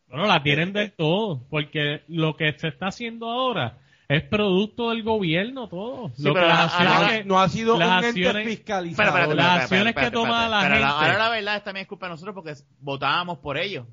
Bueno, 0.07 0.26
la 0.26 0.41
tienen 0.41 0.74
del 0.74 0.93
todo, 0.93 1.41
porque 1.49 2.03
lo 2.07 2.36
que 2.36 2.53
se 2.57 2.70
está 2.70 2.88
haciendo 2.88 3.30
ahora 3.30 3.78
es 4.08 4.24
producto 4.24 4.89
del 4.91 5.03
gobierno 5.03 5.68
todo. 5.68 6.10
Sí, 6.16 6.24
lo 6.24 6.34
que 6.34 6.39
pero 6.39 6.47
las 6.47 6.60
acciones 6.74 7.01
No, 7.01 7.08
que- 7.10 7.24
no 7.26 7.39
ha 7.41 7.49
sido 7.49 7.78
las 7.80 7.88
un 7.88 7.93
ente 8.06 8.08
acciones- 8.28 8.47
fiscalizador. 8.47 9.08
Espera, 9.08 9.10
espérate, 9.10 9.36
Las 9.36 9.45
espérate, 9.45 9.62
acciones 9.64 9.88
espérate, 9.88 10.12
que 10.12 10.16
toma 10.16 10.47
la 10.49 10.60
Pero 10.62 10.74
gente. 10.76 10.88
ahora 10.89 11.18
la 11.18 11.30
verdad 11.30 11.56
es 11.58 11.64
también 11.64 11.82
es 11.84 11.88
culpa 11.88 12.06
de 12.06 12.10
nosotros 12.12 12.36
porque 12.36 12.53
votábamos 12.80 13.38
por 13.39 13.58
ellos. 13.58 13.86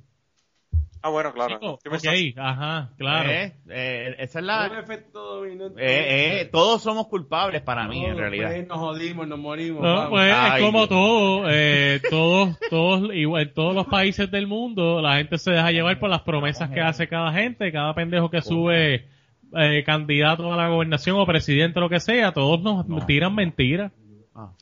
Ah, 1.04 1.08
bueno, 1.08 1.32
claro. 1.32 1.54
Chico, 1.58 1.96
ok, 1.96 2.38
ajá, 2.38 2.90
claro. 2.96 3.28
Eh, 3.28 3.52
eh, 3.70 4.14
esa 4.20 4.38
es 4.38 4.42
Un 4.42 4.46
la... 4.46 4.66
efecto 4.78 5.20
dominó 5.36 5.66
en 5.66 5.72
todo. 5.72 5.78
Eh, 5.80 6.40
eh, 6.42 6.44
todos 6.52 6.80
somos 6.80 7.08
culpables 7.08 7.60
para 7.62 7.88
mí, 7.88 8.04
en 8.04 8.16
realidad. 8.16 8.50
pues, 8.52 8.68
nos 8.68 8.78
jodimos, 8.78 9.26
nos 9.26 9.38
morimos. 9.40 9.82
No, 9.82 9.94
vamos. 9.94 10.10
pues 10.10 10.32
Ay, 10.32 10.60
es 10.60 10.64
como 10.64 10.78
Dios. 10.78 10.88
todo, 10.90 11.44
eh, 11.50 12.00
todos, 12.08 12.56
todos, 12.70 13.14
igual, 13.14 13.42
en 13.42 13.52
todos 13.54 13.74
los 13.74 13.86
países 13.88 14.30
del 14.30 14.46
mundo, 14.46 15.02
la 15.02 15.16
gente 15.16 15.38
se 15.38 15.50
deja 15.50 15.72
llevar 15.72 15.98
por 15.98 16.08
las 16.08 16.20
promesas 16.22 16.70
que 16.70 16.80
hace 16.80 17.08
cada 17.08 17.32
gente, 17.32 17.72
cada 17.72 17.92
pendejo 17.96 18.30
que 18.30 18.40
sube 18.40 19.08
eh, 19.56 19.82
candidato 19.84 20.52
a 20.52 20.56
la 20.56 20.68
gobernación 20.68 21.18
o 21.18 21.26
presidente, 21.26 21.80
lo 21.80 21.88
que 21.88 22.00
sea, 22.00 22.32
todos 22.32 22.60
nos 22.88 23.06
tiran 23.06 23.34
mentiras. 23.34 23.92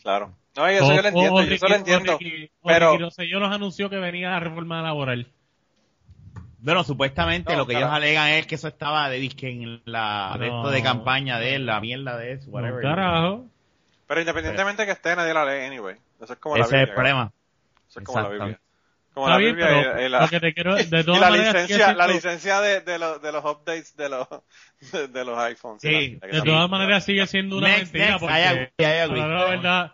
Claro. 0.03 0.35
No, 0.57 0.71
y 0.71 0.75
eso 0.75 0.93
yo 0.95 1.03
lo 1.03 1.09
entiendo, 1.09 1.43
yo 1.45 1.55
eso 1.55 1.69
lo 1.69 1.75
entiendo. 1.77 2.19
pero, 2.65 2.99
yo 2.99 3.39
nos 3.41 3.55
anunció 3.55 3.89
que 3.89 3.97
venía 3.99 4.31
la 4.31 4.41
reforma 4.41 4.83
laboral. 4.83 5.27
Bueno, 6.63 6.85
supuestamente 6.85 7.53
No, 7.53 7.61
lo 7.61 7.67
que 7.67 7.73
carajo. 7.75 7.93
ellos 7.93 7.97
alegan 8.05 8.29
es 8.31 8.47
que 8.47 8.57
eso 8.57 8.69
estaba 8.69 9.09
de 9.09 9.19
disque 9.19 9.49
en 9.51 9.81
la 9.87 10.37
de 10.39 10.47
esto 10.49 10.71
de 10.71 10.79
No. 10.81 10.85
campaña 10.85 11.39
de 11.39 11.55
él, 11.55 11.65
la 11.67 11.81
mierda 11.81 12.19
de 12.19 12.33
eso, 12.33 12.47
No, 12.49 12.53
whatever. 12.57 12.83
carajo. 12.83 13.47
Pero 14.07 14.21
independientemente 14.21 14.85
que 14.85 14.93
esté, 14.93 15.17
nadie 15.17 15.33
la 15.33 15.45
lee 15.47 15.65
anyway. 15.67 15.97
Eso 16.21 16.33
es 16.35 16.39
como 16.39 16.57
la 16.59 16.65
Ese 16.65 16.69
es 16.69 16.81
Biblia. 16.81 16.91
el 16.91 16.95
problema. 16.95 17.33
Eso 17.89 18.01
es 18.01 18.05
como 18.05 18.21
la. 18.21 18.29
Biblia. 18.29 18.61
Como 19.15 19.27
Está 19.27 19.33
la 19.35 19.39
bien, 19.39 19.57
Biblia 19.57 19.69
pero 19.83 20.03
y, 20.03 20.05
y 20.07 20.09
la, 20.09 20.21
lo 20.25 20.29
que 20.29 20.41
te 20.41 20.55
quiero, 20.55 20.75
de 20.77 20.83
y 21.01 21.05
todas 21.05 21.21
la 21.21 21.31
maneras, 21.31 21.47
sigue 21.53 21.75
licencia, 21.75 21.95
la 21.95 22.07
licencia 22.07 22.61
de, 22.61 22.81
de, 22.81 22.99
los, 22.99 23.23
de 23.23 23.33
los 23.33 23.45
updates 23.45 23.97
de 23.97 24.09
los, 24.09 24.29
de, 24.93 25.09
de 25.09 25.25
los 25.25 25.39
iPhones. 25.39 25.83
Sí, 25.83 26.17
la- 26.21 26.27
de 26.29 26.43
todas 26.43 26.71
maneras 26.71 27.05
sigue 27.05 27.27
siendo 27.27 27.59
una 27.59 27.69
Next, 27.69 27.93
mentira 27.95 28.19
next, 28.19 28.21
porque 28.21 29.19
para 29.21 29.29
la 29.39 29.45
verdad 29.51 29.93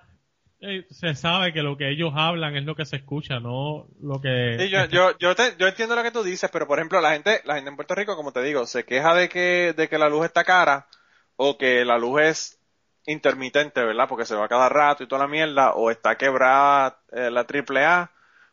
eh, 0.60 0.86
se 0.90 1.14
sabe 1.14 1.52
que 1.52 1.62
lo 1.62 1.76
que 1.76 1.90
ellos 1.90 2.12
hablan 2.14 2.56
es 2.56 2.64
lo 2.64 2.74
que 2.74 2.84
se 2.84 2.96
escucha, 2.96 3.40
no 3.40 3.86
lo 4.00 4.20
que 4.20 4.56
Sí, 4.58 4.68
yo, 4.70 4.84
yo, 4.86 5.18
yo, 5.18 5.34
te- 5.34 5.54
yo 5.58 5.66
entiendo 5.68 5.94
lo 5.96 6.02
que 6.02 6.10
tú 6.10 6.22
dices, 6.22 6.50
pero 6.50 6.66
por 6.66 6.78
ejemplo, 6.78 7.00
la 7.00 7.12
gente, 7.12 7.42
la 7.44 7.54
gente 7.56 7.70
en 7.70 7.76
Puerto 7.76 7.94
Rico, 7.94 8.16
como 8.16 8.32
te 8.32 8.42
digo, 8.42 8.66
se 8.66 8.84
queja 8.84 9.14
de 9.14 9.28
que, 9.28 9.74
de 9.76 9.88
que 9.88 9.98
la 9.98 10.08
luz 10.08 10.24
está 10.24 10.44
cara 10.44 10.86
o 11.36 11.58
que 11.58 11.84
la 11.84 11.98
luz 11.98 12.20
es 12.22 12.58
intermitente, 13.06 13.84
¿verdad? 13.84 14.08
Porque 14.08 14.24
se 14.24 14.34
va 14.34 14.48
cada 14.48 14.68
rato 14.68 15.04
y 15.04 15.06
toda 15.08 15.22
la 15.22 15.28
mierda, 15.28 15.72
o 15.74 15.90
está 15.90 16.16
quebrada 16.16 16.98
eh, 17.12 17.30
la 17.30 17.44
AAA, 17.44 18.10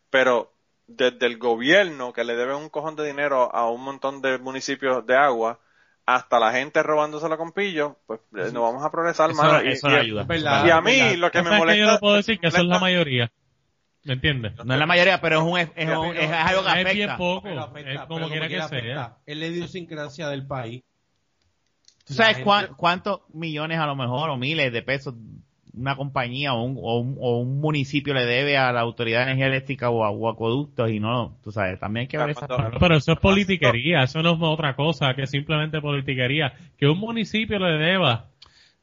pero 0.09 0.52
desde 0.95 1.25
el 1.25 1.37
gobierno 1.37 2.13
que 2.13 2.23
le 2.23 2.35
debe 2.35 2.55
un 2.55 2.69
cojón 2.69 2.95
de 2.95 3.05
dinero 3.05 3.53
a 3.53 3.69
un 3.69 3.81
montón 3.83 4.21
de 4.21 4.37
municipios 4.37 5.05
de 5.05 5.15
agua, 5.15 5.59
hasta 6.05 6.39
la 6.39 6.51
gente 6.51 6.83
robándoselo 6.83 7.37
con 7.37 7.51
pillo, 7.53 7.97
pues 8.07 8.19
eh, 8.37 8.49
no 8.53 8.61
vamos 8.61 8.83
a 8.83 8.91
progresar, 8.91 9.31
Eso. 9.31 9.63
Y- 9.63 9.67
eso 9.69 9.87
y- 9.87 9.91
no 9.91 9.97
ayuda. 9.97 10.23
Verdad. 10.23 10.65
y 10.65 10.69
a 10.69 10.81
mí 10.81 10.97
verdad. 10.99 11.15
lo 11.17 11.31
que 11.31 11.37
me 11.41 11.49
que 11.49 11.55
yo 11.55 11.59
molesta... 11.59 11.91
no 11.93 11.99
puedo 11.99 12.15
decir 12.15 12.39
que 12.39 12.47
eso 12.47 12.57
es 12.57 12.63
la 12.63 12.75
molesta- 12.77 12.81
mayoría. 12.81 13.31
¿Me 14.05 14.13
entiendes? 14.15 14.53
No 14.65 14.73
es 14.73 14.79
la 14.79 14.85
mayoría, 14.85 15.21
pero 15.21 15.37
es 15.37 15.43
un 15.43 15.57
es, 15.59 15.69
es, 15.77 15.85
un- 15.95 16.09
Pero- 16.09 16.13
es 16.13 16.29
algo 16.31 16.61
que 16.63 16.67
Es 16.81 16.93
bien 16.93 17.09
afecta. 17.09 17.17
poco, 17.17 17.47
afecta, 17.47 17.91
es 17.93 17.99
como 18.01 18.27
quiera 18.27 18.47
que 18.49 18.59
afecta. 18.59 18.81
sea. 18.85 19.17
Es 19.25 19.37
la 19.37 19.45
idiosincrasia 19.45 20.27
del 20.27 20.45
país. 20.45 20.83
¿Tú 22.05 22.13
sabes 22.15 22.35
gente- 22.35 22.73
cuántos 22.75 23.21
millones 23.33 23.79
a 23.79 23.85
lo 23.85 23.95
mejor 23.95 24.29
o 24.29 24.35
miles 24.35 24.73
de 24.73 24.81
pesos 24.81 25.13
una 25.75 25.95
compañía 25.95 26.53
o 26.53 26.63
un, 26.63 26.77
o 26.79 26.99
un, 26.99 27.17
o 27.19 27.39
un 27.39 27.59
municipio 27.59 28.13
le 28.13 28.25
debe 28.25 28.57
a 28.57 28.71
la 28.71 28.81
autoridad 28.81 29.19
de 29.19 29.23
energía 29.31 29.47
eléctrica 29.47 29.89
o 29.89 30.03
a 30.03 30.11
o 30.11 30.29
acueductos 30.29 30.89
y 30.91 30.99
no, 30.99 31.37
tú 31.43 31.51
sabes, 31.51 31.79
también 31.79 32.01
hay 32.03 32.07
que 32.07 32.17
ver 32.17 32.29
esa. 32.29 32.47
Pero 32.79 32.95
eso 32.95 33.13
es 33.13 33.19
politiquería, 33.19 34.03
eso 34.03 34.21
no 34.21 34.33
es 34.33 34.37
otra 34.41 34.75
cosa 34.75 35.13
que 35.15 35.25
simplemente 35.27 35.81
politiquería. 35.81 36.53
Que 36.77 36.87
un 36.87 36.99
municipio 36.99 37.57
le 37.59 37.77
deba 37.83 38.27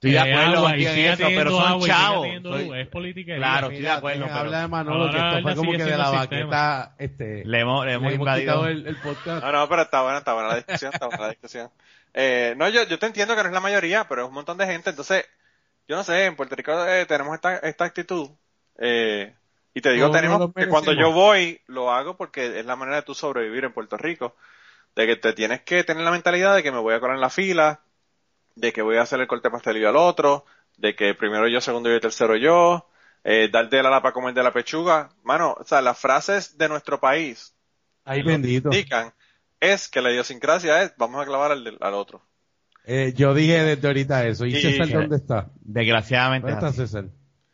Estoy 0.03 0.12
de 0.12 0.16
eh, 0.16 0.20
acuerdo 0.20 0.57
agua 0.66 0.74
en 0.76 0.80
eso, 0.80 1.24
pero 1.28 1.51
son 1.51 1.80
chavos. 1.82 2.26
Soy- 2.43 2.80
es 2.80 2.88
politiquería. 2.88 3.36
Claro, 3.36 3.66
estoy 3.66 3.82
de 3.82 3.91
acuerdo, 3.91 4.24
pero- 4.24 4.34
habla 4.38 4.61
de 4.62 4.68
Manolo, 4.68 5.05
Ahora 5.05 5.12
que 5.12 5.18
esto 5.18 5.43
fue 5.43 5.55
como 5.57 5.72
que 5.72 5.84
de 5.84 5.97
la 5.99 6.11
baqueta, 6.11 6.95
este, 6.99 7.45
Le 7.45 7.61
hemos, 7.61 7.84
le 7.84 7.91
le 7.91 7.97
hemos 7.99 8.14
invadido. 8.14 8.66
el, 8.66 8.86
el 8.86 8.97
podcast. 8.97 9.45
No, 9.45 9.53
no, 9.53 9.68
pero 9.68 9.82
está 9.82 10.01
buena, 10.03 10.18
está 10.18 10.32
buena 10.32 10.49
la 10.49 10.57
discusión, 10.57 10.91
está 10.95 11.07
buena 11.07 11.22
la 11.24 11.28
discusión. 11.30 11.68
Eh, 12.14 12.55
no, 12.57 12.68
yo, 12.70 12.84
yo 12.88 12.99
te 12.99 13.07
entiendo 13.07 13.36
que 13.36 13.43
no 13.43 13.49
es 13.49 13.55
la 13.55 13.61
mayoría, 13.61 14.07
pero 14.09 14.22
es 14.22 14.28
un 14.28 14.34
montón 14.34 14.57
de 14.57 14.64
gente, 14.66 14.88
entonces, 14.88 15.26
yo 15.89 15.97
no 15.97 16.05
sé, 16.05 16.26
en 16.26 16.37
Puerto 16.37 16.57
Rico 16.57 16.72
eh, 16.87 17.07
tenemos 17.07 17.35
esta, 17.35 17.57
esta 17.59 17.85
actitud, 17.85 18.31
eh, 18.78 19.35
y 19.74 19.81
te 19.81 19.93
digo, 19.93 20.07
No, 20.07 20.12
tenemos 20.12 20.55
que 20.55 20.68
cuando 20.68 20.93
yo 20.93 21.12
voy, 21.12 21.61
lo 21.66 21.93
hago 21.93 22.16
porque 22.16 22.59
es 22.59 22.66
la 22.66 22.76
manera 22.76 22.97
de 22.99 23.03
tú 23.03 23.14
sobrevivir 23.14 23.64
en 23.64 23.72
Puerto 23.72 23.97
Rico, 23.97 24.35
de 24.97 25.07
que 25.07 25.16
te 25.16 25.33
tienes 25.33 25.62
que 25.62 25.85
tener 25.85 26.03
la 26.03 26.11
mentalidad 26.11 26.55
de 26.55 26.62
que 26.62 26.72
me 26.72 26.78
voy 26.78 26.95
a 26.95 27.01
colar 27.01 27.16
en 27.16 27.20
la 27.20 27.31
fila, 27.31 27.81
de 28.57 28.72
que 28.72 28.83
voy 28.83 28.97
a 28.97 29.03
hacer 29.03 29.20
el 29.20 29.28
corte 29.28 29.51
pastelillo 29.51 29.89
al 29.89 29.97
otro, 29.97 30.45
de 30.76 30.95
que 30.97 31.14
primero 31.14 31.47
yo, 31.49 31.61
segundo 31.61 31.89
yo 31.89 31.97
y 31.97 32.01
tercero 32.01 32.37
yo, 32.37 32.89
eh, 33.22 33.49
darte 33.53 33.83
la 33.83 33.91
lapa 33.91 34.03
para 34.03 34.12
comer 34.14 34.35
de 34.35 34.43
la 34.43 34.53
pechuga, 34.53 35.11
mano, 35.22 35.55
o 35.59 35.64
sea, 35.64 35.81
las 35.83 35.99
frases 35.99 36.57
de 36.59 36.68
nuestro 36.68 37.01
país 37.01 37.55
Ay, 38.05 38.22
bendito. 38.22 38.70
indican 38.72 39.12
es 39.61 39.89
que 39.89 40.01
la 40.01 40.11
idiosincrasia 40.11 40.83
es 40.83 40.95
vamos 40.97 41.22
a 41.22 41.26
clavar 41.26 41.53
al 41.53 41.95
otro. 41.95 42.22
Eh, 42.93 43.12
yo 43.16 43.34
dije 43.34 43.62
desde 43.62 43.86
ahorita 43.86 44.26
eso. 44.26 44.47
¿Y 44.47 44.57
Y- 44.57 44.61
César 44.61 44.88
dónde 44.88 45.16
está? 45.16 45.51
Desgraciadamente. 45.61 46.51
¿Dónde 46.51 46.66
es 46.66 46.72
está 46.72 46.82
así. 46.82 46.93
César? 46.93 47.05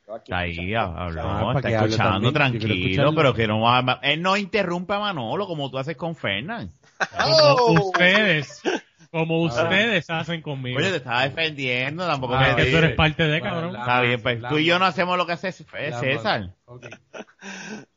Aquí 0.09 0.23
Está 0.33 0.39
ahí, 0.39 0.75
habló, 0.75 1.21
Ah, 1.25 1.53
está 1.57 1.69
escuchando 1.69 2.33
tranquilo, 2.33 3.13
pero 3.15 3.35
que 3.35 3.47
no 3.47 3.61
va, 3.61 3.99
él 4.03 4.23
no 4.23 4.37
interrumpe 4.37 4.95
a 4.95 5.01
Manolo 5.01 5.47
como 5.47 5.69
tú 5.71 5.79
haces 5.79 5.97
con 5.97 6.15
Fernán. 6.15 6.73
¡Oh! 7.21 7.73
Ustedes, 7.89 8.63
como 9.11 9.43
ustedes 9.43 10.09
hacen 10.11 10.43
conmigo. 10.43 10.79
Oye, 10.79 10.91
te 10.91 10.97
estaba 10.97 11.23
defendiendo, 11.23 12.07
tampoco 12.07 12.35
Ah, 12.35 12.55
me 12.57 12.57
que 12.57 12.71
tú 12.71 12.77
eres 12.77 12.95
parte 12.97 13.25
de, 13.25 13.41
Bueno, 13.41 13.55
cabrón. 13.55 13.77
Está 13.77 14.01
bien, 14.01 14.23
pues 14.23 14.41
tú 14.49 14.59
y 14.59 14.65
yo 14.65 14.79
no 14.79 14.85
hacemos 14.85 15.17
lo 15.17 15.27
que 15.27 15.33
hace 15.33 15.53
César. 15.53 16.51
Ok. 16.69 16.87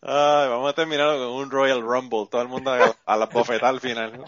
Ay, 0.01 0.47
vamos 0.49 0.69
a 0.69 0.73
terminar 0.73 1.17
con 1.17 1.27
un 1.29 1.49
Royal 1.49 1.81
Rumble, 1.81 2.27
todo 2.29 2.41
el 2.41 2.47
mundo 2.47 2.71
a, 2.71 2.95
a 3.05 3.17
la 3.17 3.25
bofetada 3.25 3.69
al 3.69 3.79
final. 3.79 4.23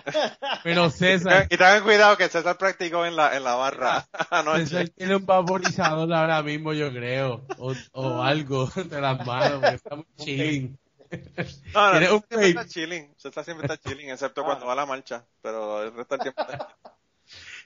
Pero 0.64 0.90
César, 0.90 1.46
y 1.50 1.58
tengan 1.58 1.84
cuidado 1.84 2.18
que 2.18 2.28
César 2.28 2.58
practicó 2.58 3.06
en 3.06 3.16
la, 3.16 3.36
en 3.38 3.44
la 3.44 3.56
barra 3.56 4.06
anoche. 4.32 4.66
César 4.66 4.90
tiene 4.90 5.16
un 5.18 5.26
vaporizador 5.26 6.12
ahora 6.12 6.42
mismo, 6.42 6.74
yo 6.74 6.92
creo. 6.92 7.46
O, 7.60 7.74
o 7.94 8.22
algo 8.24 8.66
de 8.68 9.00
las 9.02 9.26
manos, 9.26 9.64
está 9.64 9.96
muy 9.96 10.06
chilling. 10.18 10.78
No, 11.74 11.94
no, 11.94 12.00
tiene 12.00 12.14
un 12.14 12.24
siempre 12.28 12.50
está 12.50 12.66
chilling, 12.66 13.14
César 13.18 13.44
siempre 13.44 13.68
está 13.68 13.90
chilling, 13.90 14.10
excepto 14.10 14.44
cuando 14.44 14.66
va 14.66 14.74
a 14.74 14.76
la 14.76 14.86
marcha, 14.86 15.26
pero 15.42 15.84
el 15.84 15.94
resto 15.94 16.16
del 16.16 16.22
tiempo 16.22 16.42
está 16.42 16.76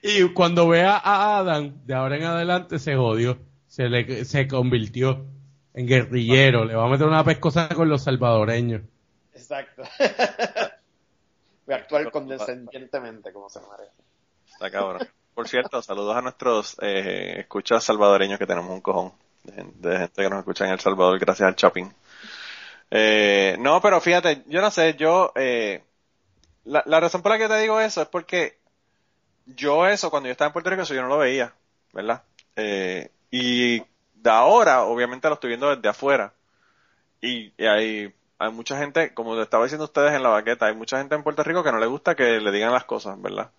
Y 0.02 0.34
cuando 0.34 0.68
vea 0.68 0.98
a 0.98 1.40
Adam, 1.40 1.86
de 1.86 1.94
ahora 1.94 2.18
en 2.18 2.24
adelante 2.24 2.80
se 2.80 2.96
jodió. 2.96 3.38
Se 3.68 3.90
le 3.90 4.24
se 4.26 4.48
convirtió 4.48 5.26
en 5.74 5.88
guerrillero. 5.88 6.66
Le 6.66 6.76
va 6.76 6.86
a 6.86 6.90
meter 6.90 7.08
una 7.08 7.24
pescosa 7.24 7.68
con 7.70 7.90
los 7.90 8.04
salvadoreños. 8.04 8.82
Exacto. 9.34 9.84
Voy 11.66 11.74
a 11.74 11.78
actuar 11.78 12.12
condescendientemente 12.12 13.34
como 13.34 13.50
se 13.50 13.60
merece. 13.60 13.92
Está 14.48 14.72
cabrón. 14.72 15.08
Por 15.34 15.48
cierto, 15.50 15.82
saludos 15.82 16.16
a 16.16 16.22
nuestros 16.22 16.78
eh, 16.82 17.42
escuchas 17.42 17.84
salvadoreños 17.84 18.40
que 18.40 18.48
tenemos 18.48 18.72
un 18.72 18.82
cojón 18.82 19.12
de, 19.44 19.66
de 19.76 19.98
gente 19.98 20.22
que 20.22 20.30
nos 20.30 20.40
escucha 20.40 20.66
en 20.66 20.72
El 20.72 20.80
Salvador 20.80 21.20
gracias 21.20 21.48
al 21.50 21.56
shopping. 21.56 21.90
Eh, 22.92 23.58
no, 23.60 23.82
pero 23.82 24.00
fíjate, 24.02 24.44
yo 24.48 24.62
no 24.62 24.72
sé, 24.72 24.96
yo, 24.96 25.32
eh, 25.36 25.84
la, 26.66 26.84
la 26.86 27.00
razón 27.02 27.22
por 27.24 27.32
la 27.32 27.38
que 27.40 27.48
te 27.48 27.60
digo 27.60 27.80
eso 27.82 28.02
es 28.04 28.08
porque 28.10 28.60
yo 29.46 29.88
eso, 29.88 30.12
cuando 30.12 30.28
yo 30.28 30.32
estaba 30.32 30.48
en 30.50 30.54
Puerto 30.54 30.70
Rico, 30.72 30.84
eso 30.84 30.94
yo 30.96 31.02
no 31.04 31.10
lo 31.10 31.20
veía, 31.20 31.54
¿verdad? 31.94 32.24
Eh, 32.56 33.12
y 33.32 33.80
de 33.80 34.30
ahora, 34.32 34.84
obviamente 34.86 35.28
lo 35.28 35.36
estoy 35.36 35.50
viendo 35.50 35.76
desde 35.76 35.90
afuera. 35.90 36.34
Y, 37.22 37.54
y 37.58 37.66
hay, 37.66 38.14
hay 38.40 38.52
mucha 38.52 38.78
gente, 38.80 39.14
como 39.14 39.36
te 39.36 39.44
estaba 39.44 39.64
diciendo 39.66 39.86
ustedes 39.86 40.14
en 40.14 40.24
la 40.24 40.30
baqueta, 40.30 40.68
hay 40.68 40.76
mucha 40.76 40.98
gente 41.00 41.16
en 41.16 41.24
Puerto 41.24 41.44
Rico 41.44 41.64
que 41.64 41.72
no 41.72 41.80
le 41.80 41.88
gusta 41.88 42.16
que 42.16 42.40
le 42.40 42.52
digan 42.52 42.74
las 42.74 42.86
cosas, 42.86 43.22
¿verdad? 43.22 43.52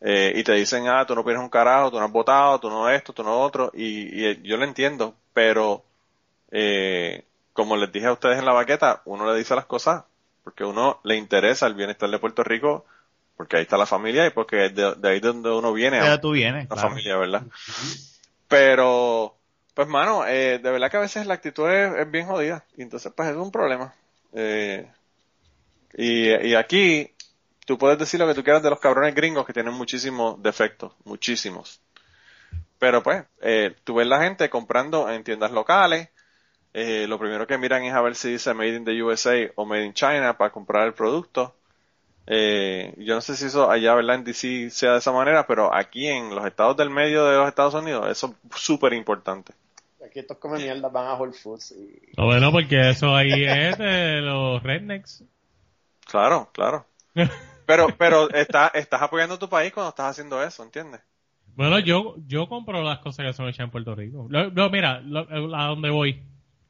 Eh, 0.00 0.32
y 0.36 0.44
te 0.44 0.52
dicen, 0.54 0.88
ah, 0.88 1.06
tú 1.06 1.14
no 1.14 1.24
pierdes 1.24 1.42
un 1.44 1.50
carajo, 1.50 1.90
tú 1.90 1.98
no 2.00 2.06
has 2.06 2.12
votado, 2.12 2.60
tú 2.60 2.70
no 2.70 2.88
esto, 2.90 3.12
tú 3.12 3.22
no 3.24 3.40
otro, 3.42 3.70
y, 3.74 4.26
y 4.26 4.42
yo 4.42 4.56
lo 4.56 4.64
entiendo, 4.64 5.14
pero 5.34 5.84
eh, 6.50 7.24
como 7.52 7.76
les 7.76 7.92
dije 7.92 8.06
a 8.06 8.12
ustedes 8.12 8.38
en 8.38 8.44
la 8.44 8.52
baqueta, 8.52 9.02
uno 9.04 9.30
le 9.30 9.38
dice 9.38 9.54
las 9.54 9.66
cosas 9.66 10.04
porque 10.44 10.64
uno 10.64 11.00
le 11.04 11.16
interesa 11.16 11.66
el 11.66 11.74
bienestar 11.74 12.10
de 12.10 12.18
Puerto 12.18 12.42
Rico, 12.42 12.86
porque 13.36 13.56
ahí 13.56 13.62
está 13.62 13.76
la 13.76 13.86
familia 13.86 14.26
y 14.26 14.30
porque 14.30 14.70
de, 14.70 14.94
de 14.96 15.08
ahí 15.08 15.20
donde 15.20 15.50
uno 15.50 15.72
viene, 15.72 16.00
Ya 16.00 16.20
tú 16.20 16.32
vienes, 16.32 16.68
la 16.68 16.74
claro. 16.76 16.88
familia, 16.88 17.16
¿verdad? 17.16 17.42
Pero, 18.48 19.36
pues 19.74 19.86
mano, 19.88 20.26
eh, 20.26 20.58
de 20.58 20.70
verdad 20.70 20.90
que 20.90 20.96
a 20.96 21.00
veces 21.00 21.26
la 21.26 21.34
actitud 21.34 21.68
es, 21.68 21.94
es 22.00 22.10
bien 22.10 22.26
jodida, 22.26 22.64
y 22.76 22.82
entonces 22.82 23.12
pues 23.14 23.28
es 23.28 23.36
un 23.36 23.52
problema. 23.52 23.94
Eh, 24.32 24.90
y, 25.94 26.30
y 26.30 26.54
aquí, 26.54 27.12
tú 27.66 27.78
puedes 27.78 27.98
decir 27.98 28.18
lo 28.18 28.26
que 28.26 28.34
tú 28.34 28.42
quieras 28.42 28.62
de 28.62 28.70
los 28.70 28.80
cabrones 28.80 29.14
gringos 29.14 29.46
que 29.46 29.52
tienen 29.52 29.74
muchísimos 29.74 30.42
defectos, 30.42 30.92
muchísimos. 31.04 31.80
Pero 32.78 33.02
pues, 33.02 33.24
eh, 33.42 33.76
tú 33.84 33.94
ves 33.96 34.06
la 34.06 34.22
gente 34.22 34.48
comprando 34.48 35.08
en 35.10 35.22
tiendas 35.22 35.50
locales, 35.52 36.08
eh, 36.74 37.06
lo 37.08 37.18
primero 37.18 37.46
que 37.46 37.58
miran 37.58 37.84
es 37.84 37.94
a 37.94 38.00
ver 38.00 38.14
si 38.14 38.30
dice 38.32 38.54
Made 38.54 38.76
in 38.76 38.84
the 38.84 39.02
USA 39.02 39.52
o 39.56 39.64
Made 39.66 39.84
in 39.86 39.92
China 39.94 40.36
para 40.36 40.50
comprar 40.52 40.86
el 40.86 40.94
producto. 40.94 41.54
Eh, 42.26 42.94
yo 42.98 43.14
no 43.16 43.20
sé 43.20 43.34
si 43.36 43.46
eso 43.46 43.70
allá, 43.70 43.94
¿verdad? 43.94 44.16
En 44.16 44.24
DC 44.24 44.70
sea 44.70 44.92
de 44.92 44.98
esa 44.98 45.12
manera, 45.12 45.46
pero 45.46 45.74
aquí 45.74 46.06
en 46.06 46.34
los 46.34 46.46
estados 46.46 46.76
del 46.76 46.90
medio 46.90 47.24
de 47.24 47.36
los 47.38 47.48
Estados 47.48 47.74
Unidos, 47.74 48.08
eso 48.08 48.34
es 48.54 48.60
súper 48.60 48.92
importante. 48.92 49.52
Aquí 50.04 50.20
estos 50.20 50.38
come 50.38 50.58
mierda 50.58 50.88
van 50.88 51.08
a 51.08 51.14
Whole 51.14 51.32
Foods 51.32 51.72
y 51.72 52.12
No, 52.16 52.26
bueno, 52.26 52.52
porque 52.52 52.90
eso 52.90 53.14
ahí 53.14 53.44
es 53.44 53.78
de 53.78 54.20
los 54.20 54.62
rednecks. 54.62 55.24
Claro, 56.06 56.48
claro. 56.52 56.86
Pero, 57.66 57.86
pero 57.96 58.28
está, 58.30 58.68
estás 58.74 59.00
apoyando 59.00 59.36
a 59.36 59.38
tu 59.38 59.48
país 59.48 59.72
cuando 59.72 59.90
estás 59.90 60.06
haciendo 60.10 60.42
eso, 60.42 60.64
¿entiendes? 60.64 61.00
Bueno, 61.54 61.78
yo 61.78 62.16
yo 62.26 62.48
compro 62.48 62.82
las 62.82 62.98
cosas 62.98 63.26
que 63.26 63.32
son 63.32 63.46
hechas 63.48 63.60
en 63.64 63.70
Puerto 63.70 63.94
Rico. 63.94 64.26
Lo- 64.28 64.50
no, 64.50 64.70
mira, 64.70 65.00
lo- 65.00 65.54
a 65.56 65.66
dónde 65.68 65.90
voy. 65.90 66.20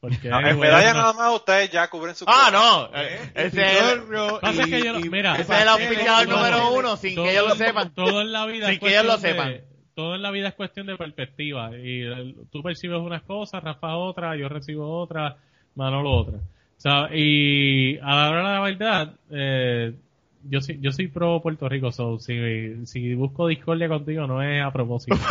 Porque, 0.00 0.28
en 0.28 0.32
anyway, 0.34 0.56
medalla 0.56 0.94
no- 0.94 1.00
nada 1.00 1.12
más 1.12 1.34
ustedes 1.34 1.70
ya 1.70 1.88
cubren 1.88 2.14
su 2.14 2.24
Ah, 2.26 2.48
no. 2.50 2.90
eh, 2.98 3.18
Ese 3.34 3.60
es 3.62 3.82
el, 3.92 4.00
Pasa 4.40 4.64
que 4.64 4.82
yo, 4.82 4.94
mira, 5.10 5.34
ese 5.36 5.52
es 5.54 5.60
el 5.62 5.68
auspiciador 5.68 6.26
todo- 6.26 6.36
número 6.38 6.72
uno, 6.72 6.96
sin 6.96 7.14
todo- 7.14 7.24
que 7.26 7.32
ellos 7.32 7.48
lo 7.48 7.54
sepan. 7.54 7.94
Todo 7.94 8.20
en 8.22 8.32
la 8.32 8.46
vida 8.46 8.66
Sin 8.66 8.74
es 8.74 8.80
que 8.80 8.88
ellos 8.88 9.04
lo 9.04 9.10
cuestión 9.10 9.32
sepan. 9.34 9.48
de- 9.52 9.64
todo 9.94 10.14
en 10.14 10.22
la 10.22 10.30
vida 10.30 10.48
es 10.48 10.54
cuestión 10.54 10.86
de 10.86 10.96
perspectiva. 10.96 11.76
Y 11.76 12.00
el- 12.00 12.34
tú 12.50 12.62
percibes 12.62 12.98
unas 12.98 13.22
cosas, 13.24 13.62
Rafa 13.62 13.96
otra, 13.96 14.34
yo 14.36 14.48
recibo 14.48 14.98
otra, 15.02 15.36
Manolo 15.74 16.10
otra. 16.12 16.38
O 16.38 16.80
sea, 16.80 17.10
y 17.14 17.98
a 17.98 18.14
la 18.14 18.30
hora 18.30 18.38
de 18.48 18.54
la 18.54 18.60
verdad, 18.60 19.14
eh, 19.30 19.92
yo 20.42 20.60
soy, 20.60 20.78
yo 20.80 20.90
soy 20.92 21.08
pro 21.08 21.40
Puerto 21.42 21.68
Rico, 21.68 21.92
so 21.92 22.18
si, 22.18 22.84
si 22.86 23.14
busco 23.14 23.46
discordia 23.46 23.88
contigo 23.88 24.26
no 24.26 24.42
es 24.42 24.62
a 24.62 24.70
propósito. 24.72 25.16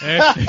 Este, 0.02 0.40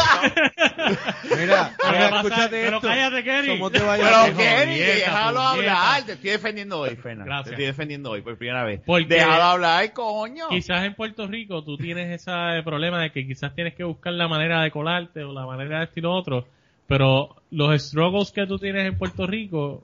Mira, 1.38 1.72
Pero 1.78 1.92
mira, 1.92 2.08
escúchate 2.18 2.64
pero 2.64 2.78
esto. 2.78 2.88
cállate, 2.88 3.24
Kenny. 3.24 3.48
¿Cómo 3.50 3.70
te 3.70 3.80
vayas 3.80 4.10
Pero? 4.26 4.38
Kenny, 4.38 4.78
déjalo 4.80 5.40
hablar. 5.40 6.04
Te 6.06 6.14
estoy 6.14 6.32
defendiendo 6.32 6.80
hoy, 6.80 6.96
Fernan. 6.96 7.26
Gracias. 7.26 7.46
Te 7.46 7.52
estoy 7.52 7.66
defendiendo 7.66 8.12
hoy 8.12 8.22
por 8.22 8.38
primera 8.38 8.64
vez. 8.64 8.82
Porque- 8.86 9.06
Déjalo 9.16 9.44
hablar, 9.44 9.94
coño. 9.94 10.50
quizás 10.50 10.84
en 10.84 10.96
Puerto 10.96 11.28
Rico 11.28 11.64
tú 11.64 11.78
tienes 11.78 12.10
ese 12.22 12.32
problema 12.64 13.02
de 13.02 13.12
que 13.12 13.26
quizás 13.26 13.54
tienes 13.56 13.74
que 13.76 13.84
buscar 13.84 14.14
la 14.14 14.28
manera 14.28 14.62
de 14.62 14.72
colarte 14.72 15.24
o 15.24 15.32
la 15.34 15.46
manera 15.46 15.80
de 15.80 15.86
estilo 15.86 16.14
otro, 16.14 16.46
pero 16.88 17.36
los 17.52 17.82
struggles 17.82 18.32
que 18.32 18.46
tú 18.48 18.58
tienes 18.58 18.86
en 18.86 18.98
Puerto 18.98 19.26
Rico 19.28 19.84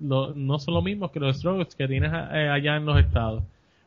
lo- 0.00 0.34
no 0.34 0.58
son 0.58 0.74
los 0.74 0.84
mismos 0.84 1.10
que 1.10 1.20
los 1.20 1.36
struggles 1.38 1.74
que 1.74 1.88
tienes 1.88 2.12
eh, 2.12 2.48
allá 2.48 2.76
en 2.76 2.86
los 2.86 2.98
estados. 2.98 3.42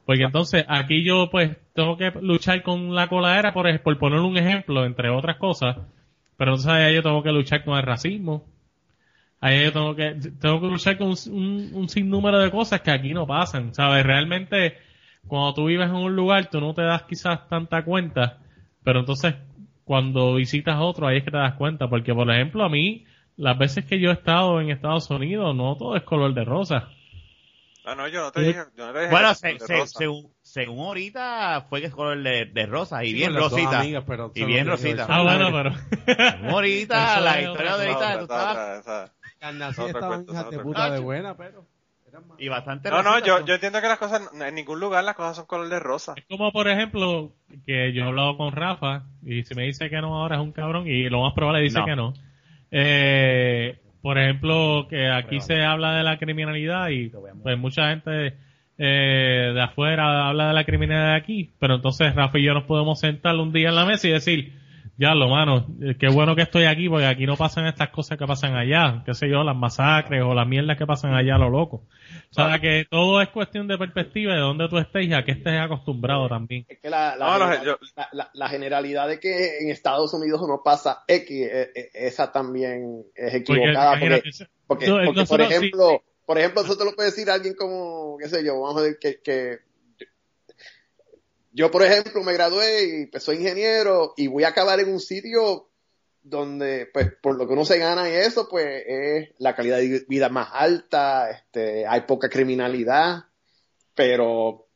Porque 0.06 0.24
entonces 0.24 0.66
aquí 0.68 1.04
yo 1.04 1.30
pues 1.30 1.56
tengo 1.74 1.98
que 1.98 2.12
luchar 2.22 2.64
con 2.64 2.96
la 2.96 3.08
coladera 3.08 3.54
por, 3.54 3.80
por 3.82 3.98
poner 4.00 4.20
un 4.20 4.38
ejemplo, 4.38 4.86
entre 4.86 5.10
otras 5.10 5.38
cosas, 5.38 5.78
pero 6.38 6.52
entonces 6.52 6.72
allá 6.72 6.92
yo 6.92 7.04
tengo 7.04 7.22
que 7.24 7.32
luchar 7.32 7.64
con 7.64 7.78
el 7.78 7.84
racismo. 7.84 8.44
Allá 9.42 9.64
yo 9.66 9.72
tengo 9.74 9.96
que, 9.96 10.16
tengo 10.42 10.60
que 10.62 10.68
luchar 10.68 10.98
con 10.98 11.08
un, 11.10 11.16
un- 11.32 11.70
un 11.74 11.90
sinnúmero 11.90 12.40
de 12.40 12.52
cosas 12.52 12.82
que 12.82 12.92
aquí 12.92 13.14
no 13.14 13.26
pasan, 13.26 13.74
¿sabes? 13.74 14.06
Realmente 14.06 14.78
cuando 15.28 15.54
tú 15.54 15.66
vives 15.66 15.90
en 15.90 15.96
un 15.96 16.16
lugar 16.16 16.50
tú 16.50 16.60
no 16.60 16.74
te 16.74 16.82
das 16.82 17.04
quizás 17.04 17.48
tanta 17.48 17.84
cuenta, 17.84 18.40
pero 18.84 19.00
entonces 19.02 19.36
cuando 19.86 20.36
visitas 20.36 20.78
otro 20.80 21.08
ahí 21.08 21.18
es 21.18 21.24
que 21.24 21.32
te 21.32 21.38
das 21.38 21.54
cuenta, 21.56 21.88
porque 21.88 22.14
por 22.14 22.30
ejemplo 22.30 22.64
a 22.64 22.70
mí, 22.70 23.06
las 23.40 23.58
veces 23.58 23.86
que 23.86 24.00
yo 24.00 24.10
he 24.10 24.14
estado 24.14 24.60
en 24.62 24.70
Estados 24.70 25.10
Unidos, 25.10 25.56
no 25.56 25.76
todo 25.78 25.96
es 25.96 26.04
color 26.04 26.34
de 26.34 26.44
rosa. 26.44 26.90
Ah, 27.86 27.96
no, 27.96 28.08
yo 28.10 28.22
no 28.22 28.32
te 28.32 28.42
dije. 28.42 28.60
Yo 28.78 28.86
no 28.88 28.94
te 28.94 29.00
dije 29.00 29.12
Bueno, 29.12 29.34
se- 29.34 29.58
se- 29.60 29.88
según, 29.88 30.32
según 30.42 30.80
ahorita 30.86 31.66
fue 31.70 31.80
que 31.80 31.88
es 31.88 31.94
color 31.96 32.22
de, 32.22 32.46
de 32.46 32.66
rosa 32.66 33.04
y 33.04 33.08
Sí, 33.08 33.14
bien 33.14 33.34
rosita. 33.34 33.80
amigas, 33.80 34.04
pero 34.06 34.32
y 34.36 34.44
bien 34.44 34.68
rosita. 34.68 35.06
Ah, 35.10 35.24
bueno, 35.24 35.50
pero... 35.52 35.72
Según 36.32 36.50
ahorita, 36.52 37.20
la 37.22 37.42
historia 37.42 37.78
de 37.78 37.86
No, 37.88 37.94
ahorita, 37.94 38.18
tú 38.18 38.22
estabas... 38.24 38.80
estaban 39.40 40.26
cuenta, 40.26 40.32
hijas 40.34 40.50
de 40.52 40.60
puta 40.60 40.90
de 40.92 41.00
buena, 41.00 41.36
pero... 41.38 41.66
Y 42.38 42.48
bastante 42.50 42.90
No, 42.90 43.02
no, 43.04 43.20
yo, 43.20 43.46
yo 43.46 43.54
entiendo 43.54 43.80
que 43.82 43.88
las 43.88 44.00
cosas, 44.00 44.30
en 44.34 44.56
ningún 44.56 44.80
lugar 44.80 45.04
las 45.04 45.16
cosas 45.16 45.38
son 45.38 45.46
color 45.46 45.70
de 45.70 45.80
rosa. 45.80 46.14
Es 46.18 46.26
como, 46.26 46.52
por 46.52 46.68
ejemplo, 46.68 47.32
que 47.66 47.94
yo 47.94 48.04
he 48.04 48.08
hablado 48.08 48.36
con 48.36 48.52
Rafa 48.52 49.04
y 49.24 49.44
si 49.44 49.56
me 49.56 49.64
dice 49.64 49.90
que 49.90 50.02
no 50.02 50.20
ahora 50.20 50.36
es 50.38 50.42
un 50.42 50.52
cabrón 50.52 50.88
y 50.88 51.08
lo 51.10 51.22
más 51.22 51.34
probable 51.34 51.62
dice 51.62 51.80
No. 51.80 51.86
que 51.86 51.96
no. 51.96 52.14
Eh, 52.72 53.78
por 54.02 54.18
ejemplo, 54.18 54.88
que 54.90 55.10
aquí 55.10 55.42
se 55.42 55.62
habla 55.62 55.98
de 55.98 56.04
la 56.04 56.18
criminalidad 56.18 56.90
y 56.90 57.10
pues 57.10 57.58
mucha 57.58 57.90
gente 57.90 58.34
eh, 58.78 59.52
de 59.54 59.62
afuera 59.62 60.30
habla 60.30 60.48
de 60.48 60.54
la 60.54 60.64
criminalidad 60.64 61.12
de 61.12 61.18
aquí, 61.18 61.50
pero 61.60 61.76
entonces 61.76 62.16
Rafa 62.16 62.40
y 62.40 62.44
yo 62.44 62.54
nos 62.54 62.64
podemos 62.64 63.00
sentar 63.00 63.36
un 63.36 63.52
día 63.52 63.70
en 63.70 63.76
la 63.76 63.86
mesa 63.86 64.08
y 64.08 64.12
decir, 64.12 64.54
ya 65.00 65.16
lo 65.16 65.30
mano, 65.30 65.66
eh, 65.82 65.96
qué 65.98 66.10
bueno 66.10 66.36
que 66.36 66.42
estoy 66.42 66.66
aquí 66.66 66.90
porque 66.90 67.06
aquí 67.06 67.26
no 67.26 67.38
pasan 67.38 67.66
estas 67.68 67.90
cosas 67.90 68.18
que 68.18 68.28
pasan 68.28 68.56
allá, 68.56 69.02
qué 69.06 69.14
sé 69.14 69.30
yo, 69.30 69.44
las 69.44 69.56
masacres 69.56 70.22
o 70.24 70.34
las 70.34 70.46
mierdas 70.46 70.78
que 70.78 70.86
pasan 70.86 71.14
allá 71.14 71.36
a 71.36 71.38
lo 71.40 71.50
loco. 71.50 71.86
O 72.30 72.34
sea, 72.34 72.60
que 72.60 72.86
todo 72.90 73.22
es 73.22 73.30
cuestión 73.30 73.68
de 73.68 73.78
perspectiva 73.78 74.34
de 74.34 74.40
dónde 74.42 74.68
tú 74.68 74.78
estés 74.78 75.08
y 75.08 75.14
a 75.14 75.24
qué 75.24 75.32
estés 75.32 75.60
acostumbrado 75.60 76.28
también. 76.28 76.66
Es 76.68 76.80
que 76.80 76.90
la, 76.90 77.16
la, 77.16 77.26
No, 77.28 77.40
no, 77.40 77.46
general- 77.46 77.66
yo- 77.66 77.78
la- 77.96 78.10
la- 78.12 78.30
la 78.34 78.50
generalidad 78.50 79.08
de 79.08 79.20
que 79.20 79.60
en 79.62 79.70
Estados 79.70 80.14
Unidos 80.14 80.42
no 80.48 80.62
pasa 80.64 81.04
X, 81.08 81.30
eh, 81.32 81.70
eh, 81.74 81.90
esa 81.94 82.32
también 82.32 83.04
es 83.16 83.34
equivocada. 83.36 83.98
Porque, 84.68 84.88
porque, 85.06 85.26
por 85.26 85.40
sí- 85.40 85.54
ejemplo, 85.54 86.04
por 86.26 86.38
ejemplo, 86.38 86.62
eso 86.62 86.78
te 86.78 86.86
lo 86.86 86.92
puede 86.94 87.10
decir 87.10 87.30
alguien 87.30 87.56
como, 87.56 88.18
qué 88.22 88.28
sé 88.28 88.44
yo, 88.46 88.60
vamos 88.62 88.78
a 88.82 88.82
decir 88.84 88.98
que, 89.02 89.20
que 89.24 89.69
yo, 91.52 91.72
por 91.72 91.84
ejemplo, 91.84 92.24
me 92.24 92.34
gradué 92.34 92.84
y 92.84 93.06
pues, 93.08 93.24
soy 93.24 93.38
ingeniero 93.38 94.14
y 94.18 94.28
voy 94.28 94.44
a 94.44 94.50
acabar 94.50 94.80
en 94.80 94.92
un 94.92 95.00
sitio 95.00 95.70
donde, 96.22 96.88
pues, 96.94 97.14
por 97.22 97.38
lo 97.38 97.48
que 97.48 97.54
uno 97.54 97.66
se 97.66 97.80
gana 97.80 98.10
y 98.10 98.14
eso, 98.14 98.48
pues, 98.50 98.84
es 98.86 99.30
la 99.40 99.56
calidad 99.56 99.78
de 99.78 100.06
vida 100.08 100.30
más 100.30 100.50
alta, 100.52 101.30
este, 101.30 101.88
hay 101.88 102.02
poca 102.02 102.30
criminalidad, 102.30 103.26
pero 103.96 104.68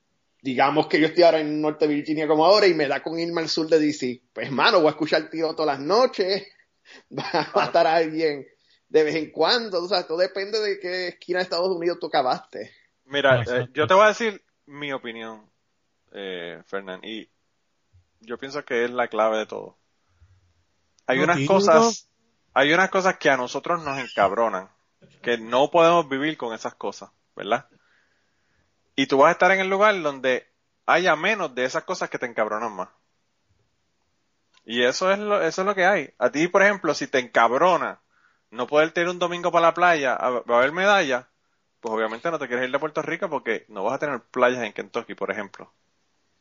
digamos 0.42 0.88
que 0.88 1.00
yo 1.00 1.08
estoy 1.08 1.24
ahora 1.24 1.40
en 1.40 1.62
Norte 1.62 1.88
Virginia 1.88 2.28
como 2.28 2.46
ahora 2.46 2.68
y 2.68 2.74
me 2.74 2.88
da 2.88 3.02
con 3.02 3.20
irme 3.20 3.42
al 3.42 3.50
sur 3.50 3.68
de 3.68 3.80
DC. 3.80 4.24
Pues, 4.34 4.52
mano, 4.52 4.80
voy 4.80 4.88
a 4.88 4.92
escuchar 4.92 5.30
tío 5.30 5.54
todas 5.54 5.78
las 5.78 5.86
noches, 5.86 6.48
va 7.18 7.30
a 7.32 7.52
matar 7.56 7.88
a 7.88 7.96
alguien 7.96 8.46
de 8.90 9.04
vez 9.04 9.16
en 9.16 9.32
cuando, 9.32 9.84
o 9.84 9.88
sea, 9.88 10.06
todo 10.06 10.20
depende 10.20 10.60
de 10.60 10.80
qué 10.80 11.08
esquina 11.08 11.40
de 11.40 11.44
Estados 11.44 11.76
Unidos 11.76 11.98
tú 12.00 12.08
acabaste. 12.08 12.72
Mira, 13.06 13.42
eh, 13.42 13.68
yo 13.74 13.88
te 13.88 13.94
voy 13.96 14.06
a 14.06 14.10
decir 14.10 14.44
mi 14.66 14.94
opinión, 14.94 15.50
eh, 16.14 16.62
Fernán, 16.66 17.02
y 17.04 17.30
yo 18.22 18.38
pienso 18.40 18.66
que 18.66 18.86
es 18.86 18.92
la 18.92 19.08
clave 19.10 19.40
de 19.40 19.48
todo. 19.48 19.78
Hay 21.08 21.20
No, 21.20 21.24
unas 21.24 21.42
cosas, 21.42 22.10
hay 22.54 22.74
unas 22.74 22.90
cosas 22.90 23.18
que 23.18 23.30
a 23.30 23.38
nosotros 23.38 23.82
nos 23.84 24.00
encabronan, 24.00 24.70
que 25.22 25.38
no 25.38 25.72
podemos 25.72 26.10
vivir 26.10 26.38
con 26.38 26.54
esas 26.54 26.76
cosas, 26.76 27.12
¿verdad? 27.36 27.68
Y 28.96 29.06
tú 29.06 29.20
vas 29.20 29.30
a 29.30 29.32
estar 29.34 29.52
en 29.52 29.60
el 29.60 29.70
lugar 29.70 30.02
donde 30.02 30.48
haya 30.88 31.16
menos 31.16 31.54
de 31.54 31.64
esas 31.66 31.84
cosas 31.84 32.10
que 32.10 32.18
te 32.18 32.26
encabronan 32.26 32.76
más. 32.76 32.90
Y 34.66 34.84
eso 34.84 35.12
es 35.12 35.20
lo, 35.20 35.42
eso 35.42 35.62
es 35.62 35.66
lo 35.66 35.76
que 35.76 35.86
hay. 35.86 36.14
A 36.18 36.30
ti, 36.32 36.48
por 36.48 36.62
ejemplo, 36.64 36.94
si 36.94 37.08
te 37.08 37.20
encabrona 37.20 38.02
no 38.52 38.68
poder 38.68 38.92
tener 38.92 39.10
un 39.10 39.20
domingo 39.20 39.52
para 39.52 39.68
la 39.68 39.74
playa 39.74 40.14
a, 40.14 40.28
a 40.28 40.60
ver 40.60 40.72
medallas, 40.72 41.26
pues 41.80 41.94
obviamente 41.94 42.32
no 42.32 42.40
te 42.40 42.48
quieres 42.48 42.66
ir 42.68 42.72
de 42.72 42.80
Puerto 42.80 43.02
Rico 43.02 43.30
porque 43.30 43.66
no 43.70 43.84
vas 43.84 43.96
a 43.96 44.00
tener 44.00 44.22
playas 44.24 44.64
en 44.64 44.74
Kentucky, 44.74 45.16
por 45.16 45.32
ejemplo. 45.32 45.74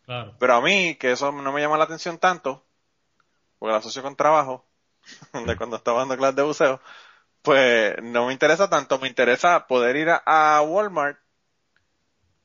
Claro. 0.05 0.35
Pero 0.39 0.55
a 0.55 0.61
mí, 0.61 0.97
que 0.97 1.12
eso 1.12 1.33
no 1.33 1.53
me 1.53 1.61
llama 1.61 1.79
la 1.79 1.85
atención 1.85 2.19
tanto, 2.19 2.65
porque 3.59 3.73
lo 3.73 3.79
asocio 3.79 4.03
con 4.03 4.16
trabajo, 4.16 4.65
de 5.47 5.57
cuando 5.57 5.77
estaba 5.77 6.01
dando 6.01 6.16
clases 6.16 6.37
de 6.37 6.43
buceo, 6.43 6.81
pues 7.43 7.95
no 8.03 8.27
me 8.27 8.33
interesa 8.33 8.69
tanto, 8.70 8.99
me 8.99 9.09
interesa 9.09 9.66
poder 9.66 9.97
ir 9.97 10.11
a, 10.11 10.23
a 10.24 10.62
Walmart 10.62 11.19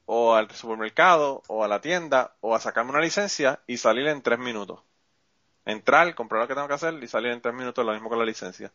o 0.06 0.36
al 0.36 0.50
supermercado 0.52 1.44
o 1.48 1.64
a 1.64 1.68
la 1.68 1.82
tienda 1.82 2.36
o 2.40 2.56
a 2.56 2.60
sacarme 2.60 2.92
una 2.92 3.02
licencia 3.02 3.62
y 3.68 3.78
salir 3.78 4.08
en 4.08 4.22
tres 4.22 4.40
minutos. 4.40 4.80
Entrar, 5.66 6.16
comprar 6.16 6.42
lo 6.42 6.48
que 6.48 6.56
tengo 6.56 6.68
que 6.68 6.76
hacer 6.76 6.94
y 7.04 7.08
salir 7.08 7.32
en 7.32 7.42
tres 7.42 7.54
minutos, 7.54 7.86
lo 7.86 7.92
mismo 7.92 8.08
con 8.10 8.18
la 8.20 8.26
licencia. 8.26 8.72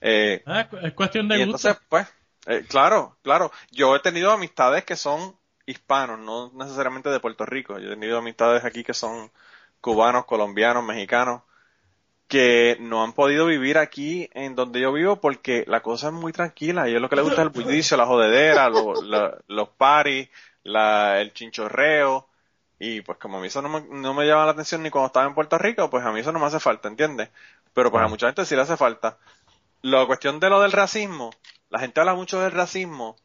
Eh, 0.00 0.42
Ah, 0.46 0.68
es 0.82 0.92
cuestión 0.92 1.28
de 1.28 1.36
y 1.38 1.44
gusto. 1.44 1.68
entonces, 1.68 1.86
pues, 1.88 2.08
eh, 2.46 2.66
claro, 2.68 3.16
claro. 3.22 3.52
Yo 3.70 3.94
he 3.94 4.00
tenido 4.00 4.32
amistades 4.32 4.84
que 4.84 4.96
son 4.96 5.38
hispanos, 5.70 6.18
no 6.18 6.50
necesariamente 6.54 7.08
de 7.10 7.20
Puerto 7.20 7.46
Rico. 7.46 7.78
Yo 7.78 7.88
he 7.88 7.94
tenido 7.94 8.18
amistades 8.18 8.64
aquí 8.64 8.84
que 8.84 8.94
son 8.94 9.30
cubanos, 9.80 10.24
colombianos, 10.26 10.84
mexicanos, 10.84 11.42
que 12.28 12.76
no 12.80 13.02
han 13.02 13.12
podido 13.12 13.46
vivir 13.46 13.76
aquí 13.78 14.30
en 14.34 14.54
donde 14.54 14.80
yo 14.80 14.92
vivo 14.92 15.16
porque 15.20 15.64
la 15.66 15.80
cosa 15.82 16.08
es 16.08 16.12
muy 16.12 16.32
tranquila. 16.32 16.82
A 16.82 16.88
ellos 16.88 17.00
lo 17.02 17.08
que 17.08 17.16
les 17.16 17.24
gusta 17.24 17.40
es 17.42 17.46
el 17.46 17.52
bullicio, 17.64 17.96
la 17.96 18.06
jodedera, 18.06 18.68
lo- 18.68 19.02
la- 19.02 19.38
los 19.48 19.68
paris, 19.70 20.28
la, 20.62 21.20
el 21.20 21.32
chinchorreo. 21.32 22.28
Y 22.78 23.00
pues 23.02 23.18
como 23.18 23.38
a 23.38 23.40
mí 23.40 23.48
eso 23.48 23.60
no 23.62 23.68
me, 23.68 23.80
no 23.90 24.14
me 24.14 24.26
llama 24.26 24.44
la 24.46 24.52
atención 24.52 24.82
ni 24.82 24.90
cuando 24.90 25.08
estaba 25.08 25.26
en 25.26 25.34
Puerto 25.34 25.58
Rico, 25.58 25.90
pues 25.90 26.04
a 26.04 26.12
mí 26.12 26.20
eso 26.20 26.32
no 26.32 26.38
me 26.38 26.46
hace 26.46 26.60
falta, 26.60 26.88
¿entiendes? 26.88 27.30
Pero 27.74 27.90
pues 27.90 28.02
a 28.04 28.08
mucha 28.08 28.26
gente 28.26 28.44
sí 28.46 28.54
le 28.54 28.62
hace 28.62 28.76
falta. 28.76 29.18
La 29.82 30.06
cuestión 30.06 30.40
de 30.40 30.50
lo 30.50 30.60
del 30.60 30.72
racismo, 30.72 31.30
la 31.70 31.78
gente 31.80 32.00
habla 32.00 32.14
mucho 32.14 32.40
del 32.40 32.52
racismo 32.52 33.16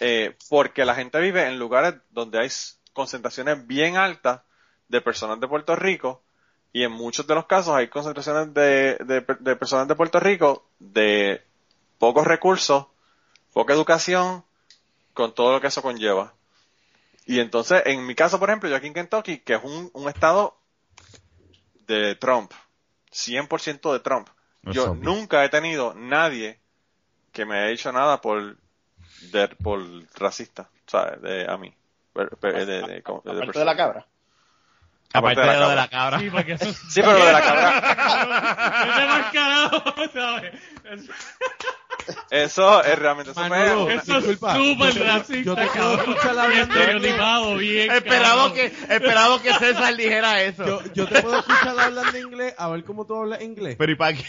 eh, 0.00 0.36
porque 0.48 0.84
la 0.84 0.94
gente 0.94 1.20
vive 1.20 1.46
en 1.46 1.58
lugares 1.58 1.94
donde 2.10 2.40
hay 2.40 2.48
concentraciones 2.92 3.66
bien 3.66 3.96
altas 3.96 4.42
de 4.88 5.00
personas 5.00 5.40
de 5.40 5.48
Puerto 5.48 5.76
Rico 5.76 6.22
y 6.72 6.84
en 6.84 6.92
muchos 6.92 7.26
de 7.26 7.34
los 7.34 7.46
casos 7.46 7.74
hay 7.74 7.88
concentraciones 7.88 8.52
de, 8.54 8.96
de, 9.04 9.24
de 9.40 9.56
personas 9.56 9.88
de 9.88 9.94
Puerto 9.94 10.20
Rico 10.20 10.68
de 10.78 11.42
pocos 11.98 12.26
recursos, 12.26 12.86
poca 13.52 13.74
educación, 13.74 14.44
con 15.14 15.34
todo 15.34 15.52
lo 15.52 15.60
que 15.60 15.66
eso 15.66 15.82
conlleva. 15.82 16.34
Y 17.26 17.40
entonces, 17.40 17.82
en 17.86 18.06
mi 18.06 18.14
caso, 18.14 18.38
por 18.38 18.48
ejemplo, 18.48 18.70
yo 18.70 18.76
aquí 18.76 18.86
en 18.86 18.94
Kentucky, 18.94 19.38
que 19.38 19.54
es 19.54 19.62
un, 19.62 19.90
un 19.92 20.08
estado 20.08 20.56
de 21.86 22.14
Trump, 22.14 22.52
100% 23.12 23.92
de 23.92 24.00
Trump, 24.00 24.28
yo 24.62 24.94
nunca 24.94 25.44
he 25.44 25.48
tenido 25.48 25.94
nadie 25.94 26.60
que 27.32 27.44
me 27.44 27.56
haya 27.56 27.68
dicho 27.68 27.92
nada 27.92 28.20
por, 28.20 28.56
de, 29.20 29.48
por 29.48 29.80
racista, 30.18 30.68
¿sabes? 30.86 31.20
De, 31.22 31.46
a 31.50 31.56
mí. 31.56 31.72
De- 32.14 32.64
de- 32.66 32.82
de- 32.82 33.02
como- 33.02 33.20
de 33.24 33.30
Aparte 33.30 33.46
persona. 33.46 33.60
de 33.60 33.64
la 33.64 33.76
cabra. 33.76 34.06
Aparte 35.12 35.40
Aparte 35.40 35.40
de 35.40 35.46
lo 35.46 35.52
de 35.52 35.58
cabra. 35.60 35.74
la 35.76 35.88
cabra. 35.88 36.18
Sí, 36.20 36.30
porque 36.30 36.52
eso 36.52 36.64
es... 36.68 36.76
Sí, 36.76 37.00
pero 37.00 37.18
lo 37.18 37.24
de 37.26 37.32
la 37.32 37.40
cabra, 37.40 37.78
Ese 38.88 39.06
mascarado, 39.06 39.84
¿sabes? 40.12 40.52
Eso- 42.30 42.82
es 42.84 42.98
realmente, 42.98 43.32
Manolo, 43.34 43.84
una- 43.86 43.94
Eso 43.94 44.18
es 44.18 44.24
súper 44.38 45.06
racista, 45.06 45.42
yo 45.42 45.54
te 45.54 45.66
puedo 45.66 45.96
cabrón. 45.96 46.00
escuchar 46.00 46.34
Y 46.34 46.38
hablando 46.38 46.74
estereotipado, 46.74 47.56
bien, 47.56 47.90
Esperaba 47.90 48.36
cabrón. 48.48 48.52
que, 48.54 48.66
esperaba 48.94 49.42
que 49.42 49.54
César 49.54 49.96
dijera 49.96 50.42
eso. 50.42 50.64
Yo, 50.66 50.82
yo 50.94 51.06
te 51.08 51.22
puedo 51.22 51.38
escuchar 51.38 51.78
hablando 51.78 52.18
inglés, 52.18 52.54
a 52.58 52.68
ver 52.68 52.84
cómo 52.84 53.06
tú 53.06 53.14
hablas 53.16 53.40
inglés. 53.42 53.76
Pero 53.78 53.92
¿y 53.92 53.94
para 53.96 54.14
qué? 54.16 54.24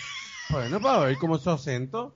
Bueno, 0.49 0.79
para 0.81 0.99
ver 0.99 1.17
cómo 1.17 1.35
es 1.37 1.41
su 1.43 1.49
acento. 1.51 2.15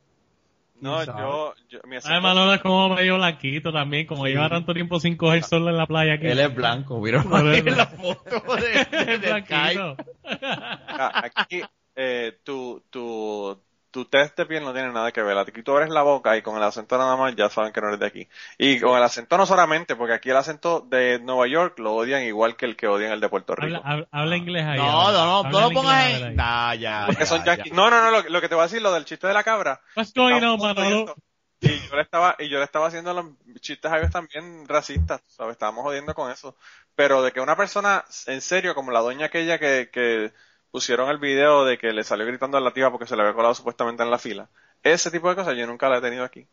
No, 0.84 1.04
yo, 1.04 1.54
yo, 1.70 1.80
mi 1.88 1.96
acento- 1.96 2.14
Ay, 2.16 2.22
Manolo 2.22 2.54
es 2.54 2.62
como 2.62 2.90
medio 2.90 3.16
blanquito 3.16 3.72
también, 3.72 4.06
como 4.06 4.28
lleva 4.28 4.50
tanto 4.50 4.74
tiempo 4.74 5.00
sin 5.00 5.16
coger 5.16 5.44
sol 5.44 5.68
en 5.70 5.78
la 5.78 5.88
playa 5.88 6.16
aquí. 6.16 6.28
Él 6.28 6.40
es 6.40 6.54
blanco, 6.54 7.02
¿vieron 7.02 7.24
la 7.32 7.86
foto 7.88 8.56
de, 8.58 8.82
Es 8.92 9.22
de 9.22 9.28
blanquito. 9.30 9.96
Ah, 10.26 11.30
aquí 11.38 11.62
eh, 11.96 12.38
tu, 12.44 12.84
tu, 12.90 13.58
tu 13.94 14.06
test 14.06 14.36
de 14.36 14.48
piel 14.48 14.64
no 14.64 14.74
tiene 14.74 14.92
nada 14.92 15.12
que 15.12 15.22
ver. 15.22 15.38
Aquí 15.38 15.62
tú 15.62 15.72
abres 15.72 15.92
la 15.92 16.02
boca 16.02 16.36
y 16.36 16.42
con 16.42 16.58
el 16.58 16.64
acento 16.64 16.98
nada 16.98 17.16
más 17.16 17.36
ya 17.36 17.48
saben 17.50 17.72
que 17.72 17.80
no 17.80 17.90
eres 17.90 18.00
de 18.00 18.08
aquí. 18.08 18.28
Y 18.58 18.80
con 18.80 18.98
el 18.98 19.04
acento 19.04 19.38
no 19.38 19.46
solamente, 19.46 19.96
porque 19.96 20.14
aquí 20.16 20.32
el 20.32 20.36
acento 20.38 20.82
de 20.82 21.20
Nueva 21.20 21.48
York 21.48 21.78
lo 21.78 21.94
odian 21.94 22.24
igual 22.24 22.56
que 22.58 22.66
el 22.66 22.76
que 22.76 22.88
odian 22.88 23.12
el 23.12 23.20
de 23.22 23.30
Puerto 23.30 23.56
Rico. 23.56 23.80
habla, 23.86 24.08
habla 24.12 24.36
inglés 24.36 24.66
ahí. 24.66 24.80
No, 24.80 25.12
no, 25.12 25.44
no, 25.44 25.50
no 25.50 25.62
lo 25.62 25.70
pongas 25.70 26.08
en... 26.10 26.24
ahí. 26.26 26.36
Nah, 26.36 26.74
ya, 26.74 27.04
Porque 27.06 27.22
ya, 27.22 27.26
son 27.28 27.44
ya. 27.46 27.56
yankees. 27.56 27.72
No, 27.74 27.92
no, 27.92 28.02
no, 28.02 28.10
lo, 28.10 28.28
lo 28.28 28.42
que 28.42 28.50
te 28.50 28.56
voy 28.56 28.64
a 28.64 28.66
decir, 28.68 28.82
lo 28.82 28.92
del 28.92 29.06
chiste 29.06 29.28
de 29.28 29.34
la 29.36 29.44
cabra. 29.44 29.80
What's 29.96 30.12
going 30.14 30.42
on, 30.42 30.60
Manolo? 30.60 31.16
Y 31.62 31.80
yo 31.88 31.96
le 31.96 32.02
estaba, 32.02 32.36
y 32.40 32.50
yo 32.50 32.58
le 32.58 32.66
estaba 32.66 32.88
haciendo 32.88 33.14
los 33.14 33.26
chistes 33.62 33.90
a 33.90 33.98
ellos 34.00 34.12
también 34.12 34.68
racistas, 34.68 35.22
¿sabes? 35.28 35.54
Estábamos 35.54 35.84
jodiendo 35.84 36.14
con 36.14 36.30
eso. 36.30 36.58
Pero 36.96 37.22
de 37.22 37.32
que 37.32 37.40
una 37.40 37.56
persona, 37.56 38.04
en 38.26 38.42
serio, 38.42 38.76
como 38.76 38.92
la 38.92 39.00
doña 39.00 39.28
aquella 39.28 39.58
que, 39.60 39.90
que 39.94 40.34
pusieron 40.74 41.08
el 41.12 41.20
video 41.20 41.66
de 41.66 41.78
que 41.78 41.94
le 41.94 42.04
salió 42.04 42.26
gritando 42.26 42.58
a 42.58 42.62
la 42.62 42.72
tía 42.72 42.90
porque 42.90 43.06
se 43.06 43.16
le 43.16 43.22
había 43.22 43.36
colado 43.36 43.54
supuestamente 43.54 44.02
en 44.02 44.10
la 44.10 44.18
fila. 44.18 44.50
Ese 44.82 45.12
tipo 45.12 45.30
de 45.30 45.36
cosas 45.36 45.56
yo 45.56 45.68
nunca 45.68 45.88
la 45.88 46.00
he 46.00 46.02
tenido 46.02 46.24
aquí. 46.24 46.48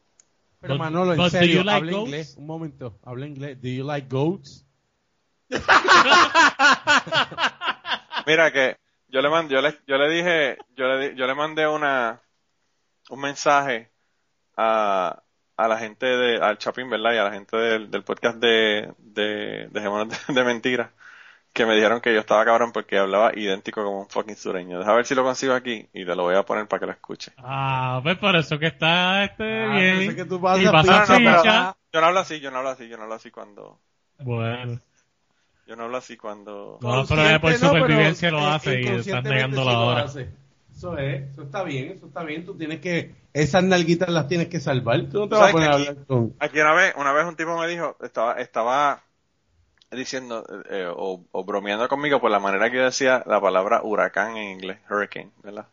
Pero 0.60 0.74
But- 0.74 0.78
Manolo, 0.80 1.14
en 1.14 1.30
serio, 1.30 1.64
like 1.64 1.78
habla 1.78 1.92
goats? 1.92 2.04
inglés. 2.06 2.34
Un 2.36 2.46
momento, 2.46 2.98
habla 3.02 3.26
inglés. 3.26 3.62
Do 3.62 3.68
you 3.68 3.82
like 3.82 4.08
goats? 4.10 4.66
Mira 8.26 8.52
que 8.52 8.76
yo 9.08 9.22
le 9.22 9.30
mandé, 9.30 9.54
yo 9.54 9.62
le, 9.62 9.78
yo 9.86 9.96
le 9.96 10.10
dije, 10.10 10.58
yo 10.76 10.86
le, 10.86 11.08
di- 11.10 11.16
yo 11.16 11.26
le 11.26 11.34
mandé 11.34 11.66
una, 11.66 12.20
un 13.08 13.20
mensaje 13.20 13.90
a, 14.56 15.22
a 15.56 15.68
la 15.68 15.78
gente 15.78 16.04
de, 16.06 16.36
al 16.36 16.58
Chapín, 16.58 16.90
¿verdad? 16.90 17.14
Y 17.14 17.16
a 17.16 17.24
la 17.24 17.32
gente 17.32 17.56
del, 17.56 17.90
del 17.90 18.04
podcast 18.04 18.36
de, 18.38 18.92
de, 18.98 19.66
de, 19.70 20.08
de 20.34 20.44
Mentiras, 20.44 20.90
que 21.52 21.66
me 21.66 21.74
dijeron 21.74 22.00
que 22.00 22.14
yo 22.14 22.20
estaba 22.20 22.44
cabrón 22.44 22.72
porque 22.72 22.98
hablaba 22.98 23.32
idéntico 23.36 23.82
como 23.82 24.00
un 24.00 24.08
fucking 24.08 24.36
sureño. 24.36 24.78
Deja 24.78 24.92
ver 24.94 25.04
si 25.04 25.14
lo 25.14 25.24
consigo 25.24 25.54
aquí 25.54 25.88
y 25.92 26.04
te 26.04 26.14
lo 26.14 26.22
voy 26.22 26.36
a 26.36 26.44
poner 26.44 26.66
para 26.68 26.80
que 26.80 26.86
lo 26.86 26.92
escuche. 26.92 27.32
Ah, 27.38 28.00
pues 28.02 28.18
por 28.18 28.36
eso 28.36 28.58
que 28.58 28.68
está 28.68 29.24
este 29.24 29.64
Ah, 29.64 29.74
bien. 29.74 30.28
tú 30.28 30.40
pasas, 30.40 30.62
y 30.62 30.66
pasa 30.68 31.18
No, 31.18 31.18
no, 31.18 31.42
pero-. 31.42 31.76
Yo 31.92 32.00
no 32.00 32.06
hablo 32.06 32.20
así, 32.20 32.40
yo 32.40 32.50
no 32.50 32.58
hablo 32.58 32.70
así, 32.70 32.88
yo 32.88 32.96
no 32.96 33.02
hablo 33.02 33.14
así 33.16 33.30
cuando, 33.32 33.80
Bueno. 34.20 34.78
yo 35.66 35.76
no 35.76 35.84
hablo 35.84 35.96
así 35.96 36.16
cuando, 36.16 36.78
No, 36.80 37.04
pero 37.08 37.22
es 37.22 37.38
por 37.40 37.50
no, 37.50 37.58
supervivencia 37.58 38.28
pero, 38.28 38.40
lo 38.40 38.46
eh, 38.46 38.50
hace 38.52 38.80
y 38.80 38.86
estás 38.86 39.24
lo 39.52 39.68
ahora. 39.70 40.02
hace. 40.02 40.28
Eso 40.72 40.96
es, 40.96 41.30
eso 41.32 41.42
está 41.42 41.62
bien, 41.62 41.90
eso 41.92 42.06
está 42.06 42.22
bien. 42.22 42.44
Tú 42.46 42.56
tienes 42.56 42.80
que, 42.80 43.14
esas 43.34 43.62
nalguitas 43.64 44.08
las 44.08 44.28
tienes 44.28 44.48
que 44.48 44.60
salvar. 44.60 45.00
Tú 45.10 45.18
no 45.18 45.28
te 45.28 45.34
¿Tú 45.34 45.40
vas 45.40 45.48
a 45.48 45.50
sabes 45.50 45.52
poner 45.52 45.70
a 45.70 45.74
hablar 45.74 46.06
con. 46.06 46.34
Aquí 46.38 46.58
una 46.60 46.72
vez, 46.72 46.94
una 46.96 47.12
vez 47.12 47.26
un 47.26 47.36
tipo 47.36 47.58
me 47.58 47.66
dijo, 47.68 47.96
estaba, 48.02 48.34
estaba 48.40 49.02
diciendo 49.90 50.44
eh, 50.70 50.86
o, 50.94 51.24
o 51.32 51.44
bromeando 51.44 51.88
conmigo 51.88 52.20
por 52.20 52.30
la 52.30 52.38
manera 52.40 52.70
que 52.70 52.76
yo 52.78 52.84
decía 52.84 53.22
la 53.26 53.40
palabra 53.40 53.82
huracán 53.82 54.36
en 54.36 54.50
inglés, 54.50 54.78
hurricane, 54.90 55.32
¿verdad? 55.42 55.66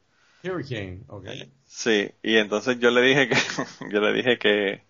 Hurricane, 0.44 1.06
ok. 1.10 1.28
Sí, 1.66 2.10
y 2.24 2.38
entonces 2.38 2.80
yo 2.80 2.90
le 2.92 3.02
dije 3.02 3.28
que, 3.30 3.36
yo 3.92 4.00
le 4.02 4.14
dije 4.14 4.38
que, 4.40 4.84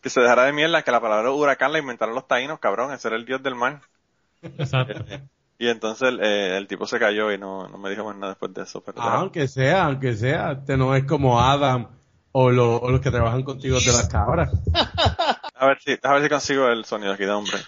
que 0.00 0.08
se 0.10 0.20
dejara 0.20 0.44
de 0.44 0.52
mierda, 0.52 0.82
que 0.84 0.92
la 0.92 1.00
palabra 1.00 1.32
huracán 1.32 1.72
la 1.72 1.80
inventaron 1.80 2.14
los 2.14 2.28
taínos, 2.28 2.60
cabrón, 2.60 2.92
ese 2.92 3.08
era 3.08 3.16
el 3.16 3.24
dios 3.26 3.42
del 3.42 3.56
mar. 3.56 3.82
Exacto. 4.42 5.04
Y 5.58 5.68
entonces 5.68 6.14
eh, 6.20 6.56
el 6.56 6.66
tipo 6.68 6.86
se 6.86 6.98
cayó 6.98 7.32
y 7.32 7.38
no, 7.38 7.68
no 7.68 7.78
me 7.78 7.90
dijo 7.90 8.04
más 8.04 8.16
nada 8.16 8.32
después 8.32 8.52
de 8.54 8.62
eso. 8.62 8.82
Pero 8.82 9.02
Ah, 9.02 9.18
aunque 9.20 9.46
sea, 9.48 9.84
aunque 9.86 10.14
sea, 10.14 10.52
este 10.52 10.76
no 10.76 10.94
es 10.94 11.04
como 11.04 11.40
Adam 11.40 11.88
o, 12.32 12.50
lo- 12.50 12.76
o 12.80 12.90
los 12.90 13.00
que 13.00 13.10
trabajan 13.10 13.42
contigo 13.42 13.80
de 13.80 13.92
las 13.92 14.06
cabras. 14.08 14.50
a 15.54 15.66
ver 15.66 15.78
si, 15.82 15.98
a 16.02 16.12
ver 16.12 16.22
si 16.22 16.28
consigo 16.28 16.68
el 16.68 16.84
sonido 16.84 17.12
aquí 17.12 17.24
de 17.24 17.30
hombre. 17.32 17.66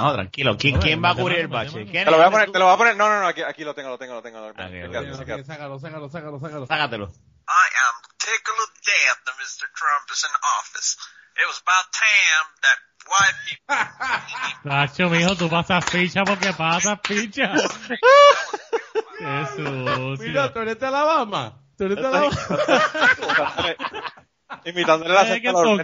No, 0.00 0.12
tranquilo. 0.14 0.56
¿Quién, 0.56 0.74
No, 0.76 0.80
quién 0.80 1.02
va 1.04 1.10
a 1.10 1.14
cubrir 1.14 1.38
el 1.40 1.48
bache? 1.48 1.78
mate 1.78 1.90
¿Quién 1.90 2.04
Te 2.04 2.10
lo 2.10 2.16
voy 2.16 2.26
a 2.26 2.30
poner, 2.30 2.50
te 2.50 2.58
lo 2.58 2.64
voy 2.66 2.74
a 2.74 2.76
poner, 2.78 2.96
no, 2.96 3.08
no, 3.08 3.20
no, 3.20 3.26
aquí, 3.26 3.42
aquí 3.42 3.64
lo 3.64 3.74
tengo, 3.74 3.90
lo 3.90 3.98
tengo, 3.98 4.14
lo 4.14 4.22
tengo. 4.22 4.40
lo 4.40 4.54
fíjate. 4.54 5.44
Sácalo, 5.44 5.78
sácalo, 5.78 6.08
sácalo, 6.08 6.40
sácalo. 6.40 6.66
Sácatelo. 6.66 7.06
I 7.06 7.66
am 7.86 7.94
tickled 8.18 8.56
to 8.56 8.66
death 8.86 9.18
that 9.26 9.34
Mr. 9.40 9.66
Trump 9.74 10.06
is 10.12 10.24
in 10.24 10.30
office. 10.60 10.96
It 11.36 11.46
was 11.46 11.60
about 11.62 11.90
time 11.92 12.46
that 12.62 12.78
white 13.08 13.38
people 13.46 13.76
Tacho, 14.70 15.08
mijo, 15.10 15.36
tú 15.36 15.48
pasas 15.48 15.84
ficha 15.84 16.22
porque 16.24 16.52
pasas 16.52 16.98
ficha. 17.02 17.52
Qué 19.18 19.46
sucio. 19.56 20.16
Mira, 20.18 20.52
tú 20.52 20.60
eres 20.60 20.78
de 20.78 20.86
Alabama. 20.86 21.52
Tú 21.76 21.84
eres 21.84 21.96
de 21.96 22.06
Alabama. 22.06 22.36
Imitándole- 24.64 25.14
la 25.14 25.20
acento 25.22 25.76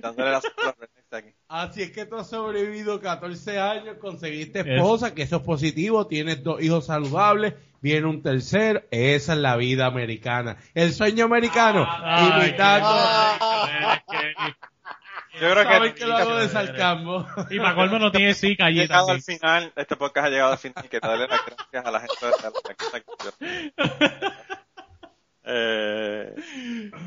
toqui. 0.00 0.22
rednecks 0.22 1.12
aquí. 1.12 1.28
La. 1.48 1.62
Así 1.62 1.82
es 1.82 1.90
que 1.90 2.06
tú 2.06 2.16
has 2.16 2.28
sobrevivido 2.28 3.00
14 3.00 3.58
años, 3.58 3.96
conseguiste 3.98 4.60
esposa, 4.60 5.14
que 5.14 5.22
eso 5.22 5.36
es 5.36 5.42
positivo, 5.42 6.06
tienes 6.06 6.42
dos 6.42 6.62
hijos 6.62 6.86
saludables, 6.86 7.54
viene 7.80 8.06
un 8.06 8.22
tercero, 8.22 8.82
esa 8.90 9.32
es 9.34 9.38
la 9.38 9.56
vida 9.56 9.86
americana. 9.86 10.56
El 10.74 10.92
sueño 10.92 11.24
americano, 11.26 11.86
Ay, 11.88 12.46
imitando. 12.46 12.88
Yo 15.40 15.50
creo 15.50 15.64
Saben 15.64 15.94
que, 15.94 16.00
que 16.00 16.06
lo 16.06 16.16
hago 16.16 16.36
de 16.36 16.48
sarcasmo. 16.48 17.26
Y 17.50 17.58
para 17.58 17.74
colmo 17.74 17.98
no 17.98 18.12
tiene 18.12 18.34
zika 18.34 18.66
allí 18.66 18.80
llegado 18.80 19.06
también. 19.06 19.16
al 19.16 19.38
final, 19.38 19.72
este 19.76 19.96
podcast 19.96 20.26
ha 20.26 20.30
llegado 20.30 20.52
al 20.52 20.58
final, 20.58 20.88
que 20.88 21.00
darle 21.00 21.26
las 21.26 21.40
gracias 21.46 21.86
a 21.86 21.90
la 21.90 22.00
gente 22.00 22.26
de 22.26 22.30
la 22.30 22.52
que 23.72 24.42
Eh, 25.44 26.34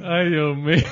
Ay, 0.04 0.30
Dios 0.30 0.58
mío. 0.58 0.84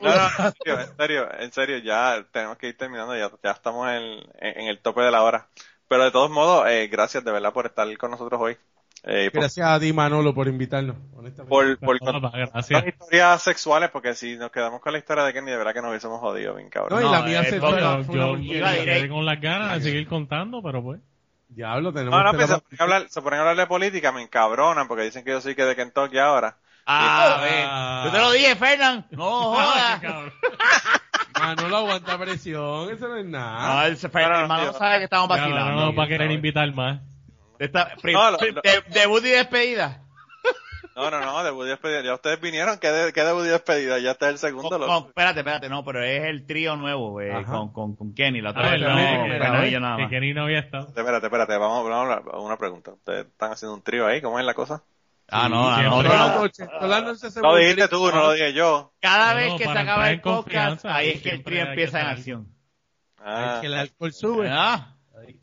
No, 0.00 0.14
no, 0.14 0.46
en 0.46 0.52
serio, 0.54 0.80
en 0.80 0.96
serio, 0.96 1.28
en 1.40 1.52
serio, 1.52 1.78
ya 1.78 2.24
tenemos 2.32 2.56
que 2.58 2.68
ir 2.68 2.76
terminando, 2.76 3.16
ya, 3.16 3.30
ya 3.42 3.50
estamos 3.52 3.88
en, 3.88 4.02
en, 4.40 4.60
en 4.60 4.68
el 4.68 4.78
tope 4.80 5.02
de 5.02 5.10
la 5.10 5.22
hora. 5.22 5.48
Pero 5.88 6.04
de 6.04 6.10
todos 6.10 6.30
modos, 6.30 6.66
eh, 6.68 6.88
gracias 6.88 7.24
de 7.24 7.32
verdad 7.32 7.52
por 7.52 7.66
estar 7.66 7.96
con 7.96 8.10
nosotros 8.10 8.40
hoy. 8.40 8.56
Eh, 9.04 9.30
por, 9.32 9.42
Gracias 9.42 9.66
a 9.66 9.78
ti, 9.78 9.92
Manolo, 9.92 10.34
por 10.34 10.48
invitarnos. 10.48 10.96
honestamente. 11.16 11.48
por, 11.48 11.78
por 11.78 11.98
gracias. 12.00 12.70
las 12.70 12.86
historias 12.86 13.42
sexuales, 13.42 13.90
porque 13.90 14.14
si 14.14 14.36
nos 14.36 14.50
quedamos 14.50 14.80
con 14.80 14.92
la 14.92 14.98
historia 14.98 15.24
de 15.24 15.32
Kenny, 15.32 15.50
de 15.50 15.56
verdad 15.56 15.72
que 15.72 15.80
nos 15.80 15.90
hubiésemos 15.90 16.20
jodido 16.20 16.56
bien 16.56 16.68
cabrón. 16.68 17.00
No, 17.00 17.08
y 17.08 17.10
la 17.10 17.20
No, 17.20 17.24
mía 17.26 17.40
eh, 17.42 17.50
se 17.50 17.58
no, 17.58 18.36
Yo, 18.36 18.36
quedé 18.84 19.08
con 19.08 19.24
las 19.24 19.40
ganas 19.40 19.74
de 19.76 19.82
seguir 19.90 20.08
contando, 20.08 20.62
pero 20.62 20.82
pues. 20.82 21.00
Diablo, 21.48 21.92
tenemos 21.92 22.12
No, 22.18 22.24
no, 22.24 22.30
que 22.32 22.36
pues 22.38 22.48
se 22.50 22.58
ponen, 22.58 22.80
a 22.80 22.82
hablar, 22.84 23.08
se 23.08 23.22
ponen 23.22 23.38
a 23.38 23.42
hablar 23.42 23.56
de 23.56 23.66
política, 23.66 24.12
me 24.12 24.22
encabronan 24.22 24.86
porque 24.86 25.04
dicen 25.04 25.24
que 25.24 25.30
yo 25.30 25.40
soy 25.40 25.54
que 25.54 25.64
de 25.64 25.76
Kentucky 25.76 26.18
ahora. 26.18 26.56
Ah, 26.90 27.36
Ah. 27.40 28.02
ve. 28.02 28.08
Yo 28.10 28.12
te 28.16 28.18
lo 28.24 28.32
dije, 28.32 28.56
Fernán. 28.56 29.06
No 29.10 29.24
jodas. 29.54 30.00
cabrón. 30.00 30.32
Manolo 31.38 31.76
aguanta 31.76 32.18
presión, 32.18 32.90
eso 32.90 33.08
no 33.08 33.16
es 33.16 33.26
nada. 33.26 33.74
No, 33.74 33.82
el 33.84 33.96
Fernán, 33.96 34.40
hermano, 34.42 34.64
no 34.66 34.72
sabe 34.72 34.98
que 34.98 35.04
estamos 35.04 35.28
Ya, 35.28 35.36
vacilando. 35.42 35.70
no 35.72 35.86
nos 35.86 35.98
va 35.98 36.04
a 36.04 36.08
querer 36.08 36.30
invitar 36.30 36.72
más. 36.74 37.00
Esta- 37.58 37.92
No, 38.04 38.30
lo- 38.30 38.38
lo- 38.38 38.60
de- 38.62 38.84
debut 38.88 39.24
y 39.24 39.28
despedida. 39.30 40.02
No, 40.96 41.12
no, 41.12 41.20
no, 41.20 41.44
debut 41.44 41.64
y 41.66 41.68
despedida. 41.68 42.02
Ya 42.02 42.14
ustedes 42.14 42.40
vinieron, 42.40 42.76
¿qué, 42.78 42.88
de, 42.90 43.12
qué 43.12 43.22
debut 43.22 43.44
y 43.44 43.48
despedida? 43.50 44.00
Ya 44.00 44.12
está 44.12 44.28
el 44.30 44.38
segundo. 44.38 44.68
Con- 44.68 44.80
lo- 44.80 44.86
con- 44.88 45.06
espérate, 45.08 45.40
espérate, 45.40 45.68
no, 45.68 45.84
pero 45.84 46.02
es 46.02 46.24
el 46.24 46.44
trío 46.44 46.74
nuevo, 46.76 47.20
eh, 47.20 47.44
con, 47.46 47.72
con, 47.72 47.94
con 47.94 48.14
Kenny, 48.14 48.40
la 48.40 48.50
otra 48.50 48.62
Ah, 48.66 48.70
vez 48.72 48.80
verdad, 48.80 48.94
no, 49.80 49.96
que-. 49.96 50.08
Kenny 50.08 50.34
no 50.34 50.42
había 50.42 50.58
estado. 50.58 50.88
Espérate, 50.88 51.26
espérate, 51.26 51.56
vamos, 51.56 51.88
vamos 51.88 51.92
a 52.10 52.14
hablar 52.18 52.22
una 52.40 52.56
pregunta. 52.56 52.90
¿Ustedes 52.92 53.26
están 53.26 53.52
haciendo 53.52 53.74
un 53.76 53.82
trío 53.82 54.06
ahí? 54.08 54.20
¿Cómo 54.20 54.40
es 54.40 54.44
la 54.44 54.54
cosa? 54.54 54.82
Ah, 55.30 55.48
no, 55.48 55.68
a 55.70 55.82
no. 55.82 56.02
noches 57.02 57.32
se 57.34 57.40
Lo 57.40 57.56
dijiste 57.56 57.88
tú, 57.88 58.10
no 58.10 58.16
lo 58.16 58.32
dije 58.32 58.52
yo. 58.54 58.92
Cada 59.00 59.30
No, 59.32 59.36
vez 59.36 59.54
que 59.58 59.64
se 59.64 59.78
acaba 59.78 60.10
el 60.10 60.20
podcast, 60.20 60.84
ahí 60.86 61.10
es 61.10 61.22
que 61.22 61.30
el 61.30 61.42
trío 61.44 61.62
empieza 61.62 62.00
en 62.00 62.06
acción. 62.06 62.48
Ah, 63.18 63.58
que 63.60 63.66
el 63.66 63.74
alcohol 63.74 64.12
sube. 64.12 64.48
Ah, 64.50 64.94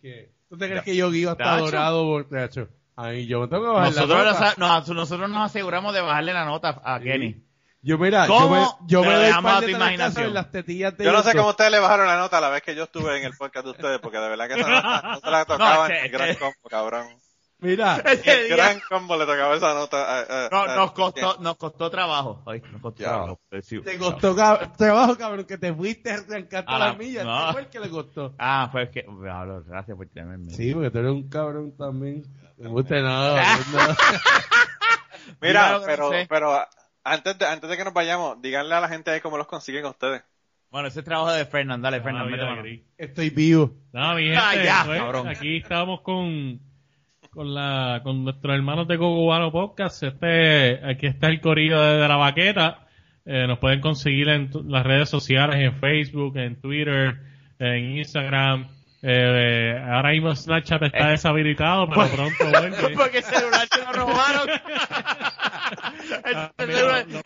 que- 0.01 0.31
¿Tú 0.49 0.57
te 0.57 0.67
crees 0.69 0.83
que 0.83 0.95
yo 0.95 1.11
guío 1.11 1.31
hasta 1.31 1.57
dorado, 1.57 2.05
borracho? 2.05 2.69
Ay, 2.95 3.27
yo 3.27 3.41
me 3.41 3.47
tengo 3.47 3.63
que 3.63 3.69
bajar 3.69 3.93
la 3.93 4.01
nosotros, 4.01 4.25
nota. 4.25 4.39
nos, 4.39 4.57
nos- 4.57 4.89
nosotros 4.95 5.29
nos 5.29 5.45
aseguramos 5.45 5.93
de 5.93 6.01
bajarle 6.01 6.33
la 6.33 6.45
nota 6.45 6.81
a 6.83 6.99
Kenny. 6.99 7.43
Yo, 7.81 7.97
mira, 7.99 8.25
¿Cómo? 8.25 8.47
yo 8.47 8.49
me, 8.49 8.87
yo 8.87 9.01
me 9.03 9.13
doy 9.13 9.25
a 9.29 9.59
tu 9.61 9.67
imaginación. 9.69 10.27
en 10.27 10.33
las 10.33 10.49
tetillas 10.49 10.97
de 10.97 11.03
yo 11.05 11.11
no 11.11 11.21
sé 11.21 11.35
cómo 11.35 11.49
ustedes 11.49 11.69
le 11.71 11.77
bajaron 11.79 12.07
la 12.07 12.17
nota 12.17 12.41
la 12.41 12.49
vez 12.49 12.63
que 12.63 12.73
yo 12.73 12.85
estuve 12.85 13.17
en 13.19 13.25
el 13.25 13.33
podcast 13.37 13.65
de 13.65 13.71
ustedes, 13.71 13.99
porque 13.99 14.17
de 14.17 14.29
verdad 14.29 14.47
que 14.47 14.53
esa 14.59 14.69
nota 14.69 15.01
no 15.03 15.19
se 15.19 15.29
la 15.29 15.45
tocaba 15.45 15.75
No, 15.77 15.85
en 15.87 15.91
este- 15.91 16.05
el 16.07 16.11
gran 16.11 16.35
combo, 16.35 16.69
cabrón. 16.69 17.07
Mira, 17.65 17.97
El 18.25 18.49
gran 18.49 18.79
combo 18.87 19.17
le 19.17 19.25
tocaba 19.25 19.55
esa 19.55 19.73
nota. 19.73 20.49
no, 20.51 20.75
nos 20.75 20.91
costó, 20.91 21.37
nos 21.39 21.57
costó 21.57 21.89
trabajo. 21.89 22.43
Ay, 22.45 22.61
nos 22.71 22.81
costó 22.81 23.01
Ya. 23.03 23.09
trabajo. 23.09 23.39
Te 23.49 23.97
costó 23.97 24.35
trabajo, 24.77 25.17
cabrón, 25.17 25.45
que 25.45 25.57
te 25.57 25.73
fuiste 25.73 26.11
a 26.11 26.15
arrancarte 26.15 26.71
A 26.71 26.79
las 26.79 26.91
la- 26.93 26.97
millas. 26.97 27.25
no. 27.25 27.47
¿Qué 27.47 27.51
fue 27.53 27.61
el 27.61 27.67
que 27.67 27.79
le 27.79 27.89
costó? 27.89 28.35
Ah, 28.37 28.69
pues 28.71 28.89
que, 28.89 29.03
Pablo, 29.03 29.63
gracias 29.65 29.97
por 29.97 30.07
tenerme. 30.07 30.51
Sí, 30.51 30.73
porque 30.73 30.91
tú 30.91 30.99
eres 30.99 31.11
un 31.11 31.29
cabrón 31.29 31.75
también. 31.77 32.23
Me 32.57 32.69
gusta 32.69 33.01
nada. 33.01 33.41
no. 33.73 33.79
Mira, 35.41 35.79
que 35.79 35.85
pero, 35.85 36.09
pero 36.29 36.59
antes 37.03 37.37
de, 37.37 37.45
antes 37.45 37.69
de 37.69 37.77
que 37.77 37.83
nos 37.83 37.93
vayamos, 37.93 38.41
díganle 38.41 38.75
a 38.75 38.79
la 38.81 38.87
gente 38.87 39.11
ahí 39.11 39.21
cómo 39.21 39.37
los 39.37 39.47
consiguen 39.47 39.85
ustedes. 39.85 40.23
Bueno, 40.71 40.87
ese 40.89 40.99
es 40.99 41.05
trabajo 41.05 41.31
de 41.31 41.45
Fernán. 41.45 41.81
Dale, 41.81 42.01
Ah, 42.03 42.55
gris. 42.61 42.81
Estoy 42.97 43.29
vivo. 43.29 43.71
No, 43.93 44.13
mi 44.15 44.33
Ah, 44.35 44.49
gente, 44.51 44.65
ya, 44.65 44.83
pues, 44.85 44.99
cabrón. 44.99 45.27
aquí 45.29 45.57
estamos 45.57 46.01
con, 46.01 46.59
con 47.35 47.53
la 47.53 47.99
con 48.01 48.23
nuestros 48.23 48.55
hermanos 48.55 48.87
de 48.87 48.97
Cubano 48.97 49.51
Podcast. 49.51 50.01
Este, 50.03 50.79
aquí 50.83 51.05
está 51.05 51.27
el 51.27 51.41
corillo 51.41 51.79
de, 51.81 52.07
la 52.07 52.15
baqueta. 52.15 52.87
Eh, 53.25 53.45
nos 53.45 53.59
pueden 53.59 53.81
conseguir 53.81 54.29
en 54.29 54.49
las 54.67 54.85
redes 54.85 55.09
sociales, 55.09 55.57
en 55.57 55.73
Facebook, 55.73 56.37
en 56.37 56.55
Twitter, 56.55 57.17
en 57.59 57.97
Instagram. 57.97 58.67
Eh, 59.07 59.79
ahora 59.87 60.09
mismo 60.11 60.35
Snapchat 60.35 60.81
está 60.81 61.07
Eh. 61.09 61.11
deshabilitado, 61.11 61.87
pero 61.89 62.07
pronto 62.07 62.49
vuelve. 62.49 62.95
Porque 62.97 63.17
el 63.19 63.23
celular 63.23 63.67
se 63.71 63.79
lo 63.83 63.91
robaron. 63.93 64.49
El 66.25 66.35
Ah, 66.35 66.51
celular 66.57 67.05
mira, 67.07 67.21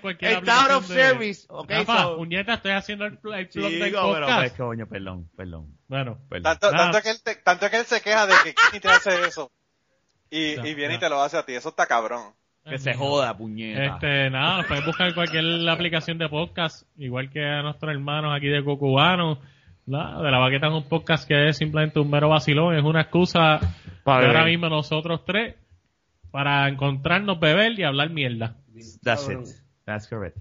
puedes 0.00 0.22
está, 0.22 0.62
out 0.64 0.70
of 0.82 0.88
de- 0.88 0.94
service. 0.94 1.46
Ok, 1.48 1.70
Rafa, 1.70 2.02
so- 2.02 2.16
puñeta, 2.16 2.54
estoy 2.54 2.72
haciendo 2.72 3.04
el, 3.06 3.12
el 3.12 3.18
plug 3.18 3.34
del 3.34 3.48
Chico, 3.48 3.68
pero 3.80 4.00
podcast. 4.02 4.38
pues, 4.38 4.52
coño, 4.52 4.86
perdón, 4.86 5.28
perdón, 5.36 5.76
Bueno, 5.88 6.18
perdón. 6.28 6.42
Tanto, 6.58 6.70
tanto, 6.70 7.02
que 7.02 7.10
él 7.10 7.16
te- 7.22 7.34
tanto 7.36 7.70
que 7.70 7.76
él 7.78 7.84
se 7.84 8.00
queja 8.00 8.26
de 8.26 8.34
que 8.44 8.54
Kenny 8.54 8.80
te 8.80 8.88
hace 8.88 9.26
eso. 9.26 9.50
Y, 10.30 10.58
y 10.66 10.74
viene 10.74 10.94
y 10.94 10.98
te 10.98 11.08
lo 11.08 11.22
hace 11.22 11.36
a 11.38 11.44
ti. 11.44 11.54
Eso 11.54 11.70
está 11.70 11.86
cabrón. 11.86 12.32
Que 12.64 12.78
se 12.78 12.94
joda, 12.94 13.36
puñeta. 13.36 13.84
Este, 13.94 14.30
nada, 14.30 14.58
nos 14.58 14.66
pueden 14.66 14.84
buscar 14.84 15.14
cualquier 15.14 15.68
aplicación 15.68 16.18
de 16.18 16.28
podcast, 16.28 16.86
igual 16.98 17.30
que 17.30 17.42
a 17.44 17.62
nuestros 17.62 17.90
hermanos 17.92 18.34
aquí 18.36 18.48
de 18.48 18.62
Cocubano. 18.64 19.40
Nada, 19.88 20.22
de 20.22 20.30
la 20.30 20.38
baqueta 20.38 20.66
es 20.68 20.72
un 20.74 20.84
podcast 20.88 21.26
que 21.26 21.48
es 21.48 21.56
simplemente 21.56 21.98
un 21.98 22.10
mero 22.10 22.28
vacilón, 22.28 22.76
es 22.76 22.84
una 22.84 23.02
excusa 23.02 23.58
Pa' 24.04 24.20
de 24.20 24.26
ahora 24.26 24.44
mismo 24.44 24.68
nosotros 24.68 25.24
tres 25.24 25.54
para 26.30 26.68
encontrarnos, 26.68 27.40
beber 27.40 27.78
y 27.78 27.84
hablar 27.84 28.10
mierda. 28.10 28.56
That's 29.02 29.28
it. 29.28 29.38
That's 29.84 30.06
correct. 30.08 30.36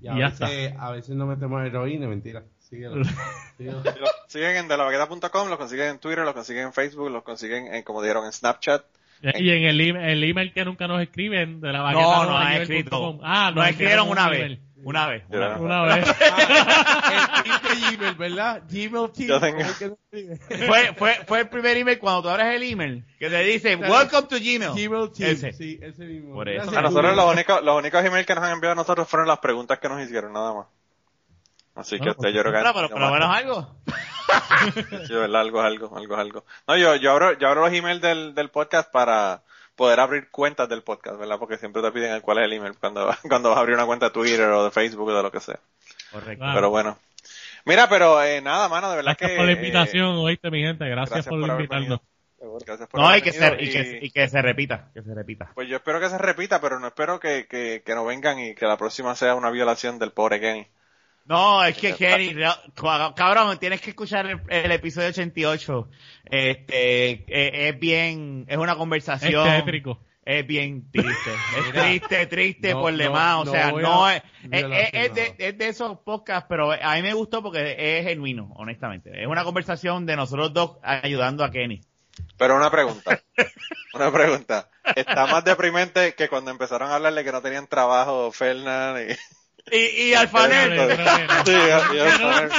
Y 0.00 0.08
a, 0.08 0.14
Y 0.14 0.18
ya 0.20 0.28
veces, 0.28 0.74
a 0.78 0.90
veces 0.92 1.16
no 1.16 1.26
metemos 1.26 1.64
heroína, 1.64 2.06
mentira. 2.08 2.44
Síguelo. 2.60 3.04
Síguelo. 3.58 3.78
Lo 3.84 4.06
consiguen 4.22 4.56
en 4.56 4.68
delabaqueta.com, 4.68 5.48
lo 5.50 5.58
consiguen 5.58 5.88
en 5.90 5.98
Twitter, 5.98 6.24
lo 6.24 6.32
consiguen 6.32 6.66
en 6.66 6.72
Facebook, 6.72 7.10
lo 7.10 7.22
consiguen, 7.24 7.74
en, 7.74 7.82
como 7.82 8.00
dijeron, 8.00 8.24
en 8.26 8.32
Snapchat. 8.32 8.84
Y 9.22 9.50
en 9.50 9.64
el, 9.64 9.80
email- 9.80 10.08
el 10.08 10.24
email 10.24 10.52
que 10.52 10.64
nunca 10.64 10.88
nos 10.88 11.00
escriben 11.00 11.60
de 11.60 11.72
la. 11.72 11.92
No, 11.92 12.24
no 12.24 12.36
han 12.36 12.46
gmail 12.46 12.62
escrito. 12.62 13.20
Ah, 13.22 13.52
Nos 13.54 13.68
escribieron 13.68 14.06
un 14.06 14.12
una 14.12 14.28
vez. 14.28 14.40
email. 14.40 14.58
Una 14.84 15.06
vez. 15.06 15.24
Una 15.28 15.48
vez. 15.48 15.58
Una 15.60 15.82
vez. 15.84 16.06
El 16.18 17.42
team 17.44 17.62
de 17.62 17.96
Gmail, 17.96 18.14
¿verdad? 18.16 18.62
Gmail 18.68 19.10
team. 19.12 19.28
Yo 19.28 19.40
tengo-. 19.40 19.64
Fue, 20.66 20.94
fue, 20.96 21.14
fue 21.26 21.40
el 21.40 21.48
primer 21.48 21.76
email 21.76 21.98
cuando 21.98 22.22
tú 22.22 22.28
abres 22.28 22.54
el 22.54 22.62
email 22.62 23.04
que 23.18 23.30
te 23.30 23.42
dice 23.44 23.76
Welcome 23.76 24.28
to 24.28 24.36
Gmail. 24.36 24.72
Gmail 24.72 25.10
team. 25.12 25.30
Ese. 25.30 25.52
Sí, 25.52 25.78
ese 25.80 26.04
mismo. 26.04 26.34
Por 26.34 26.48
eso. 26.48 26.76
A 26.76 26.82
nosotros 26.82 27.14
los 27.16 27.32
únicos, 27.32 27.62
los 27.62 27.78
únicos 27.78 28.04
emails 28.04 28.26
que 28.26 28.34
nos 28.34 28.44
han 28.44 28.52
enviado 28.52 28.72
a 28.72 28.76
nosotros 28.76 29.08
fueron 29.08 29.28
las 29.28 29.38
preguntas 29.38 29.78
que 29.78 29.88
nos 29.88 30.00
hicieron, 30.02 30.32
nada 30.32 30.52
más. 30.54 30.66
Así 31.74 31.98
que 31.98 32.10
Ah, 32.10 32.12
usted, 32.12 32.28
yo 32.30 32.42
creo 32.42 32.52
que... 32.52 32.58
Pero, 32.58 32.74
pero, 32.74 32.88
por 32.90 33.00
lo 33.00 33.10
menos 33.10 33.34
algo. 33.34 33.76
Sí, 35.06 35.14
¿verdad? 35.14 35.40
Algo, 35.40 35.60
algo, 35.62 35.96
algo, 35.96 36.16
algo. 36.16 36.44
No, 36.66 36.76
yo, 36.76 36.96
yo 36.96 37.12
abro, 37.12 37.38
yo 37.38 37.48
abro 37.48 37.62
los 37.62 37.72
emails 37.72 38.00
del, 38.02 38.34
del 38.34 38.50
podcast 38.50 38.90
para 38.90 39.42
poder 39.76 40.00
abrir 40.00 40.30
cuentas 40.30 40.68
del 40.68 40.82
podcast, 40.82 41.18
¿verdad? 41.18 41.38
Porque 41.38 41.58
siempre 41.58 41.82
te 41.82 41.92
piden 41.92 42.12
el 42.12 42.22
cuál 42.22 42.38
es 42.38 42.44
el 42.44 42.52
email 42.52 42.74
cuando, 42.78 43.10
cuando 43.28 43.50
vas 43.50 43.58
a 43.58 43.60
abrir 43.60 43.76
una 43.76 43.86
cuenta 43.86 44.06
de 44.06 44.12
Twitter 44.12 44.48
o 44.48 44.64
de 44.64 44.70
Facebook 44.70 45.08
o 45.08 45.16
de 45.16 45.22
lo 45.22 45.30
que 45.30 45.40
sea. 45.40 45.58
Correcto. 46.10 46.44
Pero 46.54 46.70
bueno. 46.70 46.98
Mira, 47.64 47.88
pero 47.88 48.22
eh, 48.22 48.40
nada, 48.40 48.68
mano, 48.68 48.90
de 48.90 48.96
verdad 48.96 49.16
Gracias 49.18 49.30
que... 49.30 49.36
por 49.36 49.46
la 49.46 49.52
eh, 49.52 49.56
invitación, 49.56 50.16
oíste, 50.16 50.50
mi 50.50 50.62
gente. 50.62 50.88
Gracias, 50.88 51.26
gracias 51.26 51.28
por, 51.28 51.48
invitarnos. 51.48 52.00
gracias 52.66 52.88
por 52.88 53.00
No, 53.00 53.08
haber 53.08 53.20
y 53.20 53.22
que, 53.22 53.30
venido 53.30 53.56
se, 53.56 53.64
y, 53.64 53.70
que, 53.70 54.06
y 54.06 54.10
que 54.10 54.28
se 54.28 54.42
repita. 54.42 54.90
Que 54.92 55.02
se 55.02 55.14
repita. 55.14 55.52
Pues 55.54 55.68
yo 55.68 55.76
espero 55.76 56.00
que 56.00 56.08
se 56.08 56.18
repita, 56.18 56.60
pero 56.60 56.80
no 56.80 56.88
espero 56.88 57.20
que, 57.20 57.46
que, 57.46 57.82
que 57.86 57.94
no 57.94 58.04
vengan 58.04 58.40
y 58.40 58.54
que 58.54 58.66
la 58.66 58.76
próxima 58.76 59.14
sea 59.14 59.36
una 59.36 59.50
violación 59.50 59.98
del 59.98 60.10
pobre 60.10 60.40
Kenny. 60.40 60.66
No, 61.24 61.64
es 61.64 61.76
que 61.76 61.94
Kenny, 61.94 62.34
no, 62.34 62.52
cabrón, 63.14 63.56
tienes 63.58 63.80
que 63.80 63.90
escuchar 63.90 64.26
el, 64.26 64.40
el 64.48 64.72
episodio 64.72 65.08
88. 65.08 65.88
Este, 66.24 67.10
eh, 67.28 67.68
es 67.68 67.78
bien, 67.78 68.44
es 68.48 68.56
una 68.56 68.72
Es 68.72 68.78
conversación. 68.78 69.44
tétrico. 69.48 70.00
Es 70.24 70.46
bien 70.46 70.88
triste. 70.90 71.30
Es 71.58 71.66
Mira, 71.72 71.82
triste, 71.84 72.26
triste 72.26 72.72
no- 72.74 72.80
por 72.80 72.92
no- 72.92 72.98
demás. 72.98 73.36
O 73.48 73.50
sea, 73.50 73.72
no 73.72 74.06
a 74.06 74.16
es, 74.16 74.22
es, 74.50 74.64
es- 74.64 74.90
es 74.92 75.14
de, 75.14 75.34
es 75.38 75.58
de 75.58 75.68
esos 75.68 75.98
podcasts, 76.00 76.46
pero 76.48 76.70
a 76.72 76.94
mí 76.94 77.02
me 77.02 77.12
gustó 77.14 77.42
porque 77.42 77.76
es 77.98 78.04
genuino, 78.06 78.52
honestamente. 78.56 79.10
Es 79.20 79.26
una 79.26 79.44
conversación 79.44 80.06
de 80.06 80.16
nosotros 80.16 80.52
dos 80.52 80.78
ayudando 80.82 81.44
a 81.44 81.50
Kenny. 81.50 81.80
Pero 82.36 82.56
una 82.56 82.70
pregunta, 82.70 83.20
una 83.94 84.12
pregunta. 84.12 84.68
Está 84.96 85.26
más 85.26 85.44
deprimente 85.44 86.14
que 86.14 86.28
cuando 86.28 86.50
empezaron 86.50 86.90
a 86.90 86.96
hablarle 86.96 87.24
que 87.24 87.32
no 87.32 87.40
tenían 87.42 87.66
trabajo 87.66 88.30
Fernan 88.32 88.96
y... 89.08 89.14
Y, 89.70 89.76
y 90.10 90.14
Alfanel. 90.14 90.72
Sí, 91.44 91.52
y 91.52 91.70
Alfanel. 91.70 92.50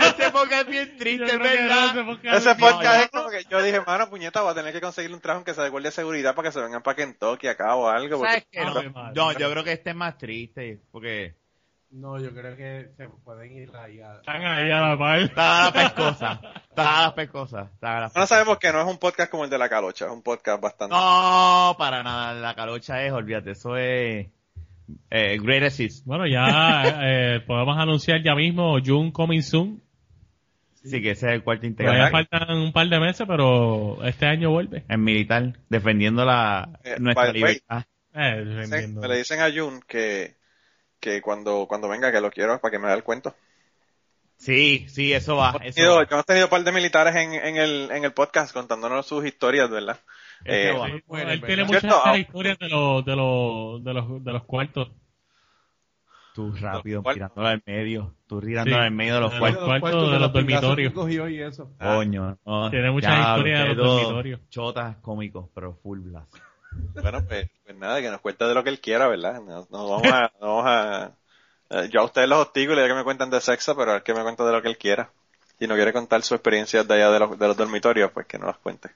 este 0.00 0.30
podcast 0.30 0.62
es 0.62 0.66
bien 0.68 0.96
triste, 0.98 1.36
no, 1.38 1.44
¿verdad? 1.44 1.86
ese 2.34 2.54
podcast 2.56 2.94
Ese 2.96 3.02
es- 3.04 3.10
como 3.10 3.30
que 3.30 3.44
yo 3.48 3.62
dije, 3.62 3.80
mano, 3.86 4.10
puñeta, 4.10 4.42
voy 4.42 4.50
a 4.50 4.54
tener 4.54 4.72
que 4.72 4.80
conseguirle 4.80 5.14
un 5.16 5.22
trabajo 5.22 5.44
que 5.44 5.54
se 5.54 5.62
de 5.62 5.68
guardia 5.68 5.88
de 5.90 5.94
seguridad 5.94 6.34
para 6.34 6.48
que 6.48 6.52
se 6.52 6.60
vengan 6.60 6.82
para 6.82 6.96
Kentucky 6.96 7.46
acá 7.46 7.74
o 7.76 7.88
algo. 7.88 8.18
porque- 8.18 8.30
¿Sabes 8.32 8.46
qué? 8.50 8.92
No, 9.14 9.32
yo 9.32 9.50
creo 9.50 9.62
que 9.64 9.72
este 9.72 9.90
es 9.90 9.96
más 9.96 10.18
triste, 10.18 10.80
porque 10.90 11.36
No, 11.90 12.18
yo 12.20 12.34
creo 12.34 12.54
que 12.56 12.90
se 12.96 13.08
pueden 13.24 13.50
ir 13.52 13.70
ahí 13.76 14.00
a... 14.00 14.16
Están 14.16 14.44
ahí 14.44 14.70
a 14.70 14.80
la 14.80 14.98
par. 14.98 15.20
está 15.20 15.62
a 15.62 15.64
la 15.66 15.72
pescosa, 15.72 16.40
está 16.68 16.98
a 16.98 17.02
la 17.02 17.14
pescosa, 17.14 17.70
está 17.72 17.96
a 17.96 18.00
la 18.00 18.12
No 18.14 18.26
sabemos 18.26 18.58
que 18.58 18.72
no 18.72 18.80
es 18.82 18.86
un 18.86 18.98
podcast 18.98 19.30
como 19.30 19.44
el 19.44 19.50
de 19.50 19.56
la 19.58 19.68
calocha, 19.70 20.04
es 20.06 20.10
un 20.10 20.22
podcast 20.22 20.60
bastante... 20.60 20.94
No, 20.94 21.76
para 21.78 22.02
nada, 22.02 22.34
la 22.34 22.54
calocha 22.54 23.02
es, 23.04 23.12
olvídate, 23.12 23.52
eso 23.52 23.76
es 23.78 24.26
eh, 25.10 25.38
Great 25.40 25.64
Assist. 25.64 26.04
Bueno, 26.06 26.26
ya 26.26 27.00
eh, 27.02 27.40
podemos 27.46 27.76
anunciar 27.78 28.22
ya 28.22 28.34
mismo 28.34 28.78
June 28.84 29.12
Coming 29.12 29.42
Soon. 29.42 29.82
Sí, 30.84 31.02
que 31.02 31.10
ese 31.10 31.26
es 31.26 31.32
el 31.34 31.42
cuarto 31.42 31.62
Todavía 31.62 32.08
integral. 32.08 32.10
faltan 32.10 32.56
un 32.58 32.72
par 32.72 32.88
de 32.88 33.00
meses, 33.00 33.26
pero 33.28 34.02
este 34.04 34.26
año 34.26 34.50
vuelve. 34.50 34.84
En 34.88 35.02
militar, 35.02 35.58
defendiendo 35.68 36.24
la, 36.24 36.68
Eh, 36.84 36.96
nuestra 36.98 37.32
libertad. 37.32 37.84
Eh, 38.14 38.88
me 38.94 39.08
le 39.08 39.16
dicen 39.18 39.40
a 39.40 39.50
Jun 39.52 39.80
que, 39.86 40.36
que 41.00 41.20
cuando, 41.20 41.66
cuando 41.68 41.88
venga 41.88 42.10
que 42.10 42.20
lo 42.20 42.30
quiero 42.30 42.58
para 42.60 42.70
que 42.72 42.78
me 42.78 42.88
dé 42.88 42.94
el 42.94 43.02
cuento. 43.02 43.34
Sí, 44.36 44.86
sí, 44.88 45.12
eso 45.12 45.36
va. 45.36 45.50
Hemos 45.50 45.62
Eso 45.66 45.74
tenido, 45.74 45.96
va. 45.96 46.06
hemos 46.10 46.24
tenido 46.26 46.46
un 46.46 46.50
par 46.50 46.62
de 46.64 46.72
militares 46.72 47.16
en, 47.16 47.34
en, 47.34 47.56
el, 47.56 47.90
en 47.90 48.04
el 48.04 48.12
podcast 48.12 48.52
contándonos 48.52 49.04
sus 49.06 49.24
historias, 49.26 49.68
¿verdad? 49.68 49.98
Eh, 50.44 50.72
va. 50.78 50.86
Sí, 50.86 51.02
Bueno, 51.06 51.30
él 51.32 51.42
tiene 51.42 51.64
muchas 51.64 51.84
historias 52.18 52.58
de 52.58 52.68
los, 52.68 53.04
de 53.04 53.16
los, 53.16 53.84
de 53.84 53.94
los, 53.94 54.24
de 54.24 54.32
los 54.32 54.44
cuartos. 54.44 54.88
Tú 56.34 56.52
rápido, 56.60 57.02
tirándola 57.02 57.50
al 57.50 57.62
medio. 57.66 58.14
Tú 58.28 58.40
tirándola 58.40 58.76
Sí. 58.76 58.82
al 58.84 58.90
medio 58.92 59.14
de 59.14 59.20
los 59.20 59.32
De 59.32 59.38
cuartos. 59.40 59.64
cuartos 59.80 60.12
de 60.12 60.18
los 60.20 60.32
dormitorios. 60.32 60.92
que 60.92 60.94
cogió 60.94 61.28
y 61.28 61.42
eso. 61.42 61.70
Coño. 61.80 62.38
no. 62.46 62.70
Tiene 62.70 62.90
muchas 62.92 63.10
Ya, 63.12 63.30
historias 63.30 63.68
de 63.68 63.74
los 63.74 63.86
dormitorios. 63.86 64.40
Chotas 64.48 64.96
cómicos, 64.98 65.48
pero 65.54 65.74
full 65.82 65.98
blast. 66.00 66.32
Bueno, 67.02 67.24
pues, 67.26 67.50
pues 67.64 67.76
nada, 67.76 68.00
que 68.00 68.10
nos 68.10 68.20
cuente 68.20 68.44
de 68.44 68.54
lo 68.54 68.62
que 68.62 68.70
él 68.70 68.78
quiera, 68.80 69.08
¿verdad? 69.08 69.40
No, 69.40 69.66
no 69.70 69.88
vamos 69.88 70.12
a, 70.12 70.30
no 70.40 70.46
vamos 70.56 70.64
a, 70.66 71.12
eh, 71.70 71.88
yo 71.90 72.02
a 72.02 72.04
ustedes 72.04 72.28
los 72.28 72.38
hostigo 72.38 72.72
y 72.72 72.76
le 72.76 72.82
digo 72.82 72.94
que 72.94 72.98
me 72.98 73.04
cuentan 73.04 73.30
de 73.30 73.40
sexo, 73.40 73.74
pero 73.76 73.96
él 73.96 74.02
que 74.04 74.14
me 74.14 74.22
cuenta 74.22 74.44
de 74.44 74.52
lo 74.52 74.62
que 74.62 74.68
él 74.68 74.78
quiera. 74.78 75.10
Si 75.58 75.66
no 75.66 75.74
quiere 75.74 75.92
contar 75.92 76.22
su 76.22 76.34
experiencia 76.34 76.84
de 76.84 76.94
allá 76.94 77.10
de 77.10 77.18
los, 77.18 77.36
de 77.38 77.48
los 77.48 77.56
dormitorios, 77.56 78.12
pues 78.12 78.26
que 78.26 78.38
no 78.38 78.46
las 78.46 78.58
cuente. 78.58 78.90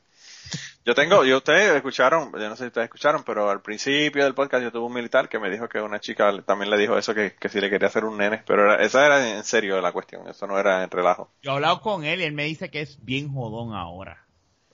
Yo 0.85 0.95
tengo, 0.95 1.25
y 1.25 1.33
ustedes 1.33 1.75
escucharon, 1.77 2.33
yo 2.33 2.49
no 2.49 2.57
sé 2.57 2.65
si 2.65 2.67
ustedes 2.69 2.87
escucharon, 2.87 3.23
pero 3.25 3.49
al 3.51 3.63
principio 3.63 4.25
del 4.25 4.35
podcast 4.35 4.63
yo 4.65 4.73
tuve 4.73 4.87
un 4.87 4.93
militar 4.95 5.29
que 5.29 5.39
me 5.39 5.49
dijo 5.51 5.69
que 5.69 5.81
una 5.81 6.01
chica 6.01 6.33
también 6.45 6.71
le 6.71 6.79
dijo 6.79 6.99
eso, 6.99 7.15
que, 7.15 7.35
que 7.39 7.49
si 7.49 7.61
le 7.61 7.71
quería 7.71 7.89
hacer 7.89 8.05
un 8.05 8.19
nene, 8.19 8.43
pero 8.47 8.65
era- 8.65 8.83
esa 8.85 9.07
era 9.07 9.37
en 9.37 9.45
serio 9.45 9.81
la 9.81 9.93
cuestión, 9.93 10.27
eso 10.29 10.47
no 10.47 10.59
era 10.59 10.83
en 10.83 10.91
relajo. 10.91 11.31
Yo 11.43 11.53
he 11.53 11.55
hablado 11.55 11.81
con 11.81 12.05
él 12.05 12.21
y 12.21 12.25
él 12.25 12.33
me 12.33 12.45
dice 12.45 12.71
que 12.71 12.81
es 12.81 12.99
bien 13.05 13.33
jodón 13.33 13.75
ahora. 13.75 14.25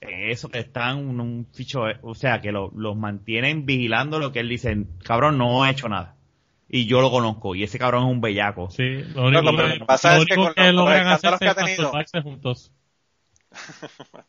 Eso 0.00 0.48
que 0.48 0.60
están 0.60 0.96
un, 0.96 1.20
un 1.20 1.46
ficho, 1.52 1.82
o 2.02 2.14
sea, 2.14 2.40
que 2.40 2.52
lo- 2.52 2.70
los 2.74 2.96
mantienen 2.96 3.66
vigilando 3.66 4.18
lo 4.18 4.30
que 4.32 4.40
él 4.40 4.48
dice. 4.48 4.76
Cabrón, 5.04 5.36
no 5.38 5.64
ha 5.64 5.70
hecho 5.70 5.88
nada. 5.88 6.14
Y 6.70 6.86
yo 6.86 7.00
lo 7.00 7.10
conozco. 7.10 7.54
Y 7.54 7.64
ese 7.64 7.78
cabrón 7.78 8.04
es 8.04 8.10
un 8.10 8.20
bellaco. 8.20 8.70
Sí, 8.70 8.84
lo 9.14 9.24
único, 9.26 9.42
que, 9.42 9.56
lo 9.62 9.72
que 9.80 9.84
pasa 9.86 10.16
lo 10.16 10.22
es 10.22 10.28
que 10.28 10.34
con 10.36 10.54
que 10.54 10.72
los- 10.72 10.74
los 10.84 10.94
escándalos 10.94 11.40
que 11.40 11.48
ha 11.48 11.54
tenido- 11.54 11.92
juntos. 12.22 12.72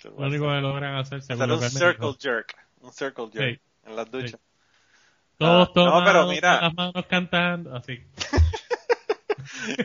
Lo 0.04 0.26
único 0.28 0.46
que 0.48 0.62
logran 0.62 0.96
hacer, 0.96 1.22
según 1.22 1.52
un 1.52 1.62
circle 1.70 2.14
jerk, 2.20 2.56
un 2.82 2.94
circle 2.94 3.30
jerk 3.34 3.60
Sí. 3.60 3.90
en 3.90 3.96
las 3.96 4.10
duchas. 4.12 4.40
Todos 5.38 5.68
Ah, 5.70 5.72
no, 5.76 5.84
tomados, 5.86 6.04
pero 6.06 6.28
mira. 6.28 6.54
con 6.60 6.62
las 6.68 6.74
manos 6.76 7.06
cantando, 7.08 7.76
así. 7.76 8.00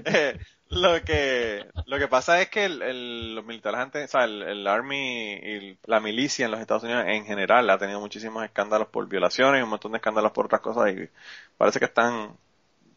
Eh, 0.04 0.38
lo 0.70 1.02
que 1.02 1.66
lo 1.86 1.98
que 1.98 2.08
pasa 2.08 2.40
es 2.40 2.48
que 2.48 2.64
el, 2.64 2.82
el- 2.82 3.34
los 3.34 3.44
militares 3.44 3.80
antes, 3.80 4.04
o 4.04 4.08
sea, 4.08 4.24
el, 4.24 4.42
el 4.42 4.66
army 4.66 5.32
y 5.34 5.78
la 5.86 6.00
milicia 6.00 6.44
en 6.44 6.50
los 6.52 6.60
Estados 6.60 6.82
Unidos 6.84 7.04
en 7.06 7.24
general 7.24 7.68
ha 7.70 7.78
tenido 7.78 8.00
muchísimos 8.00 8.44
escándalos 8.44 8.88
por 8.88 9.08
violaciones 9.08 9.60
y 9.60 9.62
un 9.62 9.70
montón 9.70 9.92
de 9.92 9.98
escándalos 9.98 10.32
por 10.32 10.46
otras 10.46 10.60
cosas 10.60 10.92
y 10.92 11.08
parece 11.56 11.78
que 11.78 11.84
están 11.86 12.36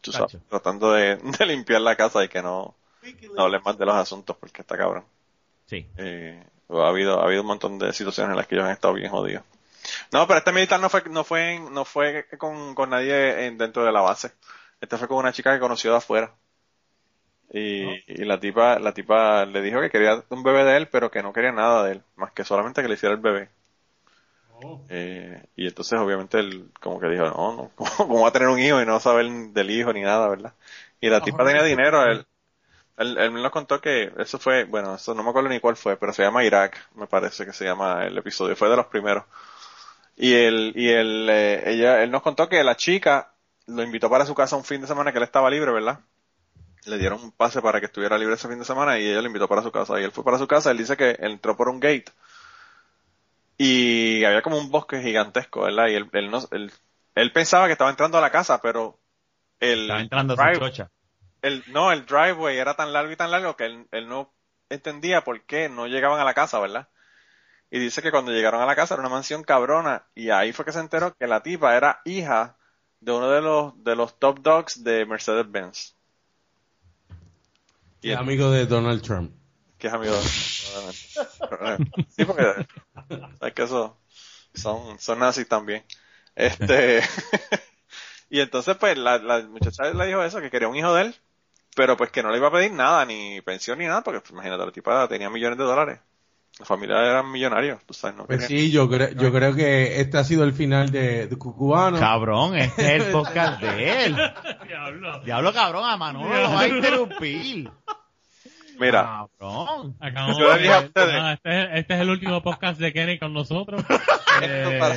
sabes, 0.02 0.36
tratando 0.48 0.92
de, 0.92 1.16
de 1.38 1.46
limpiar 1.46 1.80
la 1.80 1.96
casa 1.96 2.22
y 2.24 2.28
que 2.28 2.42
no, 2.42 2.74
no 3.34 3.42
hablen 3.42 3.62
más 3.64 3.78
de 3.78 3.86
los 3.86 3.94
asuntos 3.94 4.36
porque 4.36 4.62
está 4.62 4.76
cabrón. 4.76 5.04
Sí. 5.68 5.86
Eh, 5.96 6.42
ha 6.70 6.88
habido 6.88 7.20
ha 7.20 7.24
habido 7.24 7.42
un 7.42 7.48
montón 7.48 7.78
de 7.78 7.92
situaciones 7.92 8.30
en 8.32 8.36
las 8.36 8.46
que 8.46 8.56
ellos 8.56 8.66
han 8.66 8.72
estado 8.72 8.94
bien 8.94 9.10
jodidos. 9.10 9.44
No, 10.12 10.26
pero 10.26 10.38
este 10.40 10.52
militar 10.52 10.80
no 10.80 10.88
fue 10.90 11.02
no 11.10 11.24
fue 11.24 11.54
en- 11.56 11.72
no 11.74 11.84
fue 11.84 12.26
con, 12.38 12.74
con 12.74 12.90
nadie 12.90 13.46
en- 13.46 13.58
dentro 13.58 13.84
de 13.84 13.92
la 13.92 14.00
base. 14.02 14.32
Este 14.80 14.96
fue 14.98 15.08
con 15.08 15.18
una 15.18 15.32
chica 15.32 15.54
que 15.54 15.60
conoció 15.60 15.92
de 15.92 15.98
afuera. 15.98 16.34
Y, 17.50 17.84
y 18.06 18.24
la 18.26 18.38
tipa 18.38 18.78
la 18.78 18.92
tipa 18.92 19.46
le 19.46 19.62
dijo 19.62 19.80
que 19.80 19.90
quería 19.90 20.22
un 20.28 20.42
bebé 20.42 20.64
de 20.64 20.76
él, 20.76 20.88
pero 20.88 21.10
que 21.10 21.22
no 21.22 21.32
quería 21.32 21.52
nada 21.52 21.84
de 21.84 21.92
él, 21.92 22.02
más 22.16 22.32
que 22.32 22.44
solamente 22.44 22.82
que 22.82 22.88
le 22.88 22.94
hiciera 22.94 23.14
el 23.14 23.20
bebé. 23.22 23.48
Oh. 24.60 24.80
Eh, 24.88 25.42
y 25.56 25.66
entonces 25.68 25.98
obviamente 25.98 26.38
él 26.40 26.70
como 26.80 27.00
que 27.00 27.08
dijo, 27.08 27.24
no, 27.24 27.54
no, 27.56 27.70
¿cómo, 27.76 27.90
cómo 27.96 28.22
va 28.22 28.28
a 28.28 28.32
tener 28.32 28.48
un 28.48 28.58
hijo 28.58 28.82
y 28.82 28.86
no 28.86 29.00
saber 29.00 29.26
del 29.30 29.70
hijo 29.70 29.92
ni 29.92 30.02
nada, 30.02 30.28
verdad? 30.28 30.54
Y 31.00 31.08
la 31.08 31.22
tipa 31.22 31.44
tenía 31.46 31.62
dinero, 31.62 32.04
él, 32.04 32.26
él, 32.98 33.16
él 33.18 33.32
nos 33.32 33.50
contó 33.50 33.80
que 33.80 34.12
eso 34.18 34.38
fue, 34.38 34.64
bueno, 34.64 34.96
eso 34.96 35.14
no 35.14 35.22
me 35.22 35.30
acuerdo 35.30 35.48
ni 35.48 35.60
cuál 35.60 35.76
fue, 35.76 35.96
pero 35.96 36.12
se 36.12 36.22
llama 36.22 36.44
Irak, 36.44 36.88
me 36.94 37.06
parece 37.06 37.46
que 37.46 37.52
se 37.52 37.64
llama 37.64 38.04
el 38.06 38.18
episodio, 38.18 38.56
fue 38.56 38.68
de 38.68 38.76
los 38.76 38.86
primeros. 38.86 39.24
Y 40.16 40.34
él, 40.34 40.72
y 40.74 40.88
él, 40.88 41.28
eh, 41.30 41.62
ella, 41.66 42.02
él 42.02 42.10
nos 42.10 42.22
contó 42.22 42.48
que 42.48 42.62
la 42.64 42.76
chica 42.76 43.32
lo 43.66 43.82
invitó 43.82 44.10
para 44.10 44.26
su 44.26 44.34
casa 44.34 44.56
un 44.56 44.64
fin 44.64 44.80
de 44.80 44.86
semana 44.86 45.12
que 45.12 45.18
él 45.18 45.24
estaba 45.24 45.48
libre, 45.48 45.70
¿verdad? 45.70 46.00
Le 46.86 46.98
dieron 46.98 47.22
un 47.22 47.32
pase 47.32 47.62
para 47.62 47.80
que 47.80 47.86
estuviera 47.86 48.18
libre 48.18 48.34
ese 48.34 48.48
fin 48.48 48.58
de 48.58 48.64
semana 48.64 48.98
y 48.98 49.06
ella 49.06 49.20
lo 49.20 49.28
invitó 49.28 49.46
para 49.46 49.62
su 49.62 49.70
casa. 49.70 50.00
Y 50.00 50.04
él 50.04 50.10
fue 50.10 50.24
para 50.24 50.38
su 50.38 50.48
casa, 50.48 50.70
él 50.70 50.78
dice 50.78 50.96
que 50.96 51.16
entró 51.20 51.56
por 51.56 51.68
un 51.68 51.78
gate 51.78 52.10
y 53.58 54.24
había 54.24 54.40
como 54.40 54.56
un 54.56 54.70
bosque 54.70 55.02
gigantesco, 55.02 55.62
¿verdad? 55.62 55.88
Y 55.88 55.94
él, 55.94 56.08
él, 56.12 56.30
no, 56.30 56.40
él, 56.52 56.72
él 57.14 57.32
pensaba 57.32 57.66
que 57.66 57.72
estaba 57.72 57.90
entrando 57.90 58.16
a 58.16 58.20
la 58.20 58.30
casa, 58.30 58.60
pero 58.62 58.98
el, 59.60 59.82
Estaba 59.82 60.00
entrando 60.00 60.34
a 60.34 60.54
su 60.54 60.60
chocha. 60.60 60.90
El, 61.42 61.64
no, 61.68 61.92
el 61.92 62.06
driveway 62.06 62.58
era 62.58 62.74
tan 62.74 62.92
largo 62.92 63.12
y 63.12 63.16
tan 63.16 63.30
largo 63.30 63.56
que 63.56 63.66
él, 63.66 63.86
él 63.92 64.08
no 64.08 64.32
entendía 64.70 65.22
por 65.24 65.42
qué 65.42 65.68
no 65.68 65.86
llegaban 65.86 66.20
a 66.20 66.24
la 66.24 66.34
casa, 66.34 66.58
¿verdad? 66.58 66.88
Y 67.70 67.78
dice 67.78 68.00
que 68.00 68.10
cuando 68.10 68.32
llegaron 68.32 68.62
a 68.62 68.66
la 68.66 68.76
casa 68.76 68.94
era 68.94 69.02
una 69.02 69.10
mansión 69.10 69.42
cabrona 69.42 70.06
y 70.14 70.30
ahí 70.30 70.52
fue 70.52 70.64
que 70.64 70.72
se 70.72 70.80
enteró 70.80 71.14
que 71.14 71.26
la 71.26 71.42
tipa 71.42 71.76
era 71.76 72.00
hija 72.04 72.56
de 73.00 73.12
uno 73.12 73.30
de 73.30 73.40
los 73.42 73.84
de 73.84 73.94
los 73.94 74.18
top 74.18 74.40
dogs 74.40 74.82
de 74.82 75.04
Mercedes-Benz. 75.04 75.94
Y 78.00 78.12
amigo 78.12 78.50
de 78.50 78.66
Donald 78.66 79.02
Trump. 79.02 79.32
que 79.76 79.88
es 79.88 79.92
amigo 79.92 80.14
de 80.14 80.22
Sí, 82.08 82.24
porque 82.24 82.66
sabes 83.38 83.54
que 83.54 83.62
eso 83.62 84.00
son, 84.54 84.98
son 84.98 85.18
nazis 85.18 85.46
también. 85.46 85.84
Este 86.34 87.02
y 88.30 88.40
entonces 88.40 88.76
pues 88.76 88.96
la, 88.96 89.18
la 89.18 89.40
muchacha 89.42 89.92
le 89.92 90.06
dijo 90.06 90.22
eso, 90.22 90.40
que 90.40 90.50
quería 90.50 90.68
un 90.68 90.76
hijo 90.76 90.94
de 90.94 91.02
él, 91.02 91.16
pero 91.78 91.96
pues 91.96 92.10
que 92.10 92.24
no 92.24 92.32
le 92.32 92.38
iba 92.38 92.48
a 92.48 92.50
pedir 92.50 92.72
nada, 92.72 93.04
ni 93.04 93.40
pensión 93.40 93.78
ni 93.78 93.86
nada, 93.86 94.02
porque 94.02 94.18
pues, 94.18 94.32
imagínate, 94.32 94.66
la 94.66 94.72
tipa 94.72 95.06
tenía 95.06 95.30
millones 95.30 95.56
de 95.58 95.62
dólares. 95.64 96.00
La 96.58 96.66
familia 96.66 96.96
eran 97.04 97.30
millonarios, 97.30 97.80
tú 97.86 97.94
sabes, 97.94 98.16
no 98.16 98.26
Pues 98.26 98.46
sí, 98.46 98.72
yo 98.72 98.90
creo, 98.90 99.10
yo 99.10 99.32
creo 99.32 99.54
que 99.54 100.00
este 100.00 100.18
ha 100.18 100.24
sido 100.24 100.42
el 100.42 100.52
final 100.54 100.90
de, 100.90 101.28
de 101.28 101.38
Cucubano. 101.38 101.96
Cabrón, 102.00 102.56
este 102.56 102.96
es 102.96 103.04
el 103.04 103.12
podcast 103.12 103.60
de 103.60 104.06
él. 104.06 104.16
Diablo. 104.66 105.20
Diablo, 105.20 105.52
cabrón, 105.52 105.84
a 105.88 105.96
Manolo 105.96 106.34
lo 106.34 106.50
va 106.52 106.60
a 106.62 106.66
interrumpir. 106.68 107.70
Mira, 108.80 109.28
Cabrón. 109.38 109.96
Acabamos 110.00 110.36
Yo 110.36 110.48
le 110.48 110.54
de- 110.54 110.62
dije 110.62 110.74
a 110.74 110.80
ustedes. 110.80 111.14
Ah, 111.14 111.32
este, 111.34 111.62
es, 111.62 111.68
este 111.74 111.94
es 111.94 112.00
el 112.00 112.10
último 112.10 112.42
podcast 112.42 112.80
de 112.80 112.92
Kenny 112.92 113.18
con 113.20 113.32
nosotros. 113.32 113.84
Eh, 114.40 114.76
para, 114.78 114.94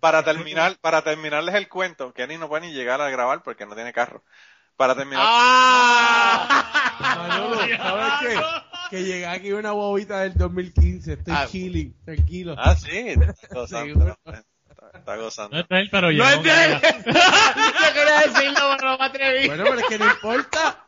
para 0.00 0.24
terminar, 0.24 0.76
para 0.80 1.02
terminarles 1.02 1.54
el 1.54 1.68
cuento, 1.68 2.12
Kenny 2.12 2.36
no 2.36 2.48
puede 2.48 2.66
ni 2.66 2.72
llegar 2.72 3.00
a 3.00 3.08
grabar 3.10 3.44
porque 3.44 3.64
no 3.64 3.76
tiene 3.76 3.92
carro. 3.92 4.24
Para 4.82 4.96
terminar, 4.96 5.22
¡Ah! 5.24 6.88
Manolo, 7.00 7.56
¿sabes 7.76 8.12
qué? 8.20 8.40
Que 8.90 9.04
llegué 9.04 9.26
aquí 9.28 9.52
una 9.52 9.70
bobita 9.70 10.20
del 10.22 10.34
2015. 10.34 11.12
Estoy 11.12 11.34
Ah. 11.36 11.46
chilling, 11.48 11.94
tranquilo. 12.04 12.56
ah, 12.58 12.74
sí, 12.74 12.90
está 12.90 13.32
gozando, 13.54 13.94
Seguro. 13.94 14.18
está, 14.24 14.44
está 14.98 15.16
gozando. 15.18 15.56
no 15.56 15.62
es 15.62 15.68
de 15.68 15.78
él, 15.80 15.88
pero 15.92 16.06
No 16.08 16.12
llegó, 16.12 16.24
es 16.26 16.42
de 16.42 16.64
él. 16.64 16.80
mira. 17.06 17.20
Yo 17.86 17.94
quería 17.94 18.20
decirlo, 18.26 18.60
pero 18.76 18.90
no 18.90 18.98
me 18.98 19.04
atreví. 19.04 19.46
Bueno, 19.46 19.64
pero 19.68 19.78
es 19.78 19.86
que 19.86 19.98
no 20.00 20.06
importa. 20.10 20.84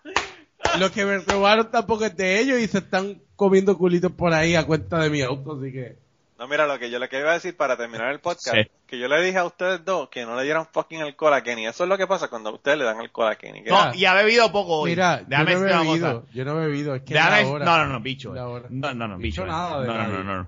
Lo 0.81 0.91
que 0.91 1.05
me 1.05 1.19
robaron 1.19 1.71
tampoco 1.71 2.05
es 2.05 2.17
de 2.17 2.41
ellos 2.41 2.59
y 2.59 2.67
se 2.67 2.79
están 2.79 3.23
comiendo 3.37 3.79
culitos 3.79 4.11
por 4.11 4.35
ahí 4.35 4.57
a 4.57 4.65
cuenta 4.65 4.99
de 4.99 5.11
mi 5.11 5.23
auto, 5.23 5.57
así 5.57 5.71
que... 5.73 5.99
No, 6.39 6.49
mira, 6.49 6.67
lo 6.67 6.79
que 6.81 6.91
yo 6.91 6.99
le 6.99 7.09
iba 7.13 7.31
a 7.31 7.35
decir 7.35 7.57
para 7.57 7.77
terminar 7.77 8.11
el 8.11 8.19
podcast, 8.19 8.57
Sí. 8.57 8.69
que 8.89 8.99
yo 8.99 9.07
le 9.07 9.23
dije 9.23 9.39
a 9.39 9.45
ustedes 9.45 9.85
dos 9.85 10.09
que 10.09 10.25
no 10.27 10.35
le 10.37 10.43
dieran 10.43 10.67
fucking 10.67 11.01
alcohol 11.03 11.33
a 11.33 11.43
Kenny. 11.45 11.67
Eso 11.67 11.85
es 11.85 11.89
lo 11.89 11.97
que 11.97 12.09
pasa 12.09 12.27
cuando 12.29 12.51
a 12.51 12.55
ustedes 12.55 12.77
le 12.79 12.85
dan 12.85 12.99
alcohol 12.99 13.29
a 13.31 13.37
Kenny. 13.37 13.63
No, 13.63 13.95
y 13.95 14.05
ha 14.05 14.15
bebido 14.15 14.51
poco 14.51 14.79
hoy. 14.81 14.91
Mira, 14.91 15.23
Déjame 15.27 15.53
yo 15.53 15.59
no 15.61 15.67
he 15.67 15.87
bebido, 15.87 16.27
yo 16.33 16.45
no 16.45 16.61
he 16.63 16.67
bebido, 16.67 16.95
es 16.97 17.03
que 17.03 17.15
Déjame- 17.15 17.43
la 17.43 17.49
hora. 17.49 17.65
no, 17.65 17.79
no, 17.79 17.87
no, 17.87 18.01
bicho. 18.01 18.35
La 18.35 18.49
hora. 18.49 18.67
No, 18.69 18.93
no, 18.95 19.07
no, 19.07 19.17
Bicho 19.19 19.43
bicho. 19.43 19.47
nada 19.53 19.81
de 19.81 19.87
no, 19.87 19.95
no, 20.09 20.25
no, 20.25 20.35
no. 20.39 20.47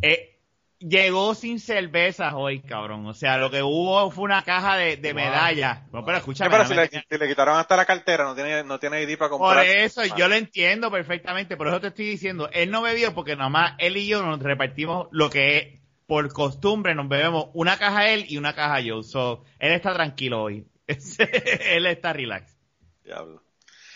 Eh, 0.00 0.35
llegó 0.78 1.34
sin 1.34 1.58
cervezas 1.60 2.32
hoy, 2.34 2.60
cabrón. 2.60 3.06
O 3.06 3.14
sea, 3.14 3.38
lo 3.38 3.50
que 3.50 3.62
hubo 3.62 4.10
fue 4.10 4.24
una 4.24 4.42
caja 4.42 4.76
de, 4.76 4.96
de 4.96 5.12
Wow. 5.12 5.22
medallas. 5.22 5.80
No, 5.92 6.04
pero 6.04 6.18
escúchame. 6.18 6.50
pero 6.50 6.66
si 6.66 6.74
le, 6.74 6.88
si 6.88 7.18
le 7.18 7.28
quitaron 7.28 7.56
hasta 7.58 7.76
la 7.76 7.84
cartera, 7.84 8.24
no 8.24 8.34
tiene, 8.34 8.62
no 8.64 8.78
tiene 8.78 9.02
ID 9.02 9.16
para 9.18 9.30
Por 9.30 9.38
comprar. 9.38 9.66
eso, 9.66 10.02
yo 10.04 10.28
lo 10.28 10.34
entiendo 10.34 10.90
perfectamente, 10.90 11.56
por 11.56 11.68
eso 11.68 11.80
te 11.80 11.88
estoy 11.88 12.06
diciendo, 12.06 12.48
él 12.52 12.70
no 12.70 12.82
bebió 12.82 13.14
porque 13.14 13.36
nada 13.36 13.48
más 13.48 13.72
él 13.78 13.96
y 13.96 14.06
yo 14.06 14.22
nos 14.22 14.40
repartimos 14.40 15.08
lo 15.10 15.30
que 15.30 15.58
es, 15.58 15.80
por 16.06 16.32
costumbre 16.32 16.94
nos 16.94 17.08
bebemos 17.08 17.48
una 17.54 17.78
caja 17.78 18.08
él 18.10 18.26
y 18.28 18.36
una 18.36 18.54
caja 18.54 18.80
yo. 18.80 19.02
So, 19.02 19.42
él 19.58 19.72
está 19.72 19.92
tranquilo 19.94 20.42
hoy. 20.42 20.66
él 20.88 21.86
está 21.86 22.12
relax. 22.12 22.56
Diablo. 23.02 23.42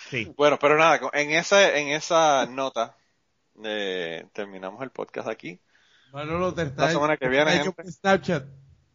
Sí. 0.08 0.32
Bueno, 0.36 0.58
pero 0.60 0.76
nada, 0.76 0.98
en 1.12 1.30
esa, 1.30 1.78
en 1.78 1.88
esa 1.88 2.46
nota, 2.46 2.96
eh, 3.62 4.24
terminamos 4.32 4.82
el 4.82 4.90
podcast 4.90 5.28
aquí. 5.28 5.60
Manolo, 6.12 6.54
te 6.54 6.62
está 6.62 6.86
La 6.86 6.90
semana 6.92 7.16
que 7.16 7.28
viene, 7.28 7.52
hecho 7.54 7.64
gente. 7.64 7.82
por 7.82 7.92
Snapchat. 7.92 8.44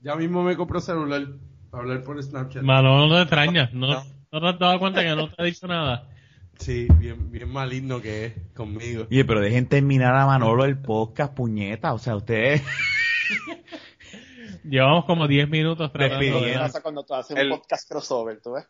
Ya 0.01 0.15
mismo 0.15 0.43
me 0.43 0.55
compro 0.55 0.79
celular 0.81 1.25
para 1.71 1.83
hablar 1.83 2.03
por 2.03 2.21
Snapchat. 2.21 2.63
Manolo, 2.63 3.07
no 3.07 3.15
te 3.15 3.21
extrañas. 3.23 3.73
No, 3.73 3.87
No. 3.87 4.03
no 4.31 4.41
te 4.41 4.47
has 4.47 4.59
dado 4.59 4.79
cuenta 4.79 5.01
que 5.01 5.15
no 5.15 5.29
te 5.29 5.41
ha 5.41 5.45
dicho 5.45 5.67
nada. 5.67 6.09
Sí, 6.57 6.87
bien, 6.99 7.31
bien 7.31 7.49
maligno 7.49 8.01
que 8.01 8.27
es 8.27 8.33
conmigo. 8.55 9.07
Oye, 9.11 9.25
pero 9.25 9.41
dejen 9.41 9.67
terminar 9.67 10.15
a 10.15 10.25
Manolo 10.25 10.63
el 10.63 10.77
podcast, 10.81 11.33
puñeta. 11.33 11.93
O 11.93 11.99
sea, 11.99 12.15
ustedes... 12.15 12.63
Llevamos 14.63 15.03
como 15.03 15.27
10 15.27 15.49
minutos 15.49 15.91
tratando 15.91 16.19
¿Qué 16.19 16.25
Despidiendo. 16.27 16.59
de... 16.59 16.65
pasa 16.65 16.81
cuando 16.81 17.03
tú 17.03 17.13
haces 17.13 17.35
El- 17.37 17.51
un 17.51 17.59
podcast 17.59 17.89
crossover, 17.89 18.39
tú 18.41 18.53
ves? 18.53 18.65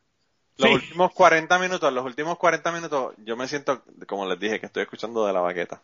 Los 0.57 0.69
Sí. 0.69 0.73
últimos 0.75 1.13
40 1.13 1.59
minutos, 1.59 1.93
los 1.93 2.05
últimos 2.05 2.37
40 2.39 2.71
minutos, 2.71 3.13
yo 3.23 3.37
me 3.37 3.47
siento, 3.47 3.83
como 4.07 4.25
les 4.25 4.39
dije, 4.39 4.59
que 4.59 4.65
estoy 4.65 4.81
escuchando 4.83 5.27
de 5.27 5.33
la 5.33 5.41
baqueta. 5.41 5.83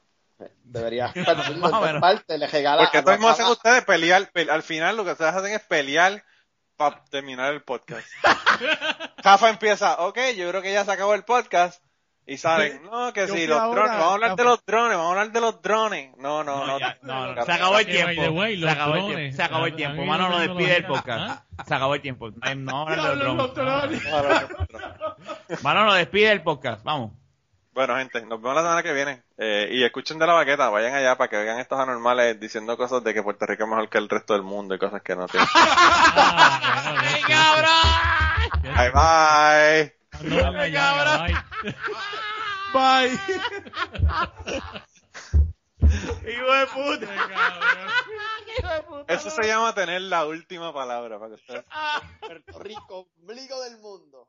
Deberías 0.63 1.15
menos. 1.15 2.01
parte, 2.01 2.38
le 2.38 2.47
regala 2.47 2.84
Porque 2.84 2.99
esto 2.99 3.11
mismo 3.11 3.30
hacen 3.30 3.45
ustedes, 3.47 3.84
pelear, 3.85 4.30
pe- 4.31 4.49
al 4.49 4.63
final 4.63 4.97
lo 4.97 5.03
que 5.05 5.11
ustedes 5.11 5.34
hacen 5.34 5.53
es 5.53 5.61
pelear 5.61 6.23
para 6.77 7.03
terminar 7.05 7.53
el 7.53 7.61
podcast. 7.63 8.07
Jafa 9.23 9.49
empieza, 9.49 10.01
ok, 10.01 10.18
yo 10.35 10.49
creo 10.49 10.61
que 10.61 10.73
ya 10.73 10.84
se 10.85 10.91
acabó 10.91 11.13
el 11.13 11.23
podcast. 11.23 11.84
Y 12.23 12.38
salen, 12.38 12.84
no, 12.84 13.11
que 13.13 13.27
sí, 13.27 13.47
los 13.47 13.59
ahora, 13.59 13.81
drones, 13.81 13.97
vamos 13.97 14.11
a 14.11 14.13
hablar 14.13 14.35
de 14.35 14.43
los 14.43 14.65
drones, 14.65 14.97
vamos 14.97 15.07
a 15.07 15.09
hablar 15.19 15.31
de 15.34 15.41
los 15.41 15.61
drones. 15.61 16.11
No, 16.18 16.43
no, 16.43 16.68
no. 16.68 16.80
ya, 16.80 16.97
no, 17.01 17.26
no, 17.26 17.35
no, 17.35 17.45
se 17.45 17.51
acabó 17.51 17.80
el 17.80 17.85
tiempo. 17.88 18.22
way, 18.30 18.61
se 18.61 18.69
acabó 18.69 18.95
el 18.95 19.05
tiempo. 19.07 19.35
Se 19.35 19.43
acabó 19.43 19.65
el 19.65 19.76
tiempo. 19.76 20.05
Manolo 20.05 20.30
no 20.30 20.39
despide 20.39 20.77
el 20.77 20.84
lo 20.84 20.88
podcast. 20.89 21.43
Se 21.68 21.73
acabó 21.73 21.95
el 21.95 22.01
tiempo. 22.01 22.30
No, 22.30 22.85
no 22.85 23.47
drones. 23.47 24.03
Manolo 25.63 25.93
despide 25.93 26.31
el 26.31 26.43
podcast. 26.43 26.84
Vamos. 26.84 27.11
Bueno, 27.73 27.95
gente, 27.95 28.19
nos 28.26 28.41
vemos 28.41 28.56
la 28.56 28.61
semana 28.64 28.84
que 28.84 28.91
viene. 28.91 29.23
Eh, 29.38 29.69
y 29.72 29.84
escuchen 29.84 30.19
de 30.19 30.27
la 30.27 30.34
baqueta, 30.34 30.69
vayan 30.69 30.93
allá 30.93 31.18
para 31.18 31.30
que 31.30 31.38
vean 31.38 31.60
estos 31.60 31.80
anormales 31.80 32.38
diciendo 32.38 32.76
cosas 32.76 33.02
de 33.03 33.14
que 33.14 33.23
Puerto 33.23 33.45
Rico 33.45 33.64
es 33.64 33.69
mejor 33.69 33.89
que 33.89 33.98
el 33.98 34.10
resto 34.10 34.34
del 34.34 34.43
mundo 34.43 34.76
y 34.76 34.80
cosas 34.80 35.02
que 35.02 35.15
no 35.15 35.26
tienen. 35.27 35.48
Ah, 35.56 37.02
¡Ay, 37.02 37.22
cabrón! 37.22 37.72
Bye 38.76 38.91
bye. 38.91 39.93
No. 40.30 40.52
Bye. 42.73 43.19
Hijo 46.30 46.53
de 46.53 46.68
puta. 46.68 47.07
Eso 49.07 49.29
se 49.29 49.47
llama 49.47 49.73
tener 49.73 50.01
la 50.01 50.25
última 50.25 50.73
palabra 50.73 51.19
para 51.19 51.29
que 51.29 51.35
ustedes. 51.35 51.65
Puerto 52.19 52.59
Rico, 52.59 53.07
ombligo 53.19 53.61
del 53.61 53.77
mundo. 53.79 54.27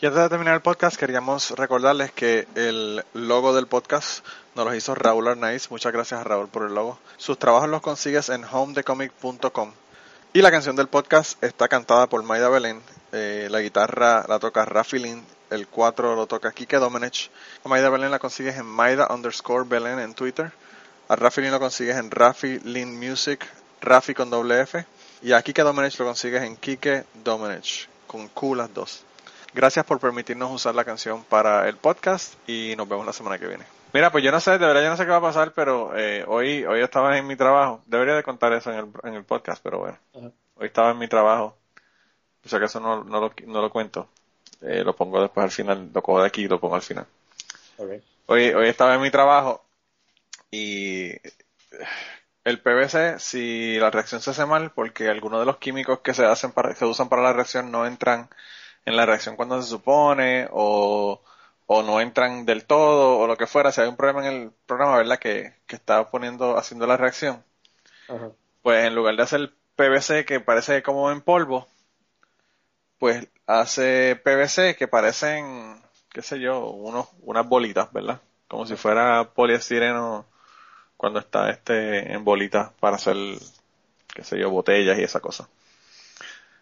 Y 0.00 0.06
antes 0.06 0.22
de 0.22 0.28
terminar 0.28 0.54
el 0.54 0.60
podcast, 0.60 0.96
queríamos 0.96 1.50
recordarles 1.52 2.12
que 2.12 2.46
el 2.56 3.04
logo 3.14 3.54
del 3.54 3.66
podcast 3.66 4.24
nos 4.54 4.66
lo 4.66 4.74
hizo 4.74 4.94
Raúl 4.94 5.28
Arnaiz. 5.28 5.70
Muchas 5.70 5.92
gracias 5.92 6.20
a 6.20 6.24
Raúl 6.24 6.48
por 6.48 6.66
el 6.66 6.74
logo. 6.74 6.98
Sus 7.16 7.38
trabajos 7.38 7.68
los 7.68 7.80
consigues 7.80 8.28
en 8.28 8.44
homedecomic.com. 8.44 9.72
Y 10.32 10.42
la 10.42 10.50
canción 10.50 10.74
del 10.76 10.88
podcast 10.88 11.42
está 11.42 11.68
cantada 11.68 12.08
por 12.08 12.22
Maida 12.22 12.48
Belén. 12.48 12.82
Eh, 13.12 13.48
la 13.50 13.60
guitarra 13.60 14.24
la 14.28 14.38
toca 14.38 14.64
Rafi 14.64 14.98
Lin. 14.98 15.24
El 15.50 15.68
4 15.68 16.16
lo 16.16 16.26
toca 16.26 16.50
Kike 16.52 16.76
Domenech. 16.78 17.30
A 17.64 17.68
Maida 17.68 17.88
Belén 17.88 18.10
la 18.10 18.18
consigues 18.18 18.56
en 18.56 18.66
Maida 18.66 19.06
underscore 19.10 19.64
Belén 19.68 20.00
en 20.00 20.12
Twitter. 20.14 20.52
A 21.06 21.16
Rafi 21.16 21.42
Lin 21.42 21.50
lo 21.50 21.60
consigues 21.60 21.96
en 21.96 22.10
Rafi 22.10 22.60
Lin 22.60 22.98
Music, 22.98 23.46
Rafi 23.82 24.14
con 24.14 24.30
doble 24.30 24.62
F. 24.62 24.86
Y 25.20 25.32
a 25.32 25.42
Kike 25.42 25.62
Domenech 25.62 25.98
lo 25.98 26.06
consigues 26.06 26.42
en 26.42 26.56
Kike 26.56 27.04
Domenech, 27.22 27.88
con 28.06 28.28
Q 28.28 28.54
las 28.54 28.72
dos. 28.72 29.04
Gracias 29.52 29.84
por 29.84 30.00
permitirnos 30.00 30.50
usar 30.50 30.74
la 30.74 30.84
canción 30.84 31.22
para 31.24 31.68
el 31.68 31.76
podcast 31.76 32.34
y 32.48 32.74
nos 32.76 32.88
vemos 32.88 33.04
la 33.04 33.12
semana 33.12 33.38
que 33.38 33.46
viene. 33.46 33.64
Mira, 33.92 34.10
pues 34.10 34.24
yo 34.24 34.32
no 34.32 34.40
sé, 34.40 34.52
de 34.52 34.66
verdad 34.66 34.82
yo 34.82 34.88
no 34.88 34.96
sé 34.96 35.04
qué 35.04 35.10
va 35.10 35.18
a 35.18 35.22
pasar, 35.22 35.52
pero 35.52 35.96
eh, 35.96 36.24
hoy 36.26 36.64
hoy 36.64 36.80
estaba 36.80 37.16
en 37.18 37.26
mi 37.26 37.36
trabajo. 37.36 37.82
Debería 37.84 38.14
de 38.14 38.22
contar 38.22 38.54
eso 38.54 38.72
en 38.72 38.78
el, 38.78 38.86
en 39.04 39.14
el 39.14 39.24
podcast, 39.24 39.62
pero 39.62 39.80
bueno. 39.80 39.98
Ajá. 40.14 40.30
Hoy 40.56 40.66
estaba 40.66 40.90
en 40.92 40.98
mi 40.98 41.08
trabajo. 41.08 41.56
O 42.44 42.48
sea 42.48 42.58
que 42.58 42.64
eso 42.64 42.80
no, 42.80 43.04
no, 43.04 43.20
lo, 43.20 43.32
no 43.46 43.60
lo 43.60 43.70
cuento. 43.70 44.08
Eh, 44.62 44.82
lo 44.82 44.96
pongo 44.96 45.20
después 45.20 45.44
al 45.44 45.50
final, 45.50 45.90
lo 45.92 46.02
cojo 46.02 46.22
de 46.22 46.28
aquí 46.28 46.42
y 46.44 46.48
lo 46.48 46.58
pongo 46.58 46.76
al 46.76 46.82
final. 46.82 47.06
Hoy, 48.26 48.48
hoy 48.52 48.68
estaba 48.68 48.94
en 48.94 49.02
mi 49.02 49.10
trabajo 49.10 49.63
y 50.54 51.20
el 52.44 52.60
PVC, 52.62 53.18
si 53.18 53.78
la 53.78 53.90
reacción 53.90 54.20
se 54.20 54.30
hace 54.30 54.46
mal, 54.46 54.72
porque 54.72 55.08
algunos 55.08 55.40
de 55.40 55.46
los 55.46 55.58
químicos 55.58 56.00
que 56.00 56.14
se 56.14 56.24
hacen 56.26 56.52
para, 56.52 56.74
se 56.74 56.84
usan 56.84 57.08
para 57.08 57.22
la 57.22 57.32
reacción 57.32 57.70
no 57.70 57.86
entran 57.86 58.28
en 58.84 58.96
la 58.96 59.06
reacción 59.06 59.36
cuando 59.36 59.60
se 59.62 59.68
supone, 59.68 60.48
o, 60.52 61.22
o 61.66 61.82
no 61.82 62.00
entran 62.00 62.44
del 62.46 62.66
todo, 62.66 63.18
o 63.18 63.26
lo 63.26 63.36
que 63.36 63.46
fuera, 63.46 63.72
si 63.72 63.80
hay 63.80 63.88
un 63.88 63.96
problema 63.96 64.26
en 64.26 64.34
el 64.34 64.52
programa, 64.66 64.98
¿verdad? 64.98 65.18
Que, 65.18 65.54
que 65.66 65.76
está 65.76 66.10
poniendo, 66.10 66.58
haciendo 66.58 66.86
la 66.86 66.96
reacción, 66.98 67.44
Ajá. 68.08 68.32
pues 68.62 68.84
en 68.84 68.94
lugar 68.96 69.14
de 69.16 69.22
hacer 69.22 69.54
PVC 69.76 70.24
que 70.24 70.40
parece 70.40 70.82
como 70.82 71.10
en 71.12 71.20
polvo, 71.22 71.68
pues 72.98 73.28
hace 73.46 74.16
PVC 74.16 74.76
que 74.76 74.88
parecen, 74.88 75.82
qué 76.12 76.22
sé 76.22 76.40
yo, 76.40 76.68
unos, 76.70 77.08
unas 77.20 77.46
bolitas, 77.48 77.92
¿verdad? 77.92 78.20
Como 78.48 78.66
si 78.66 78.76
fuera 78.76 79.32
poliestireno 79.34 80.26
cuando 81.04 81.20
está 81.20 81.50
este 81.50 82.12
en 82.14 82.24
bolitas 82.24 82.72
para 82.80 82.96
hacer, 82.96 83.16
qué 84.14 84.24
sé 84.24 84.38
yo, 84.38 84.50
botellas 84.50 84.98
y 84.98 85.02
esa 85.02 85.20
cosa. 85.20 85.48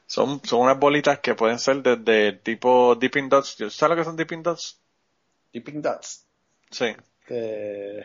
Son, 0.06 0.40
son 0.44 0.60
unas 0.60 0.78
bolitas 0.78 1.18
que 1.18 1.34
pueden 1.34 1.58
ser 1.58 1.82
desde 1.82 2.34
tipo 2.34 2.94
Dipping 2.94 3.28
Dots. 3.28 3.56
¿Sabes 3.70 3.90
lo 3.90 3.96
que 3.96 4.04
son 4.04 4.16
Dipping 4.16 4.42
Dots? 4.42 4.80
Dipping 5.54 5.80
Dots. 5.80 6.26
Sí, 6.70 6.96
Que... 7.26 8.04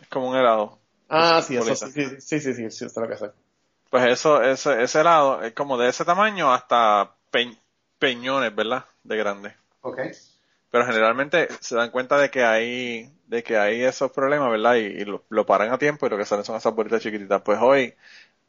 es 0.00 0.08
como 0.08 0.28
un 0.30 0.36
helado. 0.36 0.78
Ah, 1.08 1.42
sí, 1.42 1.56
eso 1.56 1.74
sí, 1.74 1.90
sí, 1.90 1.90
sí, 2.20 2.20
sí, 2.20 2.40
sí, 2.40 2.54
sí, 2.54 2.64
eso 2.66 2.86
es 2.86 2.96
lo 2.96 3.08
que 3.08 3.16
sé. 3.16 3.30
Pues 3.90 4.06
eso, 4.06 4.42
ese, 4.42 4.82
ese 4.82 5.00
helado 5.00 5.42
es 5.42 5.52
como 5.52 5.76
de 5.76 5.88
ese 5.90 6.04
tamaño 6.04 6.52
hasta 6.52 7.14
pe- 7.30 7.56
peñones, 7.98 8.54
¿verdad? 8.54 8.86
De 9.02 9.16
grande. 9.16 9.54
Ok. 9.82 9.98
Pero 10.70 10.86
generalmente 10.86 11.48
se 11.60 11.76
dan 11.76 11.90
cuenta 11.90 12.18
de 12.18 12.30
que 12.30 12.44
hay 12.44 13.12
de 13.26 13.42
que 13.42 13.58
hay 13.58 13.82
esos 13.82 14.10
problemas, 14.12 14.50
¿verdad? 14.50 14.76
Y, 14.76 14.80
y 14.86 15.04
lo, 15.04 15.24
lo 15.28 15.46
paran 15.46 15.72
a 15.72 15.78
tiempo 15.78 16.06
y 16.06 16.10
lo 16.10 16.16
que 16.18 16.24
salen 16.24 16.44
son 16.44 16.56
esas 16.56 16.74
bolitas 16.74 17.02
chiquititas. 17.02 17.42
Pues 17.42 17.58
hoy 17.60 17.94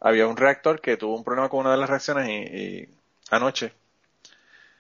había 0.02 0.28
un 0.28 0.38
reactor 0.38 0.82
que 0.82 0.98
tuvo 0.98 1.16
un 1.18 1.24
problema 1.26 1.50
con 1.50 1.62
una 1.62 1.72
de 1.72 1.78
las 1.78 1.90
reacciones 1.90 2.30
y, 2.30 2.34
y 2.58 2.90
anoche 3.32 3.74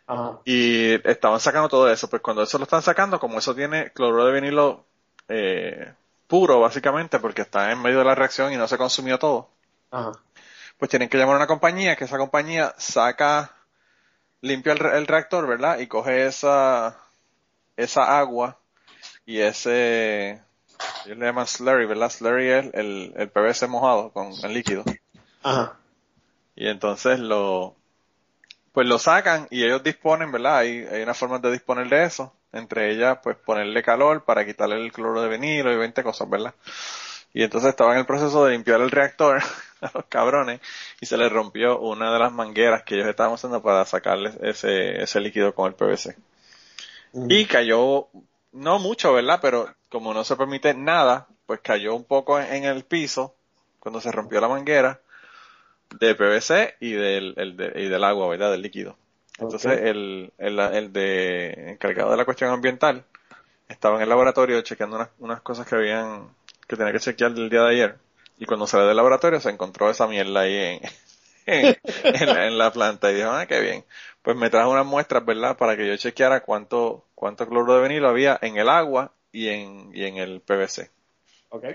Ajá. 0.07 0.39
y 0.43 0.93
estaban 1.09 1.39
sacando 1.39 1.69
todo 1.69 1.91
eso. 1.91 2.09
Pues 2.09 2.21
cuando 2.21 2.43
eso 2.43 2.57
lo 2.57 2.63
están 2.63 2.81
sacando, 2.81 3.19
como 3.19 3.39
eso 3.39 3.55
tiene 3.55 3.91
cloruro 3.91 4.25
de 4.25 4.33
vinilo 4.33 4.85
eh, 5.27 5.93
puro, 6.27 6.59
básicamente, 6.59 7.19
porque 7.19 7.41
está 7.43 7.71
en 7.71 7.81
medio 7.81 7.99
de 7.99 8.05
la 8.05 8.15
reacción 8.15 8.53
y 8.53 8.57
no 8.57 8.67
se 8.67 8.77
consumió 8.77 9.19
todo, 9.19 9.49
Ajá. 9.91 10.11
pues 10.77 10.89
tienen 10.89 11.09
que 11.09 11.17
llamar 11.17 11.35
a 11.35 11.37
una 11.39 11.47
compañía, 11.47 11.95
que 11.95 12.05
esa 12.05 12.17
compañía 12.17 12.73
saca, 12.77 13.53
limpia 14.41 14.73
el, 14.73 14.85
el 14.85 15.07
reactor, 15.07 15.47
¿verdad? 15.47 15.79
Y 15.79 15.87
coge 15.87 16.27
esa, 16.27 16.97
esa 17.79 18.19
agua 18.19 18.57
y 19.25 19.39
ese, 19.39 20.41
ellos 21.05 21.17
le 21.17 21.25
llaman 21.25 21.47
slurry, 21.47 21.85
¿verdad? 21.85 22.09
Slurry 22.09 22.49
es 22.49 22.73
el, 22.73 23.13
el 23.15 23.29
PVC 23.29 23.67
mojado 23.67 24.11
con 24.11 24.33
el 24.43 24.53
líquido. 24.53 24.83
Ajá. 25.43 25.77
Y 26.55 26.67
entonces 26.67 27.19
lo, 27.19 27.75
pues 28.73 28.87
lo 28.87 28.99
sacan 28.99 29.47
y 29.49 29.63
ellos 29.63 29.81
disponen, 29.81 30.31
¿verdad? 30.31 30.57
Hay, 30.57 30.85
hay 30.91 31.01
una 31.03 31.13
forma 31.13 31.39
de 31.39 31.51
disponer 31.51 31.87
de 31.87 32.03
eso. 32.03 32.33
Entre 32.51 32.91
ellas, 32.91 33.19
pues 33.23 33.37
ponerle 33.37 33.83
calor 33.83 34.25
para 34.25 34.45
quitarle 34.45 34.75
el 34.75 34.91
cloro 34.91 35.21
de 35.21 35.29
vinilo 35.29 35.71
y 35.71 35.77
20 35.77 36.03
cosas, 36.03 36.29
¿verdad? 36.29 36.53
Y 37.33 37.43
entonces 37.43 37.69
estaba 37.69 37.93
en 37.93 37.99
el 37.99 38.05
proceso 38.05 38.43
de 38.43 38.53
limpiar 38.53 38.81
el 38.81 38.91
reactor 38.91 39.41
a 39.81 39.91
los 39.93 40.05
cabrones 40.05 40.59
y 40.99 41.05
se 41.05 41.15
les 41.15 41.31
rompió 41.31 41.79
una 41.79 42.11
de 42.11 42.19
las 42.19 42.33
mangueras 42.33 42.83
que 42.83 42.95
ellos 42.95 43.07
estaban 43.07 43.33
usando 43.33 43.61
para 43.61 43.85
sacarles 43.85 44.35
ese, 44.41 45.01
ese 45.01 45.19
líquido 45.19 45.53
con 45.53 45.67
el 45.67 45.75
PVC. 45.75 46.17
Y 47.13 47.45
cayó, 47.45 48.07
no 48.51 48.79
mucho, 48.79 49.13
¿verdad? 49.13 49.39
Pero 49.41 49.73
como 49.89 50.13
no 50.13 50.23
se 50.23 50.35
permite 50.35 50.73
nada, 50.73 51.27
pues 51.45 51.59
cayó 51.61 51.95
un 51.95 52.03
poco 52.03 52.39
en, 52.39 52.53
en 52.53 52.63
el 52.65 52.83
piso 52.83 53.35
cuando 53.79 54.01
se 54.01 54.11
rompió 54.11 54.39
la 54.41 54.47
manguera 54.47 55.01
de 55.99 56.15
PVC 56.15 56.75
y 56.79 56.91
del, 56.93 57.33
el 57.37 57.57
de- 57.57 57.73
y 57.75 57.87
del 57.89 58.03
agua, 58.03 58.27
¿verdad? 58.29 58.51
Del 58.51 58.61
líquido. 58.61 58.97
Entonces 59.39 59.79
el, 59.83 60.33
el, 60.37 60.59
el 60.59 60.93
de 60.93 61.71
encargado 61.71 62.11
de 62.11 62.17
la 62.17 62.25
cuestión 62.25 62.51
ambiental 62.51 63.05
estaba 63.69 63.97
en 63.97 64.03
el 64.03 64.09
laboratorio 64.09 64.61
chequeando 64.61 64.97
unas, 64.97 65.09
unas 65.19 65.41
cosas 65.41 65.67
que 65.67 65.75
habían, 65.75 66.29
que 66.67 66.75
tenía 66.77 66.91
que 66.93 66.99
chequear 66.99 67.33
del 67.33 67.49
día 67.49 67.61
de 67.63 67.71
ayer. 67.71 67.97
Y 68.39 68.45
cuando 68.45 68.67
salió 68.67 68.87
del 68.87 68.97
laboratorio 68.97 69.39
se 69.39 69.49
encontró 69.49 69.89
esa 69.89 70.07
mierda 70.07 70.41
ahí 70.41 70.55
en, 70.55 70.81
en, 71.45 72.25
la, 72.25 72.47
en 72.47 72.57
la 72.57 72.71
planta 72.71 73.11
y 73.11 73.15
dijo, 73.15 73.29
ah, 73.29 73.45
qué 73.45 73.59
bien. 73.59 73.85
Pues 74.21 74.35
me 74.35 74.49
trajo 74.49 74.71
unas 74.71 74.85
muestras, 74.85 75.25
¿verdad? 75.25 75.57
Para 75.57 75.75
que 75.75 75.87
yo 75.87 75.95
chequeara 75.97 76.41
cuánto, 76.41 77.05
cuánto 77.15 77.47
cloro 77.47 77.75
de 77.75 77.87
vinilo 77.87 78.09
había 78.09 78.37
en 78.41 78.57
el 78.57 78.69
agua 78.69 79.13
y 79.31 79.47
en, 79.47 79.91
y 79.93 80.05
en 80.05 80.17
el 80.17 80.41
PVC. 80.41 80.91
Ok. 81.49 81.65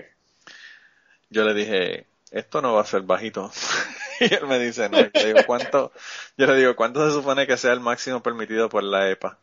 Yo 1.29 1.43
le 1.43 1.53
dije, 1.53 2.05
esto 2.31 2.61
no 2.61 2.73
va 2.73 2.81
a 2.81 2.85
ser 2.85 3.01
bajito. 3.01 3.51
y 4.19 4.33
él 4.33 4.47
me 4.47 4.59
dice, 4.59 4.89
no. 4.89 4.99
Yo 4.99 5.09
le 5.13 5.25
digo, 5.27 5.39
¿cuánto? 5.45 5.91
Yo 6.37 6.47
le 6.47 6.55
digo, 6.55 6.75
¿cuánto 6.75 7.05
se 7.07 7.13
supone 7.13 7.47
que 7.47 7.57
sea 7.57 7.73
el 7.73 7.79
máximo 7.79 8.21
permitido 8.21 8.69
por 8.69 8.83
la 8.83 9.09
EPA? 9.09 9.39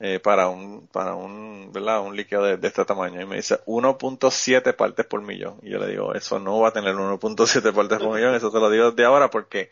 Eh, 0.00 0.18
para 0.18 0.48
un, 0.48 0.88
para 0.88 1.14
un, 1.14 1.70
¿verdad? 1.72 2.00
Un 2.00 2.16
líquido 2.16 2.42
de, 2.44 2.56
de 2.56 2.68
este 2.68 2.84
tamaño. 2.86 3.20
Y 3.20 3.26
me 3.26 3.36
dice 3.36 3.60
1.7 3.66 4.72
partes 4.74 5.06
por 5.06 5.20
millón. 5.22 5.58
Y 5.62 5.70
yo 5.70 5.78
le 5.78 5.88
digo, 5.88 6.14
eso 6.14 6.38
no 6.38 6.58
va 6.60 6.68
a 6.68 6.72
tener 6.72 6.94
1.7 6.96 7.72
partes 7.72 7.98
por 7.98 8.14
millón. 8.16 8.34
Eso 8.34 8.50
te 8.50 8.58
lo 8.60 8.70
digo 8.70 8.90
desde 8.92 9.04
ahora 9.04 9.30
porque 9.30 9.70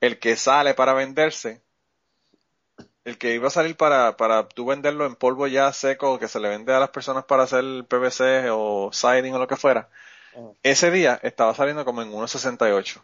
el 0.00 0.18
que 0.20 0.36
sale 0.36 0.74
para 0.74 0.94
venderse, 0.94 1.62
el 3.04 3.18
que 3.18 3.34
iba 3.34 3.48
a 3.48 3.50
salir 3.50 3.76
para, 3.76 4.16
para 4.16 4.48
tú 4.48 4.66
venderlo 4.66 5.06
en 5.06 5.14
polvo 5.16 5.46
ya 5.46 5.72
seco, 5.72 6.18
que 6.18 6.28
se 6.28 6.40
le 6.40 6.48
vende 6.48 6.74
a 6.74 6.80
las 6.80 6.90
personas 6.90 7.24
para 7.24 7.44
hacer 7.44 7.64
PVC 7.88 8.48
o 8.50 8.90
siding 8.92 9.34
o 9.34 9.38
lo 9.38 9.46
que 9.48 9.56
fuera, 9.56 9.88
ese 10.62 10.90
día 10.90 11.20
estaba 11.22 11.54
saliendo 11.54 11.84
como 11.84 12.02
en 12.02 12.12
1.68, 12.12 13.02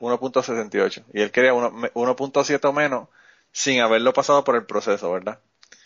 1.68, 0.00 1.04
y 1.14 1.22
él 1.22 1.32
quería 1.32 1.54
uno- 1.54 1.72
1.7 1.94 2.68
o 2.68 2.72
menos 2.72 3.08
sin 3.52 3.80
haberlo 3.82 4.12
pasado 4.14 4.44
por 4.44 4.56
el 4.56 4.66
proceso, 4.66 5.12
¿verdad? 5.12 5.40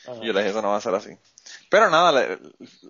Ajá. 0.06 0.22
Y 0.22 0.26
yo 0.26 0.32
le 0.32 0.40
dije, 0.40 0.50
eso 0.50 0.62
no 0.62 0.70
va 0.70 0.76
a 0.76 0.80
ser 0.80 0.94
así. 0.94 1.16
Pero 1.70 1.90
nada, 1.90 2.12
le- 2.12 2.38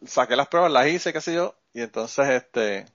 saqué 0.07 0.36
las 0.36 0.49
pruebas, 0.49 0.73
las 0.73 0.86
hice, 0.89 1.12
qué 1.12 1.20
sé 1.20 1.35
yo, 1.35 1.57
y 1.73 1.82
entonces 1.82 2.28
este, 2.31 2.86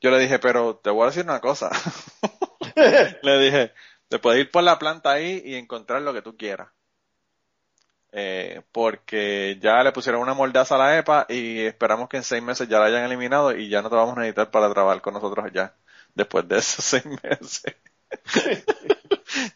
yo 0.00 0.10
le 0.10 0.18
dije, 0.18 0.38
pero 0.38 0.76
te 0.76 0.90
voy 0.90 1.04
a 1.04 1.06
decir 1.06 1.24
una 1.24 1.40
cosa. 1.40 1.70
le 3.22 3.38
dije, 3.38 3.72
te 4.08 4.18
puedes 4.18 4.40
ir 4.40 4.50
por 4.50 4.62
la 4.64 4.78
planta 4.78 5.12
ahí 5.12 5.42
y 5.44 5.54
encontrar 5.56 6.02
lo 6.02 6.12
que 6.12 6.22
tú 6.22 6.36
quieras. 6.36 6.68
Eh, 8.12 8.62
porque 8.72 9.56
ya 9.60 9.84
le 9.84 9.92
pusieron 9.92 10.20
una 10.20 10.34
mordaza 10.34 10.74
a 10.74 10.78
la 10.78 10.98
EPA 10.98 11.26
y 11.28 11.60
esperamos 11.60 12.08
que 12.08 12.16
en 12.16 12.24
seis 12.24 12.42
meses 12.42 12.68
ya 12.68 12.80
la 12.80 12.86
hayan 12.86 13.04
eliminado 13.04 13.56
y 13.56 13.68
ya 13.68 13.82
no 13.82 13.88
te 13.90 13.94
vamos 13.96 14.16
a 14.16 14.20
necesitar 14.20 14.50
para 14.50 14.72
trabajar 14.72 15.00
con 15.00 15.14
nosotros 15.14 15.44
allá 15.46 15.74
después 16.14 16.46
de 16.48 16.58
esos 16.58 16.84
seis 16.84 17.04
meses. 17.06 17.62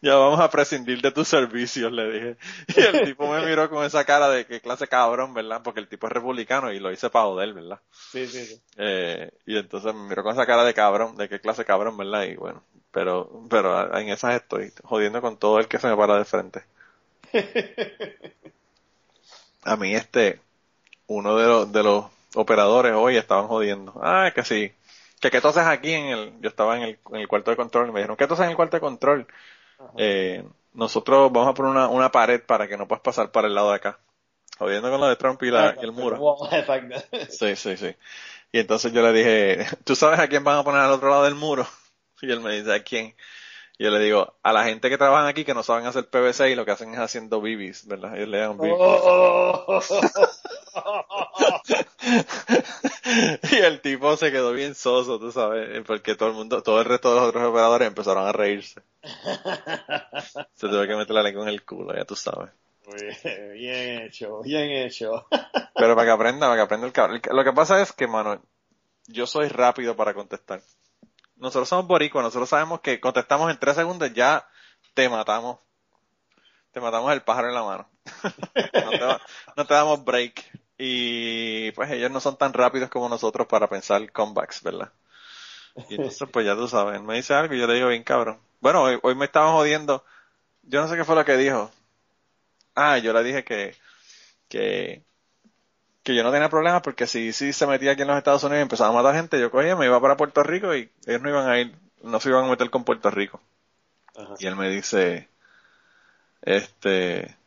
ya 0.02 0.14
vamos 0.14 0.40
a 0.40 0.50
prescindir 0.50 1.00
de 1.00 1.10
tus 1.10 1.28
servicios, 1.28 1.92
le 1.92 2.10
dije. 2.12 2.36
Y 2.76 2.80
el 2.80 3.04
tipo 3.04 3.30
me 3.32 3.44
miró 3.44 3.68
con 3.70 3.84
esa 3.84 4.04
cara 4.04 4.28
de 4.28 4.46
qué 4.46 4.60
clase 4.60 4.86
cabrón, 4.88 5.34
¿verdad? 5.34 5.62
Porque 5.62 5.80
el 5.80 5.88
tipo 5.88 6.06
es 6.06 6.12
republicano 6.12 6.72
y 6.72 6.80
lo 6.80 6.92
hice 6.92 7.10
para 7.10 7.26
joder, 7.26 7.52
¿verdad? 7.52 7.80
Sí, 7.90 8.26
sí, 8.26 8.44
sí. 8.44 8.60
Eh, 8.76 9.30
y 9.46 9.56
entonces 9.58 9.94
me 9.94 10.08
miró 10.08 10.22
con 10.22 10.32
esa 10.32 10.46
cara 10.46 10.64
de 10.64 10.74
cabrón, 10.74 11.16
de 11.16 11.28
qué 11.28 11.40
clase 11.40 11.64
cabrón, 11.64 11.96
¿verdad? 11.96 12.24
Y 12.24 12.36
bueno, 12.36 12.62
pero, 12.90 13.46
pero 13.50 13.96
en 13.98 14.08
esas 14.08 14.34
estoy, 14.36 14.72
jodiendo 14.84 15.20
con 15.20 15.36
todo 15.36 15.58
el 15.58 15.68
que 15.68 15.78
se 15.78 15.88
me 15.88 15.96
para 15.96 16.18
de 16.18 16.24
frente. 16.24 16.62
A 19.64 19.76
mí 19.76 19.94
este, 19.94 20.40
uno 21.06 21.36
de 21.36 21.46
los, 21.46 21.72
de 21.72 21.82
los 21.82 22.06
operadores 22.34 22.92
hoy 22.94 23.16
estaban 23.16 23.48
jodiendo. 23.48 23.98
Ah, 24.02 24.30
que 24.34 24.44
sí. 24.44 24.72
Que 25.20 25.30
qué 25.30 25.40
tú 25.40 25.48
haces 25.48 25.64
aquí 25.64 25.92
en 25.92 26.06
el, 26.06 26.40
yo 26.40 26.48
estaba 26.50 26.76
en 26.76 26.82
el, 26.82 26.98
en 27.12 27.16
el 27.16 27.28
cuarto 27.28 27.50
de 27.50 27.56
control 27.56 27.88
y 27.88 27.92
me 27.92 28.00
dijeron, 28.00 28.16
¿qué 28.16 28.26
tú 28.26 28.34
haces 28.34 28.44
en 28.44 28.50
el 28.50 28.56
cuarto 28.56 28.76
de 28.76 28.80
control? 28.82 29.26
Eh, 29.96 30.44
nosotros 30.72 31.30
vamos 31.32 31.50
a 31.50 31.54
poner 31.54 31.70
una, 31.70 31.88
una 31.88 32.10
pared 32.10 32.42
para 32.44 32.68
que 32.68 32.76
no 32.76 32.88
puedas 32.88 33.02
pasar 33.02 33.30
para 33.30 33.48
el 33.48 33.54
lado 33.54 33.70
de 33.70 33.76
acá. 33.76 33.98
Jodiendo 34.58 34.90
con 34.90 35.00
lo 35.00 35.08
de 35.08 35.16
Trump 35.16 35.42
y, 35.42 35.50
la, 35.50 35.74
y 35.80 35.84
el 35.84 35.92
muro. 35.92 36.36
Exacto. 36.52 36.96
Sí, 37.30 37.56
sí, 37.56 37.76
sí. 37.76 37.96
Y 38.52 38.60
entonces 38.60 38.92
yo 38.92 39.02
le 39.02 39.12
dije, 39.12 39.66
¿tú 39.84 39.96
sabes 39.96 40.20
a 40.20 40.28
quién 40.28 40.44
van 40.44 40.58
a 40.58 40.64
poner 40.64 40.80
al 40.80 40.92
otro 40.92 41.10
lado 41.10 41.24
del 41.24 41.34
muro? 41.34 41.66
Y 42.22 42.30
él 42.30 42.40
me 42.40 42.56
dice, 42.56 42.72
¿a 42.72 42.82
quién? 42.82 43.14
Y 43.76 43.84
yo 43.84 43.90
le 43.90 43.98
digo, 43.98 44.36
a 44.42 44.52
la 44.52 44.64
gente 44.64 44.88
que 44.88 44.96
trabajan 44.96 45.26
aquí 45.26 45.44
que 45.44 45.52
no 45.52 45.62
saben 45.62 45.84
hacer 45.84 46.08
PVC 46.08 46.50
y 46.50 46.54
lo 46.54 46.64
que 46.64 46.70
hacen 46.70 46.94
es 46.94 47.00
haciendo 47.00 47.40
bibis, 47.42 47.86
¿verdad? 47.86 48.16
Ellos 48.16 48.28
le 48.28 48.38
llaman 48.38 48.58
bibis. 48.58 48.76
Oh. 48.78 49.82
y 53.52 53.56
el 53.56 53.80
tipo 53.80 54.16
se 54.16 54.30
quedó 54.32 54.52
bien 54.52 54.74
soso, 54.74 55.18
tú 55.18 55.30
sabes, 55.32 55.82
porque 55.86 56.14
todo 56.14 56.28
el 56.30 56.34
mundo, 56.34 56.62
todo 56.62 56.80
el 56.80 56.86
resto 56.86 57.10
de 57.10 57.16
los 57.20 57.28
otros 57.28 57.44
operadores 57.44 57.88
empezaron 57.88 58.26
a 58.26 58.32
reírse. 58.32 58.82
Se 60.54 60.68
tuvo 60.68 60.86
que 60.86 60.96
meter 60.96 61.14
la 61.14 61.22
lengua 61.22 61.42
en 61.44 61.48
el 61.50 61.64
culo, 61.64 61.94
ya 61.94 62.04
tú 62.04 62.16
sabes. 62.16 62.50
Bien, 62.86 63.52
bien 63.54 64.02
hecho, 64.02 64.40
bien 64.42 64.70
hecho. 64.70 65.26
Pero 65.74 65.94
para 65.94 66.06
que 66.06 66.10
aprenda, 66.12 66.46
para 66.46 66.56
que 66.56 66.62
aprenda 66.62 66.86
el 66.86 66.92
cabrón. 66.92 67.20
Lo 67.30 67.44
que 67.44 67.52
pasa 67.52 67.80
es 67.80 67.92
que, 67.92 68.06
mano, 68.06 68.42
yo 69.06 69.26
soy 69.26 69.48
rápido 69.48 69.96
para 69.96 70.14
contestar. 70.14 70.60
Nosotros 71.36 71.68
somos 71.68 71.86
boricuas, 71.86 72.24
nosotros 72.24 72.48
sabemos 72.48 72.80
que 72.80 73.00
contestamos 73.00 73.50
en 73.50 73.58
tres 73.58 73.76
segundos, 73.76 74.12
ya 74.12 74.46
te 74.94 75.08
matamos. 75.08 75.58
Te 76.72 76.80
matamos 76.80 77.12
el 77.12 77.22
pájaro 77.22 77.48
en 77.48 77.54
la 77.54 77.62
mano. 77.62 77.88
no, 78.84 78.90
te, 78.90 79.04
va- 79.04 79.20
no 79.56 79.66
te 79.66 79.74
damos 79.74 80.04
break. 80.04 80.63
Y 80.86 81.72
pues 81.72 81.90
ellos 81.92 82.10
no 82.10 82.20
son 82.20 82.36
tan 82.36 82.52
rápidos 82.52 82.90
como 82.90 83.08
nosotros 83.08 83.46
para 83.46 83.70
pensar 83.70 84.12
comebacks, 84.12 84.62
¿verdad? 84.62 84.92
Y 85.88 85.94
entonces, 85.94 86.28
pues 86.30 86.44
ya 86.44 86.54
tú 86.54 86.68
sabes, 86.68 87.00
me 87.00 87.16
dice 87.16 87.32
algo 87.32 87.54
y 87.54 87.58
yo 87.58 87.66
le 87.66 87.74
digo 87.74 87.88
bien 87.88 88.02
cabrón. 88.02 88.38
Bueno, 88.60 88.82
hoy, 88.82 88.98
hoy 89.02 89.14
me 89.14 89.24
estaban 89.24 89.54
jodiendo. 89.54 90.04
Yo 90.62 90.82
no 90.82 90.88
sé 90.88 90.96
qué 90.96 91.04
fue 91.04 91.14
lo 91.14 91.24
que 91.24 91.38
dijo. 91.38 91.70
Ah, 92.74 92.98
yo 92.98 93.14
le 93.14 93.24
dije 93.24 93.44
que, 93.44 93.74
que, 94.48 95.02
que 96.02 96.14
yo 96.14 96.22
no 96.22 96.30
tenía 96.30 96.50
problemas 96.50 96.82
porque 96.82 97.06
si, 97.06 97.32
si 97.32 97.54
se 97.54 97.66
metía 97.66 97.92
aquí 97.92 98.02
en 98.02 98.08
los 98.08 98.18
Estados 98.18 98.44
Unidos 98.44 98.58
y 98.58 98.62
empezaba 98.62 98.90
a 98.90 99.02
matar 99.02 99.14
gente, 99.14 99.40
yo 99.40 99.50
cogía, 99.50 99.76
me 99.76 99.86
iba 99.86 99.98
para 100.02 100.18
Puerto 100.18 100.42
Rico 100.42 100.76
y 100.76 100.90
ellos 101.06 101.22
no 101.22 101.30
iban 101.30 101.48
a 101.48 101.58
ir, 101.60 101.74
no 102.02 102.20
se 102.20 102.28
iban 102.28 102.44
a 102.44 102.48
meter 102.48 102.68
con 102.68 102.84
Puerto 102.84 103.10
Rico. 103.10 103.40
Ajá. 104.14 104.34
Y 104.38 104.46
él 104.46 104.56
me 104.56 104.68
dice, 104.68 105.30
este, 106.42 107.38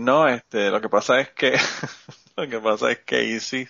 no, 0.00 0.28
este, 0.28 0.70
lo 0.70 0.80
que 0.80 0.88
pasa 0.88 1.20
es 1.20 1.30
que, 1.30 1.56
lo 2.36 2.48
que 2.48 2.58
pasa 2.58 2.90
es 2.90 3.00
que 3.00 3.34
Easy, 3.34 3.68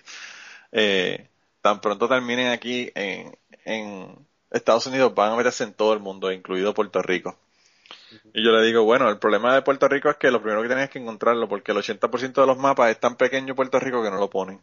eh, 0.71 1.27
tan 1.61 1.81
pronto 1.81 2.07
terminen 2.07 2.47
aquí 2.47 2.91
en, 2.95 3.37
en 3.65 4.27
Estados 4.49 4.87
Unidos, 4.87 5.13
van 5.13 5.33
a 5.33 5.35
meterse 5.35 5.63
en 5.63 5.73
todo 5.73 5.93
el 5.93 5.99
mundo, 5.99 6.31
incluido 6.31 6.73
Puerto 6.73 7.01
Rico. 7.01 7.37
Y 8.33 8.43
yo 8.43 8.51
le 8.51 8.65
digo, 8.65 8.83
bueno, 8.83 9.09
el 9.09 9.19
problema 9.19 9.53
de 9.53 9.61
Puerto 9.61 9.87
Rico 9.87 10.09
es 10.09 10.15
que 10.15 10.31
lo 10.31 10.41
primero 10.41 10.61
que 10.61 10.69
tienes 10.69 10.89
que 10.89 10.99
encontrarlo, 10.99 11.47
porque 11.47 11.71
el 11.71 11.77
80% 11.77 12.33
de 12.33 12.47
los 12.47 12.57
mapas 12.57 12.91
es 12.91 12.99
tan 12.99 13.15
pequeño 13.15 13.55
Puerto 13.55 13.79
Rico 13.79 14.01
que 14.01 14.09
no 14.09 14.17
lo 14.17 14.29
ponen. 14.29 14.61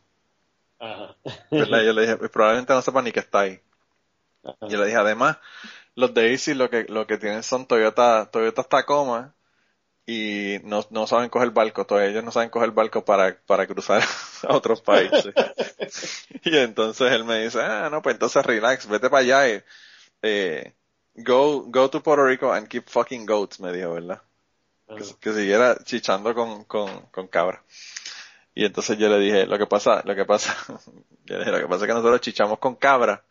Ajá. 0.79 1.17
¿Verdad? 1.51 1.83
Y 1.83 1.87
yo 1.87 1.93
le 1.93 2.03
dije, 2.03 2.17
pues 2.17 2.31
probablemente 2.31 2.73
no 2.73 2.83
sepan 2.83 3.05
ni 3.05 3.13
que 3.13 3.21
está 3.21 3.41
ahí. 3.41 3.61
Y 4.63 4.71
yo 4.71 4.79
le 4.79 4.87
dije, 4.87 4.97
además, 4.97 5.39
los 5.95 6.15
de 6.15 6.31
Easy 6.31 6.55
lo 6.55 6.71
que, 6.71 6.85
lo 6.89 7.07
que 7.07 7.19
tienen 7.19 7.43
son 7.43 7.67
Toyota, 7.67 8.31
Toyota 8.31 8.63
Tacoma 8.63 9.35
y 10.11 10.59
no, 10.65 10.87
no 10.89 11.07
saben 11.07 11.29
coger 11.29 11.51
barco, 11.51 11.85
todavía 11.85 12.09
ellos 12.09 12.25
no 12.25 12.31
saben 12.31 12.49
coger 12.49 12.71
barco 12.71 13.05
para, 13.05 13.39
para 13.45 13.67
cruzar 13.67 14.03
a 14.49 14.57
otros 14.57 14.81
países. 14.81 15.35
y 16.45 16.57
entonces 16.57 17.13
él 17.13 17.25
me 17.25 17.45
dice, 17.45 17.61
ah, 17.61 17.91
no, 17.91 18.01
pues 18.01 18.15
entonces 18.15 18.43
relax, 18.47 18.89
vete 18.89 19.11
para 19.11 19.21
allá 19.21 19.49
y, 19.51 19.63
eh, 20.23 20.73
go, 21.15 21.65
go 21.67 21.91
to 21.91 22.03
Puerto 22.03 22.25
Rico 22.25 22.51
and 22.51 22.69
keep 22.69 22.89
fucking 22.89 23.27
goats, 23.27 23.61
me 23.61 23.71
dijo, 23.71 23.93
¿verdad? 23.93 24.23
Que, 24.89 25.05
que 25.21 25.33
siguiera 25.35 25.77
chichando 25.85 26.35
con, 26.35 26.65
con, 26.65 27.03
con 27.11 27.29
cabra. 27.29 27.63
Y 28.55 28.65
entonces 28.65 28.97
yo 28.97 29.11
le 29.11 29.19
dije, 29.19 29.45
lo 29.45 29.59
que 29.59 29.67
pasa, 29.67 30.01
lo 30.07 30.17
que 30.17 30.25
pasa, 30.25 30.57
yo 31.27 31.35
le 31.35 31.41
dije, 31.41 31.53
lo 31.53 31.59
que 31.59 31.67
pasa 31.67 31.85
es 31.85 31.87
que 31.87 31.95
nosotros 31.95 32.23
chichamos 32.23 32.59
con 32.59 32.77
cabra, 32.77 33.25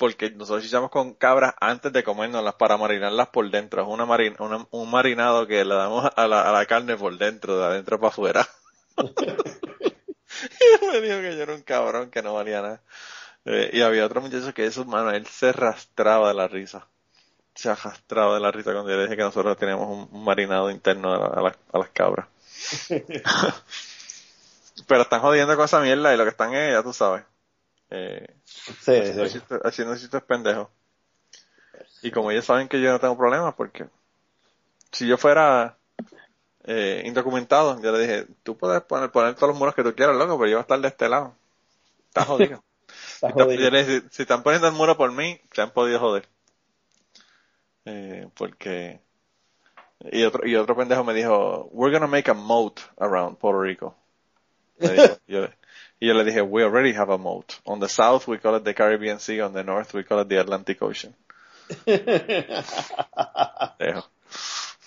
porque 0.00 0.30
nosotros 0.32 0.64
chichamos 0.64 0.90
con 0.90 1.14
cabras 1.14 1.54
antes 1.60 1.92
de 1.92 2.04
comérnoslas 2.04 2.56
para 2.56 2.78
marinarlas 2.78 3.28
por 3.28 3.50
dentro. 3.50 3.82
Es 3.82 3.88
una 3.88 4.06
marin, 4.06 4.34
una- 4.40 4.66
un 4.72 4.90
marinado 4.90 5.46
que 5.46 5.64
le 5.64 5.76
damos 5.76 6.10
a 6.16 6.28
la, 6.28 6.42
a 6.48 6.52
la 6.52 6.66
carne 6.66 6.96
por 6.96 7.16
dentro, 7.18 7.58
de 7.58 7.66
adentro 7.66 8.00
para 8.00 8.08
afuera. 8.10 8.48
y 10.60 10.84
él 10.86 10.92
me 10.92 11.00
dijo 11.00 11.20
que 11.20 11.36
yo 11.36 11.42
era 11.42 11.54
un 11.54 11.62
cabrón 11.62 12.10
que 12.10 12.22
no 12.22 12.34
valía 12.34 12.62
nada. 12.62 12.82
Eh, 13.46 13.70
y 13.74 13.82
había 13.82 14.06
otro 14.06 14.20
muchacho 14.22 14.54
que 14.54 14.66
eso, 14.66 14.84
mano, 14.84 15.10
él 15.12 15.26
se 15.26 15.50
arrastraba 15.50 16.28
de 16.28 16.34
la 16.34 16.48
risa. 16.48 16.86
Se 17.54 17.70
arrastraba 17.70 18.34
de 18.34 18.40
la 18.40 18.52
risa 18.52 18.72
cuando 18.72 18.90
yo 18.90 18.96
le 18.98 19.04
dije 19.04 19.16
que 19.16 19.22
nosotros 19.24 19.56
teníamos 19.58 19.88
un, 19.88 20.08
un 20.12 20.24
marinado 20.24 20.70
interno 20.70 21.14
a, 21.14 21.18
la- 21.18 21.26
a 21.26 21.42
las- 21.42 21.58
a 21.72 21.78
las 21.78 21.90
cabras. 21.90 22.28
Pero 24.86 25.02
están 25.02 25.20
jodiendo 25.20 25.56
con 25.56 25.64
esa 25.64 25.80
mierda 25.80 26.12
y 26.14 26.16
lo 26.16 26.24
que 26.24 26.30
están 26.30 26.54
es, 26.54 26.72
ya 26.72 26.82
tú 26.82 26.92
sabes. 26.92 27.24
Eh, 27.90 28.26
Sí, 28.80 28.92
haciendo 28.92 29.26
sí. 29.26 29.38
chistes- 29.38 29.60
haciendo 29.64 29.96
chistes 29.96 30.22
pendejos. 30.22 30.68
Y 32.02 32.10
como 32.10 32.30
ellos 32.30 32.44
saben 32.44 32.68
que 32.68 32.80
yo 32.80 32.90
no 32.92 33.00
tengo 33.00 33.16
problemas, 33.16 33.54
porque 33.54 33.86
si 34.92 35.06
yo 35.06 35.16
fuera 35.16 35.78
eh, 36.64 37.02
indocumentado, 37.06 37.80
yo 37.82 37.92
le 37.92 37.98
dije, 38.00 38.26
tú 38.42 38.56
puedes 38.56 38.82
poner, 38.82 39.10
poner 39.10 39.34
todos 39.34 39.50
los 39.50 39.58
muros 39.58 39.74
que 39.74 39.82
tú 39.84 39.94
quieras, 39.94 40.16
loco, 40.16 40.38
pero 40.38 40.50
yo 40.50 40.56
voy 40.56 40.60
a 40.60 40.62
estar 40.62 40.80
de 40.80 40.88
este 40.88 41.08
lado. 41.08 41.34
Estás 42.08 42.26
jodido. 42.26 42.64
Está 43.14 43.28
Si 43.28 43.32
jodido. 43.32 43.70
dije, 43.70 44.02
si 44.10 44.22
están 44.22 44.42
poniendo 44.42 44.68
el 44.68 44.74
muro 44.74 44.96
por 44.96 45.12
mí, 45.12 45.40
se 45.52 45.62
han 45.62 45.70
podido 45.72 46.00
joder. 46.00 46.28
Eh, 47.84 48.28
porque... 48.34 49.00
Y 50.12 50.22
otro, 50.24 50.46
y 50.46 50.56
otro 50.56 50.76
pendejo 50.76 51.04
me 51.04 51.12
dijo, 51.14 51.68
we're 51.72 51.92
gonna 51.92 52.06
make 52.10 52.30
a 52.30 52.34
moat 52.34 52.80
around 52.98 53.36
Puerto 53.38 53.60
Rico. 53.60 53.96
Me 54.78 54.92
dijo, 54.92 55.18
yo- 55.26 55.48
y 56.00 56.06
yo 56.06 56.14
le 56.14 56.24
dije, 56.24 56.40
we 56.42 56.64
already 56.64 56.94
have 56.94 57.12
a 57.12 57.18
moat. 57.18 57.60
On 57.66 57.78
the 57.78 57.88
south 57.88 58.26
we 58.26 58.38
call 58.38 58.56
it 58.56 58.64
the 58.64 58.72
Caribbean 58.72 59.18
Sea, 59.20 59.42
on 59.42 59.52
the 59.52 59.62
north 59.62 59.92
we 59.92 60.02
call 60.02 60.20
it 60.20 60.28
the 60.28 60.40
Atlantic 60.40 60.82
Ocean. 60.82 61.14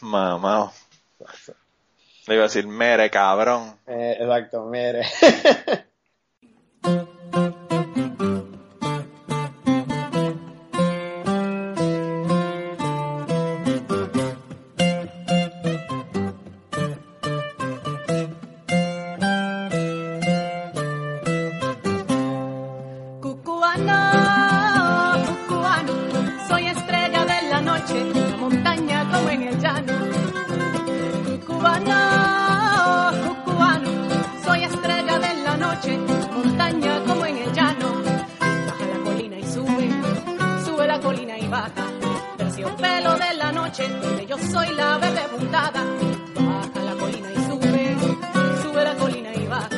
Mamá. 0.02 0.74
Le 2.28 2.36
iba 2.36 2.44
a 2.44 2.48
decir, 2.48 2.68
mere 2.68 3.10
cabrón. 3.10 3.78
Eh, 3.88 4.18
exacto, 4.20 4.66
mire. 4.66 5.06
montaña 28.40 29.10
como 29.12 29.30
en 29.30 29.42
el 29.44 29.60
llano. 29.60 29.94
Cucubano, 31.26 33.12
cucubano, 33.26 33.90
soy 34.46 34.64
estrella 34.64 35.20
de 35.20 35.34
la 35.44 35.58
noche, 35.58 35.98
montaña 36.34 37.00
como 37.06 37.26
en 37.26 37.38
el 37.38 37.54
llano. 37.54 38.02
Baja 38.40 38.86
la 38.86 39.00
colina 39.04 39.38
y 39.38 39.44
sube, 39.44 39.90
sube 40.66 40.88
la 40.88 41.00
colina 41.00 41.38
y 41.38 41.48
baja. 41.48 41.86
Terciopelo 42.38 43.16
de 43.18 43.34
la 43.36 43.52
noche, 43.52 43.88
donde 44.02 44.26
yo 44.26 44.38
soy 44.38 44.74
la 44.76 44.98
verde 44.98 45.22
puntada. 45.36 45.84
Baja 46.36 46.80
la 46.86 46.94
colina 46.96 47.30
y 47.32 47.36
sube, 47.48 47.98
sube 48.62 48.84
la 48.84 48.96
colina 48.96 49.34
y 49.34 49.46
baja. 49.48 49.70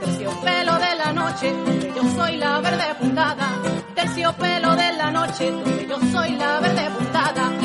Terciopelo 0.00 0.74
de 0.78 0.94
la 0.96 1.12
noche, 1.12 1.52
donde 1.52 1.92
yo 1.94 2.02
soy 2.16 2.36
la 2.36 2.60
verde 2.60 2.94
puntada. 2.98 3.48
Terciopelo 3.94 4.76
de 4.76 4.92
la 4.92 5.10
noche, 5.10 5.50
donde 5.50 5.86
yo 5.86 5.98
soy 6.12 6.30
la 6.36 6.60
verde 6.60 7.01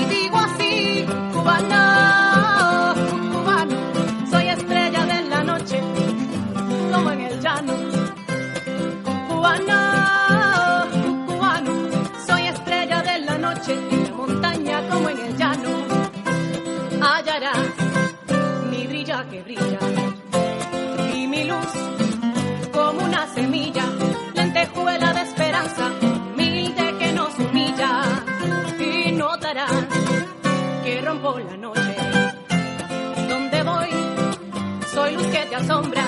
digo 0.09 0.37
así, 0.37 1.05
cubano, 1.33 1.96
luz 35.59 36.06